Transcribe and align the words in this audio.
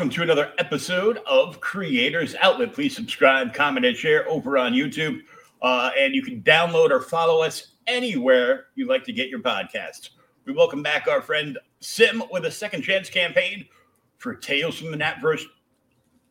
Welcome 0.00 0.14
to 0.14 0.22
another 0.22 0.54
episode 0.56 1.18
of 1.26 1.60
Creators 1.60 2.34
Outlet. 2.40 2.72
Please 2.72 2.96
subscribe, 2.96 3.52
comment, 3.52 3.84
and 3.84 3.94
share 3.94 4.26
over 4.30 4.56
on 4.56 4.72
YouTube. 4.72 5.20
Uh, 5.60 5.90
and 5.98 6.14
you 6.14 6.22
can 6.22 6.42
download 6.42 6.88
or 6.90 7.02
follow 7.02 7.42
us 7.42 7.72
anywhere 7.86 8.68
you'd 8.76 8.88
like 8.88 9.04
to 9.04 9.12
get 9.12 9.28
your 9.28 9.40
podcasts. 9.40 10.08
We 10.46 10.54
welcome 10.54 10.82
back 10.82 11.06
our 11.06 11.20
friend 11.20 11.58
Sim 11.80 12.22
with 12.30 12.46
a 12.46 12.50
second 12.50 12.80
chance 12.80 13.10
campaign 13.10 13.66
for 14.16 14.34
Tales 14.34 14.78
from 14.78 14.90
the 14.90 14.96
Natverse 14.96 15.44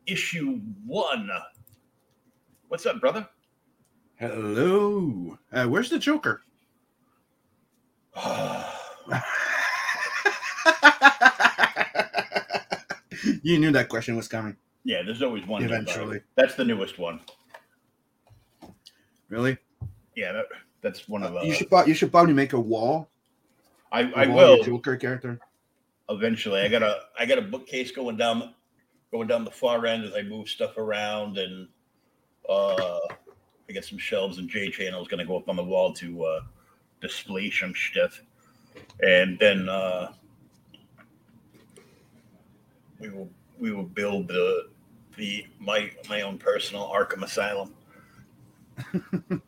issue 0.04 0.60
one. 0.84 1.30
What's 2.66 2.86
up, 2.86 3.00
brother? 3.00 3.28
Hello. 4.16 5.38
Uh, 5.52 5.66
where's 5.66 5.90
the 5.90 6.00
Joker? 6.00 6.42
you 13.42 13.58
knew 13.58 13.70
that 13.72 13.88
question 13.88 14.16
was 14.16 14.28
coming. 14.28 14.56
Yeah, 14.84 15.02
there's 15.02 15.22
always 15.22 15.46
one. 15.46 15.62
Eventually. 15.62 16.20
That's 16.36 16.54
the 16.54 16.64
newest 16.64 16.98
one. 16.98 17.20
Really? 19.28 19.58
Yeah, 20.16 20.32
that, 20.32 20.46
that's 20.80 21.08
one 21.08 21.22
of 21.22 21.32
the. 21.32 21.40
you 21.46 21.54
should 21.54 21.68
you 21.86 21.94
should 21.94 22.10
probably 22.10 22.34
make 22.34 22.52
a 22.52 22.60
wall. 22.60 23.08
I, 23.92 24.26
will 24.26 24.62
Joker 24.62 24.96
character. 24.96 25.40
eventually. 26.08 26.60
I 26.60 26.68
got 26.68 26.82
a 26.82 27.00
I 27.18 27.26
got 27.26 27.38
a 27.38 27.42
bookcase 27.42 27.90
going 27.90 28.16
down 28.16 28.54
going 29.12 29.26
down 29.26 29.44
the 29.44 29.50
far 29.50 29.86
end 29.86 30.04
as 30.04 30.14
I 30.14 30.22
move 30.22 30.48
stuff 30.48 30.76
around, 30.76 31.38
and 31.38 31.68
uh, 32.48 32.98
I 33.68 33.72
got 33.72 33.84
some 33.84 33.98
shelves 33.98 34.38
and 34.38 34.48
J 34.48 34.70
channels 34.70 35.08
going 35.08 35.18
to 35.18 35.26
go 35.26 35.36
up 35.36 35.48
on 35.48 35.56
the 35.56 35.64
wall 35.64 35.92
to 35.94 36.24
uh, 36.24 36.40
display 37.00 37.50
some 37.50 37.74
stuff, 37.74 38.20
and 39.00 39.38
then 39.38 39.68
uh, 39.68 40.12
we 43.00 43.08
will 43.08 43.30
we 43.58 43.72
will 43.72 43.84
build 43.84 44.28
the 44.28 44.68
the 45.16 45.46
my 45.58 45.90
my 46.08 46.20
own 46.22 46.38
personal 46.38 46.88
Arkham 46.88 47.22
Asylum. 47.22 47.74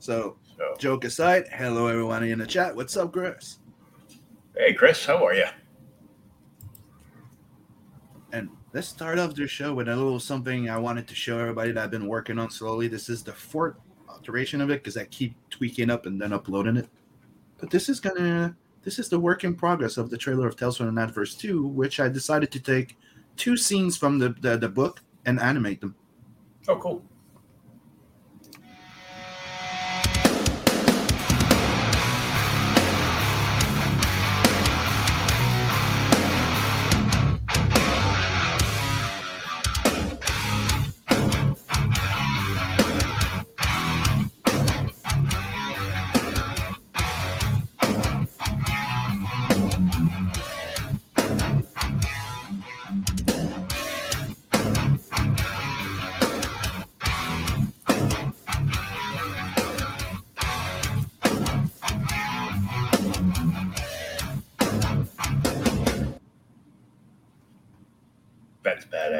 So, 0.00 0.36
So, 0.56 0.76
joke 0.78 1.04
aside, 1.04 1.48
hello 1.52 1.88
everyone 1.88 2.22
in 2.22 2.38
the 2.38 2.46
chat. 2.46 2.74
What's 2.74 2.96
up, 2.96 3.12
Chris? 3.12 3.58
hey 4.56 4.72
Chris, 4.72 5.04
how 5.04 5.26
are 5.26 5.34
you? 5.34 5.44
And 8.32 8.48
let's 8.72 8.86
start 8.86 9.18
off 9.18 9.34
the 9.34 9.48
show 9.48 9.74
with 9.74 9.88
a 9.88 9.96
little 9.96 10.20
something 10.20 10.70
I 10.70 10.78
wanted 10.78 11.08
to 11.08 11.14
show 11.16 11.38
everybody 11.38 11.72
that 11.72 11.82
I've 11.82 11.90
been 11.90 12.06
working 12.06 12.38
on 12.38 12.48
slowly. 12.48 12.86
This 12.86 13.08
is 13.08 13.24
the 13.24 13.32
fourth 13.32 13.74
alteration 14.08 14.60
of 14.60 14.70
it 14.70 14.84
because 14.84 14.96
I 14.96 15.04
keep 15.06 15.34
tweaking 15.50 15.90
up 15.90 16.06
and 16.06 16.20
then 16.20 16.32
uploading 16.32 16.76
it. 16.76 16.88
But 17.58 17.70
this 17.70 17.88
is 17.88 17.98
gonna 17.98 18.56
this 18.88 18.98
is 18.98 19.10
the 19.10 19.20
work 19.20 19.44
in 19.44 19.54
progress 19.54 19.98
of 19.98 20.08
the 20.08 20.16
trailer 20.16 20.48
of 20.48 20.56
Tales 20.56 20.78
from 20.78 20.86
the 20.86 20.98
Natverse 20.98 21.38
2, 21.38 21.66
which 21.66 22.00
I 22.00 22.08
decided 22.08 22.50
to 22.52 22.58
take 22.58 22.96
two 23.36 23.54
scenes 23.54 23.98
from 23.98 24.18
the, 24.18 24.30
the, 24.40 24.56
the 24.56 24.70
book 24.70 25.02
and 25.26 25.38
animate 25.38 25.82
them. 25.82 25.94
Oh, 26.68 26.76
cool. 26.76 27.02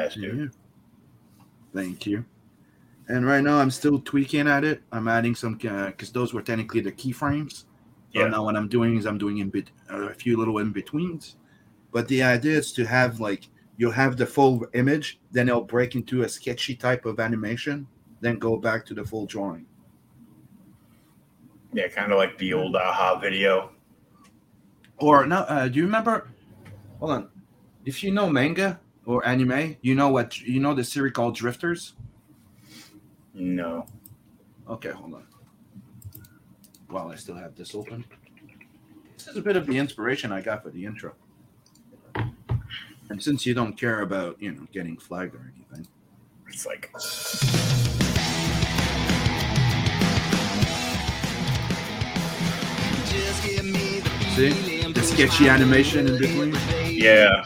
That's 0.09 0.17
badass, 0.17 0.21
dude. 0.21 0.39
Yeah. 0.39 1.81
Thank 1.81 2.05
you. 2.05 2.25
And 3.07 3.25
right 3.25 3.43
now 3.43 3.59
I'm 3.59 3.71
still 3.71 3.99
tweaking 3.99 4.47
at 4.47 4.63
it. 4.63 4.81
I'm 4.91 5.07
adding 5.07 5.35
some 5.35 5.55
because 5.55 6.11
those 6.11 6.33
were 6.33 6.41
technically 6.41 6.81
the 6.81 6.91
keyframes. 6.91 7.65
So 8.13 8.21
Yeah. 8.21 8.27
now 8.27 8.43
what 8.43 8.55
I'm 8.55 8.67
doing 8.67 8.97
is 8.97 9.05
I'm 9.05 9.17
doing 9.17 9.39
in 9.39 9.49
bit 9.49 9.71
uh, 9.91 10.09
a 10.09 10.13
few 10.13 10.37
little 10.37 10.59
in 10.59 10.71
betweens. 10.71 11.35
But 11.91 12.07
the 12.07 12.21
idea 12.23 12.57
is 12.57 12.71
to 12.73 12.85
have 12.85 13.19
like 13.19 13.49
you'll 13.77 13.91
have 13.91 14.17
the 14.17 14.25
full 14.25 14.65
image, 14.73 15.19
then 15.31 15.47
it'll 15.47 15.61
break 15.61 15.95
into 15.95 16.23
a 16.23 16.29
sketchy 16.29 16.75
type 16.75 17.05
of 17.05 17.19
animation, 17.19 17.87
then 18.21 18.37
go 18.37 18.57
back 18.57 18.85
to 18.87 18.93
the 18.93 19.03
full 19.05 19.25
drawing. 19.25 19.65
Yeah, 21.71 21.87
kind 21.87 22.11
of 22.11 22.17
like 22.17 22.37
the 22.37 22.53
old 22.53 22.75
a-ha 22.75 23.19
video. 23.19 23.71
Or 24.97 25.25
now, 25.25 25.43
uh, 25.43 25.67
do 25.67 25.77
you 25.77 25.85
remember? 25.85 26.27
Hold 26.99 27.11
on. 27.11 27.29
If 27.85 28.03
you 28.03 28.11
know 28.11 28.29
manga 28.29 28.79
or 29.09 29.25
anime, 29.25 29.75
you 29.81 29.95
know 29.95 30.09
what 30.09 30.39
you 30.39 30.59
know 30.59 30.75
the 30.75 30.83
series 30.83 31.13
called 31.13 31.35
Drifters. 31.35 31.93
No. 33.33 33.87
Okay, 34.69 34.91
hold 34.91 35.15
on. 35.15 35.25
While 36.89 37.09
I 37.09 37.15
still 37.15 37.33
have 37.35 37.55
this 37.55 37.73
open. 37.73 38.05
This 39.17 39.27
is 39.27 39.35
a 39.35 39.41
bit 39.41 39.57
of 39.57 39.65
the 39.65 39.75
inspiration 39.79 40.31
I 40.31 40.41
got 40.41 40.61
for 40.61 40.69
the 40.69 40.85
intro. 40.85 41.15
And 43.09 43.21
since 43.21 43.47
you 43.47 43.55
don't 43.55 43.73
care 43.73 44.01
about, 44.01 44.39
you 44.39 44.51
know, 44.51 44.67
getting 44.71 44.95
flagged 44.95 45.33
or 45.33 45.51
anything. 45.55 45.87
It's 46.47 46.67
like 46.67 46.91
See? 54.35 54.83
The 54.93 55.01
sketchy 55.01 55.49
animation 55.49 56.07
in 56.07 56.19
between. 56.19 56.55
yeah. 56.85 57.43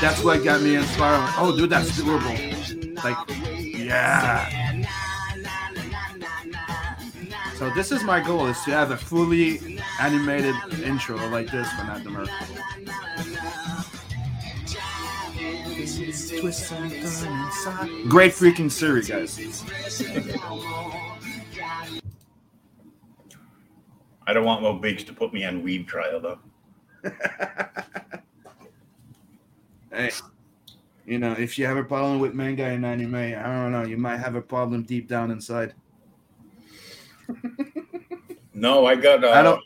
That's 0.00 0.22
what 0.22 0.44
got 0.44 0.62
me 0.62 0.76
inspired. 0.76 1.20
Like, 1.20 1.38
oh 1.38 1.56
dude, 1.56 1.70
that's 1.70 1.90
doable. 1.92 3.04
Like, 3.04 3.16
yeah. 3.78 4.84
So 7.56 7.70
this 7.70 7.90
is 7.90 8.04
my 8.04 8.20
goal 8.20 8.46
is 8.46 8.60
to 8.62 8.70
have 8.70 8.92
a 8.92 8.96
fully 8.96 9.80
animated 10.00 10.54
intro 10.82 11.16
like 11.28 11.50
this 11.50 11.68
for 11.72 11.84
Nat 11.84 12.04
the 12.04 12.10
Merc. 12.10 12.28
Great 18.08 18.32
freaking 18.32 18.70
series, 18.70 19.08
guys. 19.08 19.64
I 24.26 24.32
don't 24.32 24.44
want 24.44 24.62
Mo 24.62 24.74
Biggs 24.74 25.02
to 25.04 25.12
put 25.12 25.32
me 25.32 25.44
on 25.44 25.62
weed 25.62 25.88
trial 25.88 26.20
though. 26.20 26.38
Hey, 29.92 30.10
you 31.06 31.18
know, 31.18 31.32
if 31.32 31.58
you 31.58 31.66
have 31.66 31.76
a 31.76 31.84
problem 31.84 32.18
with 32.20 32.34
manga 32.34 32.64
and 32.64 32.84
anime, 32.84 33.14
I 33.14 33.42
don't 33.42 33.72
know, 33.72 33.84
you 33.84 33.96
might 33.96 34.18
have 34.18 34.34
a 34.34 34.42
problem 34.42 34.82
deep 34.82 35.08
down 35.08 35.30
inside. 35.30 35.74
No, 38.54 38.86
I 38.86 38.96
got. 38.96 39.22
Uh, 39.22 39.28
I 39.30 39.42
don't- 39.42 39.62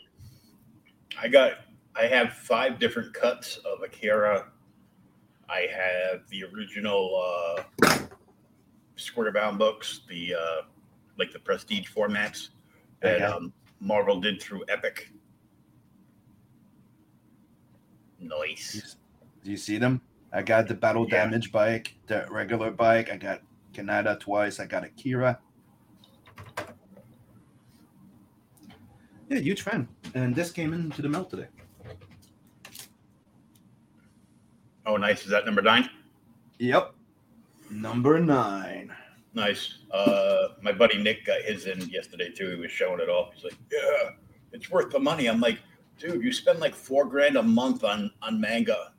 I 1.19 1.27
got. 1.27 1.53
I 1.95 2.03
have 2.03 2.33
five 2.33 2.77
different 2.77 3.11
cuts 3.11 3.57
of 3.57 3.81
Akira. 3.81 4.51
I 5.49 5.67
have 5.73 6.27
the 6.29 6.43
original 6.43 7.55
uh, 7.81 7.97
Square 8.95 9.31
Bound 9.31 9.57
books, 9.57 10.01
the 10.07 10.35
uh, 10.35 10.61
like 11.17 11.31
the 11.31 11.39
prestige 11.39 11.89
formats 11.89 12.49
that 12.99 13.23
um, 13.23 13.51
Marvel 13.79 14.19
did 14.21 14.39
through 14.39 14.63
Epic. 14.69 15.09
Nice. 18.19 18.95
Do 19.43 19.49
you 19.49 19.57
see 19.57 19.79
them? 19.79 20.01
I 20.33 20.41
got 20.41 20.67
the 20.67 20.73
battle 20.73 21.05
Yeah. 21.09 21.25
damage 21.25 21.51
bike, 21.51 21.95
the 22.07 22.25
regular 22.29 22.71
bike. 22.71 23.11
I 23.11 23.17
got 23.17 23.41
Kaneda 23.73 24.19
twice. 24.19 24.59
I 24.59 24.65
got 24.65 24.83
Akira. 24.83 25.39
Yeah, 29.29 29.39
huge 29.39 29.61
fan. 29.61 29.87
And 30.15 30.35
this 30.35 30.51
came 30.51 30.73
into 30.73 31.01
the 31.01 31.09
mail 31.09 31.25
today. 31.25 31.47
Oh, 34.85 34.97
nice. 34.97 35.23
Is 35.23 35.31
that 35.31 35.45
number 35.45 35.61
nine? 35.61 35.89
Yep. 36.59 36.93
Number 37.69 38.19
nine. 38.19 38.93
Nice. 39.33 39.79
Uh, 39.91 40.49
my 40.61 40.71
buddy 40.71 41.01
Nick 41.01 41.25
got 41.25 41.41
his 41.41 41.65
in 41.65 41.79
yesterday 41.89 42.29
too. 42.29 42.49
He 42.51 42.55
was 42.57 42.71
showing 42.71 42.99
it 42.99 43.09
off. 43.09 43.33
He's 43.33 43.43
like, 43.45 43.57
"Yeah, 43.71 44.11
it's 44.51 44.69
worth 44.69 44.91
the 44.91 44.99
money." 44.99 45.27
I'm 45.27 45.39
like, 45.39 45.59
"Dude, 45.97 46.21
you 46.23 46.31
spend 46.31 46.59
like 46.59 46.75
four 46.75 47.05
grand 47.05 47.35
a 47.37 47.41
month 47.41 47.83
on 47.83 48.11
on 48.21 48.39
manga." 48.39 48.92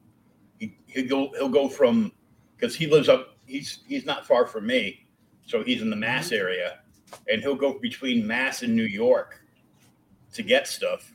He 0.86 1.02
he'll 1.02 1.08
go 1.08 1.30
he'll 1.36 1.48
go 1.48 1.68
from 1.68 2.12
because 2.56 2.74
he 2.76 2.86
lives 2.86 3.08
up. 3.08 3.36
He's 3.46 3.80
he's 3.86 4.04
not 4.06 4.26
far 4.26 4.46
from 4.46 4.66
me, 4.66 5.06
so 5.44 5.62
he's 5.62 5.82
in 5.82 5.90
the 5.90 5.96
Mass 5.96 6.32
area, 6.32 6.78
and 7.30 7.42
he'll 7.42 7.54
go 7.56 7.78
between 7.80 8.26
Mass 8.26 8.62
and 8.62 8.74
New 8.74 8.84
York 8.84 9.40
to 10.32 10.42
get 10.42 10.66
stuff. 10.66 11.12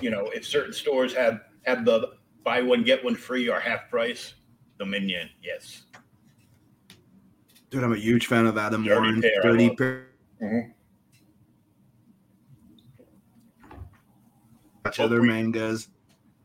You 0.00 0.10
know, 0.10 0.26
if 0.34 0.46
certain 0.46 0.72
stores 0.72 1.12
have 1.14 1.40
have 1.62 1.84
the 1.84 2.12
buy 2.44 2.62
one 2.62 2.82
get 2.84 3.04
one 3.04 3.16
free 3.16 3.48
or 3.48 3.58
half 3.60 3.88
price. 3.90 4.34
Dominion, 4.78 5.28
yes. 5.42 5.82
Dude, 7.68 7.84
I'm 7.84 7.92
a 7.92 7.96
huge 7.98 8.26
fan 8.26 8.46
of 8.46 8.56
Adam 8.56 8.82
Dirty 8.82 8.98
Warren. 8.98 9.20
Pair, 9.20 9.42
Dirty 9.42 9.68
love- 9.68 9.76
Pair. 9.76 10.06
Mhm. 10.42 10.72
Watch 14.84 14.98
Oh, 15.00 15.04
other 15.04 15.20
we- 15.20 15.28
mangas. 15.28 15.88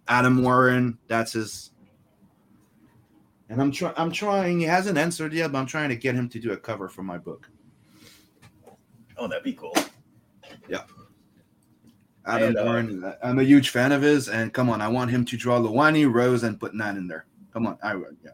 Adam 0.07 0.43
Warren, 0.43 0.97
that's 1.07 1.33
his. 1.33 1.71
And 3.49 3.61
I'm 3.61 3.71
trying. 3.71 3.93
I'm 3.97 4.11
trying. 4.11 4.59
He 4.59 4.65
hasn't 4.65 4.97
answered 4.97 5.33
yet, 5.33 5.51
but 5.51 5.59
I'm 5.59 5.65
trying 5.65 5.89
to 5.89 5.95
get 5.95 6.15
him 6.15 6.29
to 6.29 6.39
do 6.39 6.51
a 6.51 6.57
cover 6.57 6.87
for 6.87 7.03
my 7.03 7.17
book. 7.17 7.49
Oh, 9.17 9.27
that'd 9.27 9.43
be 9.43 9.53
cool. 9.53 9.75
Yeah. 10.67 10.81
Adam 12.25 12.49
And, 12.49 12.57
uh, 12.57 12.63
Warren, 12.63 13.13
I'm 13.23 13.39
a 13.39 13.43
huge 13.43 13.69
fan 13.69 13.91
of 13.91 14.01
his, 14.01 14.29
and 14.29 14.51
come 14.51 14.69
on, 14.69 14.81
I 14.81 14.87
want 14.87 15.11
him 15.11 15.25
to 15.25 15.37
draw 15.37 15.59
Lawani, 15.59 16.11
Rose, 16.11 16.43
and 16.43 16.59
put 16.59 16.73
Nat 16.73 16.97
in 16.97 17.07
there. 17.07 17.25
Come 17.53 17.67
on, 17.67 17.77
I 17.83 17.95
would. 17.95 18.17
Yeah, 18.23 18.31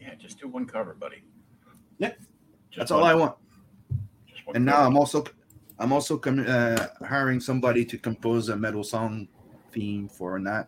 Yeah, 0.00 0.14
just 0.14 0.40
do 0.40 0.46
one 0.48 0.64
cover, 0.64 0.94
buddy. 0.94 1.24
Yeah. 1.98 2.12
Just 2.70 2.76
that's 2.76 2.90
all 2.92 3.04
I 3.04 3.14
want. 3.14 3.36
one 4.44 4.56
And 4.56 4.64
now. 4.64 4.86
I'm 4.86 4.96
also, 4.96 5.24
I'm 5.80 5.92
also 5.92 6.16
com- 6.16 6.44
uh, 6.46 6.86
hiring 7.04 7.40
somebody 7.40 7.84
to 7.86 7.98
compose 7.98 8.48
a 8.48 8.56
metal 8.56 8.84
song 8.84 9.28
theme 9.74 10.08
for 10.08 10.38
Nat. 10.38 10.64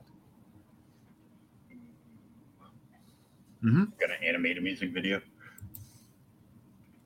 Mm-hmm. 3.64 3.84
gonna 3.98 4.14
animate 4.22 4.58
a 4.58 4.60
music 4.60 4.92
video. 4.92 5.20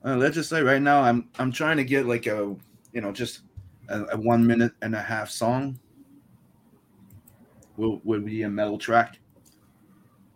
Uh, 0.03 0.15
let's 0.15 0.35
just 0.35 0.49
say 0.49 0.61
right 0.61 0.81
now 0.81 1.01
I'm 1.01 1.29
I'm 1.39 1.51
trying 1.51 1.77
to 1.77 1.83
get 1.83 2.05
like 2.05 2.27
a 2.27 2.55
you 2.91 3.01
know 3.01 3.11
just 3.11 3.41
a, 3.87 4.03
a 4.11 4.17
one 4.17 4.45
minute 4.45 4.73
and 4.81 4.95
a 4.95 5.01
half 5.01 5.29
song 5.29 5.79
will 7.77 8.01
would 8.03 8.25
be 8.25 8.43
a 8.43 8.49
metal 8.49 8.77
track 8.77 9.19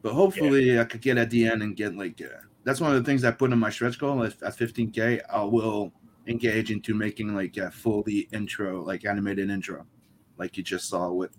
but 0.02 0.14
hopefully 0.14 0.80
i 0.80 0.84
could 0.84 1.02
get 1.02 1.18
at 1.18 1.30
the 1.30 1.46
end 1.46 1.62
and 1.62 1.76
get 1.76 1.96
like 1.96 2.22
uh, 2.22 2.40
that's 2.64 2.80
one 2.80 2.96
of 2.96 2.98
the 2.98 3.04
things 3.04 3.24
i 3.24 3.32
put 3.32 3.52
in 3.52 3.60
my 3.60 3.70
stretch 3.70 4.00
goal 4.00 4.24
at, 4.24 4.42
at 4.42 4.56
15k 4.56 5.22
i 5.30 5.44
will 5.44 5.92
engage 6.28 6.72
into 6.72 6.94
making 6.94 7.36
like 7.36 7.58
a 7.58 7.70
fully 7.70 8.28
intro 8.32 8.82
like 8.84 9.06
animated 9.06 9.50
intro 9.50 9.86
like 10.38 10.58
you 10.58 10.64
just 10.64 10.90
saw 10.90 11.12
with 11.12 11.36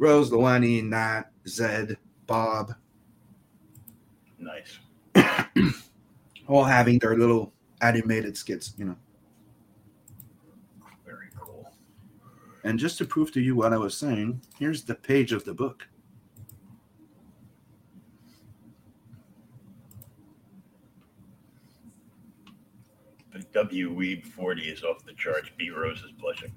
rose 0.00 0.30
Lawani, 0.30 0.82
nat 0.82 1.30
zed 1.46 1.96
bob 2.26 2.74
Nice. 4.38 4.78
all 6.48 6.64
having 6.64 6.98
their 6.98 7.16
little 7.16 7.52
animated 7.82 8.36
skits 8.36 8.74
you 8.78 8.86
know 8.86 8.96
Very 11.04 11.28
cool. 11.38 11.70
And 12.64 12.78
just 12.78 12.98
to 12.98 13.04
prove 13.04 13.30
to 13.32 13.40
you 13.40 13.54
what 13.54 13.72
I 13.72 13.76
was 13.76 13.96
saying, 13.96 14.40
here's 14.58 14.82
the 14.82 14.94
page 14.94 15.32
of 15.32 15.44
the 15.44 15.54
book. 15.54 15.86
W 23.52 23.90
Weeb 23.94 24.24
40 24.24 24.62
is 24.62 24.82
off 24.82 25.04
the 25.04 25.12
charts. 25.14 25.50
B 25.56 25.70
Rose 25.70 26.02
is 26.02 26.12
blushing. 26.12 26.52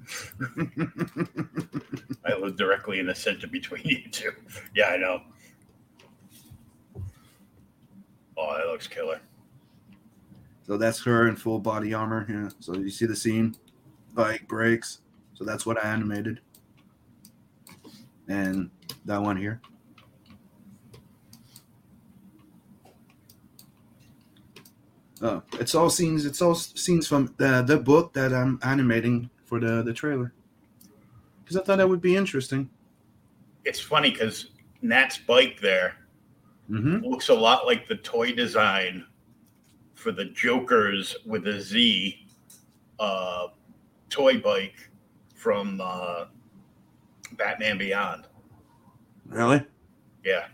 I 2.25 2.35
live 2.35 2.55
directly 2.55 2.99
in 2.99 3.07
the 3.07 3.15
center 3.15 3.47
between 3.47 3.83
you 3.83 4.09
two. 4.09 4.31
Yeah, 4.75 4.87
I 4.87 4.97
know. 4.97 5.21
Oh, 8.37 8.57
that 8.57 8.67
looks 8.67 8.87
killer. 8.87 9.21
so 10.65 10.77
that's 10.77 11.03
her 11.03 11.27
in 11.27 11.35
full 11.35 11.59
body 11.59 11.93
armor. 11.93 12.25
Yeah. 12.29 12.49
So 12.59 12.75
you 12.75 12.89
see 12.89 13.05
the 13.05 13.15
scene, 13.15 13.55
bike 14.13 14.47
breaks. 14.47 15.01
So 15.33 15.43
that's 15.43 15.65
what 15.65 15.83
I 15.83 15.89
animated. 15.89 16.39
And 18.27 18.69
that 19.05 19.21
one 19.21 19.37
here. 19.37 19.61
Oh, 25.23 25.41
it's 25.53 25.73
all 25.73 25.89
scenes. 25.89 26.25
It's 26.25 26.41
all 26.41 26.53
scenes 26.53 27.07
from 27.07 27.33
the 27.37 27.63
the 27.63 27.77
book 27.77 28.13
that 28.13 28.33
I'm 28.33 28.59
animating 28.61 29.29
for 29.45 29.59
the 29.59 29.81
the 29.81 29.93
trailer. 29.93 30.33
Because 31.43 31.57
I 31.57 31.63
thought 31.63 31.77
that 31.77 31.87
would 31.89 32.01
be 32.01 32.15
interesting. 32.15 32.69
It's 33.65 33.79
funny 33.79 34.11
because 34.11 34.51
Nat's 34.81 35.17
bike 35.17 35.59
there 35.61 35.95
Mm-hmm. 36.69 37.05
looks 37.05 37.27
a 37.27 37.33
lot 37.33 37.65
like 37.65 37.87
the 37.89 37.97
toy 37.97 38.31
design 38.31 39.05
for 39.95 40.13
the 40.13 40.25
Joker's 40.25 41.13
with 41.25 41.45
a 41.47 41.59
Z 41.59 42.25
uh, 42.99 43.47
toy 44.09 44.39
bike 44.39 44.89
from 45.35 45.81
uh, 45.83 46.25
Batman 47.33 47.77
Beyond. 47.77 48.27
Really? 49.27 49.61
Yeah. 50.23 50.45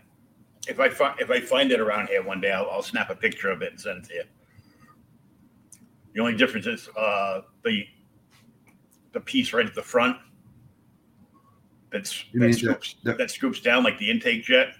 If 0.66 0.80
I 0.80 0.88
find 0.88 1.18
if 1.20 1.30
I 1.30 1.40
find 1.40 1.70
it 1.70 1.78
around 1.80 2.08
here 2.08 2.24
one 2.24 2.40
day, 2.40 2.50
I'll, 2.52 2.68
I'll 2.68 2.82
snap 2.82 3.08
a 3.10 3.14
picture 3.14 3.50
of 3.50 3.62
it 3.62 3.70
and 3.70 3.80
send 3.80 3.98
it 3.98 4.08
to 4.08 4.14
you. 4.14 4.22
The 6.14 6.20
only 6.20 6.36
difference 6.36 6.66
is 6.66 6.88
uh, 6.96 7.42
the 7.64 7.84
the 9.12 9.20
piece 9.20 9.52
right 9.52 9.66
at 9.66 9.74
the 9.74 9.82
front 9.82 10.16
that's 11.90 12.24
that 12.32 12.38
mean 12.38 12.50
the- 12.52 12.56
scoops, 12.56 12.96
the- 13.02 13.14
that 13.14 13.30
scoops 13.30 13.60
down 13.60 13.82
like 13.84 13.98
the 13.98 14.10
intake 14.10 14.44
jet. 14.44 14.74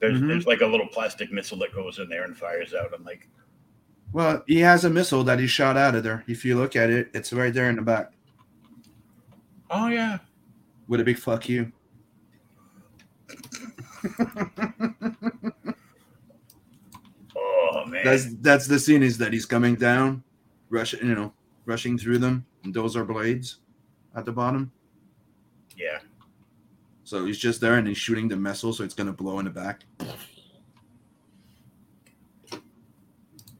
There's 0.00 0.20
Mhm. 0.20 0.28
there's 0.28 0.46
like 0.46 0.60
a 0.60 0.66
little 0.66 0.86
plastic 0.88 1.32
missile 1.32 1.58
that 1.58 1.72
goes 1.74 1.98
in 1.98 2.08
there 2.08 2.24
and 2.24 2.36
fires 2.36 2.74
out. 2.74 2.92
I'm 2.94 3.04
like, 3.04 3.28
Well, 4.12 4.42
he 4.46 4.60
has 4.60 4.84
a 4.84 4.90
missile 4.90 5.24
that 5.24 5.38
he 5.38 5.46
shot 5.46 5.76
out 5.76 5.94
of 5.94 6.02
there. 6.04 6.24
If 6.26 6.44
you 6.44 6.56
look 6.56 6.76
at 6.76 6.90
it, 6.90 7.10
it's 7.14 7.32
right 7.32 7.52
there 7.54 7.68
in 7.70 7.76
the 7.76 7.82
back 7.82 8.12
oh 9.70 9.88
yeah, 9.88 10.18
with 10.88 11.00
a 11.00 11.04
big 11.04 11.18
fuck 11.18 11.48
you. 11.48 11.72
oh 17.36 17.84
man, 17.86 18.04
That's 18.04 18.34
that's 18.36 18.66
the 18.66 18.78
scene 18.78 19.02
is 19.02 19.18
that 19.18 19.32
he's 19.32 19.46
coming 19.46 19.74
down, 19.74 20.22
rushing, 20.70 21.06
you 21.06 21.14
know, 21.14 21.32
rushing 21.66 21.96
through 21.98 22.18
them, 22.18 22.44
and 22.64 22.72
those 22.74 22.96
are 22.96 23.04
blades 23.04 23.58
at 24.14 24.24
the 24.24 24.32
bottom. 24.32 24.70
yeah. 25.76 25.98
So 27.06 27.26
he's 27.26 27.38
just 27.38 27.60
there 27.60 27.74
and 27.74 27.86
he's 27.86 27.98
shooting 27.98 28.28
the 28.28 28.36
missile, 28.36 28.72
so 28.72 28.82
it's 28.82 28.94
gonna 28.94 29.12
blow 29.12 29.38
in 29.38 29.44
the 29.44 29.50
back. 29.50 29.84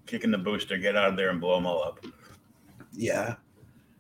Kicking 0.07 0.31
the 0.31 0.39
booster, 0.39 0.79
get 0.79 0.97
out 0.97 1.11
of 1.11 1.17
there 1.17 1.29
and 1.31 1.41
blow 1.41 1.57
them 1.57 1.67
all 1.67 1.83
up. 1.83 2.05
Yeah. 2.93 3.35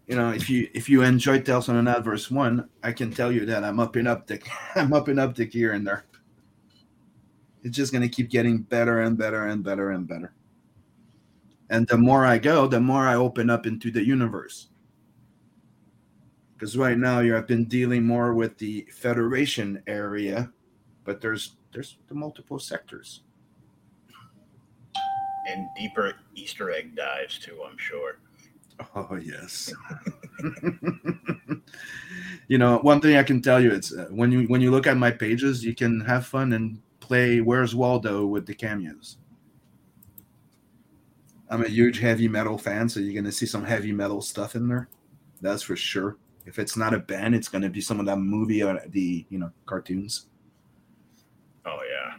You 0.06 0.16
know, 0.16 0.30
if 0.30 0.48
you 0.48 0.68
if 0.74 0.88
you 0.88 1.02
enjoyed 1.02 1.44
Tales 1.44 1.68
on 1.68 1.76
an 1.76 1.88
Adverse 1.88 2.30
one, 2.30 2.68
I 2.82 2.92
can 2.92 3.10
tell 3.12 3.32
you 3.32 3.44
that 3.46 3.64
I'm 3.64 3.80
upping 3.80 4.06
up 4.06 4.26
the 4.26 4.40
I'm 4.76 4.92
upping 4.94 5.18
up 5.18 5.34
the 5.34 5.44
gear 5.44 5.72
in 5.72 5.84
there. 5.84 6.04
It's 7.62 7.76
just 7.76 7.92
gonna 7.92 8.08
keep 8.08 8.30
getting 8.30 8.58
better 8.58 9.00
and 9.00 9.16
better 9.18 9.46
and 9.46 9.62
better 9.62 9.90
and 9.90 10.06
better. 10.08 10.32
And 11.70 11.86
the 11.88 11.98
more 11.98 12.24
I 12.26 12.38
go, 12.38 12.66
the 12.66 12.80
more 12.80 13.06
I 13.06 13.14
open 13.14 13.50
up 13.50 13.66
into 13.66 13.90
the 13.90 14.04
universe. 14.04 14.68
Because 16.54 16.76
right 16.76 16.98
now 16.98 17.20
you're 17.20 17.36
I've 17.36 17.46
been 17.46 17.64
dealing 17.64 18.04
more 18.04 18.34
with 18.34 18.58
the 18.58 18.86
Federation 18.92 19.82
area, 19.86 20.50
but 21.04 21.20
there's 21.20 21.56
there's 21.72 21.98
the 22.08 22.14
multiple 22.14 22.58
sectors. 22.58 23.22
And 25.46 25.66
deeper 25.76 26.14
Easter 26.34 26.70
egg 26.70 26.94
dives 26.96 27.38
too, 27.38 27.60
I'm 27.68 27.76
sure. 27.76 28.18
Oh 28.94 29.16
yes. 29.22 29.72
you 32.48 32.58
know, 32.58 32.78
one 32.78 33.00
thing 33.00 33.16
I 33.16 33.22
can 33.22 33.40
tell 33.40 33.60
you 33.60 33.72
it's 33.72 33.92
uh, 33.92 34.06
when 34.10 34.32
you 34.32 34.46
when 34.48 34.60
you 34.60 34.70
look 34.70 34.86
at 34.86 34.96
my 34.96 35.10
pages, 35.10 35.64
you 35.64 35.74
can 35.74 36.00
have 36.00 36.26
fun 36.26 36.52
and 36.52 36.80
play 37.00 37.40
Where's 37.40 37.74
Waldo 37.74 38.26
with 38.26 38.46
the 38.46 38.54
cameos. 38.54 39.18
I'm 41.50 41.62
a 41.64 41.68
huge 41.68 42.00
heavy 42.00 42.28
metal 42.28 42.58
fan, 42.58 42.88
so 42.88 43.00
you're 43.00 43.14
gonna 43.14 43.32
see 43.32 43.46
some 43.46 43.64
heavy 43.64 43.92
metal 43.92 44.20
stuff 44.22 44.54
in 44.54 44.68
there. 44.68 44.88
That's 45.40 45.62
for 45.62 45.76
sure. 45.76 46.16
If 46.46 46.58
it's 46.58 46.76
not 46.76 46.94
a 46.94 46.98
band, 46.98 47.34
it's 47.34 47.48
gonna 47.48 47.70
be 47.70 47.80
some 47.80 48.00
of 48.00 48.06
that 48.06 48.16
movie 48.18 48.62
or 48.62 48.80
the 48.88 49.26
you 49.28 49.38
know 49.38 49.50
cartoons. 49.66 50.26
Oh 51.66 51.78
yeah. 51.90 52.16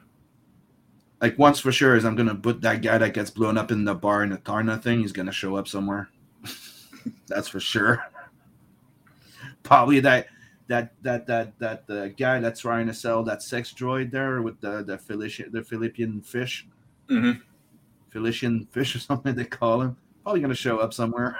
Like 1.21 1.39
once 1.39 1.59
for 1.59 1.71
sure 1.71 1.95
is 1.95 2.05
I'm 2.05 2.15
gonna 2.15 2.35
put 2.35 2.61
that 2.61 2.81
guy 2.81 2.97
that 2.97 3.13
gets 3.13 3.29
blown 3.31 3.57
up 3.57 3.71
in 3.71 3.85
the 3.85 3.95
bar 3.95 4.23
in 4.23 4.29
the 4.29 4.37
Taarna 4.37 4.81
thing. 4.81 4.99
He's 5.01 5.11
gonna 5.11 5.31
show 5.31 5.55
up 5.55 5.67
somewhere. 5.67 6.09
That's 7.27 7.47
for 7.47 7.59
sure. 7.59 8.03
Probably 9.63 9.99
that 10.01 10.27
that 10.67 10.93
that 11.01 11.27
that 11.27 11.57
that 11.59 11.87
the 11.87 12.13
guy 12.17 12.39
that's 12.39 12.61
trying 12.61 12.87
to 12.87 12.93
sell 12.93 13.23
that 13.23 13.41
sex 13.43 13.73
droid 13.73 14.11
there 14.11 14.41
with 14.41 14.59
the 14.61 14.83
the 14.83 14.97
Philippian 14.97 15.51
the 15.51 15.63
Philippian 15.63 16.21
fish, 16.21 16.67
Mhm. 17.07 17.41
Philippian 18.15 18.65
fish 18.71 18.95
or 18.95 18.99
something 18.99 19.35
they 19.35 19.43
call 19.43 19.81
him. 19.81 19.97
Probably 20.23 20.39
gonna 20.39 20.55
show 20.55 20.77
up 20.77 20.93
somewhere. 20.93 21.37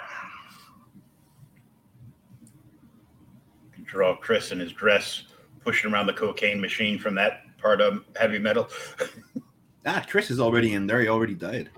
Draw 3.86 4.18
Chris 4.18 4.52
in 4.52 4.60
his 4.60 4.74
dress 4.74 5.24
pushing 5.64 5.94
around 5.94 6.08
the 6.08 6.14
cocaine 6.14 6.60
machine 6.60 7.00
from 7.00 7.16
that 7.16 7.44
part 7.60 7.80
of 7.80 8.04
heavy 8.20 8.40
metal. 8.40 8.68
Ah, 9.88 10.04
Chris 10.10 10.32
is 10.32 10.40
already 10.40 10.74
in 10.74 10.88
there. 10.88 11.00
He 11.00 11.08
already 11.08 11.36
died. 11.36 11.70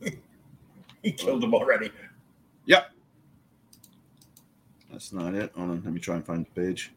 he 1.02 1.12
killed 1.12 1.44
him 1.44 1.54
already. 1.54 1.90
Yep. 2.64 2.90
That's 4.90 5.12
not 5.12 5.34
it. 5.34 5.52
Hold 5.54 5.72
on, 5.72 5.82
let 5.84 5.92
me 5.92 6.00
try 6.00 6.14
and 6.14 6.24
find 6.24 6.46
the 6.46 6.50
page. 6.58 6.92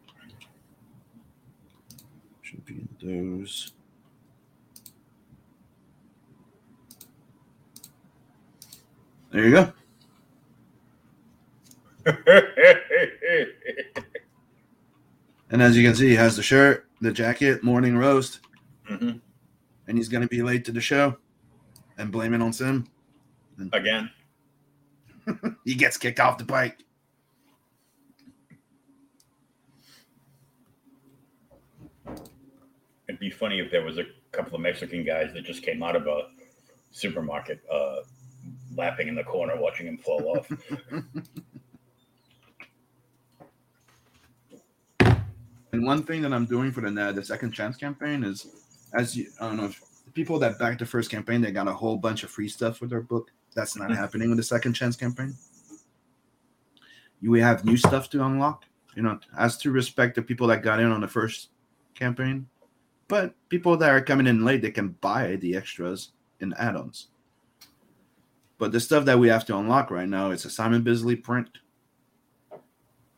Should 2.43 2.65
be 2.65 2.75
in 2.75 3.39
those. 3.41 3.73
There 9.31 9.45
you 9.47 9.51
go. 9.51 9.73
And 15.51 15.63
as 15.63 15.75
you 15.75 15.83
can 15.83 15.95
see, 15.95 16.09
he 16.09 16.15
has 16.15 16.35
the 16.35 16.43
shirt, 16.43 16.87
the 17.01 17.11
jacket, 17.11 17.63
morning 17.63 17.97
roast, 17.97 18.39
Mhm. 18.87 19.19
and 19.87 19.97
he's 19.97 20.07
going 20.07 20.21
to 20.21 20.27
be 20.27 20.43
late 20.43 20.63
to 20.65 20.71
the 20.71 20.79
show 20.79 21.17
and 21.97 22.11
blame 22.11 22.35
it 22.35 22.41
on 22.41 22.53
Sim. 22.53 22.87
Again. 23.73 24.11
He 25.65 25.73
gets 25.75 25.97
kicked 25.97 26.19
off 26.19 26.37
the 26.37 26.43
bike. 26.43 26.83
It'd 33.07 33.19
be 33.19 33.29
funny 33.29 33.59
if 33.59 33.71
there 33.71 33.83
was 33.83 33.97
a 33.97 34.05
couple 34.31 34.55
of 34.55 34.61
Mexican 34.61 35.03
guys 35.03 35.33
that 35.33 35.43
just 35.43 35.63
came 35.63 35.81
out 35.81 35.95
of 35.95 36.05
a 36.07 36.27
supermarket, 36.91 37.61
uh, 37.71 37.97
lapping 38.79 39.07
in 39.09 39.15
the 39.15 39.23
corner, 39.23 39.53
watching 39.59 39.87
him 39.87 39.97
fall 39.97 40.37
off. 40.37 40.51
And 45.71 45.85
one 45.85 46.01
thing 46.03 46.23
that 46.23 46.33
I'm 46.33 46.45
doing 46.47 46.71
for 46.71 46.81
the 46.81 46.99
uh, 47.01 47.11
the 47.11 47.23
second 47.23 47.51
chance 47.51 47.77
campaign 47.77 48.23
is, 48.23 48.47
as 48.95 49.15
you, 49.15 49.27
I 49.39 49.47
don't 49.47 49.57
know 49.57 49.65
if 49.65 49.79
people 50.15 50.39
that 50.39 50.57
backed 50.57 50.79
the 50.79 50.85
first 50.85 51.11
campaign, 51.11 51.41
they 51.41 51.51
got 51.51 51.67
a 51.67 51.73
whole 51.73 51.95
bunch 51.95 52.23
of 52.23 52.31
free 52.31 52.47
stuff 52.47 52.81
with 52.81 52.89
their 52.89 53.01
book. 53.01 53.31
That's 53.55 53.75
not 53.75 53.89
Mhm. 53.91 53.95
happening 53.97 54.29
with 54.29 54.37
the 54.37 54.43
second 54.43 54.73
chance 54.73 54.95
campaign. 54.95 55.35
You 57.21 57.29
will 57.29 57.43
have 57.43 57.65
new 57.65 57.77
stuff 57.77 58.09
to 58.09 58.25
unlock. 58.25 58.65
You 58.95 59.03
know, 59.03 59.19
as 59.37 59.57
to 59.57 59.69
respect 59.71 60.15
the 60.15 60.23
people 60.23 60.47
that 60.47 60.63
got 60.63 60.79
in 60.79 60.91
on 60.91 61.01
the 61.01 61.07
first 61.07 61.49
campaign, 61.93 62.47
but 63.07 63.35
people 63.49 63.77
that 63.77 63.91
are 63.91 64.01
coming 64.01 64.25
in 64.25 64.43
late, 64.43 64.63
they 64.63 64.71
can 64.71 64.89
buy 65.01 65.35
the 65.35 65.55
extras 65.55 66.13
in 66.39 66.53
add-ons. 66.53 67.09
But 68.59 68.73
the 68.73 68.79
stuff 68.81 69.05
that 69.05 69.17
we 69.17 69.29
have 69.29 69.45
to 69.45 69.57
unlock 69.57 69.89
right 69.89 70.07
now 70.07 70.31
is 70.31 70.45
a 70.45 70.49
Simon 70.49 70.83
Bisley 70.83 71.15
print 71.15 71.47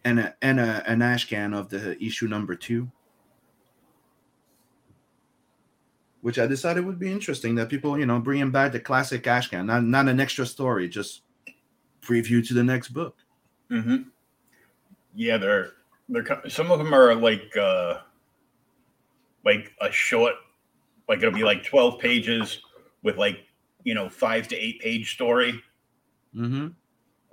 and 0.06 0.20
a, 0.20 0.36
and 0.42 0.60
a, 0.60 0.88
an 0.88 1.02
ash 1.02 1.28
can 1.28 1.54
of 1.54 1.70
the 1.70 2.02
issue 2.02 2.28
number 2.28 2.56
two, 2.56 2.90
which 6.22 6.38
I 6.38 6.46
decided 6.46 6.86
would 6.86 7.00
be 7.00 7.12
interesting 7.12 7.56
that 7.56 7.70
people, 7.70 7.98
you 8.00 8.06
know, 8.06 8.20
bringing 8.20 8.52
back 8.52 8.72
the 8.72 8.80
classic 8.80 9.26
ash 9.26 9.48
can, 9.48 9.66
not 9.66 9.84
not 9.84 10.08
an 10.08 10.20
extra 10.20 10.46
story, 10.46 10.88
just 10.88 11.24
preview 12.02 12.48
to 12.48 12.54
the 12.54 12.64
next 12.64 12.90
book. 12.90 13.18
hmm 13.70 14.04
Yeah, 15.16 15.38
they're 15.38 15.74
they're 16.08 16.26
some 16.50 16.72
of 16.72 16.78
them 16.78 16.94
are 16.94 17.16
like 17.16 17.58
uh 17.58 18.02
like 19.44 19.74
a 19.82 19.92
short, 19.92 20.36
like 21.10 21.18
it'll 21.18 21.32
be 21.32 21.44
like 21.44 21.64
twelve 21.64 22.00
pages 22.00 22.60
with 23.02 23.18
like 23.18 23.40
you 23.84 23.94
know 23.94 24.10
five 24.10 24.48
to 24.50 24.56
eight 24.56 24.80
page 24.82 25.14
story. 25.14 25.62
Mm-hmm. 26.36 26.68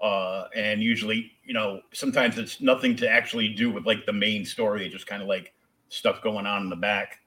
uh, 0.02 0.44
and 0.56 0.82
usually, 0.82 1.30
you 1.44 1.54
know, 1.54 1.80
sometimes 1.92 2.36
it's 2.38 2.60
nothing 2.60 2.96
to 2.96 3.08
actually 3.08 3.48
do 3.48 3.70
with 3.70 3.86
like 3.86 4.04
the 4.06 4.12
main 4.12 4.44
story, 4.44 4.88
just 4.88 5.06
kind 5.06 5.22
of 5.22 5.28
like 5.28 5.54
stuff 5.88 6.20
going 6.22 6.46
on 6.46 6.62
in 6.64 6.68
the 6.68 6.76
back, 6.76 7.20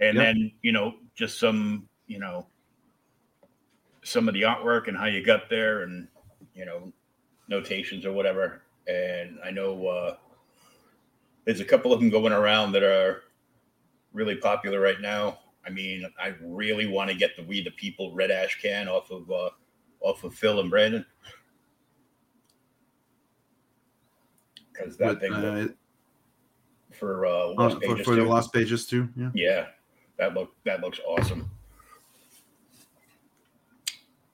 and 0.00 0.16
Yep. 0.16 0.24
then 0.24 0.52
you 0.62 0.72
know, 0.72 0.94
just 1.14 1.38
some, 1.38 1.88
you 2.06 2.18
know, 2.18 2.46
some 4.02 4.26
of 4.26 4.34
the 4.34 4.42
artwork 4.42 4.88
and 4.88 4.96
how 4.96 5.06
you 5.06 5.22
got 5.24 5.48
there, 5.50 5.82
and 5.82 6.08
you 6.54 6.64
know, 6.64 6.92
notations 7.48 8.04
or 8.06 8.12
whatever. 8.12 8.62
And 8.88 9.38
I 9.44 9.50
know 9.50 9.86
uh, 9.86 10.16
there's 11.44 11.60
a 11.60 11.64
couple 11.64 11.92
of 11.92 12.00
them 12.00 12.10
going 12.10 12.32
around 12.32 12.72
that 12.72 12.82
are 12.82 13.22
really 14.12 14.36
popular 14.36 14.80
right 14.80 15.00
now. 15.00 15.38
I 15.66 15.70
mean, 15.70 16.04
I 16.20 16.34
really 16.42 16.86
want 16.86 17.10
to 17.10 17.16
get 17.16 17.36
the 17.36 17.44
We 17.44 17.62
the 17.62 17.70
People 17.72 18.14
Red 18.14 18.30
Ash 18.30 18.60
can 18.60 18.88
off 18.88 19.10
of 19.10 19.30
uh, 19.30 19.50
off 20.00 20.24
of 20.24 20.34
Phil 20.34 20.60
and 20.60 20.70
Brandon. 20.70 21.06
because 24.82 24.96
that 24.98 25.06
But, 25.06 25.20
thing 25.20 25.32
uh, 25.32 25.68
for 26.92 27.26
uh, 27.26 27.30
oh, 27.30 27.54
lost 27.56 27.74
for, 27.76 27.80
pages 27.80 28.04
for 28.04 28.16
the 28.16 28.24
lost 28.24 28.52
pages 28.52 28.86
too. 28.86 29.08
Yeah. 29.16 29.30
Yeah, 29.34 29.66
that 30.18 30.34
look 30.34 30.54
that 30.64 30.80
looks 30.80 31.00
awesome. 31.06 31.50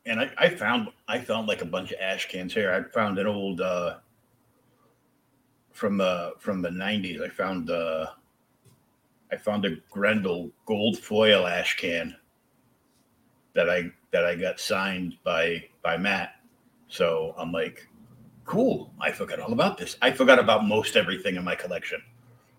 And 0.06 0.20
I, 0.20 0.30
I 0.38 0.49
found 0.49 0.88
I 1.06 1.18
found 1.18 1.49
like 1.49 1.62
a 1.62 1.66
bunch 1.66 1.92
of 1.92 1.99
ash 2.00 2.28
cans 2.28 2.54
here. 2.54 2.73
I 2.73 2.90
found 2.92 3.18
an 3.18 3.26
old 3.26 3.61
uh, 3.61 3.97
from 5.73 5.99
the 5.99 6.32
from 6.38 6.62
the 6.62 6.70
nineties. 6.70 7.20
I 7.20 7.28
found 7.28 7.70
uh, 7.70 8.06
I 9.32 9.37
found 9.37 9.64
a 9.64 9.76
Grendel 9.90 10.50
gold 10.66 10.99
foil 10.99 11.47
ash 11.47 11.76
can 11.76 12.16
that 13.54 13.68
I 13.68 13.90
that 14.12 14.25
I 14.25 14.35
got 14.35 14.61
signed 14.61 15.16
by 15.25 15.64
by 15.82 15.97
Matt. 15.97 16.37
So 16.88 17.35
I'm 17.37 17.52
like, 17.52 17.87
cool. 18.44 18.92
I 19.00 19.12
forgot 19.12 19.40
all 19.40 19.52
about 19.52 19.76
this. 19.76 19.97
I 20.00 20.11
forgot 20.11 20.38
about 20.38 20.66
most 20.66 20.97
everything 20.97 21.37
in 21.37 21.44
my 21.44 21.54
collection. 21.54 22.02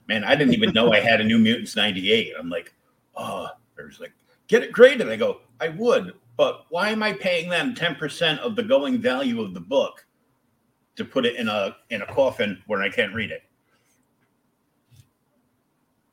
Man, 0.07 0.23
I 0.23 0.35
didn't 0.35 0.53
even 0.53 0.73
know 0.73 0.91
I 0.91 0.99
had 0.99 1.21
a 1.21 1.23
New 1.23 1.39
Mutants 1.39 1.75
98. 1.75 2.33
I'm 2.39 2.49
like, 2.49 2.73
oh, 3.15 3.47
there's 3.75 3.99
like, 3.99 4.13
get 4.47 4.63
it 4.63 4.71
graded. 4.71 5.09
I 5.09 5.15
go, 5.15 5.41
I 5.59 5.69
would, 5.69 6.13
but 6.37 6.65
why 6.69 6.89
am 6.89 7.03
I 7.03 7.13
paying 7.13 7.49
them 7.49 7.75
10% 7.75 8.39
of 8.39 8.55
the 8.55 8.63
going 8.63 9.01
value 9.01 9.41
of 9.41 9.53
the 9.53 9.59
book 9.59 10.05
to 10.95 11.05
put 11.05 11.25
it 11.25 11.35
in 11.35 11.47
a 11.47 11.75
in 11.89 12.01
a 12.01 12.13
coffin 12.13 12.61
where 12.67 12.81
I 12.81 12.89
can't 12.89 13.13
read 13.13 13.31
it? 13.31 13.43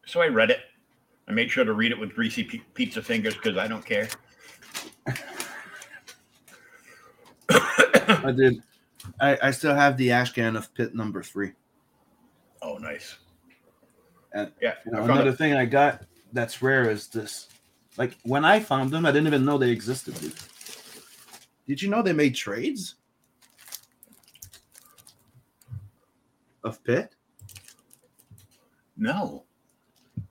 So 0.07 0.23
I 0.23 0.29
read 0.29 0.51
it. 0.51 0.61
I 1.29 1.33
made 1.33 1.51
sure 1.51 1.65
to 1.65 1.73
read 1.73 1.91
it 1.93 1.99
with 1.99 2.15
greasy 2.15 2.45
pi- 2.45 2.63
pizza 2.75 3.03
fingers 3.03 3.35
because 3.35 3.57
I 3.59 3.67
don't 3.67 3.85
care. 3.85 4.09
I 7.49 8.33
did. 8.35 8.63
I, 9.21 9.39
I 9.43 9.51
still 9.51 9.75
have 9.75 9.97
the 9.97 10.13
ash 10.13 10.33
can 10.33 10.57
of 10.57 10.73
Pitt 10.75 10.95
number 10.95 11.23
three. 11.23 11.53
Oh, 12.63 12.79
nice. 12.79 13.17
And, 14.33 14.53
yeah, 14.61 14.75
You 14.85 14.93
know, 14.93 15.03
another 15.03 15.31
it- 15.31 15.39
thing 15.39 15.55
I 15.55 15.65
got 15.65 16.03
that's 16.33 16.63
rare 16.63 16.91
is 16.91 17.09
this. 17.09 17.49
Like 17.97 18.17
when 18.23 18.45
I 18.45 18.61
found 18.61 18.91
them, 18.91 19.07
I 19.07 19.11
didn't 19.13 19.27
even 19.29 19.45
know 19.45 19.59
they 19.59 19.71
existed. 19.71 20.15
Dude. 20.21 20.35
Did 21.67 21.83
you 21.83 21.89
know 21.91 22.03
they 22.03 22.13
made 22.13 22.35
trades 22.35 22.95
of 26.63 26.83
Pitt? 26.85 27.13
no. 28.97 29.43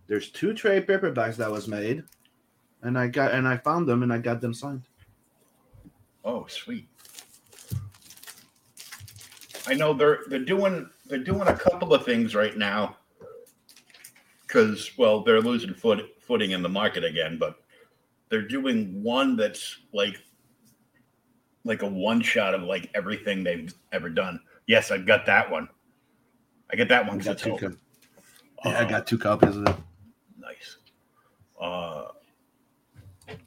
There's 0.08 0.30
two 0.30 0.54
trade 0.54 0.88
paperbacks 0.88 1.36
that 1.38 1.52
was 1.52 1.68
made, 1.68 2.04
and 2.84 2.98
I 2.98 3.08
got 3.08 3.32
and 3.34 3.48
I 3.48 3.58
found 3.58 3.88
them 3.88 4.04
and 4.04 4.14
I 4.14 4.18
got 4.20 4.40
them 4.42 4.54
signed. 4.54 4.84
Oh, 6.24 6.46
sweet. 6.48 6.88
I 9.68 9.74
know 9.74 9.94
they're 9.94 10.20
they're 10.28 10.40
doing 10.46 10.90
they're 11.08 11.18
doing 11.24 11.48
a 11.48 11.56
couple 11.58 11.94
of 11.94 12.06
things 12.06 12.36
right 12.36 12.56
now 12.56 12.98
because 14.46 14.92
well 14.98 15.24
they're 15.24 15.42
losing 15.42 15.74
foot 15.74 16.06
footing 16.22 16.52
in 16.52 16.62
the 16.62 16.70
market 16.70 17.04
again, 17.04 17.38
but 17.40 17.58
they're 18.30 18.48
doing 18.48 19.02
one 19.02 19.36
that's 19.36 19.80
like 19.94 20.18
like 21.64 21.82
a 21.82 21.88
one 21.88 22.22
shot 22.22 22.54
of 22.54 22.62
like 22.62 22.92
everything 22.94 23.44
they've 23.44 23.74
ever 23.92 24.10
done. 24.10 24.40
Yes, 24.68 24.92
I've 24.92 25.08
got 25.08 25.26
that 25.26 25.50
one. 25.50 25.68
I 26.72 26.76
get 26.76 26.90
that 26.90 27.06
I 27.06 27.08
one. 27.08 27.18
'cause 27.18 27.26
got 27.28 27.38
two. 27.40 27.58
co- 27.58 27.76
yeah, 28.66 28.80
I 28.80 28.84
Uh, 28.84 28.90
got 28.90 29.08
two 29.08 29.18
copies 29.18 29.58
of 29.58 29.68
it. 29.68 29.76
Uh, 31.60 32.06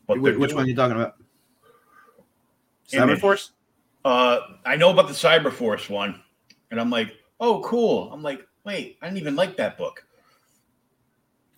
but 0.06 0.14
they're 0.14 0.38
Which 0.38 0.50
doing- 0.50 0.54
one 0.56 0.64
are 0.64 0.68
you 0.68 0.74
talking 0.76 0.96
about? 0.96 1.16
Cyberforce? 2.90 3.50
Uh, 4.04 4.40
I 4.64 4.76
know 4.76 4.90
about 4.90 5.08
the 5.08 5.14
Cyberforce 5.14 5.90
one, 5.90 6.22
and 6.70 6.80
I'm 6.80 6.90
like, 6.90 7.12
oh, 7.40 7.60
cool. 7.62 8.10
I'm 8.12 8.22
like, 8.22 8.46
wait, 8.64 8.96
I 9.02 9.06
didn't 9.06 9.18
even 9.18 9.36
like 9.36 9.56
that 9.58 9.76
book. 9.76 10.04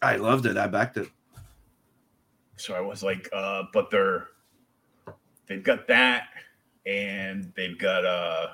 I 0.02 0.16
loved 0.16 0.46
it. 0.46 0.56
I 0.56 0.66
backed 0.66 0.96
it. 0.96 1.08
So 2.56 2.74
I 2.74 2.80
was 2.80 3.02
like, 3.02 3.28
uh, 3.32 3.64
but 3.72 3.90
they're 3.90 4.28
they've 5.46 5.62
got 5.62 5.86
that, 5.88 6.24
and 6.86 7.52
they've 7.56 7.78
got 7.78 8.04
uh, 8.04 8.48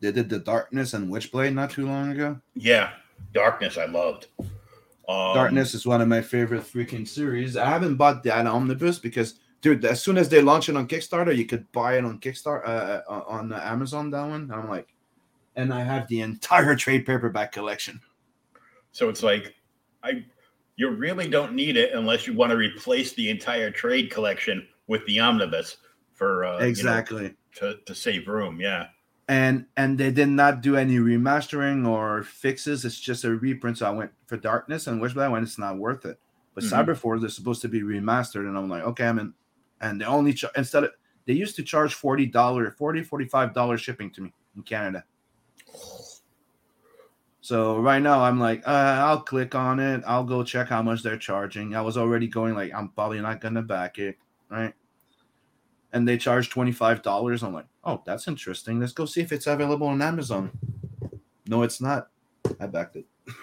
They 0.00 0.10
did 0.12 0.28
the 0.30 0.38
Darkness 0.38 0.94
and 0.94 1.10
Witchblade 1.12 1.52
not 1.54 1.70
too 1.70 1.86
long 1.86 2.10
ago. 2.12 2.40
yeah, 2.54 2.92
Darkness. 3.34 3.76
I 3.76 3.84
loved. 3.86 4.28
Um, 5.08 5.34
Darkness 5.34 5.74
is 5.74 5.86
one 5.86 6.00
of 6.00 6.08
my 6.08 6.22
favorite 6.22 6.62
freaking 6.62 7.06
series. 7.06 7.56
I 7.56 7.68
haven't 7.68 7.96
bought 7.96 8.22
that 8.24 8.46
omnibus 8.46 8.98
because, 8.98 9.40
dude, 9.60 9.84
as 9.84 10.02
soon 10.02 10.16
as 10.16 10.28
they 10.28 10.40
launch 10.40 10.68
it 10.68 10.76
on 10.76 10.86
Kickstarter, 10.86 11.36
you 11.36 11.46
could 11.46 11.70
buy 11.72 11.96
it 11.96 12.04
on 12.04 12.20
Kickstarter 12.20 12.64
uh, 12.66 13.02
uh, 13.08 13.24
on 13.26 13.52
Amazon. 13.52 14.10
That 14.10 14.28
one, 14.28 14.50
I'm 14.52 14.68
like, 14.68 14.88
and 15.56 15.74
I 15.74 15.82
have 15.82 16.06
the 16.08 16.20
entire 16.20 16.76
trade 16.76 17.06
paperback 17.06 17.52
collection. 17.52 18.00
So 18.92 19.08
it's 19.08 19.22
like, 19.22 19.54
I 20.02 20.24
you 20.76 20.88
really 20.88 21.28
don't 21.28 21.52
need 21.52 21.76
it 21.76 21.92
unless 21.92 22.26
you 22.26 22.32
want 22.32 22.50
to 22.50 22.56
replace 22.56 23.12
the 23.12 23.28
entire 23.28 23.70
trade 23.70 24.10
collection 24.10 24.66
with 24.86 25.04
the 25.06 25.20
omnibus 25.20 25.76
for 26.14 26.44
uh, 26.44 26.54
you 26.54 26.60
know, 26.60 26.66
exactly. 26.66 27.34
to 27.56 27.78
to 27.84 27.94
save 27.94 28.28
room. 28.28 28.60
Yeah. 28.60 28.86
And 29.30 29.64
and 29.76 29.96
they 29.96 30.10
did 30.10 30.28
not 30.28 30.60
do 30.60 30.74
any 30.76 30.96
remastering 30.98 31.86
or 31.86 32.24
fixes. 32.24 32.84
It's 32.84 32.98
just 32.98 33.22
a 33.22 33.30
reprint. 33.30 33.78
So 33.78 33.86
I 33.86 33.90
went 33.90 34.10
for 34.26 34.36
Darkness 34.36 34.88
and 34.88 35.00
Witchblade 35.00 35.30
when 35.30 35.44
it's 35.44 35.56
not 35.56 35.78
worth 35.78 36.04
it. 36.04 36.18
But 36.56 36.64
Mhm. 36.64 36.70
Cyberforce 36.84 37.24
is 37.24 37.36
supposed 37.36 37.62
to 37.62 37.68
be 37.68 37.82
remastered, 37.82 38.48
and 38.48 38.58
I'm 38.58 38.68
like, 38.68 38.82
okay, 38.82 39.06
I'm 39.06 39.20
in. 39.20 39.32
And 39.80 40.00
they 40.00 40.04
only 40.04 40.34
ch- 40.34 40.46
instead 40.56 40.82
of 40.82 40.90
they 41.26 41.32
used 41.32 41.54
to 41.56 41.62
charge 41.62 41.94
forty 41.94 42.26
dollar, 42.26 42.72
40 42.72 43.04
45 43.04 43.54
dollars 43.54 43.80
shipping 43.80 44.10
to 44.10 44.20
me 44.22 44.32
in 44.56 44.62
Canada. 44.64 45.04
So 47.40 47.78
right 47.78 48.02
now 48.02 48.20
I'm 48.22 48.40
like, 48.40 48.66
uh, 48.66 48.70
I'll 49.06 49.20
click 49.22 49.54
on 49.54 49.78
it. 49.78 50.02
I'll 50.06 50.24
go 50.24 50.42
check 50.42 50.68
how 50.68 50.82
much 50.82 51.02
they're 51.04 51.16
charging. 51.16 51.74
I 51.76 51.80
was 51.82 51.96
already 51.96 52.26
going 52.26 52.54
like, 52.54 52.74
I'm 52.74 52.88
probably 52.88 53.20
not 53.20 53.40
gonna 53.40 53.62
back 53.62 53.98
it, 53.98 54.18
right? 54.50 54.74
And 55.92 56.06
they 56.06 56.16
charge 56.16 56.50
twenty 56.50 56.72
five 56.72 57.02
dollars. 57.02 57.42
I'm 57.42 57.52
like, 57.52 57.66
oh, 57.84 58.02
that's 58.06 58.28
interesting. 58.28 58.78
Let's 58.78 58.92
go 58.92 59.06
see 59.06 59.20
if 59.20 59.32
it's 59.32 59.46
available 59.46 59.88
on 59.88 60.00
Amazon. 60.00 60.50
No, 61.46 61.62
it's 61.62 61.80
not. 61.80 62.08
I 62.60 62.66
backed 62.66 62.96
it 62.96 63.06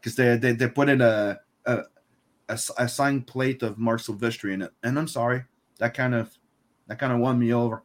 because 0.00 0.14
they, 0.14 0.36
they 0.36 0.52
they 0.52 0.68
put 0.68 0.88
in 0.88 1.00
a 1.00 1.40
a 1.66 1.84
a 2.48 2.88
signed 2.88 3.26
plate 3.26 3.62
of 3.62 3.78
Marc 3.78 4.00
Silvestri 4.00 4.52
in 4.52 4.62
it, 4.62 4.72
and 4.82 4.98
I'm 4.98 5.08
sorry, 5.08 5.44
that 5.78 5.94
kind 5.94 6.14
of 6.14 6.36
that 6.86 6.98
kind 6.98 7.12
of 7.12 7.18
won 7.18 7.38
me 7.38 7.52
over. 7.52 7.82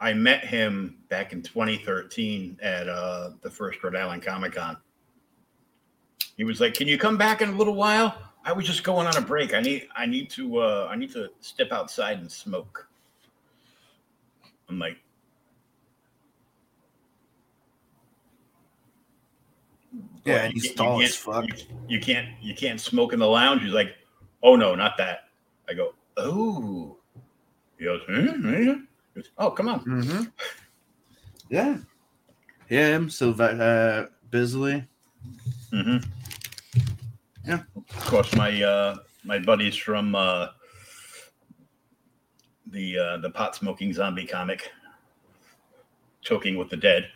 I 0.00 0.12
met 0.12 0.44
him 0.44 0.98
back 1.08 1.32
in 1.32 1.42
2013 1.42 2.58
at 2.62 2.88
uh, 2.88 3.30
the 3.40 3.50
first 3.50 3.82
Rhode 3.82 3.96
Island 3.96 4.22
Comic 4.22 4.54
Con. 4.54 4.76
He 6.36 6.44
was 6.44 6.60
like, 6.60 6.74
"Can 6.74 6.88
you 6.88 6.98
come 6.98 7.16
back 7.16 7.40
in 7.40 7.50
a 7.50 7.56
little 7.56 7.74
while? 7.74 8.23
I 8.44 8.52
was 8.52 8.66
just 8.66 8.84
going 8.84 9.06
on 9.06 9.16
a 9.16 9.20
break. 9.20 9.54
I 9.54 9.60
need, 9.60 9.88
I 9.96 10.06
need 10.06 10.28
to, 10.30 10.58
uh, 10.58 10.88
I 10.90 10.96
need 10.96 11.10
to 11.12 11.30
step 11.40 11.72
outside 11.72 12.18
and 12.18 12.30
smoke." 12.30 12.88
I'm 14.68 14.78
like, 14.78 14.98
Yeah, 20.24 20.42
"What, 20.44 20.44
you 20.44 20.50
he's 20.54 20.64
can't- 20.66 20.76
tall 20.76 21.02
as 21.02 21.16
fuck. 21.16 21.46
You, 21.46 21.54
you 21.88 22.00
can't, 22.00 22.28
you 22.40 22.54
can't 22.54 22.80
smoke 22.80 23.12
in 23.12 23.18
the 23.18 23.26
lounge. 23.28 23.62
He's 23.62 23.72
like, 23.72 23.94
"Oh 24.42 24.56
no, 24.56 24.74
not 24.74 24.96
that." 24.98 25.28
I 25.68 25.74
go, 25.74 25.94
"Oh." 26.16 26.96
He 27.78 27.84
goes, 27.84 28.00
"Hmm. 28.08 28.54
He 28.54 28.64
goes, 29.14 29.30
"Oh, 29.38 29.50
come 29.50 29.68
on." 29.68 29.80
Mm-hmm. 29.84 30.22
Yeah, 31.50 31.76
him, 32.68 33.08
Sylve- 33.10 33.60
uh, 33.60 34.08
Bisley. 34.30 34.86
hmm 35.70 35.98
Yeah. 37.46 37.60
Of 37.76 38.06
course, 38.06 38.34
my 38.34 38.62
uh, 38.62 38.96
my 39.24 39.38
buddies 39.38 39.76
from 39.76 40.14
uh, 40.14 40.48
the 42.66 42.98
uh, 42.98 43.16
the 43.18 43.30
pot 43.30 43.54
smoking 43.54 43.92
zombie 43.92 44.26
comic, 44.26 44.70
choking 46.22 46.56
with 46.56 46.70
the 46.70 46.76
dead. 46.76 47.08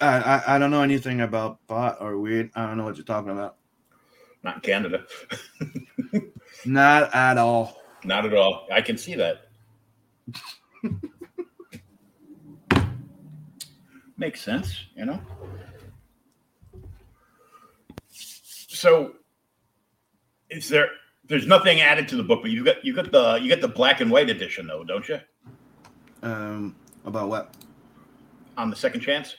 I, 0.00 0.18
I 0.18 0.56
I 0.56 0.58
don't 0.58 0.70
know 0.70 0.82
anything 0.82 1.20
about 1.22 1.66
pot 1.68 1.98
or 2.00 2.18
weed. 2.18 2.50
I 2.54 2.66
don't 2.66 2.76
know 2.76 2.84
what 2.84 2.96
you're 2.96 3.04
talking 3.04 3.30
about. 3.30 3.56
Not 4.42 4.56
in 4.56 4.60
Canada, 4.62 5.04
Not 6.66 7.14
at 7.14 7.38
all. 7.38 7.78
not 8.04 8.26
at 8.26 8.34
all. 8.34 8.66
I 8.72 8.80
can 8.82 8.98
see 8.98 9.14
that. 9.14 9.46
Makes 14.16 14.42
sense, 14.42 14.84
you 14.96 15.06
know. 15.06 15.20
So, 18.82 19.12
is 20.50 20.68
there? 20.68 20.88
There's 21.28 21.46
nothing 21.46 21.80
added 21.80 22.08
to 22.08 22.16
the 22.16 22.24
book, 22.24 22.42
but 22.42 22.50
you 22.50 22.64
got 22.64 22.84
you 22.84 22.92
got 22.92 23.12
the 23.12 23.38
you 23.40 23.48
got 23.48 23.60
the 23.60 23.68
black 23.68 24.00
and 24.00 24.10
white 24.10 24.28
edition 24.28 24.66
though, 24.66 24.82
don't 24.82 25.08
you? 25.08 25.20
Um, 26.24 26.74
about 27.04 27.28
what? 27.28 27.54
On 28.56 28.70
the 28.70 28.74
second 28.74 29.00
chance. 29.00 29.36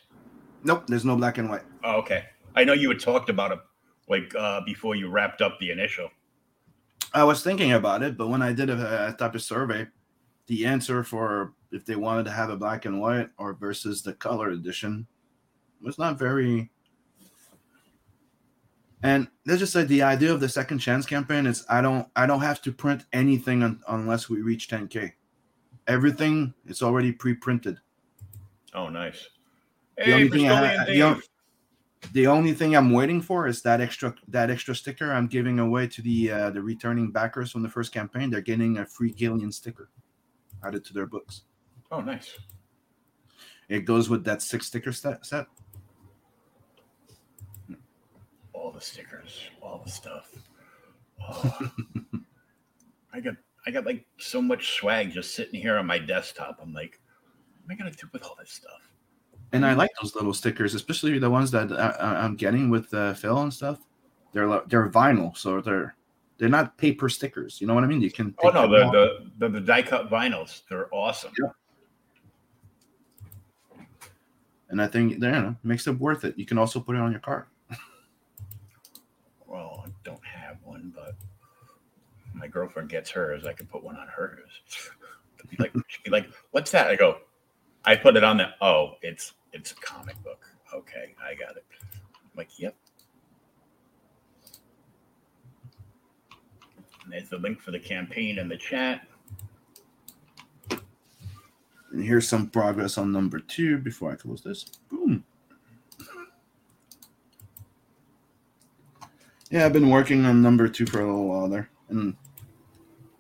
Nope, 0.64 0.88
there's 0.88 1.04
no 1.04 1.18
black 1.18 1.40
and 1.40 1.50
white. 1.50 1.64
Oh, 1.84 1.98
okay. 1.98 2.24
I 2.56 2.64
know 2.64 2.72
you 2.72 2.88
had 2.88 3.02
talked 3.02 3.30
about 3.30 3.52
it 3.52 3.60
like 4.08 4.34
uh, 4.34 4.62
before 4.62 4.96
you 4.96 5.10
wrapped 5.10 5.42
up 5.42 5.60
the 5.60 5.72
initial. 5.72 6.10
I 7.14 7.26
was 7.26 7.44
thinking 7.44 7.74
about 7.74 8.02
it, 8.02 8.16
but 8.16 8.30
when 8.30 8.42
I 8.42 8.54
did 8.54 8.70
a, 8.70 9.10
a 9.10 9.12
type 9.12 9.36
of 9.36 9.42
survey, 9.42 9.88
the 10.48 10.66
answer 10.66 11.04
for 11.04 11.52
if 11.70 11.84
they 11.84 11.98
wanted 11.98 12.24
to 12.24 12.32
have 12.32 12.50
a 12.50 12.56
black 12.56 12.86
and 12.86 13.02
white 13.02 13.28
or 13.38 13.56
versus 13.56 14.04
the 14.04 14.14
color 14.14 14.52
edition 14.52 15.06
was 15.82 15.98
not 16.00 16.18
very. 16.18 16.72
And 19.04 19.28
let's 19.46 19.60
just 19.60 19.74
say 19.74 19.84
the 19.84 20.02
idea 20.02 20.34
of 20.34 20.40
the 20.40 20.48
second 20.48 20.80
chance 20.80 21.06
campaign 21.06 21.46
is 21.46 21.66
I 21.70 21.82
don't 21.82 22.08
I 22.16 22.26
don't 22.26 22.40
have 22.42 22.62
to 22.64 22.72
print 22.72 23.04
anything 23.12 23.62
un, 23.62 23.82
unless 23.90 24.30
we 24.30 24.42
reach 24.42 24.70
10k. 24.70 25.12
Everything 25.88 26.54
is 26.66 26.82
already 26.82 27.12
pre-printed. 27.12 27.78
Oh, 28.74 28.88
nice. 28.88 29.28
The 29.98 30.06
Hey, 30.06 30.14
only 30.14 30.30
thing 30.30 30.50
I, 30.50 30.86
the, 30.86 31.02
on, 31.02 31.22
the 32.14 32.28
only 32.28 32.54
thing 32.54 32.76
I'm 32.76 32.92
waiting 32.92 33.22
for 33.22 33.46
is 33.48 33.62
that 33.62 33.82
extra 33.82 34.16
that 34.30 34.50
extra 34.50 34.74
sticker 34.74 35.12
I'm 35.12 35.28
giving 35.28 35.60
away 35.60 35.88
to 35.88 36.02
the 36.02 36.32
uh, 36.32 36.50
the 36.50 36.62
returning 36.62 37.12
backers 37.12 37.52
from 37.52 37.62
the 37.62 37.70
first 37.70 37.92
campaign. 37.92 38.30
They're 38.30 38.42
getting 38.42 38.78
a 38.80 38.86
free 38.86 39.12
Gillian 39.12 39.52
sticker 39.52 39.90
added 40.66 40.86
to 40.86 40.94
their 40.94 41.06
books. 41.06 41.42
Oh, 41.92 42.02
nice. 42.02 42.36
It 43.70 43.82
goes 43.82 44.10
with 44.10 44.24
that 44.26 44.42
six 44.42 44.68
sticker 44.68 44.92
set. 44.92 45.26
set. 45.26 45.46
All 48.64 48.72
the 48.72 48.80
stickers, 48.80 49.42
all 49.62 49.82
the 49.84 49.92
stuff. 49.92 50.32
Oh. 51.22 51.72
I 53.14 53.20
got 53.20 53.36
I 53.68 53.72
got 53.72 53.86
like 53.86 54.06
so 54.18 54.42
much 54.42 54.78
swag 54.78 55.12
just 55.12 55.36
sitting 55.36 55.60
here 55.60 55.78
on 55.78 55.86
my 55.86 56.00
desktop. 56.00 56.60
I'm 56.62 56.74
like, 56.74 57.02
what 57.66 57.74
am 57.74 57.76
I 57.76 57.76
gonna 57.76 57.92
do 57.94 58.08
with 58.14 58.24
all 58.24 58.38
this 58.40 58.52
stuff? 58.52 58.80
And 59.52 59.66
I 59.66 59.74
like 59.74 59.90
those 60.02 60.16
little 60.16 60.34
stickers, 60.34 60.76
especially 60.76 61.20
the 61.20 61.30
ones 61.30 61.52
that 61.52 61.74
I, 61.74 62.24
I'm 62.24 62.38
getting 62.38 62.70
with 62.70 62.94
uh, 62.94 63.14
Phil 63.16 63.38
and 63.42 63.54
stuff. 63.54 63.82
They're 64.32 64.48
they're 64.68 64.90
vinyl, 64.90 65.36
so 65.36 65.60
they're 65.60 65.98
they're 66.38 66.48
not 66.48 66.78
paper 66.78 67.10
stickers. 67.10 67.60
You 67.60 67.68
know 67.68 67.74
what 67.74 67.84
I 67.84 67.88
mean? 67.88 68.00
You 68.00 68.12
can. 68.12 68.34
Oh 68.42 68.50
no, 68.50 68.66
the 68.66 68.90
the, 68.92 69.30
the 69.40 69.60
the 69.60 69.60
die 69.60 69.82
cut 69.82 70.10
vinyls, 70.10 70.62
they're 70.70 70.88
awesome. 70.94 71.34
and 74.70 74.82
I 74.82 74.88
think 74.88 75.12
you 75.12 75.20
know 75.20 75.54
makes 75.64 75.86
it 75.86 76.00
worth 76.00 76.24
it. 76.24 76.36
You 76.38 76.46
can 76.46 76.58
also 76.58 76.80
put 76.80 76.96
it 76.96 77.02
on 77.02 77.12
your 77.12 77.20
car. 77.20 77.50
Well, 79.54 79.84
I 79.86 79.92
don't 80.04 80.26
have 80.26 80.58
one, 80.64 80.92
but 80.96 81.14
my 82.44 82.50
girlfriend 82.50 82.90
gets 82.90 83.10
hers. 83.10 83.46
I 83.46 83.54
can 83.54 83.68
put 83.68 83.86
one 83.86 83.96
on 83.96 84.08
hers. 84.08 84.52
Like, 85.60 85.74
she'd 85.88 86.04
be 86.04 86.10
like, 86.10 86.30
"What's 86.52 86.72
that?" 86.72 86.88
I 86.88 86.96
go, 86.96 87.18
"I 87.84 87.98
put 87.98 88.16
it 88.16 88.24
on 88.24 88.38
there." 88.38 88.54
Oh, 88.62 88.94
it's 89.02 89.34
it's 89.52 89.74
a 89.74 89.76
comic 89.76 90.16
book. 90.24 90.46
Okay, 90.74 91.14
I 91.22 91.36
got 91.36 91.58
it. 91.58 91.66
I'm 91.94 92.32
like, 92.38 92.58
"Yep." 92.58 92.74
And 97.04 97.12
there's 97.12 97.30
the 97.30 97.38
link 97.38 97.60
for 97.60 97.72
the 97.72 97.80
campaign 97.80 98.40
in 98.40 98.48
the 98.48 98.56
chat. 98.56 99.06
And 101.92 102.04
here's 102.04 102.28
some 102.28 102.48
progress 102.50 102.98
on 102.98 103.12
number 103.12 103.40
two 103.40 103.80
before 103.80 104.14
I 104.14 104.16
close 104.16 104.42
this. 104.42 104.64
Boom. 104.90 105.26
Yeah, 109.52 109.66
I've 109.66 109.74
been 109.74 109.90
working 109.90 110.26
on 110.26 110.42
number 110.42 110.70
two 110.70 110.86
for 110.86 111.02
a 111.02 111.06
little 111.06 111.28
while 111.28 111.50
there. 111.50 111.70
And 111.90 112.16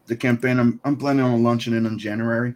the 0.06 0.16
campaign, 0.16 0.60
I'm, 0.60 0.80
I'm 0.84 0.96
planning 0.98 1.24
on 1.26 1.44
launching 1.44 1.74
it 1.74 1.86
in 1.86 1.98
January. 1.98 2.56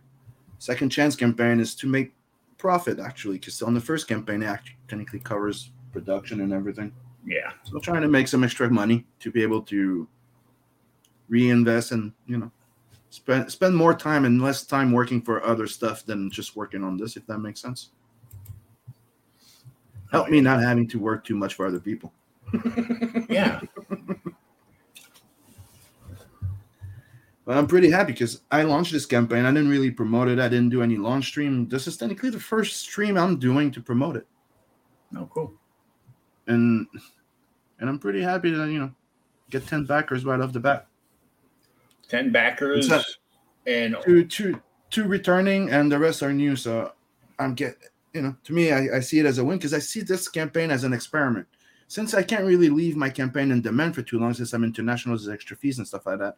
Second 0.60 0.90
chance 0.90 1.16
campaign 1.16 1.60
is 1.60 1.76
to 1.76 1.88
make 1.88 2.14
profit, 2.58 3.00
actually, 3.00 3.38
because 3.38 3.62
on 3.62 3.74
the 3.74 3.80
first 3.82 4.08
campaign, 4.08 4.44
it 4.44 4.48
actually 4.48 4.78
technically 4.88 5.20
covers 5.20 5.72
production 5.94 6.42
and 6.42 6.52
everything. 6.52 6.92
Yeah, 7.26 7.52
So 7.64 7.80
trying 7.80 8.02
to 8.04 8.08
make 8.08 8.28
some 8.28 8.44
extra 8.44 8.70
money 8.70 9.06
to 9.20 9.32
be 9.32 9.44
able 9.44 9.62
to 9.64 10.08
reinvest 11.30 11.92
and, 11.92 12.14
you 12.26 12.38
know, 12.38 12.52
spend 13.10 13.52
spend 13.52 13.76
more 13.76 13.94
time 13.94 14.24
and 14.26 14.42
less 14.42 14.66
time 14.66 14.92
working 14.94 15.22
for 15.22 15.44
other 15.44 15.68
stuff 15.68 16.06
than 16.06 16.32
just 16.32 16.56
working 16.56 16.84
on 16.84 16.96
this, 16.98 17.18
if 17.18 17.26
that 17.28 17.40
makes 17.40 17.62
sense. 17.62 17.90
Help 20.12 20.28
Oh, 20.28 20.32
me 20.32 20.40
not 20.40 20.62
having 20.62 20.88
to 20.88 21.00
work 21.00 21.26
too 21.26 21.36
much 21.36 21.54
for 21.56 21.66
other 21.66 21.80
people. 21.82 22.14
yeah. 23.30 23.60
But 27.48 27.58
I'm 27.58 27.66
pretty 27.66 27.90
happy 27.90 28.12
because 28.12 28.42
I 28.52 28.64
launched 28.64 28.92
this 28.92 29.06
campaign. 29.06 29.46
I 29.46 29.52
didn't 29.52 29.70
really 29.70 29.90
promote 29.90 30.28
it. 30.28 30.38
I 30.38 30.50
didn't 30.50 30.68
do 30.68 30.84
any 30.84 30.98
launch 30.98 31.28
stream. 31.28 31.66
This 31.70 31.88
is 31.88 31.96
technically 31.96 32.30
the 32.30 32.42
first 32.42 32.76
stream 32.76 33.18
I'm 33.18 33.40
doing 33.40 33.72
to 33.72 33.82
promote 33.82 34.18
it. 34.18 34.28
Oh, 35.16 35.30
cool. 35.34 35.54
And 36.48 36.86
and 37.80 37.90
I'm 37.90 38.00
pretty 38.00 38.22
happy 38.22 38.52
to, 38.52 38.70
you 38.70 38.80
know, 38.80 38.92
get 39.50 39.66
10 39.66 39.86
backers 39.86 40.26
right 40.26 40.42
off 40.42 40.52
the 40.52 40.60
bat. 40.60 40.88
Ten 42.10 42.34
backers 42.34 42.92
It's 42.92 43.18
and 43.66 43.96
two 44.04 44.26
two 44.26 44.62
two 44.90 45.04
returning 45.04 45.70
and 45.70 45.92
the 45.92 46.00
rest 46.00 46.24
are 46.24 46.34
new 46.34 46.56
so 46.56 46.94
i'm 47.38 47.54
get 47.54 47.76
you 48.14 48.22
know 48.22 48.36
to 48.46 48.54
me 48.54 48.72
i, 48.72 48.98
I 48.98 49.00
see 49.02 49.20
it 49.20 49.26
as 49.26 49.38
a 49.38 49.44
win 49.44 49.58
because 49.58 49.74
i 49.74 49.80
see 49.80 50.00
this 50.00 50.30
campaign 50.30 50.72
as 50.72 50.86
an 50.86 50.94
experiment 50.94 51.46
since 51.90 52.14
i 52.14 52.24
can't 52.24 52.46
really 52.46 52.70
leave 52.70 52.96
my 52.96 53.10
campaign 53.10 53.52
in 53.52 53.62
demand 53.62 53.94
for 53.94 54.02
too 54.02 54.20
long 54.20 54.34
since 54.34 54.54
i'm 54.54 54.64
international 54.64 55.18
there's 55.18 55.28
extra 55.28 55.58
fees 55.58 55.78
and 55.78 55.88
stuff 55.88 56.06
like 56.06 56.20
that 56.20 56.38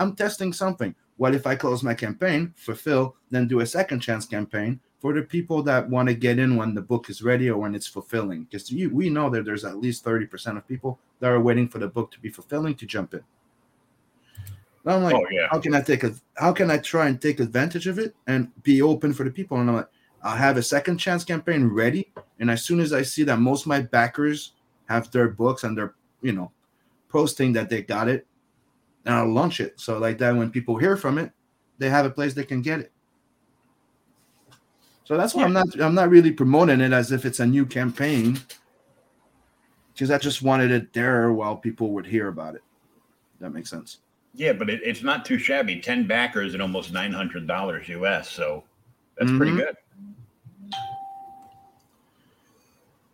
i'm 0.00 0.16
testing 0.16 0.52
something 0.52 0.94
what 1.16 1.34
if 1.34 1.46
i 1.46 1.54
close 1.54 1.82
my 1.84 1.94
campaign 1.94 2.52
fulfill 2.56 3.14
then 3.30 3.46
do 3.46 3.60
a 3.60 3.66
second 3.66 4.00
chance 4.00 4.26
campaign 4.26 4.80
for 5.00 5.14
the 5.14 5.22
people 5.22 5.62
that 5.62 5.88
want 5.88 6.08
to 6.08 6.14
get 6.14 6.38
in 6.38 6.56
when 6.56 6.74
the 6.74 6.82
book 6.82 7.08
is 7.08 7.22
ready 7.22 7.48
or 7.48 7.58
when 7.58 7.74
it's 7.74 7.86
fulfilling. 7.86 8.44
Because 8.44 8.70
we 8.70 9.08
know 9.08 9.30
that 9.30 9.46
there's 9.46 9.64
at 9.64 9.78
least 9.78 10.04
30% 10.04 10.58
of 10.58 10.68
people 10.68 10.98
that 11.20 11.32
are 11.32 11.40
waiting 11.40 11.68
for 11.68 11.78
the 11.78 11.88
book 11.88 12.10
to 12.12 12.20
be 12.20 12.28
fulfilling 12.28 12.74
to 12.76 12.86
jump 12.86 13.14
in. 13.14 13.24
And 14.84 14.94
I'm 14.94 15.02
like, 15.02 15.14
Oh 15.14 15.26
yeah. 15.30 15.48
how 15.50 15.58
can 15.58 15.74
I 15.74 15.80
take 15.80 16.04
a 16.04 16.14
how 16.34 16.52
can 16.52 16.70
I 16.70 16.78
try 16.78 17.08
and 17.08 17.20
take 17.20 17.40
advantage 17.40 17.86
of 17.86 17.98
it 17.98 18.14
and 18.26 18.50
be 18.62 18.82
open 18.82 19.14
for 19.14 19.24
the 19.24 19.30
people? 19.30 19.58
And 19.58 19.70
I'm 19.70 19.76
like, 19.76 19.88
I'll 20.22 20.36
have 20.36 20.58
a 20.58 20.62
second 20.62 20.98
chance 20.98 21.24
campaign 21.24 21.66
ready. 21.66 22.12
And 22.38 22.50
as 22.50 22.62
soon 22.64 22.80
as 22.80 22.92
I 22.92 23.02
see 23.02 23.24
that 23.24 23.38
most 23.38 23.62
of 23.62 23.66
my 23.68 23.80
backers 23.80 24.52
have 24.88 25.10
their 25.10 25.28
books 25.28 25.64
and 25.64 25.76
they're, 25.76 25.94
you 26.20 26.32
know, 26.32 26.50
posting 27.08 27.54
that 27.54 27.70
they 27.70 27.82
got 27.82 28.08
it, 28.08 28.26
and 29.04 29.14
I'll 29.14 29.28
launch 29.28 29.60
it. 29.60 29.80
So 29.80 29.98
like 29.98 30.18
that 30.18 30.36
when 30.36 30.50
people 30.50 30.76
hear 30.76 30.96
from 30.96 31.18
it, 31.18 31.32
they 31.78 31.88
have 31.88 32.06
a 32.06 32.10
place 32.10 32.34
they 32.34 32.44
can 32.44 32.62
get 32.62 32.80
it. 32.80 32.92
So 35.04 35.16
that's 35.16 35.34
why 35.34 35.44
I'm 35.44 35.52
not 35.52 35.80
I'm 35.80 35.94
not 35.94 36.10
really 36.10 36.32
promoting 36.32 36.80
it 36.80 36.92
as 36.92 37.10
if 37.10 37.24
it's 37.24 37.40
a 37.40 37.46
new 37.46 37.66
campaign. 37.66 38.38
Because 39.92 40.10
I 40.10 40.18
just 40.18 40.40
wanted 40.42 40.70
it 40.70 40.92
there 40.92 41.32
while 41.32 41.56
people 41.56 41.90
would 41.90 42.06
hear 42.06 42.28
about 42.28 42.54
it. 42.54 42.62
That 43.40 43.50
makes 43.50 43.70
sense. 43.70 43.98
Yeah, 44.34 44.52
but 44.52 44.70
it, 44.70 44.80
it's 44.84 45.02
not 45.02 45.24
too 45.24 45.38
shabby. 45.38 45.80
Ten 45.80 46.06
backers 46.06 46.52
and 46.52 46.62
almost 46.62 46.92
nine 46.92 47.12
hundred 47.12 47.46
dollars 47.46 47.88
US. 47.88 48.30
So 48.30 48.64
that's 49.18 49.30
pretty 49.32 49.52
Mhm. 49.52 49.56
good. 49.56 49.74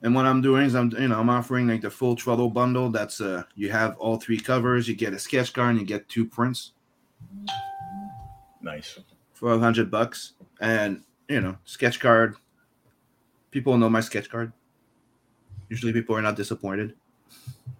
And 0.03 0.15
what 0.15 0.27
I'm 0.27 0.43
doing 0.43 0.65
is 0.65 0.75
I'm 0.75 0.91
you 0.93 1.09
know 1.09 1.19
I'm 1.19 1.31
offering 1.31 1.67
like 1.67 1.81
the 1.81 1.91
full 1.91 2.17
Trello 2.17 2.53
bundle. 2.53 2.91
That's 2.91 3.21
uh 3.21 3.45
you 3.55 3.71
have 3.71 3.97
all 3.99 4.17
three 4.19 4.39
covers, 4.39 4.89
you 4.89 4.95
get 4.95 5.15
a 5.15 5.19
sketch 5.19 5.53
card, 5.53 5.71
and 5.71 5.81
you 5.81 5.87
get 5.87 6.09
two 6.09 6.27
prints 6.27 6.73
Nice. 8.61 8.99
for 9.33 9.59
hundred 9.59 9.91
bucks. 9.91 10.35
And 10.61 11.03
you 11.29 11.41
know, 11.41 11.57
sketch 11.65 11.99
card. 11.99 12.37
People 13.51 13.79
know 13.79 13.89
my 13.89 14.01
sketch 14.01 14.29
card. 14.31 14.53
Usually 15.69 15.93
people 15.93 16.15
are 16.17 16.23
not 16.23 16.37
disappointed. 16.37 16.95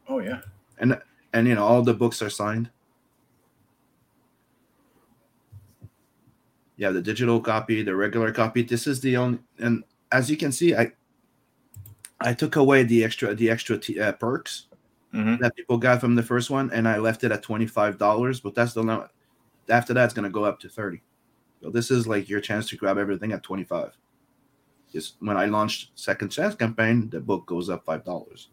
Oh 0.09 0.21
yeah. 0.21 0.41
And 0.79 1.01
and 1.33 1.47
you 1.47 1.55
know, 1.55 1.65
all 1.65 1.83
the 1.83 1.95
books 1.95 2.23
are 2.23 2.31
signed. 2.31 2.71
Yeah, 6.79 6.91
the 6.91 7.01
digital 7.03 7.41
copy, 7.41 7.83
the 7.83 7.95
regular 7.95 8.33
copy. 8.33 8.63
This 8.63 8.87
is 8.87 9.01
the 9.01 9.17
only 9.17 9.39
and 9.59 9.85
as 10.13 10.31
you 10.31 10.37
can 10.37 10.51
see, 10.53 10.75
I 10.75 10.93
I 12.27 12.35
took 12.35 12.57
away 12.57 12.83
the 12.83 13.05
extra 13.05 13.35
the 13.35 13.49
extra 13.49 13.79
t- 13.79 14.01
uh, 14.01 14.13
perks 14.13 14.67
hmm 15.13 15.37
that 15.37 15.55
people 15.55 15.79
got 15.79 16.01
from 16.01 16.17
the 16.17 16.23
first 16.23 16.51
one, 16.51 16.71
and 16.73 16.89
I 16.89 16.99
left 16.99 17.23
it 17.23 17.31
at 17.31 17.43
twenty 17.43 17.67
five 17.67 17.99
dollars. 17.99 18.41
But 18.41 18.57
that's 18.57 18.75
the 18.75 18.83
limit. 18.83 19.09
After 19.69 19.95
that, 19.95 20.05
it's 20.07 20.15
gonna 20.15 20.29
go 20.29 20.45
up 20.45 20.59
to 20.61 20.69
thirty. 20.69 21.03
So 21.63 21.71
this 21.71 21.91
is 21.91 22.07
like 22.07 22.29
your 22.29 22.41
chance 22.41 22.69
to 22.71 22.77
grab 22.77 22.99
everything 22.99 23.33
at 23.33 23.45
twenty 23.45 23.63
five. 23.63 23.97
Just 24.93 25.17
when 25.21 25.37
I 25.37 25.47
launched 25.47 25.93
second 25.95 26.31
chance 26.31 26.57
campaign, 26.57 27.09
the 27.11 27.21
book 27.21 27.47
goes 27.47 27.71
up 27.71 27.85
five 27.85 28.05
dollars. 28.05 28.49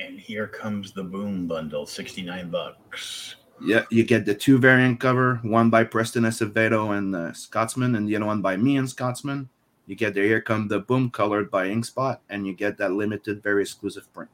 And 0.00 0.18
here 0.18 0.48
comes 0.48 0.92
the 0.92 1.04
boom 1.04 1.46
bundle, 1.46 1.86
sixty 1.86 2.22
nine 2.22 2.50
bucks. 2.50 3.36
Yeah, 3.60 3.84
you 3.90 4.04
get 4.04 4.24
the 4.24 4.34
two 4.34 4.58
variant 4.58 5.00
cover, 5.00 5.40
one 5.42 5.68
by 5.68 5.84
Preston 5.84 6.22
Acevedo 6.24 6.96
and 6.96 7.14
uh, 7.14 7.32
Scotsman, 7.32 7.96
and 7.96 8.08
the 8.08 8.16
other 8.16 8.26
one 8.26 8.40
by 8.40 8.56
me 8.56 8.76
and 8.76 8.88
Scotsman. 8.88 9.48
You 9.86 9.96
get 9.96 10.14
the 10.14 10.20
Here 10.20 10.40
Come 10.40 10.68
the 10.68 10.80
Boom 10.80 11.10
colored 11.10 11.50
by 11.50 11.68
Inkspot, 11.68 12.18
and 12.28 12.46
you 12.46 12.52
get 12.52 12.78
that 12.78 12.92
limited, 12.92 13.42
very 13.42 13.62
exclusive 13.62 14.12
print, 14.12 14.30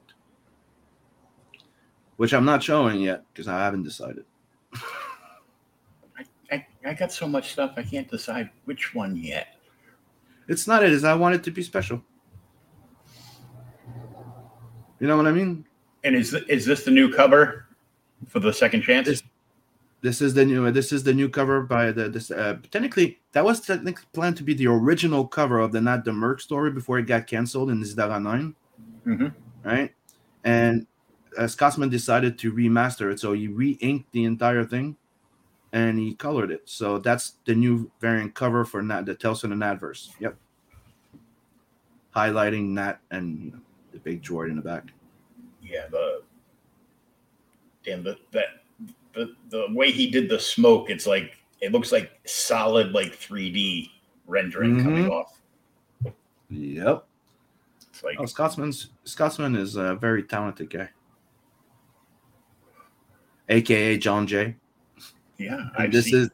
which 2.17 2.35
I'm 2.35 2.45
not 2.45 2.63
showing 2.63 3.01
yet 3.01 3.25
because 3.33 3.49
I 3.49 3.59
haven't 3.61 3.85
decided. 3.85 4.25
I, 6.51 6.67
I 6.85 6.93
got 6.93 7.13
so 7.13 7.27
much 7.27 7.53
stuff 7.53 7.75
I 7.77 7.83
can't 7.83 8.11
decide 8.11 8.51
which 8.65 8.95
one 8.95 9.17
yet. 9.17 9.57
It's 10.49 10.67
not 10.67 10.83
it, 10.83 10.93
is 10.93 11.05
I 11.05 11.15
want 11.15 11.35
it 11.35 11.43
to 11.45 11.51
be 11.51 11.63
special. 11.63 12.03
You 15.01 15.07
know 15.09 15.17
what 15.17 15.27
I 15.27 15.33
mean? 15.33 15.65
And 16.05 16.15
is 16.15 16.35
is 16.35 16.67
this 16.67 16.85
the 16.85 16.91
new 16.91 17.13
cover 17.13 17.67
for 18.29 18.41
the 18.41 18.53
second 18.53 18.83
chance? 18.83 19.07
This- 19.09 19.23
This 20.03 20.21
is 20.21 20.35
the 20.35 20.45
new. 20.45 20.71
This 20.71 20.93
is 20.93 21.03
the 21.03 21.15
new 21.15 21.31
cover 21.31 21.63
by 21.63 21.91
the. 21.91 22.11
This 22.11 22.31
uh, 22.31 22.59
technically 22.71 23.21
that 23.33 23.43
was 23.43 23.61
technically 23.63 24.05
planned 24.13 24.37
to 24.37 24.43
be 24.45 24.53
the 24.53 24.67
original 24.67 25.27
cover 25.27 25.59
of 25.61 25.73
the 25.73 25.81
Nat 25.81 26.05
the 26.05 26.13
Merc 26.13 26.43
story 26.43 26.71
before 26.71 26.99
it 26.99 27.07
got 27.07 27.27
canceled 27.27 27.71
in 27.71 27.81
Isidara 27.81 28.21
Nine. 28.21 28.55
Mhm. 29.07 29.33
right? 29.65 29.95
And 30.45 30.87
uh, 31.39 31.47
Scotsman 31.47 31.89
decided 31.89 32.37
to 32.41 32.53
remaster 32.53 33.11
it, 33.11 33.19
so 33.19 33.33
he 33.33 33.49
re-inked 33.49 34.13
the 34.13 34.25
entire 34.25 34.63
thing, 34.65 34.97
and 35.73 35.99
he 35.99 36.15
colored 36.15 36.51
it. 36.51 36.69
So 36.69 36.99
that's 36.99 37.37
the 37.47 37.55
new 37.55 37.91
variant 37.99 38.35
cover 38.35 38.67
for 38.67 38.83
Nat, 38.83 39.07
the 39.07 39.15
Telson 39.15 39.53
and 39.53 39.65
Adverse. 39.65 40.13
Yep, 40.21 40.37
highlighting 42.15 42.71
Nat 42.77 43.01
and 43.11 43.59
the 43.93 43.99
big 44.01 44.23
droid 44.23 44.51
in 44.51 44.57
the 44.57 44.63
back. 44.63 44.93
yeah, 45.63 45.87
the 45.91 46.21
damn 47.85 48.03
the 48.03 48.17
that 48.33 48.47
the 49.13 49.35
the 49.51 49.67
way 49.71 49.91
he 49.91 50.11
did 50.11 50.29
the 50.29 50.39
smoke, 50.39 50.91
it's 50.91 51.07
like 51.07 51.37
it 51.61 51.73
looks 51.73 51.93
like 51.93 52.11
solid 52.27 52.93
like 52.93 53.13
3D 53.15 53.91
rendering 54.27 54.83
coming 54.83 55.07
Mhm. 55.07 55.11
off. 55.11 55.41
Yep. 56.51 57.07
It's 57.91 58.03
like 58.03 58.17
Oh, 58.19 58.27
Scotsman's 58.27 58.91
Scotsman 59.05 59.55
is 59.57 59.77
a 59.77 59.95
very 59.95 60.23
talented 60.23 60.71
guy, 60.71 60.91
aka 63.49 63.97
John 63.99 64.27
Jay. 64.27 64.57
yeah, 65.39 65.69
this 65.91 66.07
seen, 66.07 66.15
is 66.23 66.31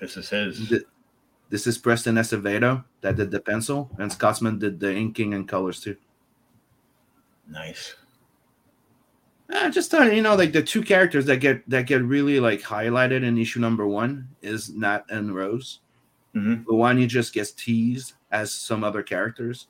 this 0.00 0.16
is 0.16 0.28
his. 0.30 0.68
th- 0.68 0.82
this 1.50 1.66
is 1.66 1.78
Preston 1.78 2.16
Acevedo 2.16 2.84
that 3.00 3.16
did 3.16 3.30
the 3.30 3.40
pencil, 3.40 3.90
and 3.98 4.12
Scotsman 4.12 4.58
did 4.58 4.78
the 4.80 4.94
inking 4.94 5.34
and 5.34 5.48
colors 5.48 5.80
too. 5.80 5.96
Nice. 7.48 7.94
Uh, 9.52 9.70
just 9.70 9.94
uh, 9.94 10.02
you 10.02 10.20
know, 10.20 10.34
like 10.34 10.52
the 10.52 10.62
two 10.62 10.82
characters 10.82 11.24
that 11.24 11.38
get 11.38 11.68
that 11.70 11.86
get 11.86 12.02
really 12.02 12.38
like 12.38 12.60
highlighted 12.60 13.24
in 13.24 13.38
issue 13.38 13.60
number 13.60 13.86
one 13.86 14.28
is 14.42 14.70
Nat 14.70 15.04
and 15.08 15.34
Rose. 15.34 15.80
Mhm. 16.34 16.66
The 16.66 16.74
one 16.74 16.98
you 16.98 17.06
just 17.06 17.32
gets 17.32 17.52
teased 17.52 18.12
as 18.30 18.52
some 18.52 18.84
other 18.84 19.02
characters. 19.02 19.68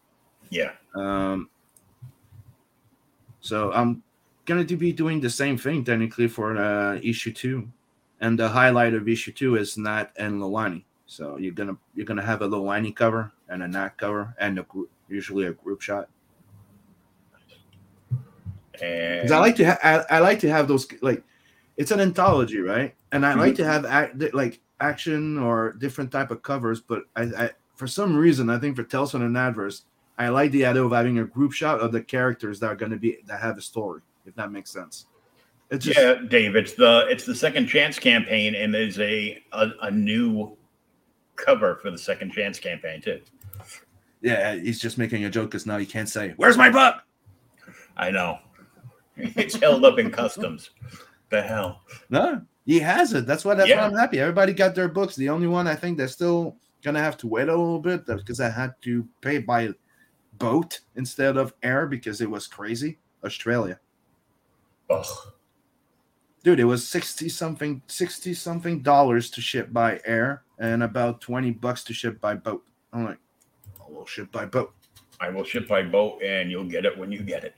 Yeah. 0.50 0.72
Um, 0.96 1.48
so 3.40 3.72
I'm 3.72 4.02
gonna 4.46 4.64
be 4.64 4.92
doing 4.92 5.20
the 5.20 5.30
same 5.30 5.56
thing 5.56 5.84
technically 5.84 6.26
for 6.26 6.56
uh, 6.56 6.98
issue 7.00 7.32
two, 7.32 7.68
and 8.20 8.36
the 8.36 8.48
highlight 8.48 8.94
of 8.94 9.08
issue 9.08 9.32
two 9.32 9.54
is 9.56 9.78
Nat 9.78 10.10
and 10.16 10.40
Lawani. 10.40 10.82
So 11.06 11.36
you're 11.38 11.54
gonna 11.54 11.76
you're 11.94 12.06
gonna 12.06 12.24
have 12.24 12.42
a 12.42 12.48
Lawani 12.48 12.94
cover 12.94 13.30
and 13.48 13.62
a 13.62 13.68
Nat 13.68 13.96
cover 13.96 14.34
and 14.40 14.58
a 14.58 14.64
group, 14.64 14.90
usually 15.08 15.46
a 15.46 15.52
group 15.52 15.80
shot. 15.82 16.08
And 18.82 19.22
Because 19.22 19.32
I 19.32 19.38
like 19.38 19.56
to 19.56 19.64
ha- 19.64 19.78
I, 19.82 20.16
I 20.16 20.18
like 20.20 20.40
to 20.40 20.50
have 20.50 20.68
those 20.68 20.86
like 21.00 21.22
it's 21.76 21.90
an 21.90 22.00
anthology, 22.00 22.58
right? 22.58 22.94
And 23.12 23.24
I 23.24 23.34
like 23.34 23.54
to 23.56 23.62
mm-hmm. 23.62 23.70
have 23.70 23.84
act, 23.86 24.34
like 24.34 24.60
action 24.80 25.38
or 25.38 25.72
different 25.74 26.10
type 26.10 26.30
of 26.30 26.42
covers, 26.42 26.80
but 26.80 27.04
I, 27.16 27.22
I 27.22 27.50
for 27.76 27.86
some 27.86 28.16
reason 28.16 28.50
I 28.50 28.58
think 28.58 28.76
for 28.76 28.82
Telson 28.82 29.22
and 29.22 29.36
Adverse, 29.36 29.84
I 30.18 30.28
like 30.28 30.50
the 30.50 30.66
idea 30.66 30.84
of 30.84 30.92
having 30.92 31.18
a 31.20 31.24
group 31.24 31.52
shot 31.52 31.80
of 31.80 31.92
the 31.92 32.02
characters 32.02 32.58
that 32.60 32.66
are 32.66 32.76
going 32.76 32.90
to 32.90 32.98
be 32.98 33.18
that 33.26 33.40
have 33.40 33.56
a 33.56 33.62
story, 33.62 34.02
if 34.26 34.34
that 34.34 34.50
makes 34.50 34.70
sense. 34.70 35.06
It's 35.70 35.84
just 35.84 35.98
yeah, 35.98 36.14
Dave, 36.28 36.56
it's 36.56 36.74
the 36.74 37.06
it's 37.08 37.24
the 37.24 37.34
second 37.34 37.66
chance 37.66 37.98
campaign, 37.98 38.54
and 38.54 38.74
there's 38.74 38.98
a, 38.98 39.42
a 39.52 39.68
a 39.82 39.90
new 39.90 40.56
cover 41.36 41.76
for 41.76 41.90
the 41.90 41.98
second 41.98 42.32
chance 42.32 42.58
campaign 42.58 43.00
too. 43.00 43.20
yeah, 44.20 44.54
he's 44.54 44.80
just 44.80 44.98
making 44.98 45.24
a 45.24 45.30
joke 45.30 45.50
because 45.50 45.66
now 45.66 45.78
he 45.78 45.86
can't 45.86 46.08
say, 46.08 46.34
"Where's 46.36 46.56
my 46.56 46.70
book?" 46.70 46.96
I 47.96 48.10
know. 48.10 48.38
It's 49.18 49.56
held 49.56 49.84
up 49.84 49.98
in 49.98 50.10
customs. 50.10 50.70
The 51.30 51.42
hell. 51.42 51.82
No, 52.08 52.40
he 52.64 52.78
has 52.78 53.12
it. 53.12 53.26
That's 53.26 53.44
why. 53.44 53.54
That's 53.54 53.68
Yeah. 53.68 53.80
why 53.80 53.86
I'm 53.86 53.94
happy. 53.96 54.20
Everybody 54.20 54.52
got 54.52 54.74
their 54.74 54.88
books. 54.88 55.16
The 55.16 55.28
only 55.28 55.46
one 55.46 55.66
I 55.66 55.74
think 55.74 55.98
that's 55.98 56.12
still 56.12 56.56
gonna 56.82 57.00
have 57.00 57.16
to 57.18 57.26
wait 57.26 57.48
a 57.48 57.56
little 57.56 57.80
bit 57.80 58.06
because 58.06 58.40
I 58.40 58.48
had 58.48 58.74
to 58.82 59.06
pay 59.20 59.38
by 59.38 59.70
boat 60.38 60.80
instead 60.96 61.36
of 61.36 61.52
air 61.62 61.86
because 61.86 62.20
it 62.20 62.30
was 62.30 62.46
crazy. 62.46 62.98
Australia, 63.24 63.80
Ugh. 64.88 65.06
dude, 66.44 66.60
it 66.60 66.64
was 66.64 66.86
sixty 66.86 67.28
something, 67.28 67.82
sixty 67.88 68.32
something 68.32 68.80
dollars 68.80 69.28
to 69.32 69.40
ship 69.40 69.72
by 69.72 70.00
air 70.04 70.44
and 70.58 70.82
about 70.84 71.20
twenty 71.20 71.50
bucks 71.50 71.82
to 71.84 71.92
ship 71.92 72.20
by 72.20 72.34
boat. 72.34 72.64
I'm 72.92 73.04
like, 73.04 73.18
oh, 73.80 73.86
we'll 73.88 74.06
ship 74.06 74.30
by 74.30 74.46
boat. 74.46 74.72
I 75.20 75.30
will 75.30 75.44
ship 75.44 75.66
by 75.66 75.82
boat, 75.82 76.22
and 76.22 76.48
you'll 76.50 76.64
get 76.64 76.84
it 76.86 76.96
when 76.96 77.10
you 77.10 77.20
get 77.22 77.42
it. 77.42 77.56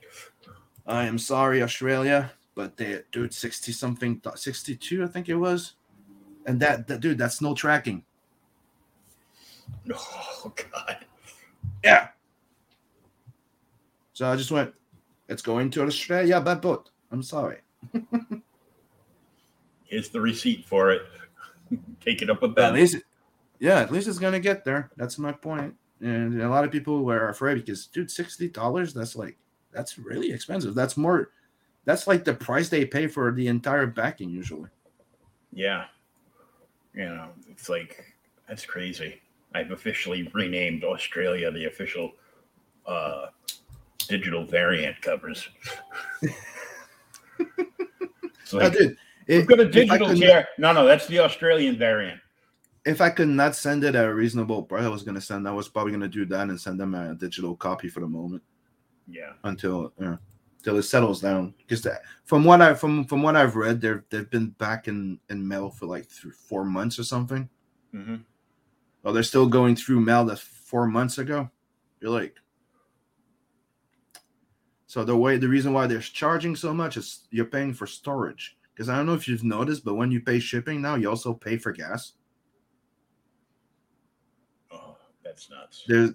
I 0.91 1.05
am 1.05 1.17
sorry, 1.17 1.63
Australia, 1.63 2.31
but 2.53 2.75
they, 2.75 3.01
dude, 3.11 3.33
sixty 3.33 3.71
something, 3.71 4.21
sixty-two, 4.35 5.03
I 5.03 5.07
think 5.07 5.29
it 5.29 5.35
was, 5.35 5.73
and 6.45 6.59
that, 6.59 6.87
that, 6.87 6.99
dude, 6.99 7.17
that's 7.17 7.41
no 7.41 7.55
tracking. 7.55 8.03
Oh 9.93 10.53
God. 10.55 11.05
Yeah. 11.83 12.09
So 14.13 14.27
I 14.27 14.35
just 14.35 14.51
went, 14.51 14.73
it's 15.29 15.41
going 15.41 15.69
to 15.71 15.83
Australia 15.83 16.41
by 16.41 16.55
boat. 16.55 16.89
I'm 17.11 17.23
sorry. 17.23 17.59
Here's 19.85 20.09
the 20.09 20.21
receipt 20.21 20.65
for 20.65 20.91
it. 20.91 21.03
Take 22.01 22.21
it 22.21 22.29
up 22.29 22.41
with 22.41 22.55
But 22.55 22.65
at 22.65 22.73
least, 22.73 22.97
yeah, 23.59 23.79
at 23.79 23.91
least 23.91 24.07
it's 24.07 24.19
gonna 24.19 24.39
get 24.39 24.65
there. 24.65 24.91
That's 24.97 25.17
my 25.17 25.31
point. 25.31 25.75
And 26.01 26.41
a 26.41 26.49
lot 26.49 26.65
of 26.65 26.71
people 26.71 27.03
were 27.03 27.29
afraid 27.29 27.55
because, 27.55 27.85
dude, 27.85 28.11
sixty 28.11 28.49
dollars. 28.49 28.93
That's 28.93 29.15
like 29.15 29.37
that's 29.71 29.97
really 29.97 30.31
expensive. 30.31 30.75
That's 30.75 30.97
more. 30.97 31.29
That's 31.85 32.07
like 32.07 32.23
the 32.23 32.33
price 32.33 32.69
they 32.69 32.85
pay 32.85 33.07
for 33.07 33.31
the 33.31 33.47
entire 33.47 33.87
backing 33.87 34.29
usually. 34.29 34.69
Yeah. 35.51 35.85
You 36.93 37.05
know, 37.05 37.29
it's 37.49 37.69
like 37.69 38.03
that's 38.47 38.65
crazy. 38.65 39.21
I've 39.53 39.71
officially 39.71 40.29
renamed 40.33 40.83
Australia 40.83 41.51
the 41.51 41.65
official 41.65 42.11
uh, 42.85 43.27
digital 44.07 44.45
variant 44.45 45.01
covers. 45.01 45.49
it's 46.21 46.33
like, 48.53 48.73
dude, 48.73 49.47
got 49.47 49.59
a 49.59 49.69
digital 49.69 50.13
tier. 50.13 50.47
No, 50.57 50.73
no, 50.73 50.85
that's 50.85 51.07
the 51.07 51.19
Australian 51.19 51.77
variant. 51.77 52.19
if 52.85 53.01
I 53.01 53.09
could 53.09 53.29
not 53.29 53.55
send 53.55 53.83
it 53.83 53.95
at 53.95 54.05
a 54.05 54.13
reasonable 54.13 54.63
price, 54.63 54.83
I 54.83 54.89
was 54.89 55.03
gonna 55.03 55.21
send. 55.21 55.47
I 55.47 55.51
was 55.51 55.69
probably 55.69 55.93
gonna 55.93 56.07
do 56.07 56.25
that 56.25 56.49
and 56.49 56.59
send 56.59 56.79
them 56.79 56.93
a 56.93 57.15
digital 57.15 57.55
copy 57.55 57.87
for 57.87 58.01
the 58.01 58.07
moment 58.07 58.43
Yeah. 59.11 59.33
until 59.43 59.93
uh, 60.01 60.15
until 60.59 60.77
it 60.77 60.83
settles 60.83 61.21
down. 61.21 61.53
Because 61.57 61.85
from 62.23 62.43
what 62.43 62.61
I 62.61 62.73
from 62.73 63.05
from 63.05 63.21
what 63.21 63.35
I've 63.35 63.55
read, 63.55 63.81
they've 63.81 64.01
they've 64.09 64.29
been 64.29 64.49
back 64.51 64.87
in 64.87 65.19
in 65.29 65.45
mail 65.47 65.69
for 65.69 65.85
like 65.85 66.05
three, 66.05 66.31
four 66.31 66.63
months 66.65 66.97
or 66.97 67.03
something. 67.03 67.49
hmm 67.91 68.15
Oh, 69.03 69.11
they're 69.11 69.23
still 69.23 69.47
going 69.47 69.75
through 69.75 69.99
mail 69.99 70.23
that 70.25 70.37
four 70.39 70.85
months 70.85 71.17
ago. 71.17 71.49
You're 71.99 72.11
like, 72.11 72.35
so 74.85 75.03
the 75.03 75.17
way 75.17 75.37
the 75.37 75.49
reason 75.49 75.73
why 75.73 75.87
they're 75.87 75.99
charging 75.99 76.55
so 76.55 76.73
much 76.73 76.97
is 76.97 77.27
you're 77.31 77.45
paying 77.45 77.73
for 77.73 77.87
storage. 77.87 78.57
Because 78.73 78.89
I 78.89 78.95
don't 78.95 79.05
know 79.07 79.13
if 79.13 79.27
you've 79.27 79.43
noticed, 79.43 79.83
but 79.83 79.95
when 79.95 80.11
you 80.11 80.21
pay 80.21 80.39
shipping 80.39 80.81
now, 80.81 80.95
you 80.95 81.09
also 81.09 81.33
pay 81.33 81.57
for 81.57 81.71
gas. 81.71 82.13
Oh, 84.71 84.95
that's 85.23 85.49
nuts. 85.49 85.83
There's 85.87 86.11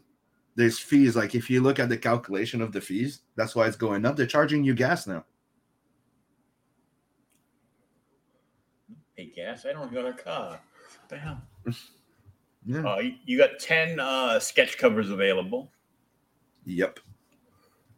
there's 0.56 0.78
fees. 0.78 1.14
Like 1.14 1.34
if 1.34 1.48
you 1.48 1.60
look 1.62 1.78
at 1.78 1.88
the 1.88 1.96
calculation 1.98 2.60
of 2.60 2.72
the 2.72 2.80
fees, 2.80 3.20
that's 3.36 3.54
why 3.54 3.66
it's 3.66 3.76
going 3.76 4.04
up. 4.04 4.16
They're 4.16 4.26
charging 4.26 4.64
you 4.64 4.74
gas 4.74 5.06
now. 5.06 5.24
Hey, 9.16 9.32
gas. 9.34 9.64
I 9.64 9.72
don't 9.72 9.92
got 9.92 10.06
a 10.06 10.12
car. 10.12 10.50
What 11.00 11.08
the 11.08 11.18
hell? 11.18 11.40
Yeah. 12.68 12.80
Uh, 12.84 13.00
you- 13.24 13.38
got 13.38 13.60
10 13.60 14.00
uh, 14.00 14.40
sketch 14.40 14.76
covers 14.76 15.10
available, 15.10 15.70
Yep. 16.64 16.98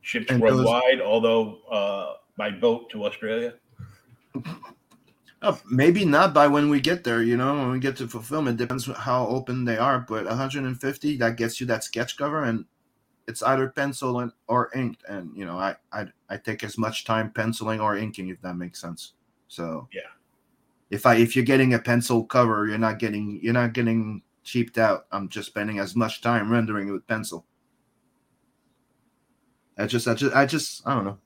shipped 0.03 0.31
And 0.31 0.43
those- 0.43 0.57
worldwide, 0.63 1.01
although 1.01 1.63
uh, 1.71 2.17
by 2.37 2.51
boat 2.51 2.91
to 2.91 3.07
Australia. 3.07 3.55
Oh, 5.43 5.61
maybe 5.71 6.05
not 6.05 6.35
by 6.35 6.49
when 6.49 6.69
we 6.69 6.81
get 6.81 7.05
there. 7.05 7.23
You 7.23 7.37
know, 7.37 7.55
when 7.57 7.71
we 7.73 7.79
get 7.79 7.97
to 7.99 8.09
fulfillment, 8.09 8.59
depends 8.59 8.87
how 8.87 9.27
open 9.29 9.65
they 9.65 9.79
are. 9.79 10.01
But 10.01 10.27
150 10.27 11.17
that 11.19 11.37
gets 11.37 11.61
you 11.61 11.67
that 11.69 11.85
sketch 11.85 12.17
cover, 12.17 12.43
and 12.45 12.65
it's 13.29 13.43
either 13.43 13.69
pencil 13.71 14.21
and, 14.21 14.33
or 14.49 14.71
inked. 14.75 15.05
And 15.09 15.37
you 15.37 15.47
know, 15.47 15.59
I, 15.59 15.77
I 15.93 16.07
I 16.29 16.39
take 16.39 16.65
as 16.65 16.79
much 16.79 17.05
time 17.05 17.31
penciling 17.33 17.81
or 17.81 17.97
inking 17.97 18.29
if 18.29 18.41
that 18.43 18.57
makes 18.57 18.81
sense. 18.81 19.15
So 19.49 19.89
Yeah. 19.93 20.03
if 20.91 21.07
I 21.07 21.17
if 21.17 21.37
you're 21.37 21.45
getting 21.45 21.75
a 21.75 21.79
pencil 21.79 22.25
cover, 22.25 22.67
you're 22.67 22.79
not 22.79 22.99
getting 22.99 23.41
you're 23.43 23.55
not 23.55 23.75
getting 23.75 24.23
cheaped 24.45 24.79
out. 24.79 25.07
I'm 25.13 25.29
just 25.29 25.49
spending 25.49 25.79
as 25.79 25.95
much 25.97 26.21
time 26.23 26.51
rendering 26.51 26.89
it 26.89 26.93
with 26.93 27.07
pencil. 27.07 27.47
I 29.79 29.87
just 29.87 30.09
I 30.09 30.15
just 30.15 30.35
I 30.35 30.47
just 30.47 30.87
I 30.87 30.95
don't 30.95 31.05
know. 31.05 31.19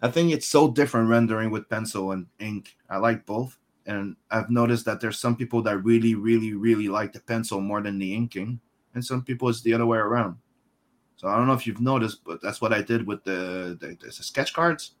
I 0.00 0.10
think 0.10 0.32
it's 0.32 0.48
so 0.48 0.70
different 0.70 1.08
rendering 1.08 1.50
with 1.50 1.68
pencil 1.68 2.12
and 2.12 2.26
ink. 2.38 2.76
I 2.88 2.98
like 2.98 3.26
both. 3.26 3.58
And 3.86 4.16
I've 4.30 4.50
noticed 4.50 4.84
that 4.84 5.00
there's 5.00 5.18
some 5.18 5.34
people 5.34 5.62
that 5.62 5.78
really, 5.78 6.14
really, 6.14 6.52
really 6.52 6.88
like 6.88 7.12
the 7.12 7.20
pencil 7.20 7.60
more 7.60 7.80
than 7.80 7.98
the 7.98 8.14
inking. 8.14 8.60
And 8.94 9.04
some 9.04 9.22
people 9.22 9.48
it's 9.48 9.62
the 9.62 9.74
other 9.74 9.86
way 9.86 9.98
around. 9.98 10.36
So 11.16 11.26
I 11.26 11.36
don't 11.36 11.46
know 11.46 11.54
if 11.54 11.66
you've 11.66 11.80
noticed, 11.80 12.22
but 12.24 12.40
that's 12.40 12.60
what 12.60 12.72
I 12.72 12.80
did 12.80 13.06
with 13.06 13.24
the, 13.24 13.76
the, 13.80 13.96
the 14.00 14.12
sketch 14.12 14.52
cards. 14.52 14.92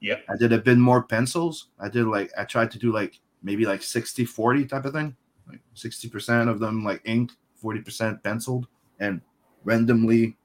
Yep. 0.00 0.24
I 0.28 0.36
did 0.36 0.52
a 0.52 0.58
bit 0.58 0.76
more 0.76 1.02
pencils. 1.02 1.68
I 1.80 1.88
did 1.88 2.06
like 2.06 2.30
I 2.36 2.44
tried 2.44 2.70
to 2.72 2.78
do 2.78 2.92
like 2.92 3.18
maybe 3.42 3.64
like 3.64 3.82
60 3.82 4.26
40 4.26 4.66
type 4.66 4.84
of 4.84 4.92
thing. 4.92 5.16
Like 5.48 5.60
60% 5.74 6.48
of 6.48 6.58
them 6.58 6.84
like 6.84 7.00
ink, 7.04 7.32
40% 7.62 8.22
penciled, 8.22 8.66
and 9.00 9.20
randomly 9.64 10.36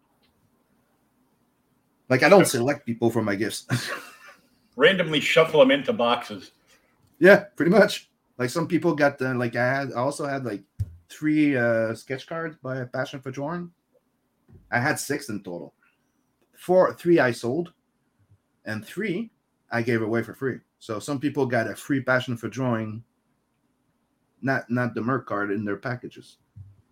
like 2.10 2.24
I 2.24 2.30
don't 2.30 2.48
select 2.48 2.86
people 2.86 3.10
for 3.10 3.22
my 3.22 3.36
gifts. 3.36 3.68
Randomly 4.76 5.20
shuffle 5.20 5.60
them 5.60 5.72
into 5.72 5.94
boxes. 5.94 6.52
Yeah, 7.20 7.46
pretty 7.56 7.72
much. 7.72 8.10
Like 8.38 8.50
some 8.50 8.68
people 8.68 8.96
got 8.96 9.18
the 9.18 9.34
like 9.34 9.56
I 9.56 9.66
had 9.66 9.92
I 9.94 10.00
also 10.00 10.26
had 10.26 10.46
like 10.46 10.64
three 11.10 11.56
uh 11.56 11.94
sketch 11.94 12.28
cards 12.28 12.56
by 12.62 12.84
Passion 12.86 13.22
for 13.22 13.32
Drawing. 13.32 13.72
I 14.72 14.80
had 14.80 15.00
six 15.00 15.30
in 15.30 15.44
total. 15.44 15.74
Four 16.58 16.94
three 16.94 17.20
I 17.20 17.32
sold 17.32 17.74
and 18.66 18.86
three 18.86 19.32
I 19.72 19.82
gave 19.82 20.02
away 20.02 20.24
for 20.24 20.34
free. 20.34 20.60
So 20.80 21.00
some 21.00 21.20
people 21.20 21.46
got 21.46 21.70
a 21.70 21.76
free 21.76 22.02
Passion 22.02 22.38
for 22.38 22.48
Drawing, 22.48 23.04
not 24.42 24.70
Nat 24.70 24.96
the 24.96 25.02
Merc 25.02 25.28
card 25.28 25.52
in 25.52 25.66
their 25.66 25.78
packages. 25.78 26.38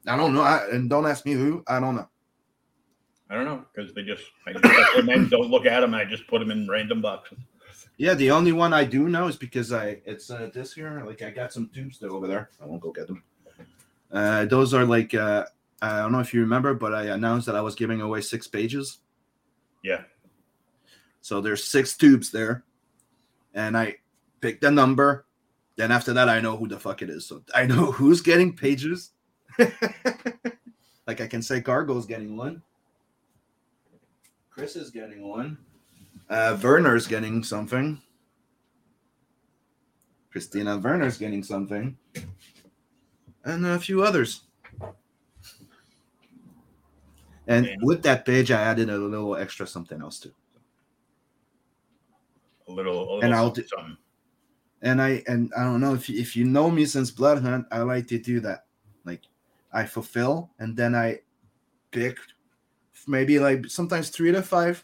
I 0.05 0.15
don't 0.15 0.33
know. 0.33 0.41
I, 0.41 0.67
and 0.71 0.89
don't 0.89 1.05
ask 1.05 1.25
me 1.25 1.33
who. 1.33 1.63
I 1.67 1.79
don't 1.79 1.95
know. 1.95 2.07
I 3.29 3.35
don't 3.35 3.45
know 3.45 3.65
because 3.73 3.93
they 3.93 4.03
just 4.03 4.23
I 4.45 4.53
just 4.53 4.63
let 4.63 4.95
them 4.95 5.09
in, 5.09 5.29
don't 5.29 5.49
look 5.49 5.65
at 5.65 5.81
them. 5.81 5.93
I 5.93 6.05
just 6.05 6.27
put 6.27 6.39
them 6.39 6.51
in 6.51 6.67
random 6.67 7.01
boxes. 7.01 7.37
Yeah, 7.97 8.13
the 8.13 8.31
only 8.31 8.51
one 8.51 8.73
I 8.73 8.83
do 8.83 9.09
know 9.09 9.27
is 9.27 9.35
because 9.35 9.73
I 9.73 9.99
it's 10.05 10.29
uh, 10.29 10.49
this 10.53 10.73
here. 10.73 11.03
Like 11.05 11.21
I 11.21 11.31
got 11.31 11.51
some 11.51 11.69
tubes 11.73 11.97
still 11.97 12.13
over 12.13 12.27
there. 12.27 12.49
I 12.61 12.65
won't 12.65 12.81
go 12.81 12.91
get 12.91 13.07
them. 13.07 13.23
Uh, 14.11 14.45
those 14.45 14.73
are 14.73 14.85
like 14.85 15.13
uh, 15.13 15.45
I 15.81 15.99
don't 15.99 16.11
know 16.11 16.19
if 16.19 16.33
you 16.33 16.41
remember, 16.41 16.73
but 16.73 16.93
I 16.93 17.05
announced 17.05 17.47
that 17.47 17.55
I 17.55 17.61
was 17.61 17.75
giving 17.75 18.01
away 18.01 18.21
six 18.21 18.47
pages. 18.47 18.99
Yeah. 19.83 20.03
So 21.21 21.41
there's 21.41 21.63
six 21.63 21.97
tubes 21.97 22.31
there, 22.31 22.63
and 23.53 23.77
I 23.77 23.95
picked 24.41 24.63
a 24.63 24.71
number. 24.71 25.25
Then 25.75 25.91
after 25.91 26.13
that, 26.13 26.29
I 26.29 26.39
know 26.39 26.55
who 26.55 26.67
the 26.67 26.79
fuck 26.79 27.01
it 27.01 27.09
is. 27.09 27.25
So 27.25 27.43
I 27.53 27.65
know 27.65 27.91
who's 27.91 28.21
getting 28.21 28.55
pages. 28.55 29.11
like 31.07 31.21
I 31.21 31.27
can 31.27 31.41
say, 31.41 31.61
Cargo's 31.61 32.05
getting 32.05 32.37
one. 32.37 32.61
Chris 34.57 34.75
is 34.75 34.89
getting 34.89 35.21
one. 35.27 35.55
Uh, 36.31 36.57
Werner's 36.63 37.05
getting 37.05 37.43
something. 37.43 38.01
Christina 40.31 40.79
Werner's 40.79 41.19
getting 41.19 41.43
something. 41.43 41.95
And 43.45 43.67
a 43.67 43.77
few 43.77 44.01
others. 44.01 44.41
And 47.45 47.69
with 47.83 48.01
that 48.01 48.25
page, 48.25 48.49
I 48.49 48.59
added 48.63 48.89
a 48.89 48.97
little 48.97 49.35
extra 49.35 49.67
something 49.67 50.01
else 50.01 50.19
too. 50.19 50.33
A 52.67 52.71
little, 52.71 52.97
a 52.97 53.01
little 53.01 53.21
And 53.21 53.35
I'll 53.35 53.51
do- 53.51 53.63
something. 53.67 53.95
And 54.81 54.99
I 55.01 55.23
and 55.27 55.51
I 55.55 55.63
don't 55.65 55.81
know 55.81 55.93
if 55.93 56.09
you, 56.09 56.19
if 56.19 56.35
you 56.35 56.45
know 56.45 56.71
me 56.71 56.85
since 56.85 57.11
Blood 57.11 57.43
Hunt, 57.43 57.67
I 57.71 57.79
like 57.81 58.07
to 58.07 58.17
do 58.17 58.39
that. 58.39 58.65
Like 59.05 59.21
I 59.71 59.85
fulfill 59.85 60.49
and 60.59 60.75
then 60.75 60.95
I 60.95 61.19
pick 61.91 62.17
maybe 63.07 63.39
like 63.39 63.65
sometimes 63.67 64.09
three 64.09 64.31
to 64.31 64.41
five. 64.41 64.83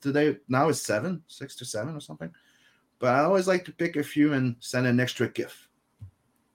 Today 0.00 0.38
now 0.48 0.68
it's 0.68 0.80
seven, 0.80 1.22
six 1.26 1.56
to 1.56 1.64
seven 1.64 1.96
or 1.96 2.00
something. 2.00 2.30
But 2.98 3.14
I 3.14 3.20
always 3.24 3.48
like 3.48 3.64
to 3.64 3.72
pick 3.72 3.96
a 3.96 4.02
few 4.02 4.32
and 4.32 4.56
send 4.60 4.86
an 4.86 5.00
extra 5.00 5.28
gift. 5.28 5.68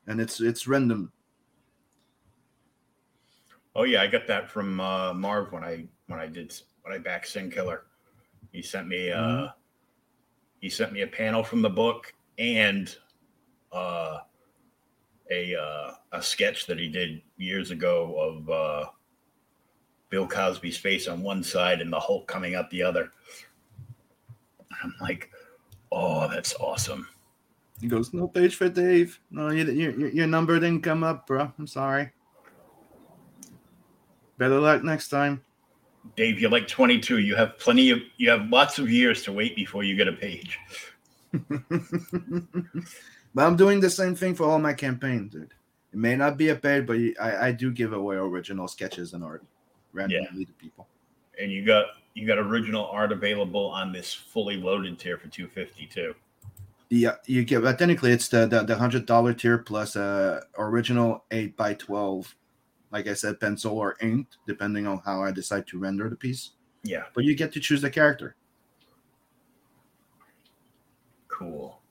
And 0.07 0.21
it's 0.21 0.39
it's 0.39 0.67
random. 0.67 1.11
Oh 3.75 3.83
yeah, 3.83 4.01
I 4.01 4.07
got 4.07 4.25
that 4.27 4.49
from 4.49 4.79
uh, 4.79 5.13
Marv 5.13 5.51
when 5.51 5.63
I 5.63 5.85
when 6.07 6.19
I 6.19 6.27
did 6.27 6.53
when 6.81 6.93
I 6.95 6.97
backed 6.97 7.27
Sin 7.27 7.51
Killer. 7.51 7.85
He 8.51 8.61
sent 8.61 8.87
me 8.87 9.11
uh 9.11 9.21
Mhm. 9.21 9.53
he 10.61 10.69
sent 10.69 10.93
me 10.93 11.01
a 11.01 11.07
panel 11.07 11.43
from 11.43 11.61
the 11.61 11.69
book 11.69 12.13
and 12.39 12.95
uh 13.71 14.19
a 15.29 15.55
uh, 15.55 15.91
a 16.13 16.21
sketch 16.23 16.65
that 16.67 16.79
he 16.79 16.87
did 16.87 17.21
years 17.35 17.71
ago 17.71 18.15
of 18.17 18.49
uh 18.49 18.89
Bill 20.09 20.27
Cosby's 20.27 20.77
face 20.77 21.07
on 21.07 21.21
one 21.21 21.43
side 21.43 21.81
and 21.81 21.91
the 21.91 21.99
Hulk 21.99 22.27
coming 22.27 22.55
out 22.55 22.69
the 22.69 22.83
other. 22.83 23.11
I'm 24.83 24.93
like, 25.01 25.31
oh, 25.91 26.27
that's 26.27 26.55
awesome. 26.55 27.07
He 27.81 27.87
goes, 27.87 28.13
no 28.13 28.27
page 28.27 28.55
for 28.55 28.69
Dave. 28.69 29.19
No, 29.29 29.49
you, 29.49 29.65
your 29.65 30.09
your 30.09 30.27
number 30.27 30.59
didn't 30.59 30.81
come 30.81 31.03
up, 31.03 31.27
bro. 31.27 31.51
I'm 31.59 31.67
sorry. 31.67 32.11
Better 34.37 34.59
luck 34.59 34.83
next 34.83 35.09
time. 35.09 35.43
Dave, 36.15 36.39
you're 36.39 36.49
like 36.49 36.67
22. 36.67 37.19
You 37.19 37.35
have 37.35 37.59
plenty 37.59 37.89
of 37.91 37.99
you 38.17 38.29
have 38.29 38.49
lots 38.49 38.79
of 38.79 38.89
years 38.89 39.23
to 39.23 39.31
wait 39.31 39.55
before 39.55 39.83
you 39.83 39.95
get 39.95 40.07
a 40.07 40.13
page. 40.13 40.57
but 41.59 43.43
I'm 43.43 43.55
doing 43.55 43.79
the 43.79 43.89
same 43.89 44.15
thing 44.15 44.33
for 44.33 44.45
all 44.45 44.59
my 44.59 44.73
campaigns, 44.73 45.33
dude. 45.33 45.53
It 45.93 45.99
may 45.99 46.15
not 46.15 46.37
be 46.37 46.49
a 46.49 46.55
page, 46.55 46.85
but 46.87 46.97
I, 47.21 47.47
I 47.47 47.51
do 47.51 47.71
give 47.71 47.93
away 47.93 48.15
original 48.15 48.67
sketches 48.67 49.13
and 49.13 49.23
art 49.23 49.43
randomly 49.97 50.45
to 50.45 50.53
people. 50.53 50.87
and 51.41 51.51
you 51.51 51.65
got 51.65 51.85
you 52.13 52.25
got 52.25 52.37
original 52.37 52.85
art 52.87 53.11
available 53.11 53.67
on 53.67 53.91
this 53.91 54.13
fully 54.13 54.57
loaded 54.57 54.97
tier 54.99 55.17
for 55.17 55.27
250 55.27 55.85
too 55.87 56.13
Yeah, 56.89 57.15
you 57.25 57.43
get 57.43 57.61
but 57.61 57.77
technically 57.77 58.11
it's 58.11 58.29
the 58.29 58.47
the, 58.47 58.63
the 58.63 58.75
hundred 58.77 59.05
dollar 59.05 59.33
tier 59.33 59.57
plus 59.57 59.95
a 59.95 60.41
original 60.57 61.25
eight 61.31 61.57
by 61.57 61.73
twelve, 61.73 62.33
like 62.91 63.07
I 63.07 63.13
said, 63.13 63.39
pencil 63.39 63.77
or 63.77 63.97
inked, 64.01 64.37
depending 64.47 64.87
on 64.87 65.01
how 65.03 65.21
I 65.21 65.31
decide 65.31 65.67
to 65.67 65.77
render 65.79 66.09
the 66.09 66.15
piece. 66.15 66.51
Yeah, 66.83 67.03
But 67.13 67.25
you 67.25 67.35
get 67.35 67.51
to 67.53 67.59
choose 67.59 67.81
the 67.81 67.89
character, 67.89 68.35
cool. 71.27 71.81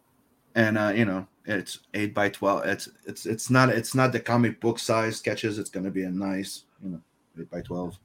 and 0.54 0.78
uh, 0.78 0.92
you 0.94 1.04
know 1.04 1.26
it's 1.44 1.80
eight 1.94 2.14
by 2.14 2.28
twelve. 2.30 2.64
It's 2.66 2.88
it's 3.04 3.26
it's 3.26 3.50
not 3.50 3.68
it's 3.68 3.94
not 3.94 4.12
the 4.12 4.20
comic 4.20 4.60
book 4.60 4.78
size 4.78 5.18
sketches. 5.18 5.58
It's 5.58 5.70
gonna 5.70 5.90
be 5.90 6.04
a 6.04 6.10
nice 6.10 6.64
you 6.82 6.88
know 6.90 7.00
eight 7.38 7.50
by 7.50 7.60
twelve. 7.60 7.98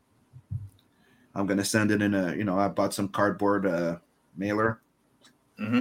I'm 1.35 1.45
gonna 1.45 1.65
send 1.65 1.91
it 1.91 2.01
in 2.01 2.13
a 2.13 2.35
you 2.35 2.43
know 2.43 2.57
I 2.59 2.67
bought 2.67 2.93
some 2.93 3.07
cardboard 3.07 3.65
uh, 3.65 3.97
mailer. 4.35 4.81
hmm 5.57 5.79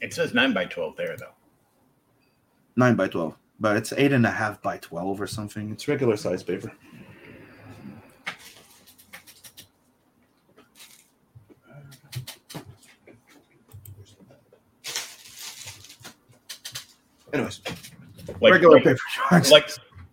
It 0.00 0.14
says 0.14 0.34
nine 0.34 0.52
by 0.52 0.64
twelve 0.66 0.96
there 0.96 1.16
though. 1.16 1.34
nine 2.76 2.94
by 2.94 3.08
twelve, 3.08 3.36
but 3.58 3.76
it's 3.76 3.92
eight 3.94 4.12
and 4.12 4.24
a 4.26 4.30
half 4.30 4.62
by 4.62 4.78
twelve 4.78 5.20
or 5.20 5.26
something. 5.26 5.70
It's 5.70 5.88
regular 5.88 6.16
size 6.16 6.42
paper. 6.42 6.72
Anyways, 17.32 17.60
Like, 18.40 18.52
regular 18.52 18.76
like, 18.76 18.84
paper 18.84 18.98
charts. 19.28 19.50
like, 19.50 19.70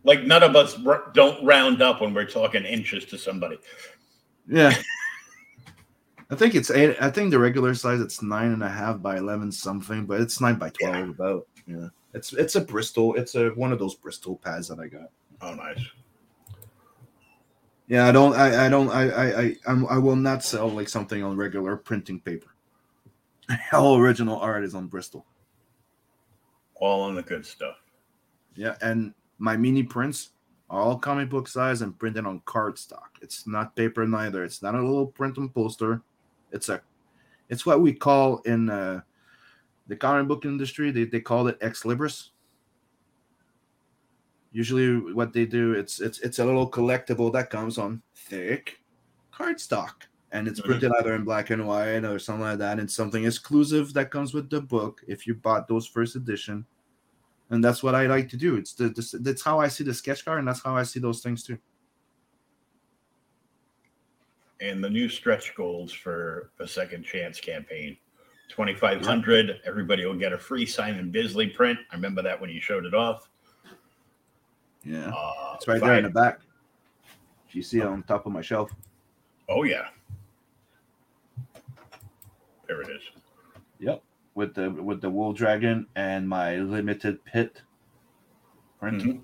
like 0.07 0.23
none 0.23 0.41
of 0.41 0.55
us 0.55 0.75
r- 0.87 1.11
don't 1.13 1.45
round 1.45 1.81
up 1.83 2.01
when 2.01 2.13
we're 2.13 2.25
talking 2.25 2.63
inches 2.63 3.05
to 3.05 3.17
somebody. 3.17 3.59
yeah. 4.47 4.73
I 6.29 6.35
think 6.35 6.55
it's 6.55 6.69
eight. 6.71 6.97
I 6.99 7.09
think 7.09 7.31
the 7.31 7.39
regular 7.39 7.73
size 7.73 8.01
it's 8.01 8.21
nine 8.21 8.51
and 8.51 8.61
a 8.61 8.67
half 8.67 9.01
by 9.01 9.17
eleven 9.17 9.49
something, 9.51 10.05
but 10.05 10.19
it's 10.19 10.41
nine 10.41 10.55
by 10.55 10.69
twelve 10.71 10.95
Yeah. 10.95 11.03
about. 11.11 11.47
Yeah, 11.65 11.87
it's 12.13 12.33
it's 12.33 12.55
a 12.55 12.61
Bristol. 12.61 13.15
It's 13.15 13.35
a 13.35 13.49
one 13.51 13.71
of 13.71 13.79
those 13.79 13.95
Bristol 13.95 14.35
pads 14.35 14.67
that 14.67 14.79
I 14.79 14.87
got. 14.87 15.09
Oh, 15.41 15.53
nice. 15.53 15.79
Yeah, 17.87 18.07
I 18.07 18.11
don't. 18.11 18.33
I, 18.35 18.65
I 18.65 18.69
don't. 18.69 18.89
I. 18.89 19.09
I. 19.09 19.41
I. 19.41 19.55
I'm, 19.67 19.87
I 19.87 19.97
will 19.97 20.17
not 20.17 20.43
sell 20.43 20.67
like 20.69 20.89
something 20.89 21.23
on 21.23 21.37
regular 21.37 21.77
printing 21.77 22.19
paper. 22.19 22.49
All 23.71 23.97
original 23.97 24.37
art 24.37 24.65
is 24.65 24.75
on 24.75 24.87
Bristol. 24.87 25.25
All 26.75 27.03
on 27.03 27.15
the 27.15 27.23
good 27.23 27.45
stuff. 27.45 27.77
Yeah, 28.55 28.75
and 28.81 29.13
my 29.37 29.55
mini 29.57 29.83
prints 29.83 30.31
are 30.69 30.81
all 30.81 30.97
comic 30.99 31.29
book 31.29 31.47
size 31.47 31.81
and 31.81 31.97
printed 31.97 32.25
on 32.25 32.41
cardstock. 32.41 33.17
It's 33.21 33.47
not 33.47 33.75
paper 33.75 34.05
neither. 34.05 34.43
It's 34.43 34.61
not 34.61 34.75
a 34.75 34.81
little 34.81 35.07
print 35.07 35.37
and 35.37 35.53
poster. 35.53 36.01
It's 36.51 36.69
a. 36.69 36.81
It's 37.49 37.65
what 37.65 37.81
we 37.81 37.93
call 37.93 38.39
in 38.39 38.69
uh, 38.69 39.01
the 39.87 39.95
comic 39.95 40.27
book 40.27 40.43
industry. 40.45 40.91
They 40.91 41.05
they 41.05 41.21
call 41.21 41.47
it 41.47 41.57
ex 41.61 41.83
libris. 41.83 42.29
Usually, 44.51 45.13
what 45.13 45.33
they 45.33 45.45
do 45.45 45.73
it's 45.73 45.99
it's 46.01 46.19
it's 46.19 46.39
a 46.39 46.45
little 46.45 46.69
collectible 46.69 47.31
that 47.33 47.49
comes 47.49 47.77
on 47.77 48.01
thick 48.15 48.79
cardstock, 49.31 50.07
and 50.31 50.47
it's 50.47 50.59
Mhm. 50.59 50.65
printed 50.65 50.91
either 50.99 51.15
in 51.15 51.23
black 51.23 51.49
and 51.51 51.65
white 51.67 52.03
or 52.05 52.17
something 52.19 52.43
like 52.43 52.57
that. 52.59 52.79
And 52.79 52.89
something 52.89 53.25
exclusive 53.25 53.93
that 53.93 54.09
comes 54.11 54.33
with 54.33 54.49
the 54.49 54.61
book 54.61 55.01
if 55.07 55.27
you 55.27 55.35
bought 55.35 55.67
those 55.67 55.85
first 55.87 56.15
edition 56.15 56.65
and 57.49 57.63
that's 57.63 57.81
what 57.83 57.95
I 57.95 58.05
like 58.07 58.29
to 58.29 58.37
do. 58.37 58.55
It's 58.55 58.73
the, 58.73 58.89
the 58.89 59.19
that's 59.21 59.43
how 59.43 59.59
I 59.59 59.67
see 59.67 59.83
the 59.83 59.93
sketch 59.93 60.25
card, 60.25 60.39
and 60.39 60.47
that's 60.47 60.63
how 60.63 60.75
I 60.75 60.83
see 60.83 60.99
those 60.99 61.21
things 61.21 61.43
too. 61.43 61.57
And 64.59 64.83
the 64.83 64.89
new 64.89 65.07
stretch 65.07 65.55
goals 65.55 65.91
for 65.93 66.51
the 66.57 66.67
second 66.67 67.03
chance 67.03 67.39
campaign. 67.39 67.97
2500 68.49 69.59
everybody 69.65 70.05
will 70.05 70.17
get 70.17 70.31
a 70.31 70.37
free 70.37 70.65
simon 70.65 71.11
bisley 71.11 71.47
print 71.47 71.77
i 71.91 71.95
remember 71.95 72.21
that 72.21 72.39
when 72.39 72.49
you 72.49 72.61
showed 72.61 72.85
it 72.85 72.93
off 72.93 73.29
Yeah, 74.85 75.09
uh, 75.13 75.55
it's 75.55 75.67
right 75.67 75.81
there 75.81 75.97
in 75.97 76.03
the 76.05 76.09
five- 76.09 76.13
back. 76.13 76.39
You 77.51 77.61
see 77.61 77.79
it 77.81 77.85
on 77.85 78.03
top 78.03 78.25
of 78.25 78.31
my 78.31 78.41
shelf. 78.41 78.71
oh 79.49 79.63
yeah 79.63 79.87
there 82.69 82.81
it 82.81 82.89
is 82.89 83.01
Yep, 83.79 84.01
with 84.37 84.53
the 84.53 84.69
with 84.69 85.01
the 85.01 85.09
Wolf 85.09 85.35
Dragon 85.35 85.87
and 85.95 86.29
my 86.29 86.57
limited 86.57 87.25
Pitt 87.25 87.63
print, 88.79 89.01
Mhm. 89.01 89.23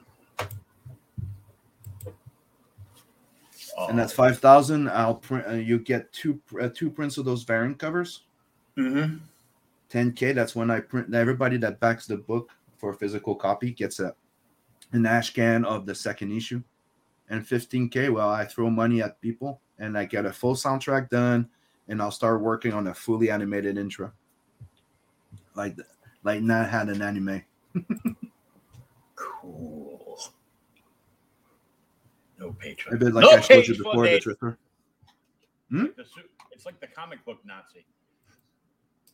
and 3.88 3.98
that's 3.98 4.12
five 4.12 4.40
thousand. 4.40 4.90
I'll 4.90 5.16
print. 5.16 5.48
Uh, 5.48 5.52
you 5.54 5.78
get 5.78 6.12
two 6.12 6.42
uh, 6.60 6.70
two 6.74 6.90
prints 6.90 7.20
of 7.20 7.26
those 7.26 7.44
variant 7.44 7.78
covers. 7.78 8.24
Mhm. 8.76 9.20
10k. 9.90 10.34
That's 10.34 10.56
when 10.56 10.72
I 10.72 10.80
print. 10.80 11.14
Everybody 11.14 11.58
that 11.58 11.80
backs 11.80 12.08
the 12.08 12.18
book 12.18 12.50
for 12.78 12.90
a 12.90 12.96
physical 12.96 13.36
copy 13.36 13.72
gets 13.72 14.00
a 14.00 14.16
an 14.94 15.06
ash 15.06 15.32
can 15.32 15.64
of 15.64 15.86
the 15.86 15.94
second 15.94 16.32
issue, 16.32 16.64
and 17.30 17.46
15k. 17.46 18.10
Well, 18.10 18.30
I 18.30 18.46
throw 18.46 18.72
money 18.72 19.04
at 19.04 19.22
people, 19.22 19.62
and 19.78 19.96
I 19.96 20.06
get 20.06 20.26
a 20.26 20.34
full 20.34 20.56
soundtrack 20.56 21.10
done, 21.10 21.50
and 21.88 22.02
I'll 22.02 22.10
start 22.12 22.42
working 22.42 22.74
on 22.74 22.88
a 22.88 22.94
fully 22.96 23.30
animated 23.30 23.78
intro, 23.78 24.12
like 25.56 25.78
like 26.24 26.42
not 26.42 26.70
had 26.70 26.90
an 26.90 27.02
anime. 27.02 27.44
cool 29.16 30.20
no 32.40 32.50
A 32.50 32.54
patron 32.54 32.98
bit 33.00 33.14
like 33.14 33.24
No 33.24 33.32
I 33.32 33.40
showed 33.42 33.68
you 33.68 33.78
before, 33.78 34.06
the 34.06 34.12
me. 34.14 34.20
Tripper. 34.20 34.58
Hmm? 35.70 35.80
Like 35.84 35.96
the 35.96 36.06
it's 36.52 36.66
like 36.66 36.80
the 36.80 36.88
comic 36.88 37.24
book 37.26 37.40
nazi 37.46 37.86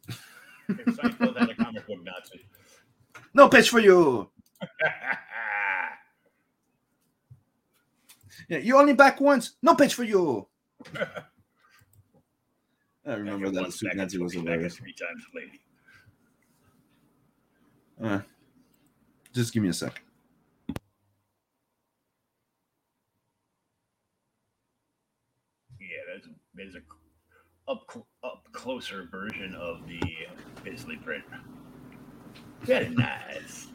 if 0.08 0.86
Seinfeld 0.86 1.38
had 1.38 1.49
a 1.49 1.56
comic 1.56 1.86
book 1.88 1.99
nazi 2.04 2.45
No 3.34 3.49
pitch 3.49 3.69
for 3.69 3.80
you. 3.80 4.30
Yeah, 8.47 8.58
you 8.60 8.78
only 8.78 8.93
back 8.93 9.21
once. 9.21 9.58
No 9.62 9.75
pitch 9.75 9.93
for 9.93 10.04
you. 10.04 10.47
I 13.06 13.13
remember 13.13 13.45
Back 13.45 13.54
that 13.54 13.60
at 13.65 13.67
the 13.67 13.73
once, 13.73 13.75
suit 13.75 13.89
back 13.89 13.97
at 13.97 13.97
Nazi 13.97 14.17
was 14.17 14.34
twice, 14.34 14.43
back 14.43 14.54
hilarious. 14.54 14.75
three 14.75 14.93
times 14.93 15.23
lady 15.36 15.62
Uh, 18.01 18.19
just 19.33 19.53
give 19.53 19.63
me 19.63 19.69
a 19.69 19.73
second. 19.73 20.03
Yeah, 25.79 25.97
there's 26.07 26.25
a, 26.25 26.29
there's 26.55 26.75
a 26.75 27.71
up 27.71 27.83
cl- 27.91 28.07
up 28.23 28.43
closer 28.51 29.07
version 29.12 29.55
of 29.55 29.88
the 29.88 30.01
Bisley 30.63 30.97
print. 30.97 31.23
Very 32.62 32.89
nice. 32.95 33.67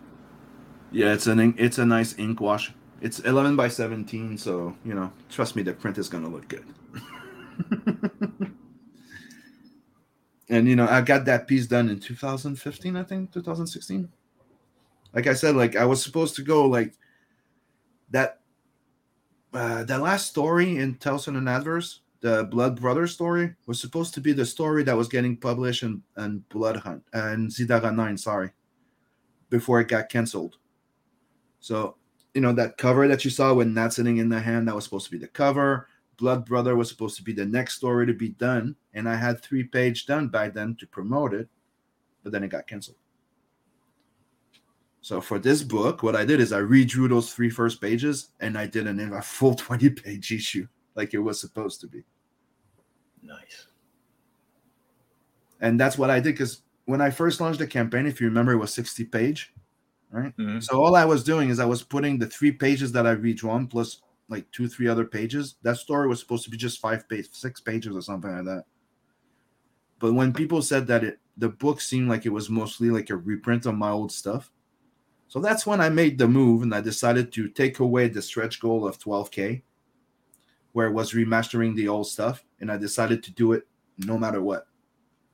Yeah, 0.91 1.13
it's 1.13 1.27
an 1.27 1.55
it's 1.59 1.79
a 1.79 1.87
nice 1.87 2.19
ink 2.19 2.41
wash. 2.41 2.73
It's 3.01 3.19
11 3.21 3.57
by 3.57 3.69
17, 3.69 4.39
so 4.39 4.77
you 4.85 4.95
know, 4.95 5.13
trust 5.29 5.57
me, 5.57 5.63
the 5.63 5.73
print 5.75 5.99
is 5.99 6.09
gonna 6.09 6.29
look 6.29 6.49
good. 6.49 6.65
and 10.49 10.69
you 10.69 10.77
know, 10.77 10.87
I 10.87 11.01
got 11.01 11.25
that 11.27 11.49
piece 11.49 11.67
done 11.67 11.89
in 11.89 12.01
2015, 12.01 12.97
I 12.97 13.03
think, 13.03 13.33
2016. 13.33 14.09
Like 15.15 15.27
I 15.27 15.35
said, 15.35 15.57
like 15.57 15.77
I 15.77 15.85
was 15.85 16.03
supposed 16.03 16.37
to 16.37 16.43
go 16.43 16.67
like 16.67 16.95
that. 18.11 18.41
Uh, 19.53 19.85
the 19.85 19.97
last 19.99 20.27
story 20.27 20.79
in 20.79 20.97
Tales 20.97 21.25
from 21.25 21.35
the 21.35 21.41
Natverse, 21.41 22.01
the 22.21 22.45
Blood 22.51 22.81
brother 22.81 23.07
story, 23.07 23.55
was 23.67 23.81
supposed 23.81 24.13
to 24.15 24.21
be 24.21 24.33
the 24.33 24.45
story 24.45 24.83
that 24.83 24.97
was 24.97 25.07
getting 25.07 25.37
published 25.37 25.85
in, 25.85 26.03
in 26.19 26.45
Blood 26.49 26.77
Hunt 26.77 27.05
and 27.13 27.49
Zidara 27.49 27.95
9, 27.95 28.19
sorry, 28.19 28.51
before 29.51 29.81
it 29.81 29.87
got 29.87 30.09
canceled. 30.09 30.57
So, 31.61 31.97
you 32.35 32.41
know, 32.41 32.53
that 32.55 32.79
cover 32.79 33.07
that 33.07 33.25
you 33.25 33.31
saw 33.31 33.55
with 33.55 33.69
Nat 33.69 33.91
sitting 33.93 34.17
in 34.17 34.29
the 34.29 34.41
hand, 34.41 34.67
that 34.67 34.75
was 34.75 34.85
supposed 34.85 35.05
to 35.07 35.13
be 35.13 35.19
the 35.19 35.29
cover. 35.29 35.87
Blood 36.17 36.45
Brother 36.47 36.77
was 36.77 36.89
supposed 36.89 37.17
to 37.17 37.23
be 37.23 37.33
the 37.33 37.47
next 37.47 37.75
story 37.77 38.07
to 38.07 38.13
be 38.13 38.31
done. 38.31 38.77
And 38.95 39.09
I 39.09 39.17
had 39.17 39.41
three 39.43 39.65
page 39.65 40.07
done 40.07 40.29
by 40.29 40.49
then 40.49 40.77
to 40.77 40.87
promote 40.87 41.35
it, 41.35 41.49
but 42.23 42.33
then 42.33 42.45
it 42.45 42.49
got 42.49 42.67
canceled. 42.67 42.97
So 45.01 45.21
for 45.21 45.39
this 45.39 45.63
book, 45.63 46.03
what 46.03 46.17
I 46.17 46.25
did 46.25 46.41
is 46.41 46.53
I 46.53 46.61
redrew 46.61 47.11
those 47.11 47.35
three 47.35 47.51
first 47.51 47.81
pages 47.81 48.31
and 48.41 48.57
I 48.57 48.67
did 48.67 48.87
an, 48.87 48.99
a 49.13 49.21
full 49.21 49.55
20 49.55 49.91
page 49.91 50.33
issue 50.33 50.67
like 50.95 51.13
it 51.13 51.19
was 51.19 51.41
supposed 51.41 51.81
to 51.83 51.87
be. 51.87 52.05
Nice. 53.23 53.67
And 55.61 55.79
that's 55.79 55.99
what 55.99 56.11
I 56.11 56.21
did 56.21 56.35
because 56.35 56.63
when 56.87 57.01
I 57.01 57.11
first 57.11 57.41
launched 57.41 57.59
the 57.59 57.67
campaign, 57.67 58.07
if 58.07 58.21
you 58.21 58.29
remember, 58.29 58.53
it 58.53 58.59
was 58.59 58.73
60 58.73 59.05
page. 59.05 59.53
Right. 60.11 60.37
Mhm. 60.37 60.63
So 60.63 60.83
all 60.83 60.95
I 60.95 61.05
was 61.05 61.25
doing 61.25 61.49
is 61.49 61.59
I 61.59 61.65
was 61.65 61.83
putting 61.83 62.19
the 62.19 62.27
three 62.27 62.53
pages 62.53 62.93
that 62.93 63.07
I 63.07 63.11
redrawn 63.11 63.67
plus 63.67 64.01
like 64.29 64.51
two, 64.51 64.69
three 64.69 64.89
other 64.89 65.05
pages. 65.05 65.57
That 65.63 65.77
story 65.77 66.09
was 66.09 66.21
supposed 66.21 66.45
to 66.45 66.51
be 66.51 66.57
just 66.57 66.81
five 66.81 67.09
pages, 67.09 67.31
six 67.33 67.61
pages 67.61 67.95
or 67.95 68.01
something 68.01 68.35
like 68.35 68.45
that. 68.45 68.65
But 69.99 70.15
when 70.15 70.33
people 70.33 70.63
said 70.63 70.87
that 70.89 71.05
it 71.05 71.19
the 71.37 71.49
book 71.49 71.81
seemed 71.81 72.09
like 72.09 72.27
it 72.27 72.33
was 72.33 72.49
mostly 72.49 72.91
like 72.91 73.11
a 73.11 73.17
reprint 73.17 73.67
of 73.67 73.75
my 73.75 73.91
old 73.91 74.13
stuff. 74.13 74.51
So 75.29 75.41
that's 75.41 75.67
when 75.67 75.81
I 75.81 75.89
made 75.89 76.17
the 76.17 76.29
move 76.29 76.63
and 76.63 76.75
I 76.75 76.81
decided 76.81 77.33
to 77.33 77.49
take 77.49 77.81
away 77.81 78.09
the 78.09 78.23
stretch 78.23 78.61
goal 78.61 78.87
of 78.87 79.01
12k, 79.01 79.63
where 80.73 80.87
it 80.87 80.93
was 80.93 81.13
remastering 81.13 81.75
the 81.75 81.89
old 81.89 82.07
stuff, 82.07 82.45
and 82.61 82.71
I 82.71 82.77
decided 82.77 83.23
to 83.25 83.33
do 83.33 83.53
it 83.53 83.67
no 83.99 84.17
matter 84.17 84.41
what. 84.41 84.69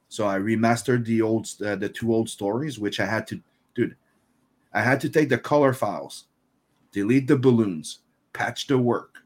So 0.09 0.27
I 0.27 0.39
remastered 0.39 1.05
the 1.05 1.23
old 1.23 1.49
uh, 1.65 1.77
the 1.77 1.89
two 1.89 2.13
old 2.15 2.29
stories, 2.29 2.79
which 2.79 2.99
I 2.99 3.07
had 3.07 3.27
to, 3.29 3.41
dude. 3.75 3.97
I 4.73 4.83
had 4.83 5.01
to 5.03 5.09
take 5.09 5.29
the 5.29 5.39
color 5.39 5.73
files, 5.73 6.27
delete 6.93 7.27
the 7.27 7.37
balloons, 7.37 7.99
patch 8.33 8.67
the 8.67 8.79
work, 8.79 9.19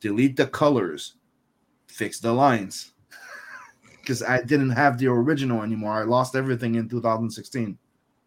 delete 0.00 0.36
the 0.36 0.46
colors, 0.46 1.14
fix 1.86 2.20
the 2.20 2.32
lines, 2.32 2.92
because 4.00 4.22
I 4.22 4.42
didn't 4.42 4.70
have 4.70 4.98
the 4.98 5.08
original 5.08 5.62
anymore. 5.62 5.94
I 5.94 6.04
lost 6.04 6.36
everything 6.36 6.74
in 6.74 6.88
2016. 6.88 7.78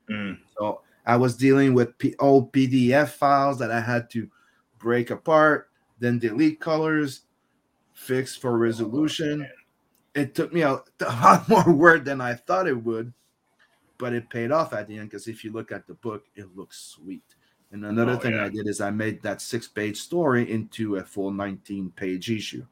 Mm. 0.09 0.37
So 0.57 0.81
I 1.05 1.15
was 1.15 1.35
dealing 1.35 1.73
with 1.73 1.97
P- 1.97 2.15
old 2.19 2.51
PDF 2.51 3.09
files 3.09 3.59
that 3.59 3.71
I 3.71 3.81
had 3.81 4.09
to 4.11 4.29
break 4.77 5.09
apart, 5.09 5.69
then 5.99 6.19
delete 6.19 6.59
colors, 6.59 7.21
fix 7.93 8.35
for 8.35 8.57
resolution. 8.57 9.47
It 10.13 10.35
took 10.35 10.53
me 10.53 10.61
a, 10.61 10.73
a 10.99 11.05
lot 11.05 11.47
more 11.47 11.71
work 11.71 12.05
than 12.05 12.21
I 12.21 12.33
thought 12.33 12.67
it 12.67 12.83
would, 12.83 13.13
but 13.97 14.13
it 14.13 14.29
paid 14.29 14.51
off 14.51 14.73
at 14.73 14.87
the 14.87 14.97
end 14.97 15.09
because 15.09 15.27
if 15.27 15.43
you 15.43 15.51
look 15.51 15.71
at 15.71 15.87
the 15.87 15.93
book, 15.95 16.25
it 16.35 16.55
looks 16.55 16.79
sweet. 16.79 17.23
And 17.71 17.85
another 17.85 18.13
Oh, 18.13 18.17
thing 18.17 18.33
yeah. 18.33 18.45
I 18.45 18.49
did 18.49 18.67
is 18.67 18.81
I 18.81 18.91
made 18.91 19.21
that 19.21 19.41
six 19.41 19.67
page 19.67 19.97
story 19.97 20.51
into 20.51 20.97
a 20.97 21.03
full 21.03 21.31
19 21.31 21.91
page 21.91 22.29
issue, 22.29 22.65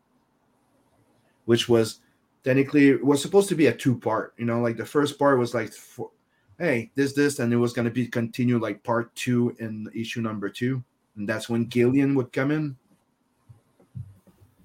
which 1.46 1.70
was 1.70 2.02
technically 2.44 2.96
was 2.96 3.22
supposed 3.22 3.50
to 3.50 3.56
be 3.56 3.68
a 3.68 3.74
two 3.74 3.98
part. 3.98 4.34
You 4.38 4.46
know, 4.46 4.60
like 4.60 4.78
the 4.78 4.86
first 4.86 5.18
part 5.18 5.40
was 5.40 5.54
like, 5.54 5.72
for, 5.72 6.12
hey, 6.58 6.92
this, 6.96 7.14
this, 7.14 7.40
and 7.40 7.54
it 7.54 7.58
was 7.58 7.72
going 7.72 7.86
to 7.86 7.92
be 7.92 8.08
continued 8.08 8.62
like 8.62 8.84
part 8.84 9.14
two 9.16 9.56
in 9.60 9.90
issue 9.96 10.22
number 10.22 10.50
two. 10.50 10.84
And 11.16 11.28
that's 11.28 11.50
when 11.50 11.70
Gillian 11.70 12.16
would 12.16 12.34
come 12.34 12.52
in. 12.52 12.78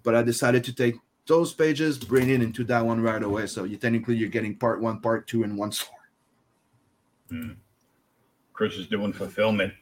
But 0.02 0.14
I 0.14 0.22
decided 0.22 0.64
to 0.64 0.74
take 0.74 0.96
those 1.26 1.52
pages, 1.54 1.96
bring 1.96 2.28
it 2.28 2.42
into 2.42 2.64
that 2.64 2.84
one 2.84 3.00
right 3.00 3.22
away. 3.22 3.46
So 3.46 3.64
you 3.64 3.76
technically 3.76 4.16
you're 4.16 4.28
getting 4.28 4.56
part 4.56 4.80
one, 4.80 5.00
part 5.00 5.26
two 5.26 5.44
in 5.44 5.56
one 5.56 5.72
story. 5.72 5.90
Hmm. 7.30 7.50
Chris 8.52 8.74
is 8.74 8.86
doing 8.86 9.12
fulfillment. 9.12 9.72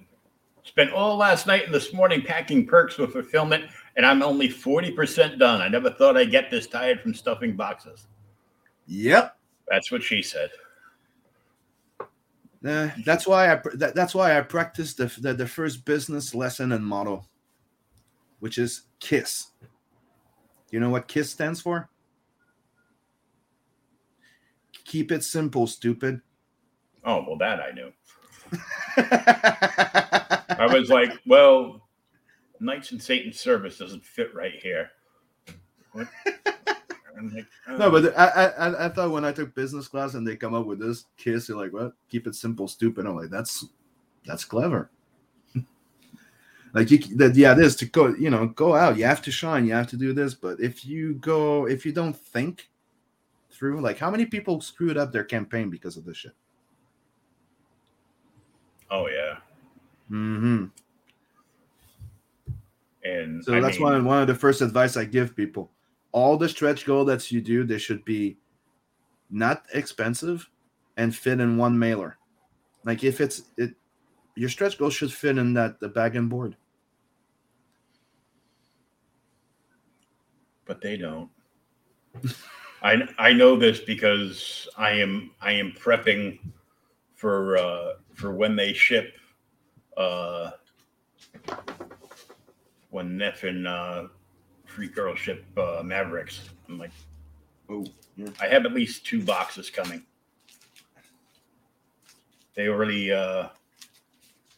Spent 0.64 0.92
all 0.92 1.16
last 1.16 1.46
night 1.46 1.64
and 1.64 1.74
this 1.74 1.92
morning 1.92 2.22
packing 2.22 2.66
perks 2.66 2.94
for 2.94 3.06
fulfillment, 3.08 3.64
and 3.96 4.06
I'm 4.06 4.22
only 4.22 4.48
40% 4.48 5.38
done. 5.38 5.60
I 5.60 5.68
never 5.68 5.90
thought 5.90 6.16
I'd 6.16 6.30
get 6.30 6.50
this 6.50 6.66
tired 6.66 7.00
from 7.00 7.14
stuffing 7.14 7.56
boxes. 7.56 8.06
Yep. 8.86 9.36
That's 9.68 9.90
what 9.90 10.02
she 10.02 10.22
said. 10.22 10.50
Uh, 12.64 12.90
that's 13.04 13.26
why 13.26 13.52
I 13.52 13.60
that, 13.74 13.96
that's 13.96 14.14
why 14.14 14.38
I 14.38 14.40
practiced 14.40 14.98
the, 14.98 15.12
the 15.18 15.34
the 15.34 15.48
first 15.48 15.84
business 15.84 16.32
lesson 16.32 16.70
and 16.70 16.86
motto, 16.86 17.24
which 18.38 18.56
is 18.56 18.82
KISS. 19.00 19.48
You 20.70 20.78
know 20.78 20.90
what 20.90 21.08
KISS 21.08 21.30
stands 21.30 21.60
for? 21.60 21.90
Keep 24.84 25.10
it 25.10 25.24
simple, 25.24 25.66
stupid. 25.66 26.20
Oh, 27.04 27.24
well, 27.26 27.36
that 27.38 27.58
I 27.60 27.72
knew. 27.72 27.92
I 30.58 30.66
was 30.66 30.90
like, 30.90 31.12
well, 31.26 31.88
Knights 32.60 32.92
in 32.92 33.00
Satan's 33.00 33.40
service 33.40 33.78
doesn't 33.78 34.04
fit 34.04 34.34
right 34.34 34.54
here. 34.54 34.90
What? 35.92 36.08
I'm 37.18 37.28
no, 37.78 37.86
oh. 37.86 37.90
but 37.90 38.06
um, 38.06 38.12
I, 38.16 38.26
I 38.26 38.46
I- 38.46 38.84
I 38.86 38.88
thought 38.88 39.10
when 39.10 39.24
I 39.24 39.32
took 39.32 39.54
business 39.54 39.88
class 39.88 40.14
and 40.14 40.26
they 40.26 40.36
come 40.36 40.54
up 40.54 40.66
with 40.66 40.78
this 40.78 41.04
KISS, 41.16 41.48
you're 41.48 41.58
like, 41.58 41.72
what? 41.72 41.92
Keep 42.08 42.26
it 42.26 42.34
simple, 42.34 42.68
stupid. 42.68 43.06
I'm 43.06 43.16
like, 43.16 43.30
that's 43.30 43.66
that's 44.24 44.44
clever. 44.44 44.90
like 46.74 46.90
you, 46.90 46.98
that 47.16 47.34
yeah, 47.34 47.54
this 47.54 47.76
to 47.76 47.86
go, 47.86 48.14
you 48.14 48.30
know, 48.30 48.46
go 48.46 48.74
out. 48.74 48.96
You 48.96 49.04
have 49.04 49.22
to 49.22 49.30
shine. 49.30 49.66
You 49.66 49.74
have 49.74 49.88
to 49.88 49.96
do 49.96 50.12
this. 50.12 50.34
But 50.34 50.60
if 50.60 50.84
you 50.84 51.14
go, 51.14 51.66
if 51.66 51.84
you 51.84 51.92
don't 51.92 52.16
think 52.16 52.68
through, 53.50 53.80
like, 53.80 53.98
how 53.98 54.10
many 54.10 54.24
people 54.24 54.60
screwed 54.60 54.96
up 54.96 55.12
their 55.12 55.24
campaign 55.24 55.68
because 55.68 55.96
of 55.96 56.04
this 56.04 56.16
shit? 56.16 56.32
oh 58.90 59.08
yeah. 59.08 59.38
Mm-hmm. 60.12 60.66
And 63.04 63.44
So 63.44 63.54
I 63.54 63.60
that's 63.60 63.78
mean, 63.78 63.88
one 63.88 64.04
one 64.04 64.20
of 64.20 64.28
the 64.28 64.34
first 64.34 64.60
advice 64.60 64.96
I 64.96 65.04
give 65.04 65.34
people. 65.34 65.70
All 66.12 66.36
the 66.36 66.48
stretch 66.48 66.84
goal 66.84 67.04
that 67.06 67.32
you 67.32 67.40
do, 67.40 67.64
they 67.64 67.78
should 67.78 68.04
be 68.04 68.36
not 69.30 69.64
expensive 69.72 70.48
and 70.96 71.16
fit 71.16 71.40
in 71.40 71.56
one 71.56 71.78
mailer. 71.78 72.18
Like 72.84 73.02
if 73.02 73.20
it's 73.20 73.44
it, 73.56 73.74
your 74.36 74.50
stretch 74.50 74.78
goal 74.78 74.90
should 74.90 75.12
fit 75.12 75.38
in 75.38 75.54
that 75.54 75.80
the 75.80 75.88
bag 75.88 76.14
and 76.14 76.28
board. 76.28 76.56
but 80.72 80.80
they 80.80 80.96
don't. 80.96 81.28
I 82.82 83.06
I 83.18 83.32
know 83.32 83.56
this 83.56 83.80
because 83.80 84.68
I 84.76 84.92
am 84.92 85.30
I 85.40 85.52
am 85.52 85.72
prepping 85.72 86.38
for 87.14 87.58
uh, 87.58 87.92
for 88.14 88.34
when 88.34 88.56
they 88.56 88.72
ship 88.72 89.14
uh, 89.96 90.50
when 92.90 93.16
Neff 93.16 93.44
and 93.44 93.66
uh, 93.66 94.08
Free 94.66 94.88
Girl 94.88 95.14
ship 95.14 95.44
uh, 95.58 95.82
Mavericks. 95.84 96.48
I'm 96.68 96.78
like, 96.78 96.90
Oh, 97.68 97.86
yeah. 98.16 98.28
I 98.40 98.46
have 98.48 98.66
at 98.66 98.74
least 98.74 99.06
two 99.06 99.22
boxes 99.24 99.70
coming. 99.70 100.02
They 102.54 102.68
already 102.68 103.10
uh, 103.10 103.48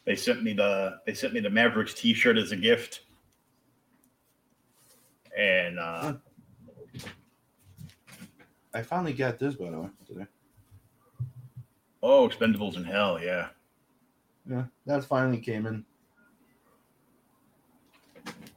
they 0.03 0.15
sent 0.15 0.43
me 0.43 0.51
the 0.51 0.99
they 1.05 1.13
sent 1.13 1.33
me 1.33 1.39
the 1.39 1.49
Mavericks 1.49 1.93
T-shirt 1.93 2.37
as 2.37 2.51
a 2.51 2.57
gift, 2.57 3.01
and 5.37 5.79
uh, 5.79 6.13
I 8.73 8.81
finally 8.81 9.13
got 9.13 9.39
this 9.39 9.55
by 9.55 9.69
the 9.69 9.79
way 9.79 9.89
today. 10.05 10.25
oh, 12.03 12.27
Expendables 12.27 12.75
in 12.75 12.83
Hell, 12.83 13.17
yeah. 13.23 13.47
Yeah, 14.49 14.65
that 14.85 15.03
finally 15.05 15.39
came 15.39 15.65
in. 15.65 15.85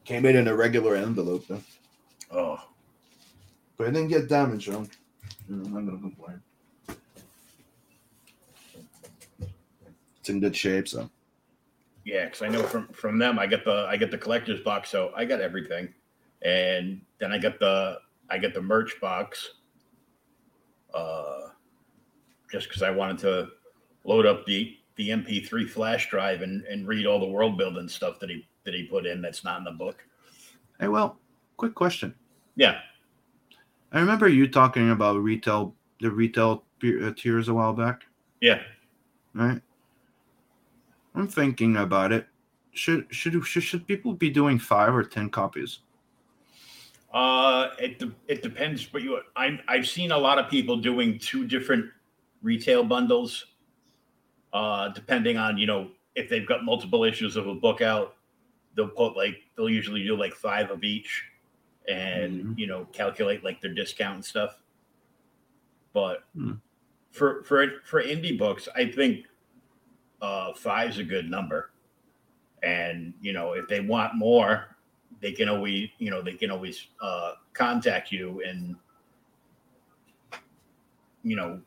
Came 0.04 0.24
in 0.26 0.36
in 0.36 0.48
a 0.48 0.54
regular 0.56 0.94
envelope 0.96 1.46
though, 1.48 1.62
Oh, 2.30 2.58
but 3.76 3.88
it 3.88 3.92
didn't 3.92 4.08
get 4.08 4.28
damaged. 4.28 4.66
So 4.72 4.86
I'm 5.50 5.62
not 5.72 5.84
gonna 5.84 5.98
complain. 5.98 6.40
It's 10.20 10.28
in 10.28 10.40
good 10.40 10.56
shape, 10.56 10.88
so. 10.88 11.10
yeah, 12.04 12.24
because 12.26 12.42
I 12.42 12.48
know 12.48 12.62
from 12.62 12.88
from 12.88 13.18
them 13.18 13.38
I 13.38 13.46
get 13.46 13.64
the 13.64 13.86
I 13.88 13.96
get 13.96 14.10
the 14.10 14.18
collector's 14.18 14.60
box, 14.60 14.90
so 14.90 15.12
I 15.16 15.24
got 15.24 15.40
everything, 15.40 15.92
and 16.42 17.00
then 17.18 17.32
I 17.32 17.38
get 17.38 17.58
the 17.58 17.98
I 18.30 18.38
get 18.38 18.54
the 18.54 18.62
merch 18.62 19.00
box. 19.00 19.50
Uh, 20.94 21.48
just 22.50 22.68
because 22.68 22.82
I 22.82 22.90
wanted 22.90 23.18
to 23.18 23.48
load 24.04 24.24
up 24.24 24.46
the 24.46 24.74
the 24.98 25.08
MP3 25.08 25.68
flash 25.68 26.10
drive 26.10 26.42
and 26.42 26.64
and 26.64 26.86
read 26.86 27.06
all 27.06 27.18
the 27.18 27.26
world 27.26 27.56
building 27.56 27.88
stuff 27.88 28.20
that 28.20 28.28
he 28.28 28.46
that 28.64 28.74
he 28.74 28.84
put 28.84 29.06
in 29.06 29.22
that's 29.22 29.44
not 29.44 29.58
in 29.58 29.64
the 29.64 29.70
book. 29.70 30.04
Hey, 30.78 30.88
well, 30.88 31.18
quick 31.56 31.74
question. 31.74 32.14
Yeah, 32.56 32.80
I 33.92 34.00
remember 34.00 34.28
you 34.28 34.48
talking 34.48 34.90
about 34.90 35.16
retail, 35.16 35.74
the 36.00 36.10
retail 36.10 36.64
uh, 36.84 37.12
tiers 37.16 37.48
a 37.48 37.54
while 37.54 37.72
back, 37.72 38.04
yeah. 38.40 38.60
right? 39.34 39.60
I'm 41.14 41.28
thinking 41.28 41.76
about 41.76 42.12
it. 42.12 42.26
Should 42.72 43.06
should 43.10 43.44
should, 43.46 43.62
should 43.62 43.86
people 43.86 44.12
be 44.12 44.30
doing 44.30 44.58
five 44.58 44.94
or 44.94 45.02
ten 45.02 45.30
copies? 45.30 45.80
Uh, 47.12 47.70
it 47.80 47.98
de- 47.98 48.14
it 48.26 48.42
depends, 48.42 48.84
but 48.84 49.02
you 49.02 49.20
I 49.34 49.58
I've 49.66 49.88
seen 49.88 50.12
a 50.12 50.18
lot 50.18 50.38
of 50.38 50.50
people 50.50 50.76
doing 50.76 51.18
two 51.18 51.46
different 51.46 51.86
retail 52.42 52.84
bundles. 52.84 53.46
Uh, 54.52 54.88
depending 54.88 55.36
on 55.36 55.58
you 55.58 55.66
know 55.66 55.90
if 56.14 56.28
they've 56.28 56.46
got 56.46 56.64
multiple 56.64 57.04
issues 57.04 57.36
of 57.36 57.46
a 57.46 57.54
book 57.54 57.80
out, 57.80 58.16
they'll 58.74 58.88
put 58.88 59.16
like 59.16 59.42
they'll 59.56 59.68
usually 59.70 60.02
do 60.02 60.16
like 60.16 60.34
five 60.34 60.70
of 60.70 60.82
each, 60.84 61.24
and 61.88 62.44
Mhm. 62.44 62.58
you 62.58 62.66
know 62.66 62.86
calculate 62.86 63.44
like 63.44 63.60
their 63.60 63.74
discount 63.74 64.14
and 64.16 64.24
stuff. 64.24 64.60
But 65.92 66.24
Hmm. 66.34 66.54
for 67.10 67.42
for 67.44 67.80
for 67.84 68.02
indie 68.02 68.38
books, 68.38 68.68
I 68.74 68.90
think 68.90 69.26
uh, 70.22 70.52
five's 70.54 70.98
a 70.98 71.04
good 71.04 71.30
number, 71.30 71.70
and 72.62 73.14
you 73.20 73.32
know 73.32 73.52
if 73.52 73.68
they 73.68 73.80
want 73.80 74.14
more, 74.14 74.76
they 75.20 75.32
can 75.32 75.48
always 75.48 75.90
you 75.98 76.10
know 76.10 76.22
they 76.22 76.34
can 76.34 76.50
always 76.50 76.88
uh, 77.00 77.34
contact 77.52 78.12
you 78.12 78.42
and 78.44 78.76
you 81.22 81.36
know 81.36 81.60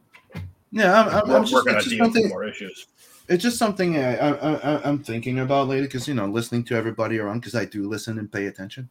Yeah, 0.72 1.02
I'm, 1.02 1.10
I'm, 1.10 1.32
I'm 1.32 1.42
just, 1.44 1.54
work 1.54 1.68
on 1.68 1.76
a 1.76 1.78
it's 1.78 1.88
just 1.88 1.98
something. 1.98 2.30
more 2.30 2.46
issues. 2.46 2.88
It's 3.28 3.44
just 3.44 3.58
something 3.58 3.98
I, 3.98 4.82
I'm 4.84 5.00
thinking 5.00 5.40
about 5.40 5.68
lately 5.68 5.88
because 5.88 6.08
you 6.08 6.14
know 6.14 6.26
listening 6.26 6.64
to 6.66 6.76
everybody 6.76 7.20
around 7.20 7.40
because 7.40 7.56
I 7.56 7.66
do 7.66 7.88
listen 7.88 8.18
and 8.20 8.32
pay 8.32 8.48
attention, 8.48 8.90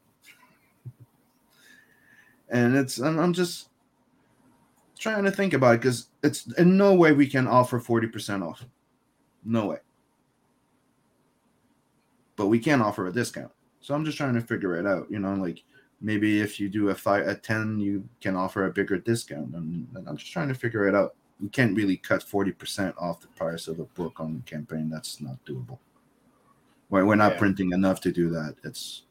and 2.48 2.76
it's 2.76 2.98
I'm, 2.98 3.18
I'm 3.18 3.32
just 3.32 3.68
trying 4.98 5.24
to 5.24 5.30
think 5.30 5.54
about 5.54 5.74
it 5.74 5.78
because 5.78 6.08
it's 6.22 6.52
in 6.54 6.76
no 6.76 6.94
way 6.94 7.12
we 7.12 7.26
can 7.26 7.46
offer 7.46 7.80
forty 7.80 8.06
percent 8.06 8.42
off, 8.42 8.64
no 9.44 9.66
way. 9.66 9.78
But 12.36 12.46
we 12.46 12.58
can 12.58 12.80
offer 12.80 13.06
a 13.06 13.12
discount, 13.12 13.52
so 13.80 13.94
I'm 13.94 14.04
just 14.04 14.16
trying 14.16 14.34
to 14.34 14.40
figure 14.40 14.76
it 14.76 14.86
out. 14.86 15.06
You 15.10 15.18
know, 15.18 15.34
like 15.34 15.62
maybe 16.00 16.40
if 16.40 16.58
you 16.58 16.68
do 16.68 16.88
a 16.88 16.94
five 16.94 17.26
a 17.26 17.34
10 17.34 17.78
you 17.78 18.08
can 18.20 18.34
offer 18.34 18.64
a 18.64 18.72
bigger 18.72 18.96
discount 18.96 19.54
and, 19.54 19.86
and 19.94 20.08
i'm 20.08 20.16
just 20.16 20.32
trying 20.32 20.48
to 20.48 20.54
figure 20.54 20.88
it 20.88 20.94
out 20.94 21.14
you 21.40 21.48
can't 21.48 21.74
really 21.76 21.96
cut 21.96 22.20
40% 22.22 22.94
off 23.00 23.20
the 23.20 23.28
price 23.28 23.66
of 23.68 23.80
a 23.80 23.84
book 23.84 24.20
on 24.20 24.34
the 24.36 24.42
campaign 24.50 24.90
that's 24.90 25.20
not 25.20 25.42
doable 25.44 25.78
we're, 26.90 27.04
we're 27.06 27.14
not 27.14 27.32
Yeah. 27.32 27.38
printing 27.38 27.72
enough 27.72 28.00
to 28.02 28.12
do 28.12 28.28
that 28.30 28.56
it's 28.64 29.02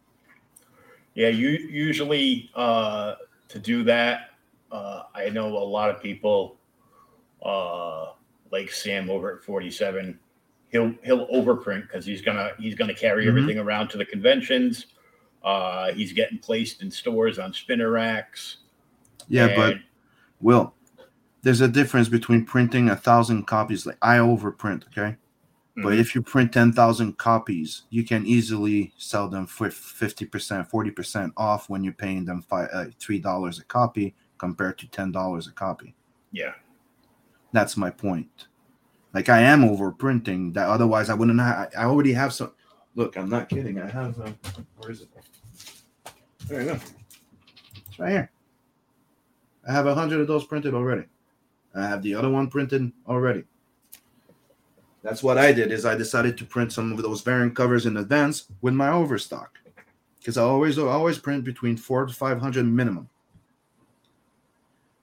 Yeah, 1.16 1.30
you 1.30 1.50
usually 1.50 2.50
uh, 2.56 3.16
to 3.50 3.60
do 3.60 3.84
that. 3.84 4.30
Uh, 4.72 5.04
I 5.16 5.30
know 5.30 5.48
a 5.58 5.68
lot 5.78 5.90
of 5.90 6.02
people, 6.02 6.58
uh, 7.44 8.12
like 8.52 8.72
Sam 8.72 9.10
over 9.10 9.36
at 9.38 9.44
Forty 9.44 9.72
Seven. 9.72 10.20
He'll 10.72 10.94
he'll 11.04 11.28
overprint 11.28 11.82
because 11.84 12.06
he's 12.06 12.22
gonna 12.22 12.52
he's 12.60 12.76
gonna 12.76 12.94
carry 12.94 13.26
Mhm. 13.26 13.30
everything 13.30 13.58
around 13.58 13.88
to 13.90 13.98
the 13.98 14.06
conventions. 14.06 14.86
Uh, 15.44 15.92
he's 15.94 16.14
getting 16.14 16.38
placed 16.38 16.84
in 16.84 16.92
stores 16.92 17.40
on 17.40 17.54
spinner 17.54 17.90
racks. 17.92 18.58
yeah 19.28 19.54
but 19.56 19.72
and- 19.74 19.84
will 20.42 20.74
there's 21.42 21.62
a 21.62 21.68
difference 21.68 22.10
between 22.10 22.46
printing 22.46 22.90
a 22.90 22.96
thousand 22.96 23.46
copies 23.48 23.86
like 23.86 23.98
i 24.02 24.18
overprint 24.18 24.86
okay 24.88 25.16
But 25.76 25.94
Mhm. 25.94 26.00
if 26.00 26.14
you 26.14 26.22
print 26.22 26.52
10,000 26.52 27.18
copies, 27.18 27.84
you 27.90 28.04
can 28.04 28.26
easily 28.26 28.92
sell 28.98 29.30
them 29.30 29.46
for 29.46 29.70
50%, 29.70 30.68
40% 30.70 31.32
off 31.38 31.70
when 31.70 31.86
you're 31.86 31.94
paying 31.94 32.26
them 32.26 32.42
five, 32.42 32.68
uh, 32.74 32.86
$3 33.00 33.60
a 33.60 33.64
copy 33.64 34.14
compared 34.38 34.78
to 34.80 34.88
$10 34.88 35.48
a 35.48 35.52
copy. 35.54 35.96
yeah, 36.34 36.56
That's 37.54 37.78
my 37.78 37.90
point. 37.92 38.48
Like 39.14 39.30
I 39.30 39.40
am 39.40 39.62
overprinting 39.64 40.54
that. 40.56 40.68
Otherwise 40.68 41.10
I 41.10 41.14
wouldn't 41.14 41.40
have, 41.40 41.70
I 41.78 41.86
already 41.86 42.12
have 42.14 42.34
some. 42.34 42.52
Look, 42.96 43.16
I'm 43.16 43.30
not 43.30 43.48
kidding. 43.48 43.80
I 43.80 43.88
have, 43.90 44.20
um, 44.20 44.36
where 44.78 44.92
is 44.92 45.02
it? 45.02 45.10
There 46.48 46.60
you 46.62 46.68
go. 46.74 46.78
It's 47.88 48.00
right 48.00 48.12
here. 48.12 48.32
I 49.68 49.72
have 49.72 49.88
a 49.88 49.96
hundred 49.96 50.20
of 50.20 50.28
those 50.28 50.44
printed 50.46 50.74
already. 50.74 51.06
I 51.80 51.88
have 51.88 52.02
the 52.02 52.16
other 52.16 52.30
one 52.30 52.48
printed 52.48 52.92
already. 53.08 53.44
That's 55.02 55.24
what 55.24 55.38
I 55.38 55.54
did. 55.54 55.72
Is 55.72 55.86
I 55.86 55.96
decided 55.96 56.38
to 56.38 56.46
print 56.46 56.74
some 56.74 56.92
of 56.92 57.02
those 57.02 57.22
variant 57.22 57.56
covers 57.56 57.86
in 57.86 57.98
advance 57.98 58.52
with 58.62 58.74
my 58.74 58.90
overstock, 58.90 59.58
because 60.20 60.38
I 60.38 60.44
always 60.44 60.78
I 60.78 60.84
always 60.84 61.18
print 61.18 61.46
between 61.46 61.78
four 61.78 62.06
to 62.06 62.14
five 62.14 62.40
hundred 62.40 62.66
minimum. 62.66 63.10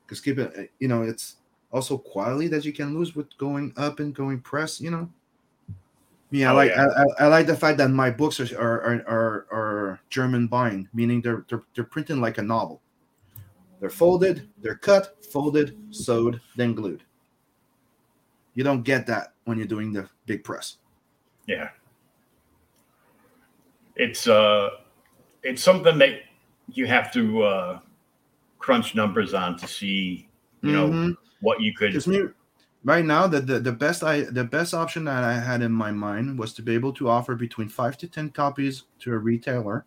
Because 0.05 0.21
keep 0.21 0.39
it, 0.39 0.71
you 0.79 0.89
know, 0.89 1.03
it's 1.03 1.37
also 1.73 1.99
quality 1.99 2.47
that 2.49 2.65
you 2.65 2.73
can 2.73 2.95
lose 2.97 3.17
with 3.17 3.27
going 3.39 3.73
up 3.77 3.99
and 3.99 4.15
going 4.15 4.41
press. 4.41 4.81
You 4.81 4.91
know, 4.91 5.11
me, 6.31 6.45
I 6.45 6.53
Oh, 6.53 6.55
like 6.55 6.71
yeah. 6.71 6.87
I, 7.19 7.25
I, 7.25 7.27
like 7.29 7.47
the 7.47 7.57
fact 7.57 7.79
that 7.79 7.89
my 7.89 8.11
books 8.11 8.39
are 8.39 8.59
are 8.61 8.85
are, 8.85 9.03
are, 9.09 9.47
are 9.51 10.01
German 10.11 10.47
bind, 10.47 10.89
meaning 10.93 11.23
they're, 11.23 11.45
they're 11.49 11.65
they're 11.75 11.85
printing 11.85 12.21
like 12.21 12.39
a 12.39 12.43
novel. 12.43 12.83
They're 13.81 13.91
folded, 13.91 14.49
they're 14.63 14.77
cut, 14.77 15.25
folded, 15.33 15.77
sewed, 15.91 16.41
then 16.57 16.75
glued. 16.75 17.03
You 18.55 18.65
don't 18.65 18.83
get 18.83 19.07
that 19.09 19.35
when 19.45 19.59
you're 19.59 19.67
doing 19.67 19.93
the 19.93 20.09
big 20.27 20.43
press. 20.45 20.79
yeah. 21.47 21.69
It's 23.95 24.27
uh, 24.29 24.69
it's 25.43 25.63
something 25.63 25.97
that 25.99 26.21
you 26.69 26.87
have 26.87 27.11
to 27.13 27.43
uh, 27.43 27.79
crunch 28.59 28.95
numbers 28.95 29.33
on 29.33 29.57
to 29.59 29.67
see, 29.67 30.29
you 30.63 30.73
know, 30.73 30.89
Mhm. 30.91 31.17
what 31.41 31.61
you 31.63 31.73
could. 31.73 32.07
Me, 32.07 32.25
right 32.85 33.05
now, 33.07 33.27
the, 33.27 33.41
the 33.41 33.59
the 33.59 33.73
best 33.73 34.03
I 34.05 34.23
the 34.23 34.45
best 34.45 34.75
option 34.75 35.05
that 35.05 35.25
I 35.25 35.39
had 35.39 35.63
in 35.63 35.73
my 35.73 35.93
mind 35.93 36.39
was 36.39 36.53
to 36.55 36.63
be 36.63 36.75
able 36.75 36.93
to 36.95 37.09
offer 37.09 37.35
between 37.37 37.69
five 37.71 37.97
to 37.99 38.07
ten 38.09 38.29
copies 38.31 38.83
to 38.99 39.13
a 39.15 39.19
retailer, 39.19 39.87